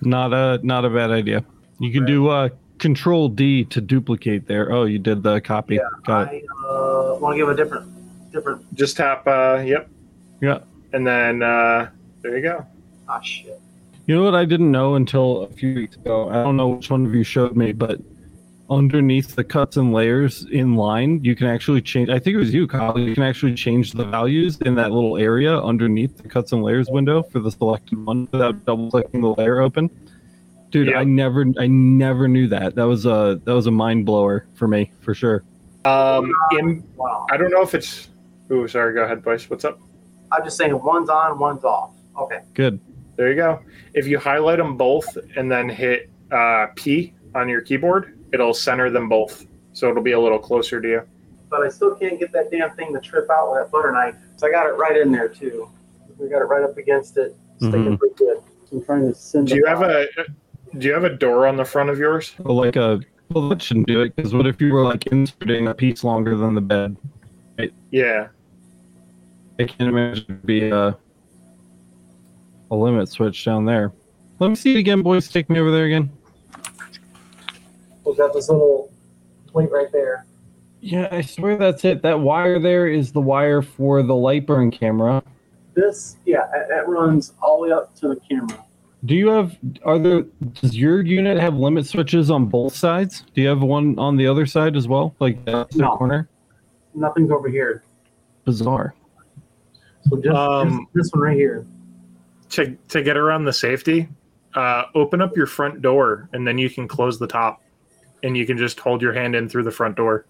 Not 0.00 0.32
a 0.32 0.58
not 0.62 0.84
a 0.84 0.90
bad 0.90 1.10
idea. 1.10 1.44
You 1.78 1.92
can 1.92 2.04
do 2.04 2.28
uh 2.28 2.48
control 2.80 3.28
D 3.28 3.64
to 3.66 3.80
duplicate 3.80 4.48
there. 4.48 4.72
Oh, 4.72 4.84
you 4.84 4.98
did 4.98 5.22
the 5.22 5.40
copy. 5.40 5.76
Yeah, 5.76 5.88
Got. 6.04 6.28
I 6.28 6.42
uh, 6.66 7.16
want 7.20 7.34
to 7.34 7.36
give 7.36 7.48
a 7.48 7.54
different, 7.54 8.32
different. 8.32 8.74
Just 8.74 8.96
tap 8.96 9.26
uh 9.26 9.62
yep. 9.64 9.88
Yeah. 10.40 10.60
And 10.92 11.06
then 11.06 11.42
uh 11.42 11.90
there 12.22 12.36
you 12.36 12.42
go. 12.42 12.66
Ah, 13.08 13.20
shit. 13.20 13.60
You 14.06 14.16
know 14.16 14.24
what 14.24 14.34
I 14.34 14.44
didn't 14.44 14.72
know 14.72 14.96
until 14.96 15.42
a 15.42 15.48
few 15.48 15.74
weeks 15.74 15.96
ago? 15.96 16.30
I 16.30 16.42
don't 16.42 16.56
know 16.56 16.68
which 16.68 16.90
one 16.90 17.06
of 17.06 17.14
you 17.14 17.22
showed 17.22 17.56
me, 17.56 17.72
but 17.72 18.00
underneath 18.68 19.36
the 19.36 19.44
cuts 19.44 19.76
and 19.76 19.92
layers 19.92 20.44
in 20.50 20.76
line, 20.76 21.22
you 21.24 21.36
can 21.36 21.48
actually 21.48 21.82
change. 21.82 22.08
I 22.08 22.18
think 22.18 22.34
it 22.34 22.38
was 22.38 22.54
you, 22.54 22.66
Kyle. 22.66 22.98
You 22.98 23.14
can 23.14 23.24
actually 23.24 23.54
change 23.54 23.92
the 23.92 24.04
values 24.04 24.58
in 24.62 24.74
that 24.76 24.90
little 24.92 25.16
area 25.16 25.56
underneath 25.58 26.16
the 26.16 26.28
cuts 26.28 26.52
and 26.52 26.62
layers 26.62 26.88
window 26.88 27.22
for 27.22 27.40
the 27.40 27.50
selected 27.50 28.04
one 28.04 28.28
without 28.32 28.64
double 28.64 28.90
clicking 28.90 29.20
the 29.20 29.34
layer 29.34 29.60
open. 29.60 29.90
Dude, 30.70 30.88
Yeah. 30.88 30.98
I 31.00 31.04
never, 31.04 31.44
I 31.58 31.66
never 31.66 32.28
knew 32.28 32.46
that. 32.48 32.74
That 32.76 32.84
was 32.84 33.06
a 33.06 33.40
that 33.44 33.54
was 33.54 33.66
a 33.66 33.70
mind 33.70 34.06
blower 34.06 34.46
for 34.54 34.68
me, 34.68 34.92
for 35.00 35.14
sure. 35.14 35.42
Um 35.84 36.32
in 36.52 36.84
Wow. 36.96 37.26
I 37.30 37.36
don't 37.36 37.50
know 37.50 37.62
if 37.62 37.74
it's 37.74 38.08
Ooh, 38.52 38.66
sorry, 38.66 38.94
go 38.94 39.04
ahead, 39.04 39.22
Boyce. 39.22 39.48
What's 39.48 39.64
up? 39.64 39.78
I'm 40.32 40.42
just 40.44 40.56
saying 40.56 40.80
one's 40.82 41.08
on, 41.08 41.38
one's 41.38 41.64
off. 41.64 41.92
Okay. 42.18 42.40
Good. 42.54 42.80
There 43.16 43.28
you 43.30 43.36
go. 43.36 43.60
If 43.94 44.06
you 44.06 44.18
highlight 44.18 44.58
them 44.58 44.76
both 44.76 45.06
and 45.36 45.50
then 45.50 45.68
hit 45.68 46.10
uh, 46.32 46.66
P 46.74 47.14
on 47.34 47.48
your 47.48 47.60
keyboard, 47.60 48.18
it'll 48.32 48.54
center 48.54 48.90
them 48.90 49.08
both. 49.08 49.46
So 49.72 49.88
it'll 49.88 50.02
be 50.02 50.12
a 50.12 50.20
little 50.20 50.38
closer 50.38 50.80
to 50.80 50.88
you. 50.88 51.02
But 51.48 51.62
I 51.62 51.68
still 51.68 51.94
can't 51.94 52.18
get 52.18 52.32
that 52.32 52.50
damn 52.50 52.70
thing 52.76 52.92
to 52.94 53.00
trip 53.00 53.28
out 53.30 53.50
with 53.52 53.62
that 53.64 53.70
butter 53.72 53.92
knife. 53.92 54.14
So 54.36 54.46
I 54.46 54.50
got 54.50 54.66
it 54.66 54.72
right 54.72 54.96
in 54.96 55.10
there 55.12 55.28
too. 55.28 55.68
We 56.18 56.28
got 56.28 56.38
it 56.42 56.46
right 56.46 56.62
up 56.62 56.76
against 56.76 57.16
it, 57.18 57.34
sticking 57.58 57.96
Mhm. 57.96 57.98
pretty 57.98 58.14
good. 58.16 58.38
I'm 58.72 58.84
trying 58.84 59.08
to 59.08 59.14
send. 59.14 59.48
Do 59.48 59.54
it 59.54 59.56
you 59.58 59.66
have 59.66 59.82
out. 59.82 59.90
a 59.90 60.06
do 60.78 60.86
you 60.86 60.92
have 60.94 61.04
a 61.04 61.14
door 61.14 61.46
on 61.46 61.56
the 61.56 61.64
front 61.64 61.90
of 61.90 61.98
yours? 61.98 62.34
Well, 62.38 62.56
like 62.56 62.76
a 62.76 63.00
well, 63.30 63.48
that 63.48 63.62
shouldn't 63.62 63.86
do 63.86 64.00
it 64.02 64.14
because 64.16 64.34
what 64.34 64.46
if 64.46 64.60
you 64.60 64.72
were 64.72 64.84
like 64.84 65.06
inserting 65.08 65.68
a 65.68 65.74
piece 65.74 66.02
longer 66.04 66.36
than 66.36 66.54
the 66.54 66.60
bed? 66.60 66.96
Yeah. 67.90 68.28
I 69.58 69.64
can't 69.64 69.88
imagine 69.90 70.24
it'd 70.24 70.46
be 70.46 70.68
a, 70.70 70.96
a 72.70 72.74
limit 72.74 73.08
switch 73.08 73.44
down 73.44 73.66
there. 73.66 73.92
Let 74.38 74.48
me 74.48 74.54
see 74.56 74.74
it 74.74 74.78
again, 74.78 75.02
Boyce. 75.02 75.28
Take 75.28 75.50
me 75.50 75.58
over 75.60 75.70
there 75.70 75.84
again. 75.84 76.10
We've 78.04 78.16
got 78.16 78.32
this 78.32 78.48
little 78.48 78.90
plate 79.48 79.70
right 79.70 79.92
there. 79.92 80.24
Yeah, 80.80 81.08
I 81.12 81.20
swear 81.20 81.58
that's 81.58 81.84
it. 81.84 82.00
That 82.02 82.20
wire 82.20 82.58
there 82.58 82.88
is 82.88 83.12
the 83.12 83.20
wire 83.20 83.60
for 83.60 84.02
the 84.02 84.14
Lightburn 84.14 84.72
camera. 84.72 85.22
This, 85.74 86.16
yeah, 86.24 86.46
that- 86.52 86.68
that 86.68 86.88
runs 86.88 87.34
all 87.42 87.60
the 87.60 87.68
way 87.68 87.72
up 87.72 87.94
to 87.96 88.08
the 88.08 88.16
camera. 88.16 88.64
Do 89.06 89.14
you 89.14 89.28
have? 89.28 89.56
Are 89.84 89.98
there? 89.98 90.22
Does 90.60 90.76
your 90.76 91.00
unit 91.02 91.38
have 91.38 91.54
limit 91.56 91.86
switches 91.86 92.30
on 92.30 92.46
both 92.46 92.74
sides? 92.74 93.24
Do 93.34 93.40
you 93.40 93.48
have 93.48 93.62
one 93.62 93.98
on 93.98 94.16
the 94.16 94.26
other 94.26 94.44
side 94.44 94.76
as 94.76 94.86
well, 94.88 95.14
like 95.20 95.42
the 95.46 95.66
No. 95.74 95.96
corner? 95.96 96.28
Nothing's 96.94 97.30
over 97.30 97.48
here. 97.48 97.82
Bizarre. 98.44 98.94
So 100.08 100.16
just, 100.16 100.36
Um, 100.36 100.68
just 100.68 100.94
this 100.94 101.10
one 101.12 101.22
right 101.22 101.36
here. 101.36 101.64
To 102.50 102.76
to 102.88 103.02
get 103.02 103.16
around 103.16 103.44
the 103.44 103.52
safety, 103.52 104.08
uh, 104.54 104.84
open 104.94 105.22
up 105.22 105.34
your 105.36 105.46
front 105.46 105.80
door 105.80 106.28
and 106.32 106.46
then 106.46 106.58
you 106.58 106.68
can 106.68 106.86
close 106.88 107.18
the 107.18 107.26
top, 107.26 107.62
and 108.22 108.36
you 108.36 108.44
can 108.44 108.58
just 108.58 108.80
hold 108.80 109.00
your 109.00 109.12
hand 109.14 109.34
in 109.34 109.48
through 109.48 109.62
the 109.62 109.70
front 109.70 109.96
door. 109.96 110.26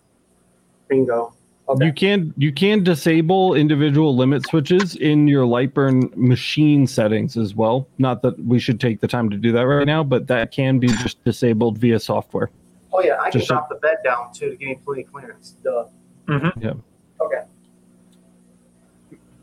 Bingo. 0.88 1.34
Okay. 1.70 1.86
You 1.86 1.92
can 1.92 2.34
you 2.36 2.52
can 2.52 2.82
disable 2.82 3.54
individual 3.54 4.16
limit 4.16 4.46
switches 4.46 4.96
in 4.96 5.28
your 5.28 5.44
Lightburn 5.46 6.14
machine 6.16 6.86
settings 6.86 7.36
as 7.36 7.54
well. 7.54 7.86
Not 7.98 8.22
that 8.22 8.38
we 8.44 8.58
should 8.58 8.80
take 8.80 9.00
the 9.00 9.06
time 9.08 9.30
to 9.30 9.36
do 9.36 9.52
that 9.52 9.62
right 9.66 9.86
now, 9.86 10.02
but 10.02 10.26
that 10.28 10.50
can 10.50 10.78
be 10.78 10.88
just 10.88 11.22
disabled 11.24 11.78
via 11.78 12.00
software. 12.00 12.50
oh 12.92 13.00
yeah, 13.02 13.18
I 13.20 13.30
can 13.30 13.40
just- 13.40 13.48
drop 13.48 13.68
the 13.68 13.76
bed 13.76 13.98
down 14.04 14.32
too 14.34 14.50
to 14.50 14.56
give 14.56 14.68
me 14.68 14.78
plenty 14.84 15.02
of 15.02 15.12
clearance. 15.12 15.50
Duh. 15.62 15.84
Mhm. 16.26 16.52
Yeah. 16.62 16.72
Okay. 17.24 17.42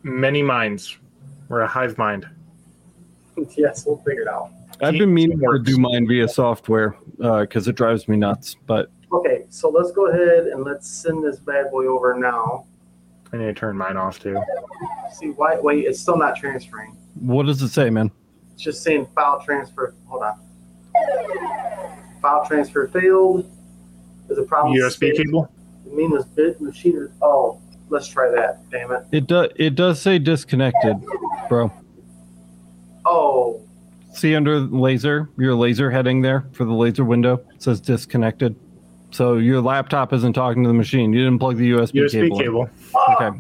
Many 0.04 0.42
minds. 0.44 0.98
We're 1.50 1.62
a 1.62 1.68
hive 1.68 1.98
mind. 1.98 2.28
yes, 3.58 3.86
we'll 3.86 3.98
figure 3.98 4.24
it 4.24 4.28
out. 4.28 4.52
I've 4.82 4.94
been 4.94 5.14
meaning 5.14 5.40
to 5.40 5.60
do 5.64 5.78
mine 5.78 6.08
via 6.08 6.28
software 6.28 6.96
because 7.18 7.68
it 7.68 7.76
drives 7.76 8.08
me 8.08 8.16
nuts. 8.18 8.56
But 8.68 8.92
Okay, 9.12 9.46
so 9.50 9.70
let's 9.70 9.92
go 9.92 10.08
ahead 10.08 10.48
and 10.48 10.64
let's 10.64 10.90
send 10.90 11.24
this 11.24 11.38
bad 11.40 11.72
boy 11.72 11.86
over 11.86 12.18
now. 12.18 12.66
I 13.32 13.38
need 13.38 13.46
to 13.46 13.54
turn 13.54 13.78
mine 13.78 13.98
off 13.98 14.20
too. 14.20 14.42
See 15.14 15.28
why? 15.30 15.58
Wait, 15.60 15.86
it's 15.86 16.00
still 16.00 16.18
not 16.18 16.36
transferring. 16.36 16.98
what 17.16 17.46
does 17.46 17.62
it 17.62 17.70
say, 17.70 17.90
man? 17.90 18.12
It's 18.54 18.64
just 18.64 18.84
saying 18.84 19.08
file 19.16 19.42
transfer. 19.44 19.94
Hold 20.08 20.24
on. 20.24 20.40
File 22.22 22.46
transfer 22.46 22.88
failed. 22.88 23.50
There's 24.28 24.40
a 24.40 24.44
problem. 24.44 24.76
USB 24.76 25.16
cable. 25.16 25.52
The 25.86 25.92
mean 25.92 26.12
was 26.12 26.26
bit 26.26 26.60
machine. 26.60 26.98
Is, 26.98 27.10
Oh, 27.22 27.62
let's 27.90 28.08
try 28.08 28.30
that. 28.32 28.70
Damn 28.70 28.92
it. 28.92 29.06
It 29.12 29.28
does. 29.28 29.50
It 29.56 29.76
does 29.76 30.02
say 30.02 30.20
disconnected, 30.20 30.98
bro. 31.48 31.72
Oh, 33.06 33.62
See 34.18 34.36
under 34.36 34.60
laser, 34.60 35.30
your 35.38 35.54
laser 35.54 35.92
heading 35.92 36.24
there 36.24 36.48
for 36.52 36.66
the 36.66 36.74
laser 36.74 37.06
window 37.06 37.36
it 37.54 37.62
says 37.62 37.80
disconnected. 37.80 38.56
So 39.12 39.38
your 39.38 39.62
laptop 39.62 40.14
isn't 40.14 40.34
talking 40.34 40.64
to 40.64 40.68
the 40.68 40.74
machine. 40.74 41.14
You 41.14 41.24
didn't 41.24 41.40
plug 41.40 41.58
the 41.58 41.72
USB, 41.72 42.04
USB 42.04 42.12
cable. 42.12 42.40
in. 42.40 42.44
cable. 42.44 42.70
Okay, 43.12 43.40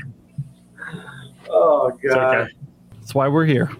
oh 1.49 1.91
god. 2.03 2.35
okay. 2.35 2.53
that's 2.99 3.13
why 3.13 3.27
we're 3.27 3.45
here. 3.45 3.71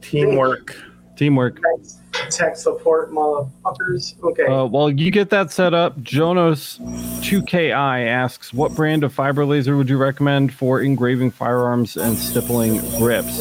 Teamwork. 0.00 0.76
Teamwork. 1.16 1.60
Thanks. 1.62 1.96
Tech 2.30 2.56
support, 2.56 3.12
motherfuckers. 3.12 4.22
Okay. 4.22 4.46
Uh, 4.46 4.64
while 4.64 4.90
you 4.90 5.10
get 5.10 5.30
that 5.30 5.50
set 5.50 5.74
up, 5.74 6.00
Jonas 6.02 6.78
2KI 7.22 8.06
asks, 8.06 8.52
"What 8.52 8.74
brand 8.74 9.04
of 9.04 9.12
fiber 9.12 9.44
laser 9.44 9.76
would 9.76 9.88
you 9.88 9.96
recommend 9.96 10.52
for 10.52 10.80
engraving 10.80 11.30
firearms 11.30 11.96
and 11.96 12.16
stippling 12.16 12.80
grips?" 12.98 13.40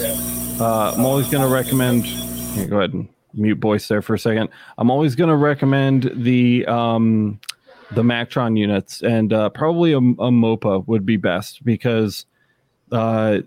Uh, 0.59 0.93
I'm 0.95 1.05
always 1.05 1.29
going 1.29 1.43
to 1.43 1.53
recommend. 1.53 2.05
Here, 2.05 2.67
go 2.67 2.77
ahead 2.77 2.93
and 2.93 3.07
mute 3.33 3.59
Boyce 3.59 3.87
there 3.87 4.01
for 4.01 4.15
a 4.15 4.19
second. 4.19 4.49
I'm 4.77 4.89
always 4.89 5.15
going 5.15 5.29
to 5.29 5.35
recommend 5.35 6.11
the 6.13 6.65
um, 6.65 7.39
the 7.91 8.03
Mactron 8.03 8.55
units, 8.55 9.01
and 9.01 9.33
uh, 9.33 9.49
probably 9.49 9.93
a, 9.93 9.97
a 9.97 10.31
MOPA 10.31 10.87
would 10.87 11.05
be 11.05 11.17
best 11.17 11.63
because 11.65 12.25
uh, 12.91 13.39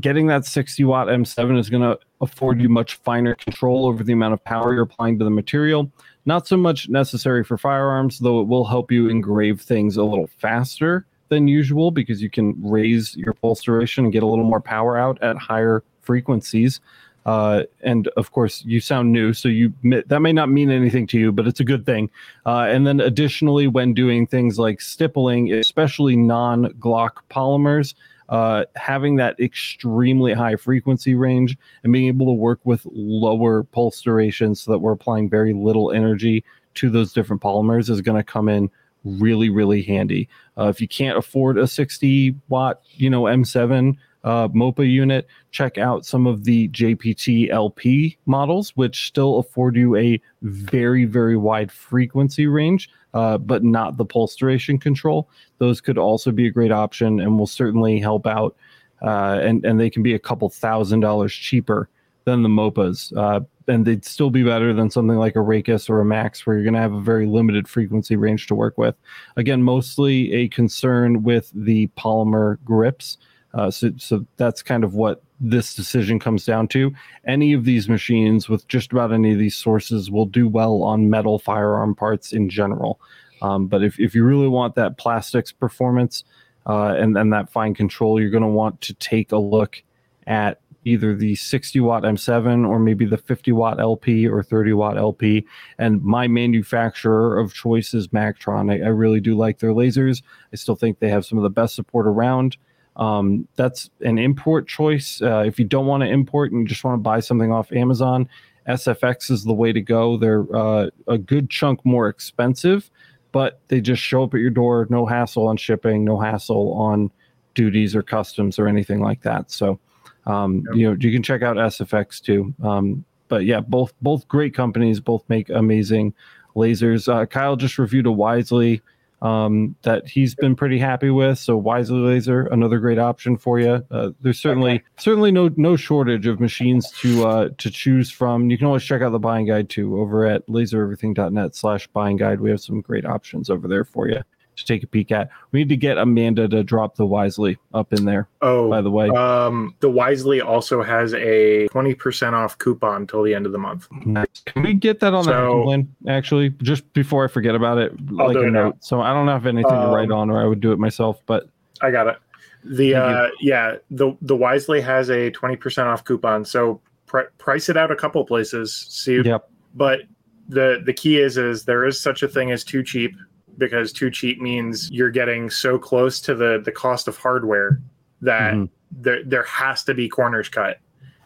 getting 0.00 0.26
that 0.28 0.44
60 0.44 0.84
watt 0.84 1.08
M7 1.08 1.58
is 1.58 1.70
going 1.70 1.82
to 1.82 1.98
afford 2.20 2.60
you 2.60 2.68
much 2.68 2.94
finer 2.96 3.34
control 3.34 3.86
over 3.86 4.02
the 4.02 4.12
amount 4.12 4.34
of 4.34 4.42
power 4.44 4.72
you're 4.72 4.82
applying 4.82 5.18
to 5.18 5.24
the 5.24 5.30
material. 5.30 5.90
Not 6.26 6.46
so 6.46 6.56
much 6.56 6.88
necessary 6.88 7.44
for 7.44 7.58
firearms, 7.58 8.18
though 8.18 8.40
it 8.40 8.46
will 8.46 8.64
help 8.64 8.90
you 8.90 9.08
engrave 9.08 9.60
things 9.60 9.96
a 9.96 10.04
little 10.04 10.28
faster 10.38 11.06
than 11.28 11.48
usual 11.48 11.90
because 11.90 12.22
you 12.22 12.30
can 12.30 12.54
raise 12.62 13.16
your 13.16 13.34
pulse 13.34 13.62
duration 13.62 14.04
and 14.04 14.12
get 14.12 14.22
a 14.22 14.26
little 14.26 14.44
more 14.44 14.60
power 14.60 14.96
out 14.96 15.22
at 15.22 15.36
higher 15.36 15.82
frequencies. 16.00 16.80
Uh, 17.26 17.62
and 17.82 18.08
of 18.16 18.32
course, 18.32 18.62
you 18.64 18.80
sound 18.80 19.12
new, 19.12 19.32
so 19.32 19.48
you 19.48 19.72
that 20.06 20.20
may 20.20 20.32
not 20.32 20.50
mean 20.50 20.70
anything 20.70 21.06
to 21.06 21.18
you, 21.18 21.32
but 21.32 21.46
it's 21.46 21.60
a 21.60 21.64
good 21.64 21.86
thing. 21.86 22.10
Uh, 22.44 22.66
and 22.68 22.86
then, 22.86 23.00
additionally, 23.00 23.66
when 23.66 23.94
doing 23.94 24.26
things 24.26 24.58
like 24.58 24.80
stippling, 24.80 25.52
especially 25.52 26.16
non-Glock 26.16 27.12
polymers, 27.30 27.94
uh, 28.28 28.64
having 28.76 29.16
that 29.16 29.38
extremely 29.40 30.32
high 30.32 30.56
frequency 30.56 31.14
range 31.14 31.56
and 31.82 31.92
being 31.92 32.08
able 32.08 32.26
to 32.26 32.32
work 32.32 32.60
with 32.64 32.86
lower 32.92 33.62
pulse 33.64 34.00
durations, 34.02 34.60
so 34.60 34.72
that 34.72 34.78
we're 34.78 34.92
applying 34.92 35.28
very 35.28 35.54
little 35.54 35.92
energy 35.92 36.44
to 36.74 36.90
those 36.90 37.12
different 37.12 37.40
polymers, 37.40 37.88
is 37.88 38.00
going 38.00 38.18
to 38.18 38.24
come 38.24 38.48
in 38.48 38.70
really, 39.04 39.50
really 39.50 39.82
handy. 39.82 40.28
Uh, 40.58 40.68
if 40.68 40.80
you 40.80 40.88
can't 40.88 41.18
afford 41.18 41.58
a 41.58 41.66
60 41.66 42.34
watt, 42.48 42.80
you 42.96 43.08
know, 43.08 43.24
M7 43.24 43.96
uh, 44.24 44.48
MOPA 44.48 44.90
unit, 44.90 45.26
check 45.50 45.78
out 45.78 46.04
some 46.04 46.26
of 46.26 46.44
the 46.44 46.68
JPT 46.70 47.50
LP 47.50 48.16
models, 48.26 48.70
which 48.74 49.06
still 49.06 49.38
afford 49.38 49.76
you 49.76 49.96
a 49.96 50.20
very, 50.42 51.04
very 51.04 51.36
wide 51.36 51.70
frequency 51.70 52.46
range, 52.46 52.90
uh, 53.12 53.38
but 53.38 53.62
not 53.62 53.96
the 53.96 54.04
pulse 54.04 54.34
duration 54.34 54.78
control. 54.78 55.28
Those 55.58 55.80
could 55.80 55.98
also 55.98 56.32
be 56.32 56.46
a 56.46 56.50
great 56.50 56.72
option 56.72 57.20
and 57.20 57.38
will 57.38 57.46
certainly 57.46 58.00
help 58.00 58.26
out. 58.26 58.56
Uh, 59.02 59.38
and, 59.42 59.64
and 59.66 59.78
they 59.78 59.90
can 59.90 60.02
be 60.02 60.14
a 60.14 60.18
couple 60.18 60.48
thousand 60.48 61.00
dollars 61.00 61.32
cheaper 61.32 61.90
than 62.24 62.42
the 62.42 62.48
MOPAs. 62.48 63.14
Uh, 63.14 63.40
and 63.68 63.84
they'd 63.84 64.04
still 64.04 64.30
be 64.30 64.42
better 64.42 64.72
than 64.72 64.90
something 64.90 65.16
like 65.16 65.36
a 65.36 65.40
Raycus 65.40 65.90
or 65.90 66.00
a 66.00 66.04
Max, 66.04 66.46
where 66.46 66.56
you're 66.56 66.64
going 66.64 66.74
to 66.74 66.80
have 66.80 66.92
a 66.92 67.00
very 67.00 67.26
limited 67.26 67.68
frequency 67.68 68.16
range 68.16 68.46
to 68.46 68.54
work 68.54 68.78
with. 68.78 68.94
Again, 69.36 69.62
mostly 69.62 70.32
a 70.32 70.48
concern 70.48 71.22
with 71.22 71.50
the 71.54 71.88
polymer 71.98 72.58
grips. 72.64 73.18
Uh, 73.54 73.70
so, 73.70 73.90
so 73.96 74.26
that's 74.36 74.62
kind 74.62 74.84
of 74.84 74.94
what 74.94 75.22
this 75.40 75.74
decision 75.74 76.18
comes 76.18 76.44
down 76.44 76.68
to. 76.68 76.92
Any 77.26 77.52
of 77.52 77.64
these 77.64 77.88
machines 77.88 78.48
with 78.48 78.66
just 78.68 78.92
about 78.92 79.12
any 79.12 79.32
of 79.32 79.38
these 79.38 79.56
sources 79.56 80.10
will 80.10 80.26
do 80.26 80.48
well 80.48 80.82
on 80.82 81.08
metal 81.08 81.38
firearm 81.38 81.94
parts 81.94 82.32
in 82.32 82.48
general. 82.48 83.00
Um, 83.42 83.66
but 83.66 83.82
if, 83.82 83.98
if 84.00 84.14
you 84.14 84.24
really 84.24 84.48
want 84.48 84.74
that 84.74 84.96
plastics 84.96 85.52
performance 85.52 86.24
uh, 86.66 86.94
and, 86.98 87.16
and 87.16 87.32
that 87.32 87.50
fine 87.50 87.74
control, 87.74 88.20
you're 88.20 88.30
going 88.30 88.42
to 88.42 88.48
want 88.48 88.80
to 88.82 88.94
take 88.94 89.32
a 89.32 89.38
look 89.38 89.82
at 90.26 90.60
either 90.84 91.14
the 91.14 91.34
60 91.34 91.80
watt 91.80 92.02
M7 92.02 92.68
or 92.68 92.78
maybe 92.78 93.04
the 93.04 93.16
50 93.16 93.52
watt 93.52 93.80
LP 93.80 94.26
or 94.26 94.42
30 94.42 94.72
watt 94.74 94.98
LP. 94.98 95.46
And 95.78 96.02
my 96.02 96.28
manufacturer 96.28 97.38
of 97.38 97.54
choice 97.54 97.94
is 97.94 98.12
Mactron. 98.12 98.70
I, 98.70 98.80
I 98.80 98.88
really 98.88 99.20
do 99.20 99.34
like 99.36 99.58
their 99.58 99.72
lasers. 99.72 100.22
I 100.52 100.56
still 100.56 100.76
think 100.76 100.98
they 100.98 101.08
have 101.08 101.24
some 101.24 101.38
of 101.38 101.44
the 101.44 101.50
best 101.50 101.74
support 101.74 102.06
around. 102.06 102.56
Um, 102.96 103.48
that's 103.56 103.90
an 104.00 104.18
import 104.18 104.68
choice. 104.68 105.20
Uh, 105.20 105.44
if 105.46 105.58
you 105.58 105.64
don't 105.64 105.86
want 105.86 106.02
to 106.02 106.08
import 106.08 106.52
and 106.52 106.62
you 106.62 106.66
just 106.66 106.84
want 106.84 106.94
to 106.94 107.02
buy 107.02 107.20
something 107.20 107.52
off 107.52 107.72
Amazon, 107.72 108.28
SFX 108.68 109.30
is 109.30 109.44
the 109.44 109.52
way 109.52 109.72
to 109.72 109.80
go. 109.80 110.16
They're 110.16 110.44
uh, 110.54 110.90
a 111.08 111.18
good 111.18 111.50
chunk 111.50 111.84
more 111.84 112.08
expensive, 112.08 112.90
but 113.32 113.60
they 113.68 113.80
just 113.80 114.02
show 114.02 114.24
up 114.24 114.34
at 114.34 114.40
your 114.40 114.50
door. 114.50 114.86
No 114.90 115.06
hassle 115.06 115.46
on 115.46 115.56
shipping, 115.56 116.04
no 116.04 116.18
hassle 116.18 116.72
on 116.74 117.10
duties 117.54 117.94
or 117.94 118.02
customs 118.02 118.58
or 118.58 118.66
anything 118.68 119.00
like 119.00 119.22
that. 119.22 119.50
So, 119.50 119.78
um, 120.26 120.64
yep. 120.66 120.76
you 120.76 120.90
know, 120.90 120.96
you 120.98 121.12
can 121.12 121.22
check 121.22 121.42
out 121.42 121.56
SFX 121.56 122.20
too. 122.20 122.54
Um, 122.62 123.04
but 123.28 123.44
yeah, 123.44 123.60
both 123.60 123.92
both 124.00 124.26
great 124.28 124.54
companies, 124.54 125.00
both 125.00 125.24
make 125.28 125.50
amazing 125.50 126.14
lasers. 126.56 127.12
Uh, 127.12 127.26
Kyle 127.26 127.56
just 127.56 127.78
reviewed 127.78 128.06
a 128.06 128.12
Wisely 128.12 128.80
um, 129.24 129.74
that 129.82 130.06
he's 130.06 130.34
been 130.34 130.54
pretty 130.54 130.78
happy 130.78 131.10
with. 131.10 131.38
So 131.38 131.56
Wisely 131.56 131.98
Laser, 131.98 132.42
another 132.46 132.78
great 132.78 132.98
option 132.98 133.36
for 133.38 133.58
you. 133.58 133.84
Uh, 133.90 134.10
there's 134.20 134.38
certainly 134.38 134.74
okay. 134.74 134.84
certainly 134.98 135.32
no 135.32 135.50
no 135.56 135.76
shortage 135.76 136.26
of 136.26 136.38
machines 136.38 136.90
to 137.00 137.26
uh, 137.26 137.48
to 137.58 137.70
choose 137.70 138.10
from. 138.10 138.50
You 138.50 138.58
can 138.58 138.66
always 138.66 138.84
check 138.84 139.00
out 139.00 139.10
the 139.10 139.18
buying 139.18 139.46
guide 139.46 139.70
too 139.70 139.98
over 139.98 140.26
at 140.26 140.46
lasereverything.net 140.46 141.56
slash 141.56 141.86
buying 141.88 142.18
guide. 142.18 142.40
We 142.40 142.50
have 142.50 142.60
some 142.60 142.82
great 142.82 143.06
options 143.06 143.48
over 143.48 143.66
there 143.66 143.84
for 143.84 144.08
you 144.08 144.22
to 144.56 144.64
take 144.64 144.82
a 144.82 144.86
peek 144.86 145.12
at. 145.12 145.30
We 145.52 145.60
need 145.60 145.68
to 145.70 145.76
get 145.76 145.98
Amanda 145.98 146.48
to 146.48 146.62
drop 146.62 146.96
the 146.96 147.06
Wisely 147.06 147.58
up 147.72 147.92
in 147.92 148.04
there. 148.04 148.28
Oh, 148.40 148.68
by 148.68 148.80
the 148.80 148.90
way, 148.90 149.08
um, 149.10 149.74
the 149.80 149.90
Wisely 149.90 150.40
also 150.40 150.82
has 150.82 151.14
a 151.14 151.68
twenty 151.68 151.94
percent 151.94 152.34
off 152.34 152.58
coupon 152.58 153.06
till 153.06 153.22
the 153.22 153.34
end 153.34 153.46
of 153.46 153.52
the 153.52 153.58
month. 153.58 153.88
Nice. 154.04 154.26
Can 154.46 154.62
we 154.62 154.74
get 154.74 155.00
that 155.00 155.14
on 155.14 155.24
so, 155.24 155.86
the 156.02 156.10
Actually, 156.10 156.50
just 156.62 156.90
before 156.92 157.24
I 157.24 157.28
forget 157.28 157.54
about 157.54 157.78
it, 157.78 157.92
I'll 158.18 158.28
like 158.28 158.36
a 158.36 158.50
note. 158.50 158.76
So 158.80 159.00
I 159.00 159.12
don't 159.12 159.28
have 159.28 159.46
anything 159.46 159.72
um, 159.72 159.90
to 159.90 159.94
write 159.94 160.10
um, 160.10 160.18
on, 160.18 160.30
or 160.30 160.42
I 160.42 160.46
would 160.46 160.60
do 160.60 160.72
it 160.72 160.78
myself. 160.78 161.20
But 161.26 161.48
I 161.80 161.90
got 161.90 162.06
it. 162.06 162.16
The 162.64 162.94
uh, 162.94 163.28
yeah, 163.40 163.76
the 163.90 164.16
the 164.22 164.36
Wisely 164.36 164.80
has 164.80 165.10
a 165.10 165.30
twenty 165.30 165.56
percent 165.56 165.88
off 165.88 166.04
coupon. 166.04 166.44
So 166.44 166.80
pr- 167.06 167.30
price 167.38 167.68
it 167.68 167.76
out 167.76 167.90
a 167.90 167.96
couple 167.96 168.24
places. 168.24 168.86
See, 168.88 169.20
yep. 169.20 169.48
But 169.74 170.00
the 170.48 170.82
the 170.84 170.92
key 170.92 171.20
is 171.20 171.36
is 171.36 171.64
there 171.64 171.84
is 171.84 172.00
such 172.00 172.22
a 172.22 172.28
thing 172.28 172.50
as 172.50 172.64
too 172.64 172.82
cheap 172.82 173.14
because 173.58 173.92
too 173.92 174.10
cheap 174.10 174.40
means 174.40 174.90
you're 174.90 175.10
getting 175.10 175.50
so 175.50 175.78
close 175.78 176.20
to 176.20 176.34
the 176.34 176.60
the 176.64 176.72
cost 176.72 177.08
of 177.08 177.16
hardware 177.16 177.80
that 178.20 178.54
mm-hmm. 178.54 178.64
there 178.90 179.22
there 179.24 179.42
has 179.44 179.84
to 179.84 179.94
be 179.94 180.08
corners 180.08 180.48
cut. 180.48 180.78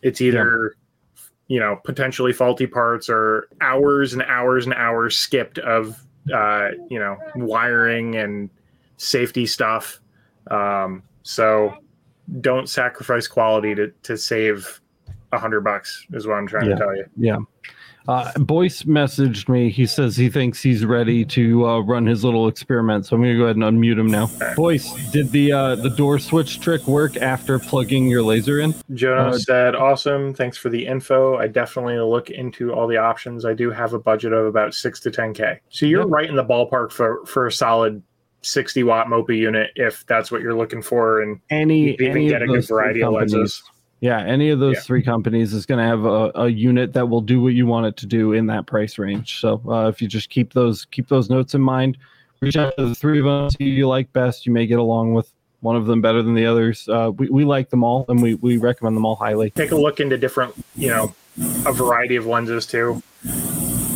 It's 0.03 0.21
either 0.21 0.75
yeah. 1.17 1.23
you 1.49 1.61
know 1.61 1.81
potentially 1.85 2.33
faulty 2.33 2.67
parts 2.67 3.09
or 3.09 3.49
hours 3.61 4.13
and 4.13 4.23
hours 4.23 4.65
and 4.65 4.75
hours 4.75 5.17
skipped 5.17 5.59
of 5.59 5.99
uh, 6.33 6.71
you 6.91 6.99
know 6.99 7.17
wiring 7.37 8.17
and 8.17 8.51
safety 8.97 9.47
stuff. 9.47 10.01
Um, 10.51 11.03
so 11.23 11.77
don't 12.41 12.69
sacrifice 12.69 13.27
quality 13.27 13.75
to 13.75 13.89
to 14.03 14.17
save 14.17 14.81
a 15.33 15.39
hundred 15.39 15.63
bucks 15.63 16.07
is 16.13 16.27
what 16.27 16.35
I'm 16.35 16.47
trying 16.47 16.69
yeah. 16.69 16.75
to 16.75 16.81
tell 16.81 16.97
you. 16.97 17.05
Yeah. 17.17 17.39
Uh, 18.09 18.33
Boyce 18.39 18.85
messaged 18.85 19.51
me. 19.51 19.69
He 19.69 19.85
says 19.85 20.17
he 20.17 20.31
thinks 20.31 20.63
he's 20.63 20.87
ready 20.87 21.27
to 21.27 21.67
uh, 21.67 21.81
run 21.81 22.07
his 22.07 22.25
little 22.25 22.49
experiment. 22.49 23.05
So 23.05 23.15
I'm 23.15 23.23
going 23.23 23.35
to 23.35 23.39
go 23.39 23.45
ahead 23.45 23.57
and 23.57 23.65
unmute 23.65 23.99
him 23.99 24.07
now. 24.07 24.31
Boyce, 24.57 24.91
did 25.11 25.31
the 25.31 25.53
uh, 25.53 25.75
the 25.75 25.91
door 25.91 26.19
switch 26.19 26.61
trick 26.61 26.87
work 26.89 27.19
after 27.19 27.59
plugging 27.59 28.09
your 28.09 28.23
laser 28.23 28.61
in? 28.61 28.75
Jonah 28.95 29.39
said, 29.39 29.77
"Awesome. 29.77 30.33
Thanks 30.33 30.57
for 30.57 30.71
the 30.71 30.87
info. 30.87 31.37
I 31.37 31.49
definitely 31.49 31.99
look 31.99 32.31
into 32.31 32.73
all 32.73 32.87
the 32.87 32.97
options. 32.97 33.45
I 33.45 33.53
do 33.53 33.71
have 33.71 33.93
a 33.93 33.99
budget 33.99 34.33
of 34.33 34.47
about 34.47 34.73
six 34.73 35.01
to 35.01 35.11
ten 35.11 35.35
k. 35.35 35.61
So 35.69 35.85
you're 35.85 36.03
yep. 36.03 36.11
right 36.11 36.29
in 36.29 36.37
the 36.37 36.45
ballpark 36.45 36.91
for 36.91 37.25
for 37.27 37.47
a 37.47 37.53
solid 37.53 38.03
60 38.43 38.85
watt 38.85 39.09
MOPA 39.09 39.37
unit 39.37 39.71
if 39.75 40.07
that's 40.07 40.31
what 40.31 40.41
you're 40.41 40.55
looking 40.55 40.81
for, 40.81 41.21
and 41.21 41.41
any 41.51 41.89
you 41.89 41.97
even 42.01 42.11
any 42.13 42.29
get 42.31 42.41
a 42.41 42.47
good 42.47 42.67
variety 42.67 43.03
of 43.03 43.13
lenses." 43.13 43.63
Yeah, 44.01 44.21
any 44.21 44.51
of 44.51 44.61
those 44.61 44.77
yeah. 44.77 44.81
three 44.83 45.03
companies 45.03 45.53
is 45.53 45.67
going 45.67 45.79
to 45.79 45.85
have 45.85 46.05
a, 46.05 46.31
a, 46.37 46.49
unit 46.49 46.93
that 46.93 47.09
will 47.09 47.21
do 47.21 47.43
what 47.43 47.55
you 47.55 47.67
want 47.67 47.87
it 47.87 47.97
to 47.97 48.07
do 48.07 48.33
in 48.33 48.47
that 48.47 48.67
price 48.67 48.97
range. 48.97 49.41
So 49.41 49.61
uh, 49.69 49.89
if 49.89 50.01
you 50.01 50.07
just 50.07 50.31
keep 50.31 50.53
those 50.53 50.85
keep 50.85 51.09
those 51.09 51.29
notes 51.29 51.55
in 51.55 51.61
mind, 51.61 51.99
reach 52.41 52.57
out 52.57 52.75
to 52.79 52.87
the 52.87 52.95
three 52.95 53.19
of 53.19 53.25
them, 53.25 53.51
see 53.51 53.65
who 53.65 53.71
you 53.71 53.89
like 53.89 54.13
best. 54.13 54.47
You 54.47 54.53
may 54.53 54.67
get 54.67 54.79
along 54.79 55.15
with 55.15 55.33
one 55.61 55.77
of 55.77 55.87
them 55.87 56.01
better 56.01 56.23
than 56.23 56.35
the 56.35 56.47
others. 56.47 56.89
Uh, 56.89 57.11
we, 57.17 57.29
we 57.29 57.45
like 57.45 57.71
them 57.71 57.83
all, 57.83 58.05
and 58.09 58.23
we, 58.23 58.35
we 58.35 58.57
recommend 58.57 58.97
them 58.97 59.05
all 59.05 59.17
highly. 59.17 59.51
Take 59.51 59.73
a 59.73 59.77
look 59.77 60.01
into 60.01 60.17
different, 60.17 60.55
you 60.77 60.89
know, 60.89 61.15
a 61.67 61.73
variety 61.73 62.17
of 62.17 62.27
lenses 62.27 62.67
too. 62.67 63.03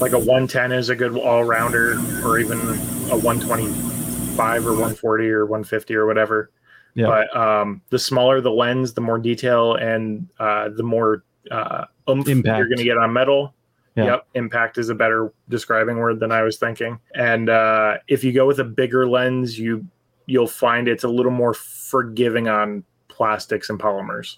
Like 0.01 0.13
a 0.13 0.19
110 0.19 0.73
is 0.73 0.89
a 0.89 0.97
good 0.97 1.17
all 1.17 1.45
rounder, 1.45 2.01
or 2.25 2.39
even 2.39 2.59
a 2.59 3.17
125 3.17 4.67
or 4.67 4.71
140 4.71 5.31
or 5.31 5.47
150 5.47 5.95
or 5.95 6.07
whatever. 6.07 6.51
Yeah. 6.95 7.07
But 7.07 7.37
um, 7.37 7.81
the 7.91 7.99
smaller 7.99 8.41
the 8.41 8.51
lens, 8.51 8.95
the 8.95 9.01
more 9.01 9.19
detail 9.19 9.75
and 9.75 10.29
uh, 10.39 10.69
the 10.69 10.83
more 10.83 11.25
uh, 11.51 11.87
oomph 12.09 12.29
impact. 12.29 12.59
you're 12.59 12.69
going 12.69 12.79
to 12.79 12.85
get 12.85 12.99
on 12.99 13.13
metal. 13.13 13.55
Yeah. 13.95 14.05
Yep, 14.05 14.27
impact 14.35 14.79
is 14.79 14.89
a 14.89 14.95
better 14.95 15.33
describing 15.51 15.99
word 15.99 16.19
than 16.19 16.33
I 16.33 16.43
was 16.43 16.57
thinking. 16.57 16.99
And 17.15 17.51
uh, 17.51 17.99
if 18.09 18.25
you 18.25 18.33
go 18.33 18.47
with 18.47 18.59
a 18.59 18.65
bigger 18.65 19.07
lens, 19.07 19.59
you 19.59 19.87
you'll 20.27 20.47
find 20.47 20.89
it's 20.89 21.05
a 21.05 21.09
little 21.09 21.33
more 21.33 21.53
forgiving 21.53 22.49
on 22.49 22.85
plastics 23.09 23.69
and 23.69 23.79
polymers 23.79 24.37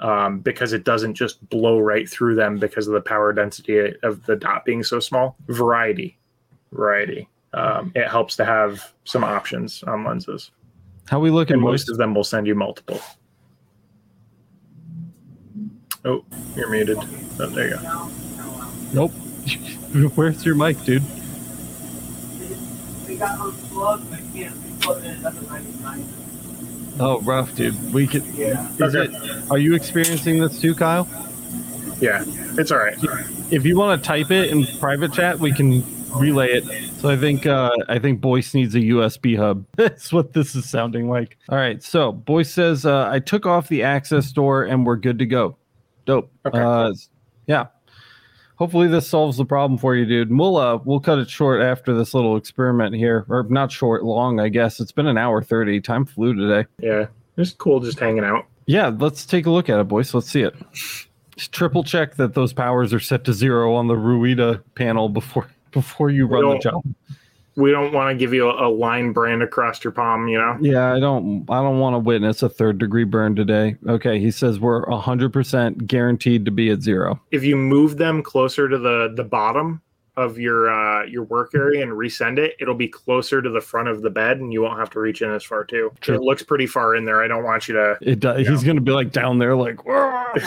um, 0.00 0.40
because 0.40 0.72
it 0.72 0.84
doesn't 0.84 1.14
just 1.14 1.46
blow 1.48 1.78
right 1.78 2.08
through 2.08 2.34
them 2.34 2.58
because 2.58 2.86
of 2.86 2.94
the 2.94 3.00
power 3.00 3.32
density 3.32 3.94
of 4.02 4.24
the 4.26 4.36
dot 4.36 4.64
being 4.64 4.82
so 4.82 5.00
small. 5.00 5.36
Variety, 5.48 6.18
variety. 6.72 7.28
Um, 7.54 7.92
it 7.94 8.08
helps 8.08 8.36
to 8.36 8.44
have 8.44 8.92
some 9.04 9.24
options 9.24 9.82
on 9.84 10.04
lenses. 10.04 10.50
How 11.08 11.20
we 11.20 11.30
looking? 11.30 11.54
And 11.54 11.62
most 11.62 11.88
of 11.90 11.96
them 11.96 12.14
will 12.14 12.24
send 12.24 12.46
you 12.46 12.54
multiple. 12.54 13.00
Oh, 16.04 16.24
you're 16.56 16.68
muted. 16.70 16.98
Oh, 17.40 17.46
there 17.46 17.68
you 17.70 17.76
go. 17.76 18.10
Nope. 18.92 19.12
Where's 20.14 20.44
your 20.44 20.54
mic, 20.54 20.82
dude? 20.84 21.02
They 23.06 23.16
got 23.16 23.38
unplugged. 23.40 24.12
I 24.12 24.16
can't 24.32 24.54
replug 24.54 25.04
it. 25.04 25.22
That's 25.22 25.40
99. 25.48 26.08
Oh, 27.00 27.20
rough, 27.22 27.54
dude. 27.56 27.92
We 27.92 28.06
could. 28.06 28.24
Yeah. 28.26 28.70
Is 28.78 28.94
Okay. 28.94 29.12
it? 29.14 29.50
Are 29.50 29.58
you 29.58 29.74
experiencing 29.74 30.40
this 30.40 30.60
too, 30.60 30.74
Kyle? 30.74 31.08
Yeah, 32.00 32.24
it's 32.58 32.70
all 32.70 32.78
right. 32.78 32.96
If 33.50 33.64
you 33.64 33.76
want 33.76 34.00
to 34.02 34.06
type 34.06 34.30
it 34.30 34.50
in 34.50 34.66
private 34.78 35.12
chat, 35.12 35.38
we 35.38 35.52
can 35.52 35.82
relay 36.14 36.52
it. 36.52 36.90
So 36.98 37.08
I 37.08 37.16
think 37.16 37.46
uh, 37.46 37.70
I 37.88 37.98
think 37.98 38.20
Boyce 38.20 38.54
needs 38.54 38.74
a 38.74 38.80
USB 38.80 39.36
hub. 39.36 39.64
That's 39.76 40.12
what 40.12 40.32
this 40.32 40.54
is 40.54 40.68
sounding 40.68 41.08
like. 41.08 41.38
All 41.48 41.58
right. 41.58 41.82
So 41.82 42.12
Boyce 42.12 42.50
says 42.50 42.86
uh, 42.86 43.08
I 43.10 43.18
took 43.18 43.46
off 43.46 43.68
the 43.68 43.82
access 43.82 44.32
door 44.32 44.64
and 44.64 44.86
we're 44.86 44.96
good 44.96 45.18
to 45.18 45.26
go. 45.26 45.56
Dope. 46.04 46.30
Okay. 46.46 46.58
Uh, 46.58 46.92
yeah. 47.46 47.66
Hopefully 48.56 48.86
this 48.86 49.08
solves 49.08 49.36
the 49.36 49.44
problem 49.44 49.78
for 49.78 49.96
you, 49.96 50.06
dude. 50.06 50.36
We'll 50.36 50.56
uh, 50.56 50.78
we'll 50.84 51.00
cut 51.00 51.18
it 51.18 51.28
short 51.28 51.60
after 51.60 51.92
this 51.92 52.14
little 52.14 52.36
experiment 52.36 52.94
here, 52.94 53.26
or 53.28 53.44
not 53.50 53.72
short, 53.72 54.04
long. 54.04 54.38
I 54.38 54.48
guess 54.48 54.78
it's 54.78 54.92
been 54.92 55.08
an 55.08 55.18
hour 55.18 55.42
thirty. 55.42 55.80
Time 55.80 56.04
flew 56.04 56.34
today. 56.34 56.68
Yeah, 56.78 57.06
it's 57.36 57.52
cool 57.52 57.80
just 57.80 57.98
hanging 57.98 58.24
out. 58.24 58.46
Yeah, 58.66 58.92
let's 58.96 59.26
take 59.26 59.46
a 59.46 59.50
look 59.50 59.68
at 59.68 59.80
it, 59.80 59.88
boys. 59.88 60.14
Let's 60.14 60.30
see 60.30 60.42
it. 60.42 60.54
Just 61.36 61.52
triple 61.52 61.82
check 61.82 62.14
that 62.14 62.34
those 62.34 62.52
powers 62.52 62.94
are 62.94 63.00
set 63.00 63.24
to 63.24 63.32
zero 63.32 63.74
on 63.74 63.88
the 63.88 63.94
Ruida 63.94 64.62
panel 64.76 65.08
before 65.08 65.48
before 65.74 66.10
you 66.10 66.26
run 66.26 66.48
the 66.48 66.58
job. 66.58 66.82
We 67.56 67.70
don't 67.70 67.92
want 67.92 68.10
to 68.10 68.16
give 68.16 68.34
you 68.34 68.48
a, 68.50 68.68
a 68.68 68.70
line 68.70 69.12
brand 69.12 69.42
across 69.42 69.84
your 69.84 69.92
palm, 69.92 70.26
you 70.26 70.38
know. 70.38 70.56
Yeah, 70.60 70.92
I 70.92 70.98
don't 70.98 71.48
I 71.48 71.62
don't 71.62 71.78
want 71.78 71.94
to 71.94 71.98
witness 71.98 72.42
a 72.42 72.48
third 72.48 72.78
degree 72.78 73.04
burn 73.04 73.36
today. 73.36 73.76
Okay, 73.86 74.18
he 74.18 74.30
says 74.30 74.58
we're 74.58 74.90
hundred 74.90 75.32
percent 75.32 75.86
guaranteed 75.86 76.44
to 76.46 76.50
be 76.50 76.70
at 76.70 76.82
zero. 76.82 77.20
If 77.30 77.44
you 77.44 77.56
move 77.56 77.96
them 77.96 78.22
closer 78.22 78.68
to 78.68 78.78
the 78.78 79.12
the 79.14 79.24
bottom 79.24 79.82
of 80.16 80.38
your 80.38 80.70
uh, 80.70 81.04
your 81.06 81.24
work 81.24 81.54
area 81.54 81.82
and 81.82 81.92
resend 81.92 82.38
it, 82.38 82.54
it'll 82.60 82.74
be 82.74 82.88
closer 82.88 83.42
to 83.42 83.50
the 83.50 83.60
front 83.60 83.88
of 83.88 84.02
the 84.02 84.10
bed, 84.10 84.38
and 84.38 84.52
you 84.52 84.62
won't 84.62 84.78
have 84.78 84.90
to 84.90 85.00
reach 85.00 85.22
in 85.22 85.30
as 85.30 85.44
far 85.44 85.64
too. 85.64 85.92
True. 86.00 86.14
It 86.14 86.22
looks 86.22 86.42
pretty 86.42 86.66
far 86.66 86.94
in 86.94 87.04
there. 87.04 87.22
I 87.22 87.28
don't 87.28 87.44
want 87.44 87.68
you 87.68 87.74
to. 87.74 87.98
It 88.00 88.20
does, 88.20 88.46
he's 88.46 88.62
gonna 88.62 88.80
be 88.80 88.92
like 88.92 89.12
down 89.12 89.38
there, 89.38 89.56
like 89.56 89.84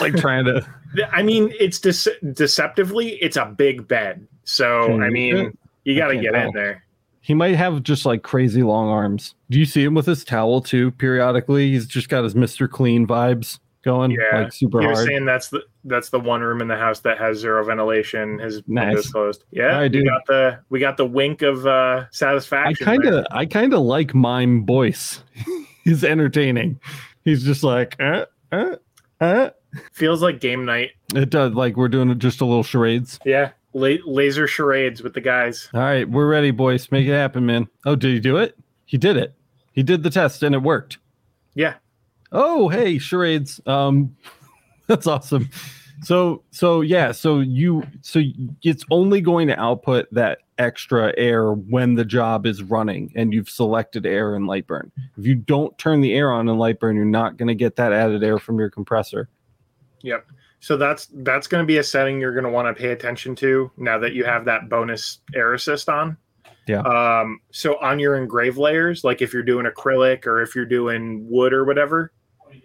like 0.00 0.14
trying 0.16 0.46
to. 0.46 0.66
I 1.12 1.22
mean, 1.22 1.52
it's 1.60 1.78
dece- 1.78 2.34
deceptively, 2.34 3.16
it's 3.16 3.36
a 3.36 3.44
big 3.46 3.86
bed. 3.86 4.26
So 4.48 4.86
Can 4.86 5.02
I 5.02 5.10
mean, 5.10 5.56
you 5.84 5.94
got 5.94 6.08
to 6.08 6.16
get 6.16 6.34
in 6.34 6.52
there. 6.54 6.82
He 7.20 7.34
might 7.34 7.54
have 7.56 7.82
just 7.82 8.06
like 8.06 8.22
crazy 8.22 8.62
long 8.62 8.88
arms. 8.88 9.34
Do 9.50 9.58
you 9.58 9.66
see 9.66 9.84
him 9.84 9.92
with 9.92 10.06
his 10.06 10.24
towel 10.24 10.62
too? 10.62 10.90
Periodically, 10.92 11.70
he's 11.72 11.86
just 11.86 12.08
got 12.08 12.24
his 12.24 12.34
Mister 12.34 12.66
Clean 12.66 13.06
vibes 13.06 13.58
going, 13.82 14.10
Yeah, 14.12 14.40
like 14.44 14.52
super 14.54 14.80
hard. 14.80 14.96
saying 15.06 15.26
that's 15.26 15.48
the 15.48 15.64
that's 15.84 16.08
the 16.08 16.18
one 16.18 16.40
room 16.40 16.62
in 16.62 16.68
the 16.68 16.76
house 16.78 17.00
that 17.00 17.18
has 17.18 17.36
zero 17.36 17.62
ventilation. 17.62 18.38
His 18.38 18.62
Nice. 18.66 18.86
windows 18.86 19.10
closed. 19.10 19.44
Yeah, 19.50 19.74
Alright, 19.74 19.92
we 19.92 20.02
got 20.04 20.26
the 20.26 20.58
we 20.70 20.80
got 20.80 20.96
the 20.96 21.04
wink 21.04 21.42
of 21.42 21.66
uh, 21.66 22.06
I 22.22 22.72
kind 22.72 23.04
of, 23.04 23.26
I 23.30 23.44
kind 23.44 23.74
of 23.74 23.80
like 23.80 24.14
mime 24.14 24.62
Boyce. 24.62 25.22
he's 25.84 26.04
entertaining. 26.04 26.80
He's 27.26 27.44
just 27.44 27.62
like, 27.62 28.00
uh, 28.00 28.24
uh, 28.50 28.76
uh. 29.20 29.50
feels 29.92 30.22
like 30.22 30.40
game 30.40 30.64
night. 30.64 30.92
It 31.14 31.28
does 31.28 31.52
like 31.52 31.76
we're 31.76 31.88
doing 31.88 32.18
just 32.18 32.40
a 32.40 32.46
little 32.46 32.62
charades. 32.62 33.18
Yeah, 33.26 33.50
La- 33.74 33.96
laser 34.06 34.46
charades 34.46 35.02
with 35.02 35.14
the 35.14 35.20
guys. 35.20 35.68
All 35.74 35.80
right, 35.80 36.08
we're 36.08 36.28
ready, 36.28 36.50
boys. 36.50 36.90
Make 36.90 37.06
it 37.06 37.12
happen, 37.12 37.46
man. 37.46 37.68
Oh, 37.84 37.96
did 37.96 38.12
he 38.12 38.20
do 38.20 38.36
it? 38.36 38.56
He 38.86 38.96
did 38.96 39.16
it. 39.16 39.34
He 39.72 39.82
did 39.82 40.02
the 40.02 40.10
test 40.10 40.42
and 40.42 40.54
it 40.54 40.62
worked. 40.62 40.98
Yeah, 41.54 41.74
Oh, 42.32 42.68
hey, 42.68 42.98
charades. 42.98 43.60
Um, 43.66 44.14
that's 44.86 45.06
awesome. 45.06 45.48
So, 46.02 46.42
so 46.50 46.80
yeah, 46.82 47.10
so 47.12 47.40
you, 47.40 47.82
so 48.02 48.22
it's 48.62 48.84
only 48.90 49.20
going 49.20 49.48
to 49.48 49.58
output 49.58 50.06
that 50.12 50.38
extra 50.58 51.12
air 51.16 51.52
when 51.52 51.94
the 51.94 52.04
job 52.04 52.46
is 52.46 52.62
running 52.62 53.12
and 53.16 53.32
you've 53.32 53.48
selected 53.50 54.06
air 54.06 54.34
and 54.36 54.46
Lightburn. 54.46 54.90
If 55.16 55.26
you 55.26 55.34
don't 55.34 55.76
turn 55.78 56.00
the 56.00 56.14
air 56.14 56.30
on 56.30 56.48
in 56.48 56.56
Lightburn, 56.56 56.94
you're 56.94 57.04
not 57.04 57.36
going 57.36 57.48
to 57.48 57.54
get 57.54 57.76
that 57.76 57.92
added 57.92 58.22
air 58.22 58.38
from 58.38 58.58
your 58.58 58.70
compressor. 58.70 59.28
yep. 60.02 60.26
So 60.60 60.76
that's 60.76 61.08
that's 61.12 61.46
going 61.46 61.62
to 61.62 61.66
be 61.66 61.78
a 61.78 61.82
setting 61.84 62.20
you're 62.20 62.32
going 62.32 62.44
to 62.44 62.50
want 62.50 62.74
to 62.74 62.80
pay 62.80 62.90
attention 62.90 63.34
to 63.36 63.70
now 63.76 63.98
that 63.98 64.12
you 64.12 64.24
have 64.24 64.44
that 64.46 64.68
bonus 64.68 65.20
air 65.34 65.54
assist 65.54 65.88
on. 65.88 66.16
Yeah. 66.66 66.80
Um. 66.80 67.40
So 67.50 67.78
on 67.80 67.98
your 67.98 68.16
engrave 68.16 68.58
layers, 68.58 69.04
like 69.04 69.22
if 69.22 69.32
you're 69.32 69.42
doing 69.42 69.66
acrylic 69.66 70.26
or 70.26 70.42
if 70.42 70.54
you're 70.54 70.66
doing 70.66 71.26
wood 71.28 71.52
or 71.52 71.64
whatever, 71.64 72.12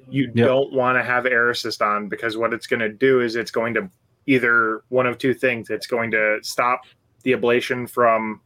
you 0.09 0.31
Yep. 0.33 0.47
don't 0.47 0.73
want 0.73 0.97
to 0.97 1.03
have 1.03 1.25
air 1.25 1.49
assist 1.49 1.81
on 1.81 2.09
because 2.09 2.35
what 2.35 2.53
it's 2.53 2.67
going 2.67 2.79
to 2.81 2.89
do 2.89 3.21
is 3.21 3.35
it's 3.35 3.51
going 3.51 3.73
to 3.75 3.89
either 4.25 4.83
one 4.89 5.05
of 5.05 5.17
two 5.17 5.33
things. 5.33 5.69
It's 5.69 5.87
going 5.87 6.11
to 6.11 6.39
stop 6.41 6.81
the 7.23 7.33
ablation 7.33 7.89
from 7.89 8.41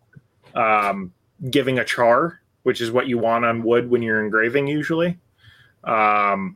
um, 0.56 1.14
giving 1.50 1.80
a 1.80 1.86
char, 1.86 2.42
which 2.64 2.82
is 2.82 2.92
what 2.92 3.08
you 3.08 3.18
want 3.18 3.46
on 3.46 3.64
wood 3.64 3.90
when 3.90 4.02
you're 4.02 4.24
engraving 4.24 4.68
usually, 4.68 5.18
um, 5.84 6.56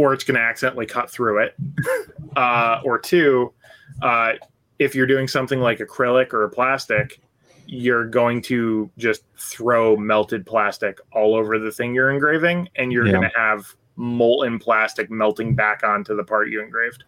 or 0.00 0.14
it's 0.14 0.24
going 0.24 0.34
to 0.36 0.40
accidentally 0.40 0.86
cut 0.86 1.10
through 1.10 1.42
it. 1.42 1.54
uh, 2.36 2.80
or 2.84 2.98
two, 2.98 3.52
uh, 4.00 4.32
if 4.78 4.94
you're 4.94 5.06
doing 5.06 5.28
something 5.28 5.60
like 5.60 5.78
acrylic 5.78 6.32
or 6.32 6.48
plastic, 6.48 7.20
you're 7.66 8.06
going 8.06 8.40
to 8.40 8.90
just 8.96 9.24
throw 9.36 9.94
melted 9.96 10.46
plastic 10.46 10.98
all 11.12 11.34
over 11.34 11.58
the 11.58 11.70
thing 11.70 11.94
you're 11.94 12.10
engraving, 12.10 12.66
and 12.76 12.92
you're 12.92 13.04
Yeah. 13.06 13.12
going 13.12 13.30
to 13.30 13.38
have 13.38 13.66
molten 13.96 14.58
plastic 14.58 15.10
melting 15.10 15.54
back 15.54 15.84
onto 15.84 16.16
the 16.16 16.24
part 16.24 16.48
you 16.48 16.62
engraved, 16.62 17.04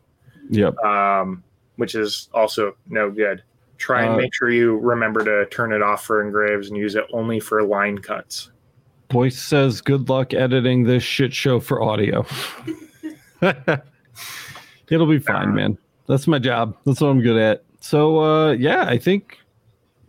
Yep. 0.50 0.76
um, 0.84 1.42
which 1.76 1.94
is 1.94 2.28
also 2.34 2.76
no 2.90 3.10
good. 3.10 3.42
Try 3.78 4.02
and 4.02 4.12
Uh, 4.12 4.18
make 4.18 4.34
sure 4.34 4.50
you 4.50 4.76
remember 4.76 5.24
to 5.24 5.46
turn 5.46 5.72
it 5.72 5.80
off 5.82 6.04
for 6.04 6.20
engraves 6.22 6.68
and 6.68 6.76
use 6.76 6.94
it 6.94 7.04
only 7.12 7.40
for 7.40 7.62
line 7.62 7.96
cuts. 7.98 8.50
Boyce 9.12 9.38
says, 9.38 9.80
"Good 9.80 10.08
luck 10.08 10.32
editing 10.32 10.84
this 10.84 11.02
shit 11.02 11.34
show 11.34 11.60
for 11.60 11.82
audio." 11.82 12.24
It'll 14.88 15.06
be 15.06 15.18
fine, 15.18 15.54
man. 15.54 15.78
That's 16.06 16.26
my 16.26 16.38
job. 16.38 16.76
That's 16.84 17.00
what 17.00 17.08
I'm 17.08 17.20
good 17.20 17.36
at. 17.36 17.64
So, 17.80 18.20
uh, 18.20 18.52
yeah, 18.52 18.84
I 18.86 18.98
think 18.98 19.38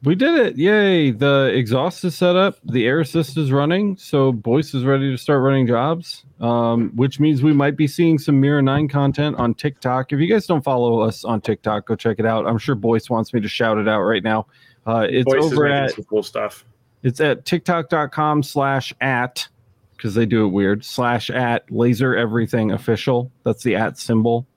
we 0.03 0.15
did 0.15 0.35
it. 0.35 0.57
Yay! 0.57 1.11
The 1.11 1.51
exhaust 1.53 2.03
is 2.03 2.15
set 2.15 2.35
up. 2.35 2.57
The 2.65 2.85
air 2.85 2.99
assist 2.99 3.37
is 3.37 3.51
running. 3.51 3.95
So 3.97 4.31
Boyce 4.31 4.73
is 4.73 4.83
ready 4.83 5.11
to 5.11 5.17
start 5.17 5.41
running 5.41 5.67
jobs. 5.67 6.25
Um, 6.39 6.91
which 6.95 7.19
means 7.21 7.41
we 7.41 7.53
might 7.53 7.77
be 7.77 7.87
seeing 7.87 8.17
some 8.17 8.41
Mira 8.41 8.61
Nine 8.61 8.89
content 8.89 9.37
on 9.37 9.53
TikTok. 9.53 10.11
If 10.11 10.19
you 10.19 10.27
guys 10.27 10.45
don't 10.45 10.63
follow 10.63 10.99
us 10.99 11.23
on 11.23 11.39
TikTok, 11.39 11.87
go 11.87 11.95
check 11.95 12.19
it 12.19 12.25
out. 12.25 12.45
I'm 12.45 12.57
sure 12.57 12.75
Boyce 12.75 13.09
wants 13.09 13.33
me 13.33 13.39
to 13.39 13.47
shout 13.47 13.77
it 13.77 13.87
out 13.87 14.01
right 14.01 14.23
now. 14.23 14.47
Uh, 14.85 15.07
it's 15.09 15.33
is 15.33 15.43
over 15.53 15.67
at 15.67 15.91
some 15.91 16.03
cool 16.03 16.23
stuff. 16.23 16.65
It's 17.03 17.19
at 17.19 17.45
tiktok.com 17.45 18.43
slash 18.43 18.93
at 19.01 19.47
because 19.95 20.15
they 20.15 20.25
do 20.25 20.45
it 20.45 20.49
weird 20.49 20.83
slash 20.83 21.29
at 21.29 21.69
laser 21.71 22.15
everything 22.15 22.71
official. 22.71 23.31
That's 23.43 23.63
the 23.63 23.75
at 23.75 23.97
symbol. 23.97 24.47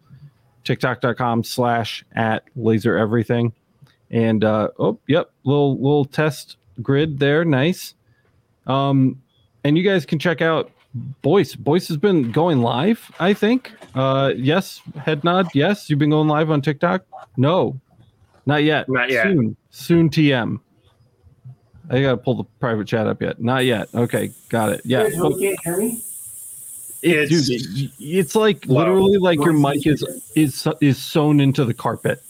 TikTok.com 0.65 1.45
slash 1.45 2.05
at 2.15 2.45
laser 2.57 2.97
everything. 2.97 3.53
And 4.11 4.45
uh 4.45 4.71
oh 4.79 4.99
yep, 5.07 5.31
little 5.45 5.77
little 5.77 6.05
test 6.05 6.57
grid 6.83 7.19
there. 7.19 7.45
Nice. 7.45 7.95
Um 8.67 9.23
and 9.65 9.77
you 9.77 9.85
guys 9.85 10.07
can 10.07 10.19
check 10.19 10.41
out 10.41 10.71
Boyce. 11.23 11.55
Boyce 11.55 11.89
has 11.89 11.97
been 11.97 12.33
going 12.33 12.63
live, 12.63 13.11
I 13.21 13.33
think. 13.35 13.73
Uh 13.95 14.33
yes, 14.37 14.81
head 15.05 15.23
nod. 15.25 15.49
Yes, 15.55 15.91
you've 15.91 15.99
been 15.99 16.11
going 16.11 16.29
live 16.29 16.51
on 16.51 16.63
TikTok. 16.63 17.05
No, 17.37 17.81
not 18.47 18.63
yet. 18.63 18.89
Not 18.89 19.11
yet. 19.11 19.25
Soon. 19.25 19.57
Soon 19.71 20.11
TM. 20.11 20.61
I 21.91 22.03
gotta 22.03 22.17
pull 22.17 22.35
the 22.35 22.45
private 22.61 22.87
chat 22.87 23.07
up 23.07 23.23
yet. 23.23 23.41
Not 23.41 23.65
yet. 23.65 23.89
Okay, 23.95 24.33
got 24.49 24.71
it. 24.73 24.81
Yeah, 24.85 25.07
You 25.07 25.23
really 25.23 25.49
can't 25.49 25.65
hear 25.65 25.77
me? 25.77 26.03
It's 27.03 27.47
dude, 27.49 27.93
it's 28.01 28.35
like 28.35 28.67
low. 28.67 28.79
literally 28.79 29.19
like 29.19 29.39
your 29.39 29.53
mic 29.53 29.87
is 29.87 30.03
is 30.35 30.67
is 30.81 30.99
sewn 30.99 31.41
into 31.41 31.65
the 31.65 31.75
carpet. 31.75 32.23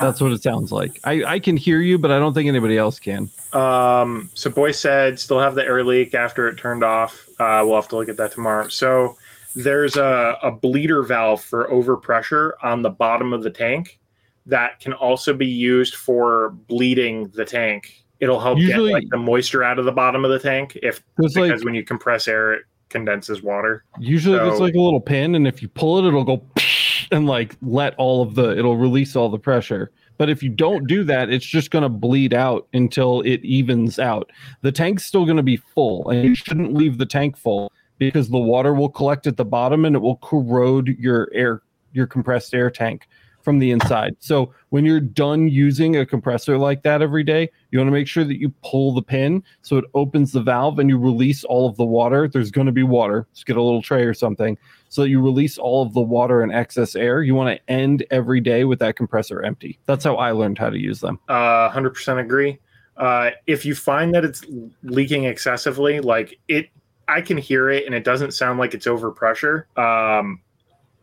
That's 0.00 0.20
what 0.20 0.32
it 0.32 0.42
sounds 0.42 0.72
like. 0.72 0.98
I 1.04 1.24
I 1.24 1.38
can 1.38 1.56
hear 1.56 1.80
you, 1.80 1.98
but 1.98 2.10
I 2.10 2.18
don't 2.18 2.34
think 2.34 2.48
anybody 2.48 2.76
else 2.78 2.98
can. 2.98 3.30
Um, 3.52 4.28
so 4.34 4.50
Boyce 4.50 4.80
said 4.80 5.20
still 5.20 5.38
have 5.40 5.54
the 5.54 5.64
air 5.64 5.84
leak 5.84 6.14
after 6.14 6.48
it 6.48 6.56
turned 6.56 6.82
off. 6.84 7.28
Uh, 7.38 7.62
we'll 7.64 7.76
have 7.76 7.88
to 7.88 7.96
look 7.96 8.08
at 8.08 8.16
that 8.16 8.32
tomorrow. 8.32 8.68
So 8.68 9.16
there's 9.54 9.96
a, 9.96 10.36
a 10.42 10.50
bleeder 10.50 11.02
valve 11.02 11.42
for 11.42 11.66
overpressure 11.68 12.52
on 12.62 12.82
the 12.82 12.90
bottom 12.90 13.32
of 13.32 13.42
the 13.42 13.50
tank 13.50 13.98
that 14.44 14.80
can 14.80 14.92
also 14.92 15.32
be 15.32 15.46
used 15.46 15.94
for 15.94 16.50
bleeding 16.50 17.28
the 17.28 17.44
tank. 17.44 18.04
It'll 18.20 18.40
help 18.40 18.58
Usually- 18.58 18.90
get 18.90 18.94
like 18.94 19.08
the 19.10 19.18
moisture 19.18 19.62
out 19.62 19.78
of 19.78 19.84
the 19.84 19.92
bottom 19.92 20.24
of 20.24 20.30
the 20.30 20.38
tank 20.38 20.78
if 20.82 21.02
because 21.16 21.36
like 21.36 21.62
when 21.64 21.74
you 21.74 21.84
compress 21.84 22.26
air 22.28 22.52
it 22.54 22.62
condenses 22.88 23.42
water. 23.42 23.84
usually 23.98 24.38
there's 24.38 24.56
so- 24.58 24.62
like 24.62 24.74
a 24.74 24.80
little 24.80 25.00
pin, 25.00 25.34
and 25.34 25.46
if 25.46 25.60
you 25.62 25.68
pull 25.68 25.98
it, 25.98 26.08
it'll 26.08 26.24
go 26.24 26.42
and 27.12 27.26
like 27.26 27.56
let 27.62 27.94
all 27.96 28.22
of 28.22 28.34
the 28.34 28.56
it'll 28.56 28.76
release 28.76 29.16
all 29.16 29.28
the 29.28 29.38
pressure. 29.38 29.90
But 30.18 30.30
if 30.30 30.42
you 30.42 30.48
don't 30.48 30.86
do 30.86 31.04
that, 31.04 31.28
it's 31.28 31.44
just 31.44 31.70
going 31.70 31.82
to 31.82 31.90
bleed 31.90 32.32
out 32.32 32.68
until 32.72 33.20
it 33.20 33.44
evens 33.44 33.98
out. 33.98 34.30
The 34.62 34.72
tank's 34.72 35.04
still 35.04 35.26
going 35.26 35.36
to 35.36 35.42
be 35.42 35.58
full, 35.58 36.08
and 36.08 36.24
you 36.24 36.34
shouldn't 36.34 36.72
leave 36.72 36.96
the 36.96 37.04
tank 37.04 37.36
full 37.36 37.70
because 37.98 38.30
the 38.30 38.38
water 38.38 38.72
will 38.72 38.88
collect 38.88 39.26
at 39.26 39.36
the 39.36 39.44
bottom 39.44 39.84
and 39.84 39.94
it 39.94 39.98
will 39.98 40.16
corrode 40.16 40.88
your 40.98 41.28
air, 41.34 41.60
your 41.92 42.06
compressed 42.06 42.54
air 42.54 42.70
tank 42.70 43.08
from 43.46 43.60
the 43.60 43.70
inside. 43.70 44.16
So 44.18 44.52
when 44.70 44.84
you're 44.84 44.98
done 44.98 45.48
using 45.48 45.96
a 45.96 46.04
compressor 46.04 46.58
like 46.58 46.82
that 46.82 47.00
every 47.00 47.22
day, 47.22 47.48
you 47.70 47.78
want 47.78 47.86
to 47.86 47.92
make 47.92 48.08
sure 48.08 48.24
that 48.24 48.40
you 48.40 48.52
pull 48.64 48.92
the 48.92 49.02
pin 49.02 49.40
so 49.62 49.76
it 49.76 49.84
opens 49.94 50.32
the 50.32 50.42
valve 50.42 50.80
and 50.80 50.90
you 50.90 50.98
release 50.98 51.44
all 51.44 51.68
of 51.68 51.76
the 51.76 51.84
water. 51.84 52.26
There's 52.26 52.50
going 52.50 52.66
to 52.66 52.72
be 52.72 52.82
water. 52.82 53.24
Just 53.32 53.46
get 53.46 53.56
a 53.56 53.62
little 53.62 53.82
tray 53.82 54.02
or 54.02 54.14
something 54.14 54.58
so 54.88 55.02
that 55.02 55.10
you 55.10 55.22
release 55.22 55.58
all 55.58 55.86
of 55.86 55.94
the 55.94 56.00
water 56.00 56.42
and 56.42 56.52
excess 56.52 56.96
air. 56.96 57.22
You 57.22 57.36
want 57.36 57.56
to 57.56 57.72
end 57.72 58.04
every 58.10 58.40
day 58.40 58.64
with 58.64 58.80
that 58.80 58.96
compressor 58.96 59.40
empty. 59.44 59.78
That's 59.86 60.02
how 60.02 60.16
I 60.16 60.32
learned 60.32 60.58
how 60.58 60.70
to 60.70 60.78
use 60.78 60.98
them. 60.98 61.20
Uh, 61.28 61.70
100% 61.70 62.20
agree. 62.20 62.58
Uh, 62.96 63.30
if 63.46 63.64
you 63.64 63.76
find 63.76 64.12
that 64.12 64.24
it's 64.24 64.44
leaking 64.82 65.22
excessively, 65.22 66.00
like 66.00 66.36
it, 66.48 66.68
I 67.06 67.20
can 67.20 67.38
hear 67.38 67.70
it 67.70 67.86
and 67.86 67.94
it 67.94 68.02
doesn't 68.02 68.32
sound 68.32 68.58
like 68.58 68.74
it's 68.74 68.88
overpressure. 68.88 69.66
Um, 69.78 70.40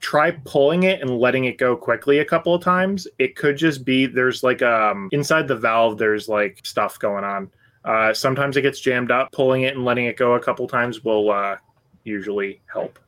try 0.04 0.32
pulling 0.44 0.84
it 0.84 1.02
and 1.02 1.18
letting 1.18 1.46
it 1.46 1.58
go 1.58 1.78
quickly 1.78 2.20
a 2.20 2.26
couple 2.26 2.54
of 2.54 2.62
times. 2.62 3.08
It 3.20 3.38
could 3.38 3.56
just 3.56 3.86
be 3.86 4.06
there's 4.06 4.44
like 4.44 4.62
um 4.62 5.08
inside 5.14 5.48
the 5.48 5.56
valve 5.56 5.98
there's 5.98 6.28
like 6.28 6.60
stuff 6.64 7.00
going 7.00 7.24
on. 7.24 7.50
Uh, 7.86 8.14
sometimes 8.14 8.58
it 8.58 8.62
gets 8.62 8.80
jammed 8.80 9.12
up. 9.12 9.32
Pulling 9.32 9.64
it 9.64 9.76
and 9.76 9.86
letting 9.86 10.06
it 10.06 10.18
go 10.18 10.34
a 10.34 10.40
couple 10.40 10.68
times 10.68 11.04
will 11.04 11.32
uh, 11.32 11.56
usually 12.04 12.62
help. 12.72 13.00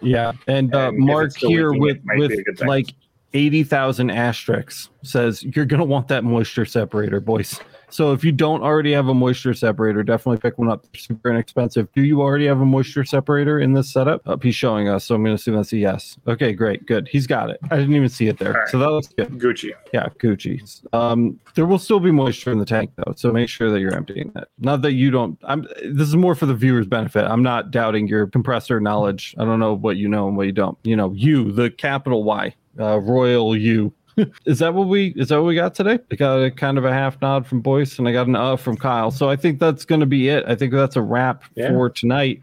Yeah, 0.00 0.32
and, 0.46 0.74
uh, 0.74 0.88
And 0.88 0.98
Mark 0.98 1.36
here 1.36 1.72
with 1.72 1.96
it 1.96 2.04
might 2.04 2.14
be 2.14 2.20
with 2.20 2.32
a 2.32 2.42
good 2.42 2.58
thing. 2.58 2.68
like 2.68 2.94
eighty 3.34 3.62
thousand 3.64 4.10
asterisks 4.10 4.90
says 5.02 5.42
you're 5.42 5.64
gonna 5.64 5.84
want 5.84 6.08
that 6.08 6.24
moisture 6.24 6.64
separator, 6.64 7.20
boys. 7.20 7.60
So 7.90 8.12
if 8.12 8.22
you 8.22 8.32
don't 8.32 8.62
already 8.62 8.92
have 8.92 9.08
a 9.08 9.14
moisture 9.14 9.54
separator, 9.54 10.02
definitely 10.02 10.38
pick 10.38 10.58
one 10.58 10.68
up. 10.68 10.82
They're 10.82 11.00
super 11.00 11.30
inexpensive. 11.30 11.88
Do 11.94 12.02
you 12.02 12.20
already 12.20 12.46
have 12.46 12.60
a 12.60 12.66
moisture 12.66 13.04
separator 13.04 13.58
in 13.58 13.72
this 13.72 13.90
setup? 13.90 14.28
Up, 14.28 14.42
he's 14.42 14.54
showing 14.54 14.88
us, 14.88 15.04
so 15.04 15.14
I'm 15.14 15.22
gonna 15.22 15.36
assume 15.36 15.56
that's 15.56 15.72
a 15.72 15.78
yes. 15.78 16.18
Okay, 16.26 16.52
great, 16.52 16.84
good. 16.86 17.08
He's 17.08 17.26
got 17.26 17.50
it. 17.50 17.58
I 17.70 17.76
didn't 17.76 17.94
even 17.94 18.08
see 18.08 18.28
it 18.28 18.38
there, 18.38 18.52
right. 18.52 18.68
so 18.68 18.78
that 18.78 18.90
looks 18.90 19.08
good. 19.08 19.28
Gucci. 19.38 19.72
Yeah, 19.92 20.08
Gucci. 20.18 20.60
Um, 20.92 21.40
there 21.54 21.66
will 21.66 21.78
still 21.78 22.00
be 22.00 22.10
moisture 22.10 22.52
in 22.52 22.58
the 22.58 22.66
tank 22.66 22.90
though, 22.96 23.14
so 23.16 23.32
make 23.32 23.48
sure 23.48 23.70
that 23.70 23.80
you're 23.80 23.94
emptying 23.94 24.32
it. 24.36 24.48
Not 24.58 24.82
that 24.82 24.92
you 24.92 25.10
don't. 25.10 25.38
I'm. 25.44 25.66
This 25.82 26.08
is 26.08 26.16
more 26.16 26.34
for 26.34 26.46
the 26.46 26.54
viewers' 26.54 26.86
benefit. 26.86 27.24
I'm 27.24 27.42
not 27.42 27.70
doubting 27.70 28.06
your 28.06 28.26
compressor 28.26 28.80
knowledge. 28.80 29.34
I 29.38 29.44
don't 29.44 29.60
know 29.60 29.74
what 29.74 29.96
you 29.96 30.08
know 30.08 30.28
and 30.28 30.36
what 30.36 30.46
you 30.46 30.52
don't. 30.52 30.76
You 30.82 30.96
know, 30.96 31.12
you, 31.14 31.52
the 31.52 31.70
capital 31.70 32.22
Y, 32.24 32.54
uh, 32.78 32.98
Royal 33.00 33.56
U. 33.56 33.92
is 34.46 34.58
that 34.58 34.74
what 34.74 34.88
we? 34.88 35.12
Is 35.16 35.28
that 35.28 35.36
what 35.36 35.46
we 35.46 35.54
got 35.54 35.74
today? 35.74 35.98
I 36.10 36.14
got 36.16 36.36
a 36.42 36.50
kind 36.50 36.76
of 36.78 36.84
a 36.84 36.92
half 36.92 37.20
nod 37.22 37.46
from 37.46 37.60
Boyce, 37.60 37.98
and 37.98 38.08
I 38.08 38.12
got 38.12 38.26
an 38.26 38.34
uh 38.36 38.56
from 38.56 38.76
Kyle. 38.76 39.10
So 39.10 39.30
I 39.30 39.36
think 39.36 39.60
that's 39.60 39.84
going 39.84 40.00
to 40.00 40.06
be 40.06 40.28
it. 40.28 40.44
I 40.46 40.54
think 40.56 40.72
that's 40.72 40.96
a 40.96 41.02
wrap 41.02 41.44
Yeah. 41.54 41.68
for 41.70 41.88
tonight. 41.90 42.40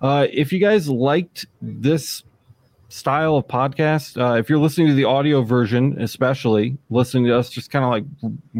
Uh, 0.00 0.28
if 0.32 0.52
you 0.52 0.60
guys 0.60 0.88
liked 0.88 1.46
this 1.60 2.22
style 2.88 3.36
of 3.36 3.46
podcast. 3.46 4.18
Uh, 4.20 4.38
if 4.38 4.48
you're 4.48 4.58
listening 4.58 4.86
to 4.88 4.94
the 4.94 5.04
audio 5.04 5.42
version, 5.42 6.00
especially 6.00 6.76
listening 6.90 7.26
to 7.26 7.36
us 7.36 7.50
just 7.50 7.70
kind 7.70 7.84
of 7.84 7.90
like 7.90 8.04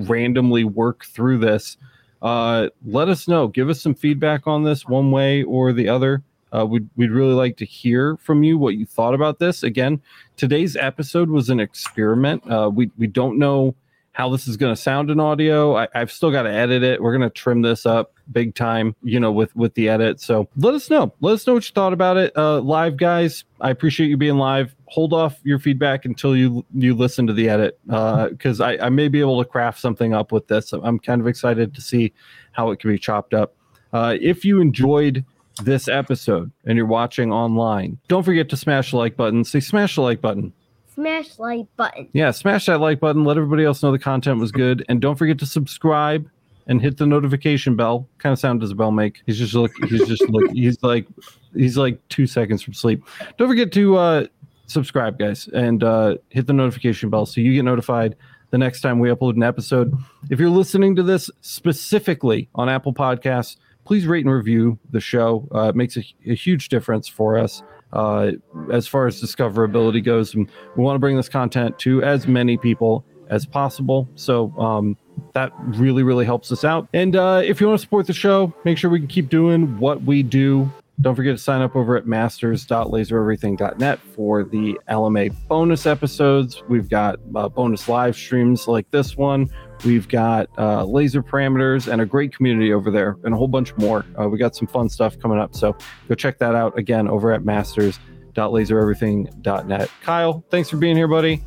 randomly 0.09 0.65
work 0.65 1.05
through 1.07 1.39
this, 1.39 1.77
uh, 2.23 2.69
let 2.85 3.09
us 3.09 3.27
know. 3.29 3.49
Give 3.49 3.71
us 3.71 3.81
some 3.81 3.95
feedback 3.95 4.47
on 4.47 4.65
this 4.65 4.87
one 4.87 5.11
way 5.11 5.43
or 5.45 5.73
the 5.73 5.89
other. 5.89 6.23
Uh, 6.55 6.67
we'd, 6.67 6.89
we'd 6.97 7.11
really 7.11 7.35
like 7.35 7.57
to 7.59 7.65
hear 7.65 8.17
from 8.19 8.43
you 8.43 8.59
what 8.59 8.75
you 8.75 8.87
thought 8.87 9.15
about 9.15 9.39
this. 9.39 9.63
Again, 9.63 10.01
today's 10.37 10.77
episode 10.77 11.31
was 11.31 11.51
an 11.51 11.61
experiment. 11.61 12.43
Uh, 12.51 12.71
we, 12.73 12.91
we 12.97 13.07
don't 13.07 13.39
know 13.39 13.75
how 14.13 14.29
this 14.29 14.49
is 14.49 14.57
going 14.57 14.75
to 14.75 14.81
sound 14.81 15.11
in 15.11 15.21
audio. 15.21 15.77
I, 15.77 15.87
I've 15.95 16.11
still 16.11 16.33
got 16.33 16.43
to 16.43 16.51
edit 16.51 16.83
it. 16.83 17.01
We're 17.01 17.17
going 17.17 17.29
to 17.29 17.33
trim 17.33 17.63
this 17.63 17.87
up 17.87 18.15
big 18.33 18.55
time, 18.57 18.97
you 19.03 19.21
know, 19.21 19.31
with 19.31 19.55
with 19.55 19.75
the 19.75 19.89
edit. 19.89 20.21
So 20.21 20.49
let 20.57 20.75
us 20.75 20.91
know. 20.91 21.15
Let 21.21 21.35
us 21.35 21.47
know 21.47 21.55
what 21.55 21.69
you 21.69 21.73
thought 21.73 21.93
about 21.93 22.17
it. 22.17 22.37
Uh, 22.37 22.61
live 22.61 22.97
guys, 22.97 23.45
I 23.61 23.71
appreciate 23.71 24.09
you 24.09 24.17
being 24.17 24.37
live. 24.37 24.75
Hold 24.87 25.13
off 25.13 25.39
your 25.45 25.61
feedback 25.61 26.05
until 26.05 26.37
you 26.37 26.65
you 26.75 26.95
listen 26.95 27.29
to 27.29 27.33
the 27.33 27.49
edit, 27.49 27.79
because 27.87 28.61
I, 28.61 28.73
I 28.79 28.89
may 28.89 29.07
be 29.07 29.21
able 29.21 29.41
to 29.41 29.49
craft 29.49 29.79
something 29.79 30.13
up 30.13 30.33
with 30.33 30.49
this. 30.49 30.73
I'm 30.73 30.99
kind 30.99 31.21
of 31.21 31.29
excited 31.29 31.73
to 31.77 31.81
see 31.81 32.13
how 32.51 32.73
it 32.73 32.81
can 32.81 32.91
be 32.91 32.99
chopped 32.99 33.35
up. 33.35 33.55
Uh, 33.93 34.17
if 34.21 34.45
you 34.45 34.61
enjoyed 34.61 35.25
this 35.59 35.89
episode 35.89 36.51
and 36.65 36.77
you're 36.77 36.87
watching 36.87 37.33
online, 37.33 37.99
don't 38.09 38.23
forget 38.23 38.49
to 38.51 38.57
smash 38.57 38.91
the 38.91 38.97
like 38.97 39.17
button. 39.17 39.45
Say 39.45 39.61
smash 39.61 39.97
the 39.97 40.03
like 40.03 40.21
button. 40.21 40.53
Smash 40.95 41.39
like 41.39 41.67
button. 41.77 42.09
Yeah, 42.13 42.33
smash 42.33 42.67
that 42.67 42.81
like 42.81 43.01
button. 43.01 43.25
Let 43.25 43.37
everybody 43.37 43.65
else 43.65 43.83
know 43.83 43.93
the 43.93 43.99
content 43.99 44.41
was 44.41 44.51
good, 44.51 44.85
and 44.89 45.01
don't 45.01 45.15
forget 45.15 45.39
to 45.39 45.47
subscribe 45.47 46.29
and 46.67 46.83
hit 46.83 46.97
the 46.97 47.07
notification 47.07 47.77
bell. 47.77 48.09
Kind 48.19 48.33
of 48.33 48.39
sound 48.39 48.61
does 48.61 48.73
a 48.73 48.75
bell 48.75 48.91
make? 48.91 49.23
He's 49.27 49.39
just 49.39 49.55
look. 49.55 49.71
He's 49.89 50.07
just 50.09 50.29
look. 50.29 50.51
He's 50.53 50.83
like 50.83 51.07
he's 51.55 51.77
like 51.77 52.07
two 52.09 52.27
seconds 52.27 52.63
from 52.63 52.75
sleep. 52.75 53.03
Don't 53.37 53.49
forget 53.49 53.73
to 53.73 53.97
uh, 53.97 54.27
subscribe, 54.67 55.19
guys, 55.19 55.49
and 55.49 55.83
uh, 55.83 56.17
hit 56.31 56.47
the 56.47 56.53
notification 56.53 57.11
bell 57.11 57.27
so 57.27 57.41
you 57.41 57.55
get 57.55 57.65
notified 57.65 58.17
the 58.51 58.59
next 58.59 58.81
time 58.81 58.99
we 58.99 59.09
upload 59.09 59.37
an 59.37 59.43
episode. 59.43 59.95
If 60.31 60.41
you're 60.41 60.51
listening 60.51 60.97
to 60.97 61.03
this 61.03 61.31
specifically 61.41 62.49
on 62.55 62.69
Apple 62.69 62.95
Podcasts, 62.95 63.57
please 63.89 64.07
rate 64.07 64.23
and 64.25 64.33
review 64.33 64.79
the 64.91 65.01
show. 65.01 65.49
Uh, 65.55 65.71
it 65.71 65.75
makes 65.75 65.97
a, 65.97 66.05
a 66.27 66.35
huge 66.35 66.69
difference 66.69 67.09
for 67.09 67.39
us 67.39 67.63
uh, 67.95 68.33
as 68.71 68.87
far 68.87 69.07
as 69.07 69.21
discoverability 69.21 70.05
goes. 70.05 70.35
And 70.35 70.47
we 70.77 70.85
want 70.85 70.95
to 70.95 70.99
bring 70.99 71.17
this 71.17 71.29
content 71.29 71.79
to 71.81 72.03
as 72.03 72.29
many 72.29 72.59
people 72.59 73.03
as 73.31 73.47
possible. 73.47 74.07
So 74.15 74.53
um, 74.59 74.95
that 75.33 75.53
really, 75.59 76.03
really 76.03 76.27
helps 76.27 76.53
us 76.53 76.65
out. 76.65 76.87
And 76.93 77.17
uh, 77.17 77.41
if 77.43 77.63
you 77.63 77.67
want 77.67 77.81
to 77.81 77.83
support 77.83 78.07
the 78.07 78.13
show, 78.13 78.53
make 78.67 78.77
sure 78.77 78.91
we 78.91 78.99
can 78.99 79.09
keep 79.09 79.31
doing 79.31 79.79
what 79.79 80.03
we 80.03 80.23
do. 80.23 80.71
Don't 81.01 81.15
forget 81.15 81.37
to 81.37 81.43
sign 81.43 81.63
up 81.63 81.77
over 81.77 81.97
at 81.97 82.09
masters.lasereverything.net 82.09 84.01
for 84.01 84.43
the 84.43 84.77
LMA 84.89 85.33
bonus 85.47 85.87
episodes. 85.87 86.65
We've 86.69 86.89
got 86.89 87.21
uh, 87.37 87.49
bonus 87.49 87.89
live 87.89 88.17
streams 88.17 88.67
like 88.67 88.91
this 88.91 89.17
one. 89.17 89.49
We've 89.85 90.09
got 90.09 90.49
uh, 90.59 90.83
laser 90.85 91.23
parameters 91.23 91.87
and 91.87 92.01
a 92.01 92.07
great 92.07 92.35
community 92.35 92.73
over 92.73 92.91
there 92.91 93.17
and 93.23 93.33
a 93.33 93.37
whole 93.37 93.47
bunch 93.47 93.77
more. 93.77 94.05
Uh, 94.21 94.29
we 94.29 94.39
got 94.39 94.57
some 94.57 94.67
fun 94.67 94.89
stuff 94.89 95.17
coming 95.21 95.39
up. 95.39 95.55
So 95.55 95.77
go 96.09 96.17
check 96.17 96.39
that 96.39 96.57
out 96.57 96.77
again 96.77 97.07
over 97.07 97.33
at 97.33 97.45
masters.lasereverything.net. 97.45 99.91
Kyle, 100.03 100.45
thanks 100.51 100.69
for 100.69 100.79
being 100.79 100.97
here, 100.97 101.07
buddy. 101.07 101.45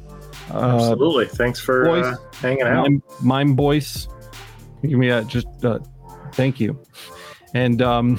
Uh, 0.49 0.91
Absolutely. 0.91 1.26
Thanks 1.26 1.60
for 1.60 1.84
boys, 1.84 2.06
uh, 2.06 2.15
hanging 2.36 2.64
out. 2.64 2.84
mime, 2.84 3.03
mime 3.22 3.53
Boyce. 3.56 4.07
Give 4.82 4.98
me 4.98 5.10
a 5.10 5.26
just 5.26 5.48
uh, 5.65 5.80
thank 6.32 6.61
you. 6.61 6.82
And 7.53 7.82
um, 7.82 8.18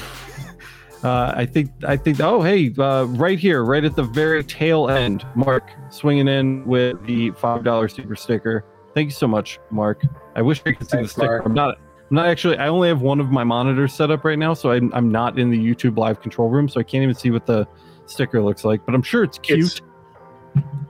uh, 1.03 1.33
I 1.37 1.47
think 1.47 1.71
I 1.87 1.97
think 1.97 2.21
oh 2.21 2.43
hey 2.43 2.73
uh, 2.79 3.05
right 3.05 3.39
here 3.39 3.65
right 3.65 3.85
at 3.85 3.97
the 3.97 4.03
very 4.05 4.45
tail 4.45 4.89
end, 4.89 5.27
Mark 5.35 5.71
swinging 5.91 6.29
in 6.29 6.65
with 6.65 7.05
the 7.07 7.31
five 7.33 7.65
dollar 7.65 7.89
super 7.89 8.17
sticker. 8.17 8.65
Thank 8.95 9.07
you 9.07 9.13
so 9.13 9.27
much, 9.27 9.59
Mark. 9.71 10.03
I 10.37 10.43
wish 10.43 10.61
I 10.67 10.73
could 10.73 10.89
see 10.89 10.99
Thanks, 10.99 11.15
the 11.15 11.21
sticker. 11.23 11.39
Mark. 11.39 11.47
I'm 11.47 11.55
not. 11.55 11.79
I'm 12.11 12.17
not 12.17 12.27
actually. 12.27 12.59
I 12.59 12.69
only 12.69 12.89
have 12.89 13.01
one 13.01 13.21
of 13.21 13.31
my 13.31 13.43
monitors 13.43 13.95
set 13.95 14.11
up 14.11 14.25
right 14.25 14.39
now, 14.39 14.53
so 14.55 14.71
I'm, 14.71 14.93
I'm 14.93 15.11
not 15.11 15.39
in 15.39 15.51
the 15.51 15.59
YouTube 15.59 15.97
live 15.97 16.21
control 16.21 16.51
room, 16.51 16.69
so 16.69 16.79
I 16.79 16.83
can't 16.83 17.03
even 17.03 17.15
see 17.15 17.31
what 17.31 17.47
the 17.47 17.67
sticker 18.05 18.43
looks 18.43 18.65
like. 18.65 18.85
But 18.85 18.95
I'm 18.95 19.03
sure 19.03 19.25
it's 19.25 19.39
cute. 19.39 19.61
It's, 19.61 19.81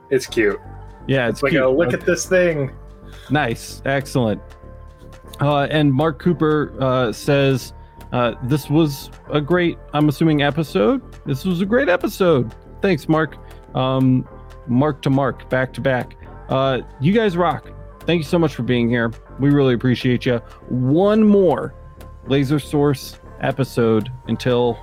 it's 0.09 0.25
cute. 0.27 0.59
yeah, 1.07 1.29
it's, 1.29 1.37
It's 1.37 1.43
like, 1.43 1.51
cute. 1.51 1.63
oh, 1.63 1.73
look 1.73 1.93
at 1.93 2.01
this 2.01 2.25
thing. 2.25 2.71
Nice, 3.29 3.81
excellent. 3.85 4.41
Uh, 5.39 5.63
and 5.71 5.93
Mark 5.93 6.19
Cooper 6.19 6.75
uh, 6.79 7.11
says 7.13 7.73
uh, 8.13 8.35
this 8.43 8.69
was 8.69 9.09
a 9.31 9.41
great, 9.41 9.77
I'm 9.93 10.07
assuming, 10.07 10.43
episode. 10.43 11.01
This 11.25 11.43
was 11.43 11.61
a 11.61 11.65
great 11.65 11.89
episode. 11.89 12.53
Thanks, 12.81 13.09
Mark. 13.09 13.37
Um, 13.75 14.27
mark 14.67 15.01
to 15.01 15.09
mark, 15.09 15.49
back 15.49 15.73
to 15.73 15.81
back. 15.81 16.15
Uh, 16.47 16.81
you 17.01 17.11
guys 17.11 17.35
rock. 17.35 17.69
Thank 18.01 18.19
you 18.19 18.23
so 18.23 18.37
much 18.37 18.53
for 18.53 18.63
being 18.63 18.87
here. 18.87 19.11
We 19.39 19.49
really 19.49 19.73
appreciate 19.73 20.25
you. 20.25 20.37
One 20.69 21.23
more 21.23 21.73
Laser 22.27 22.59
Source 22.59 23.19
episode 23.41 24.11
until 24.27 24.77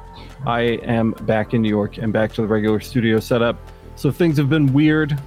I 0.47 0.63
am 0.83 1.13
back 1.23 1.55
in 1.55 1.63
New 1.63 1.69
York 1.69 1.99
and 1.99 2.13
back 2.13 2.33
to 2.33 2.43
the 2.43 2.49
regular 2.49 2.81
studio 2.81 3.21
setup. 3.21 3.57
So 3.95 4.11
things 4.11 4.37
have 4.39 4.49
been 4.49 4.73
weird, 4.73 5.19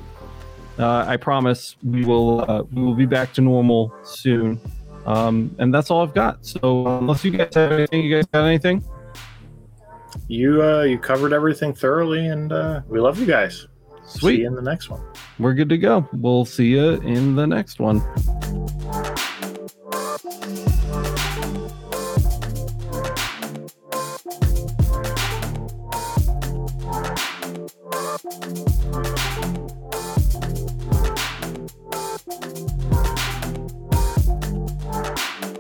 uh, 0.80 1.06
I 1.08 1.18
promise 1.18 1.76
we 1.84 2.04
will 2.04 2.50
uh, 2.50 2.64
we 2.72 2.82
will 2.82 2.96
be 2.96 3.06
back 3.06 3.34
to 3.34 3.42
normal 3.42 3.94
soon. 4.04 4.60
Um, 5.06 5.56
and 5.60 5.74
that's 5.74 5.92
all 5.92 6.02
I've 6.02 6.14
got. 6.14 6.46
So 6.46 6.88
unless 6.98 7.24
you 7.26 7.32
guys 7.32 7.54
have 7.54 7.72
anything, 7.72 8.04
you 8.04 8.16
guys 8.16 8.26
got 8.28 8.46
anything? 8.46 8.84
You 10.28 10.64
uh, 10.64 10.84
you 10.84 10.98
covered 10.98 11.34
everything 11.34 11.74
thoroughly, 11.74 12.28
and 12.28 12.52
uh, 12.52 12.82
we 12.88 13.00
love 13.00 13.20
you 13.20 13.26
guys. 13.26 13.68
See 14.06 14.20
Sweet. 14.20 14.40
you 14.42 14.48
in 14.48 14.56
the 14.56 14.62
next 14.62 14.90
one. 14.90 15.02
We're 15.40 15.54
good 15.54 15.70
to 15.70 15.78
go. 15.78 16.08
We'll 16.14 16.46
see 16.46 16.68
you 16.68 16.92
in 17.02 17.36
the 17.36 17.48
next 17.48 17.80
one. 17.80 18.02
Thank 32.26 33.18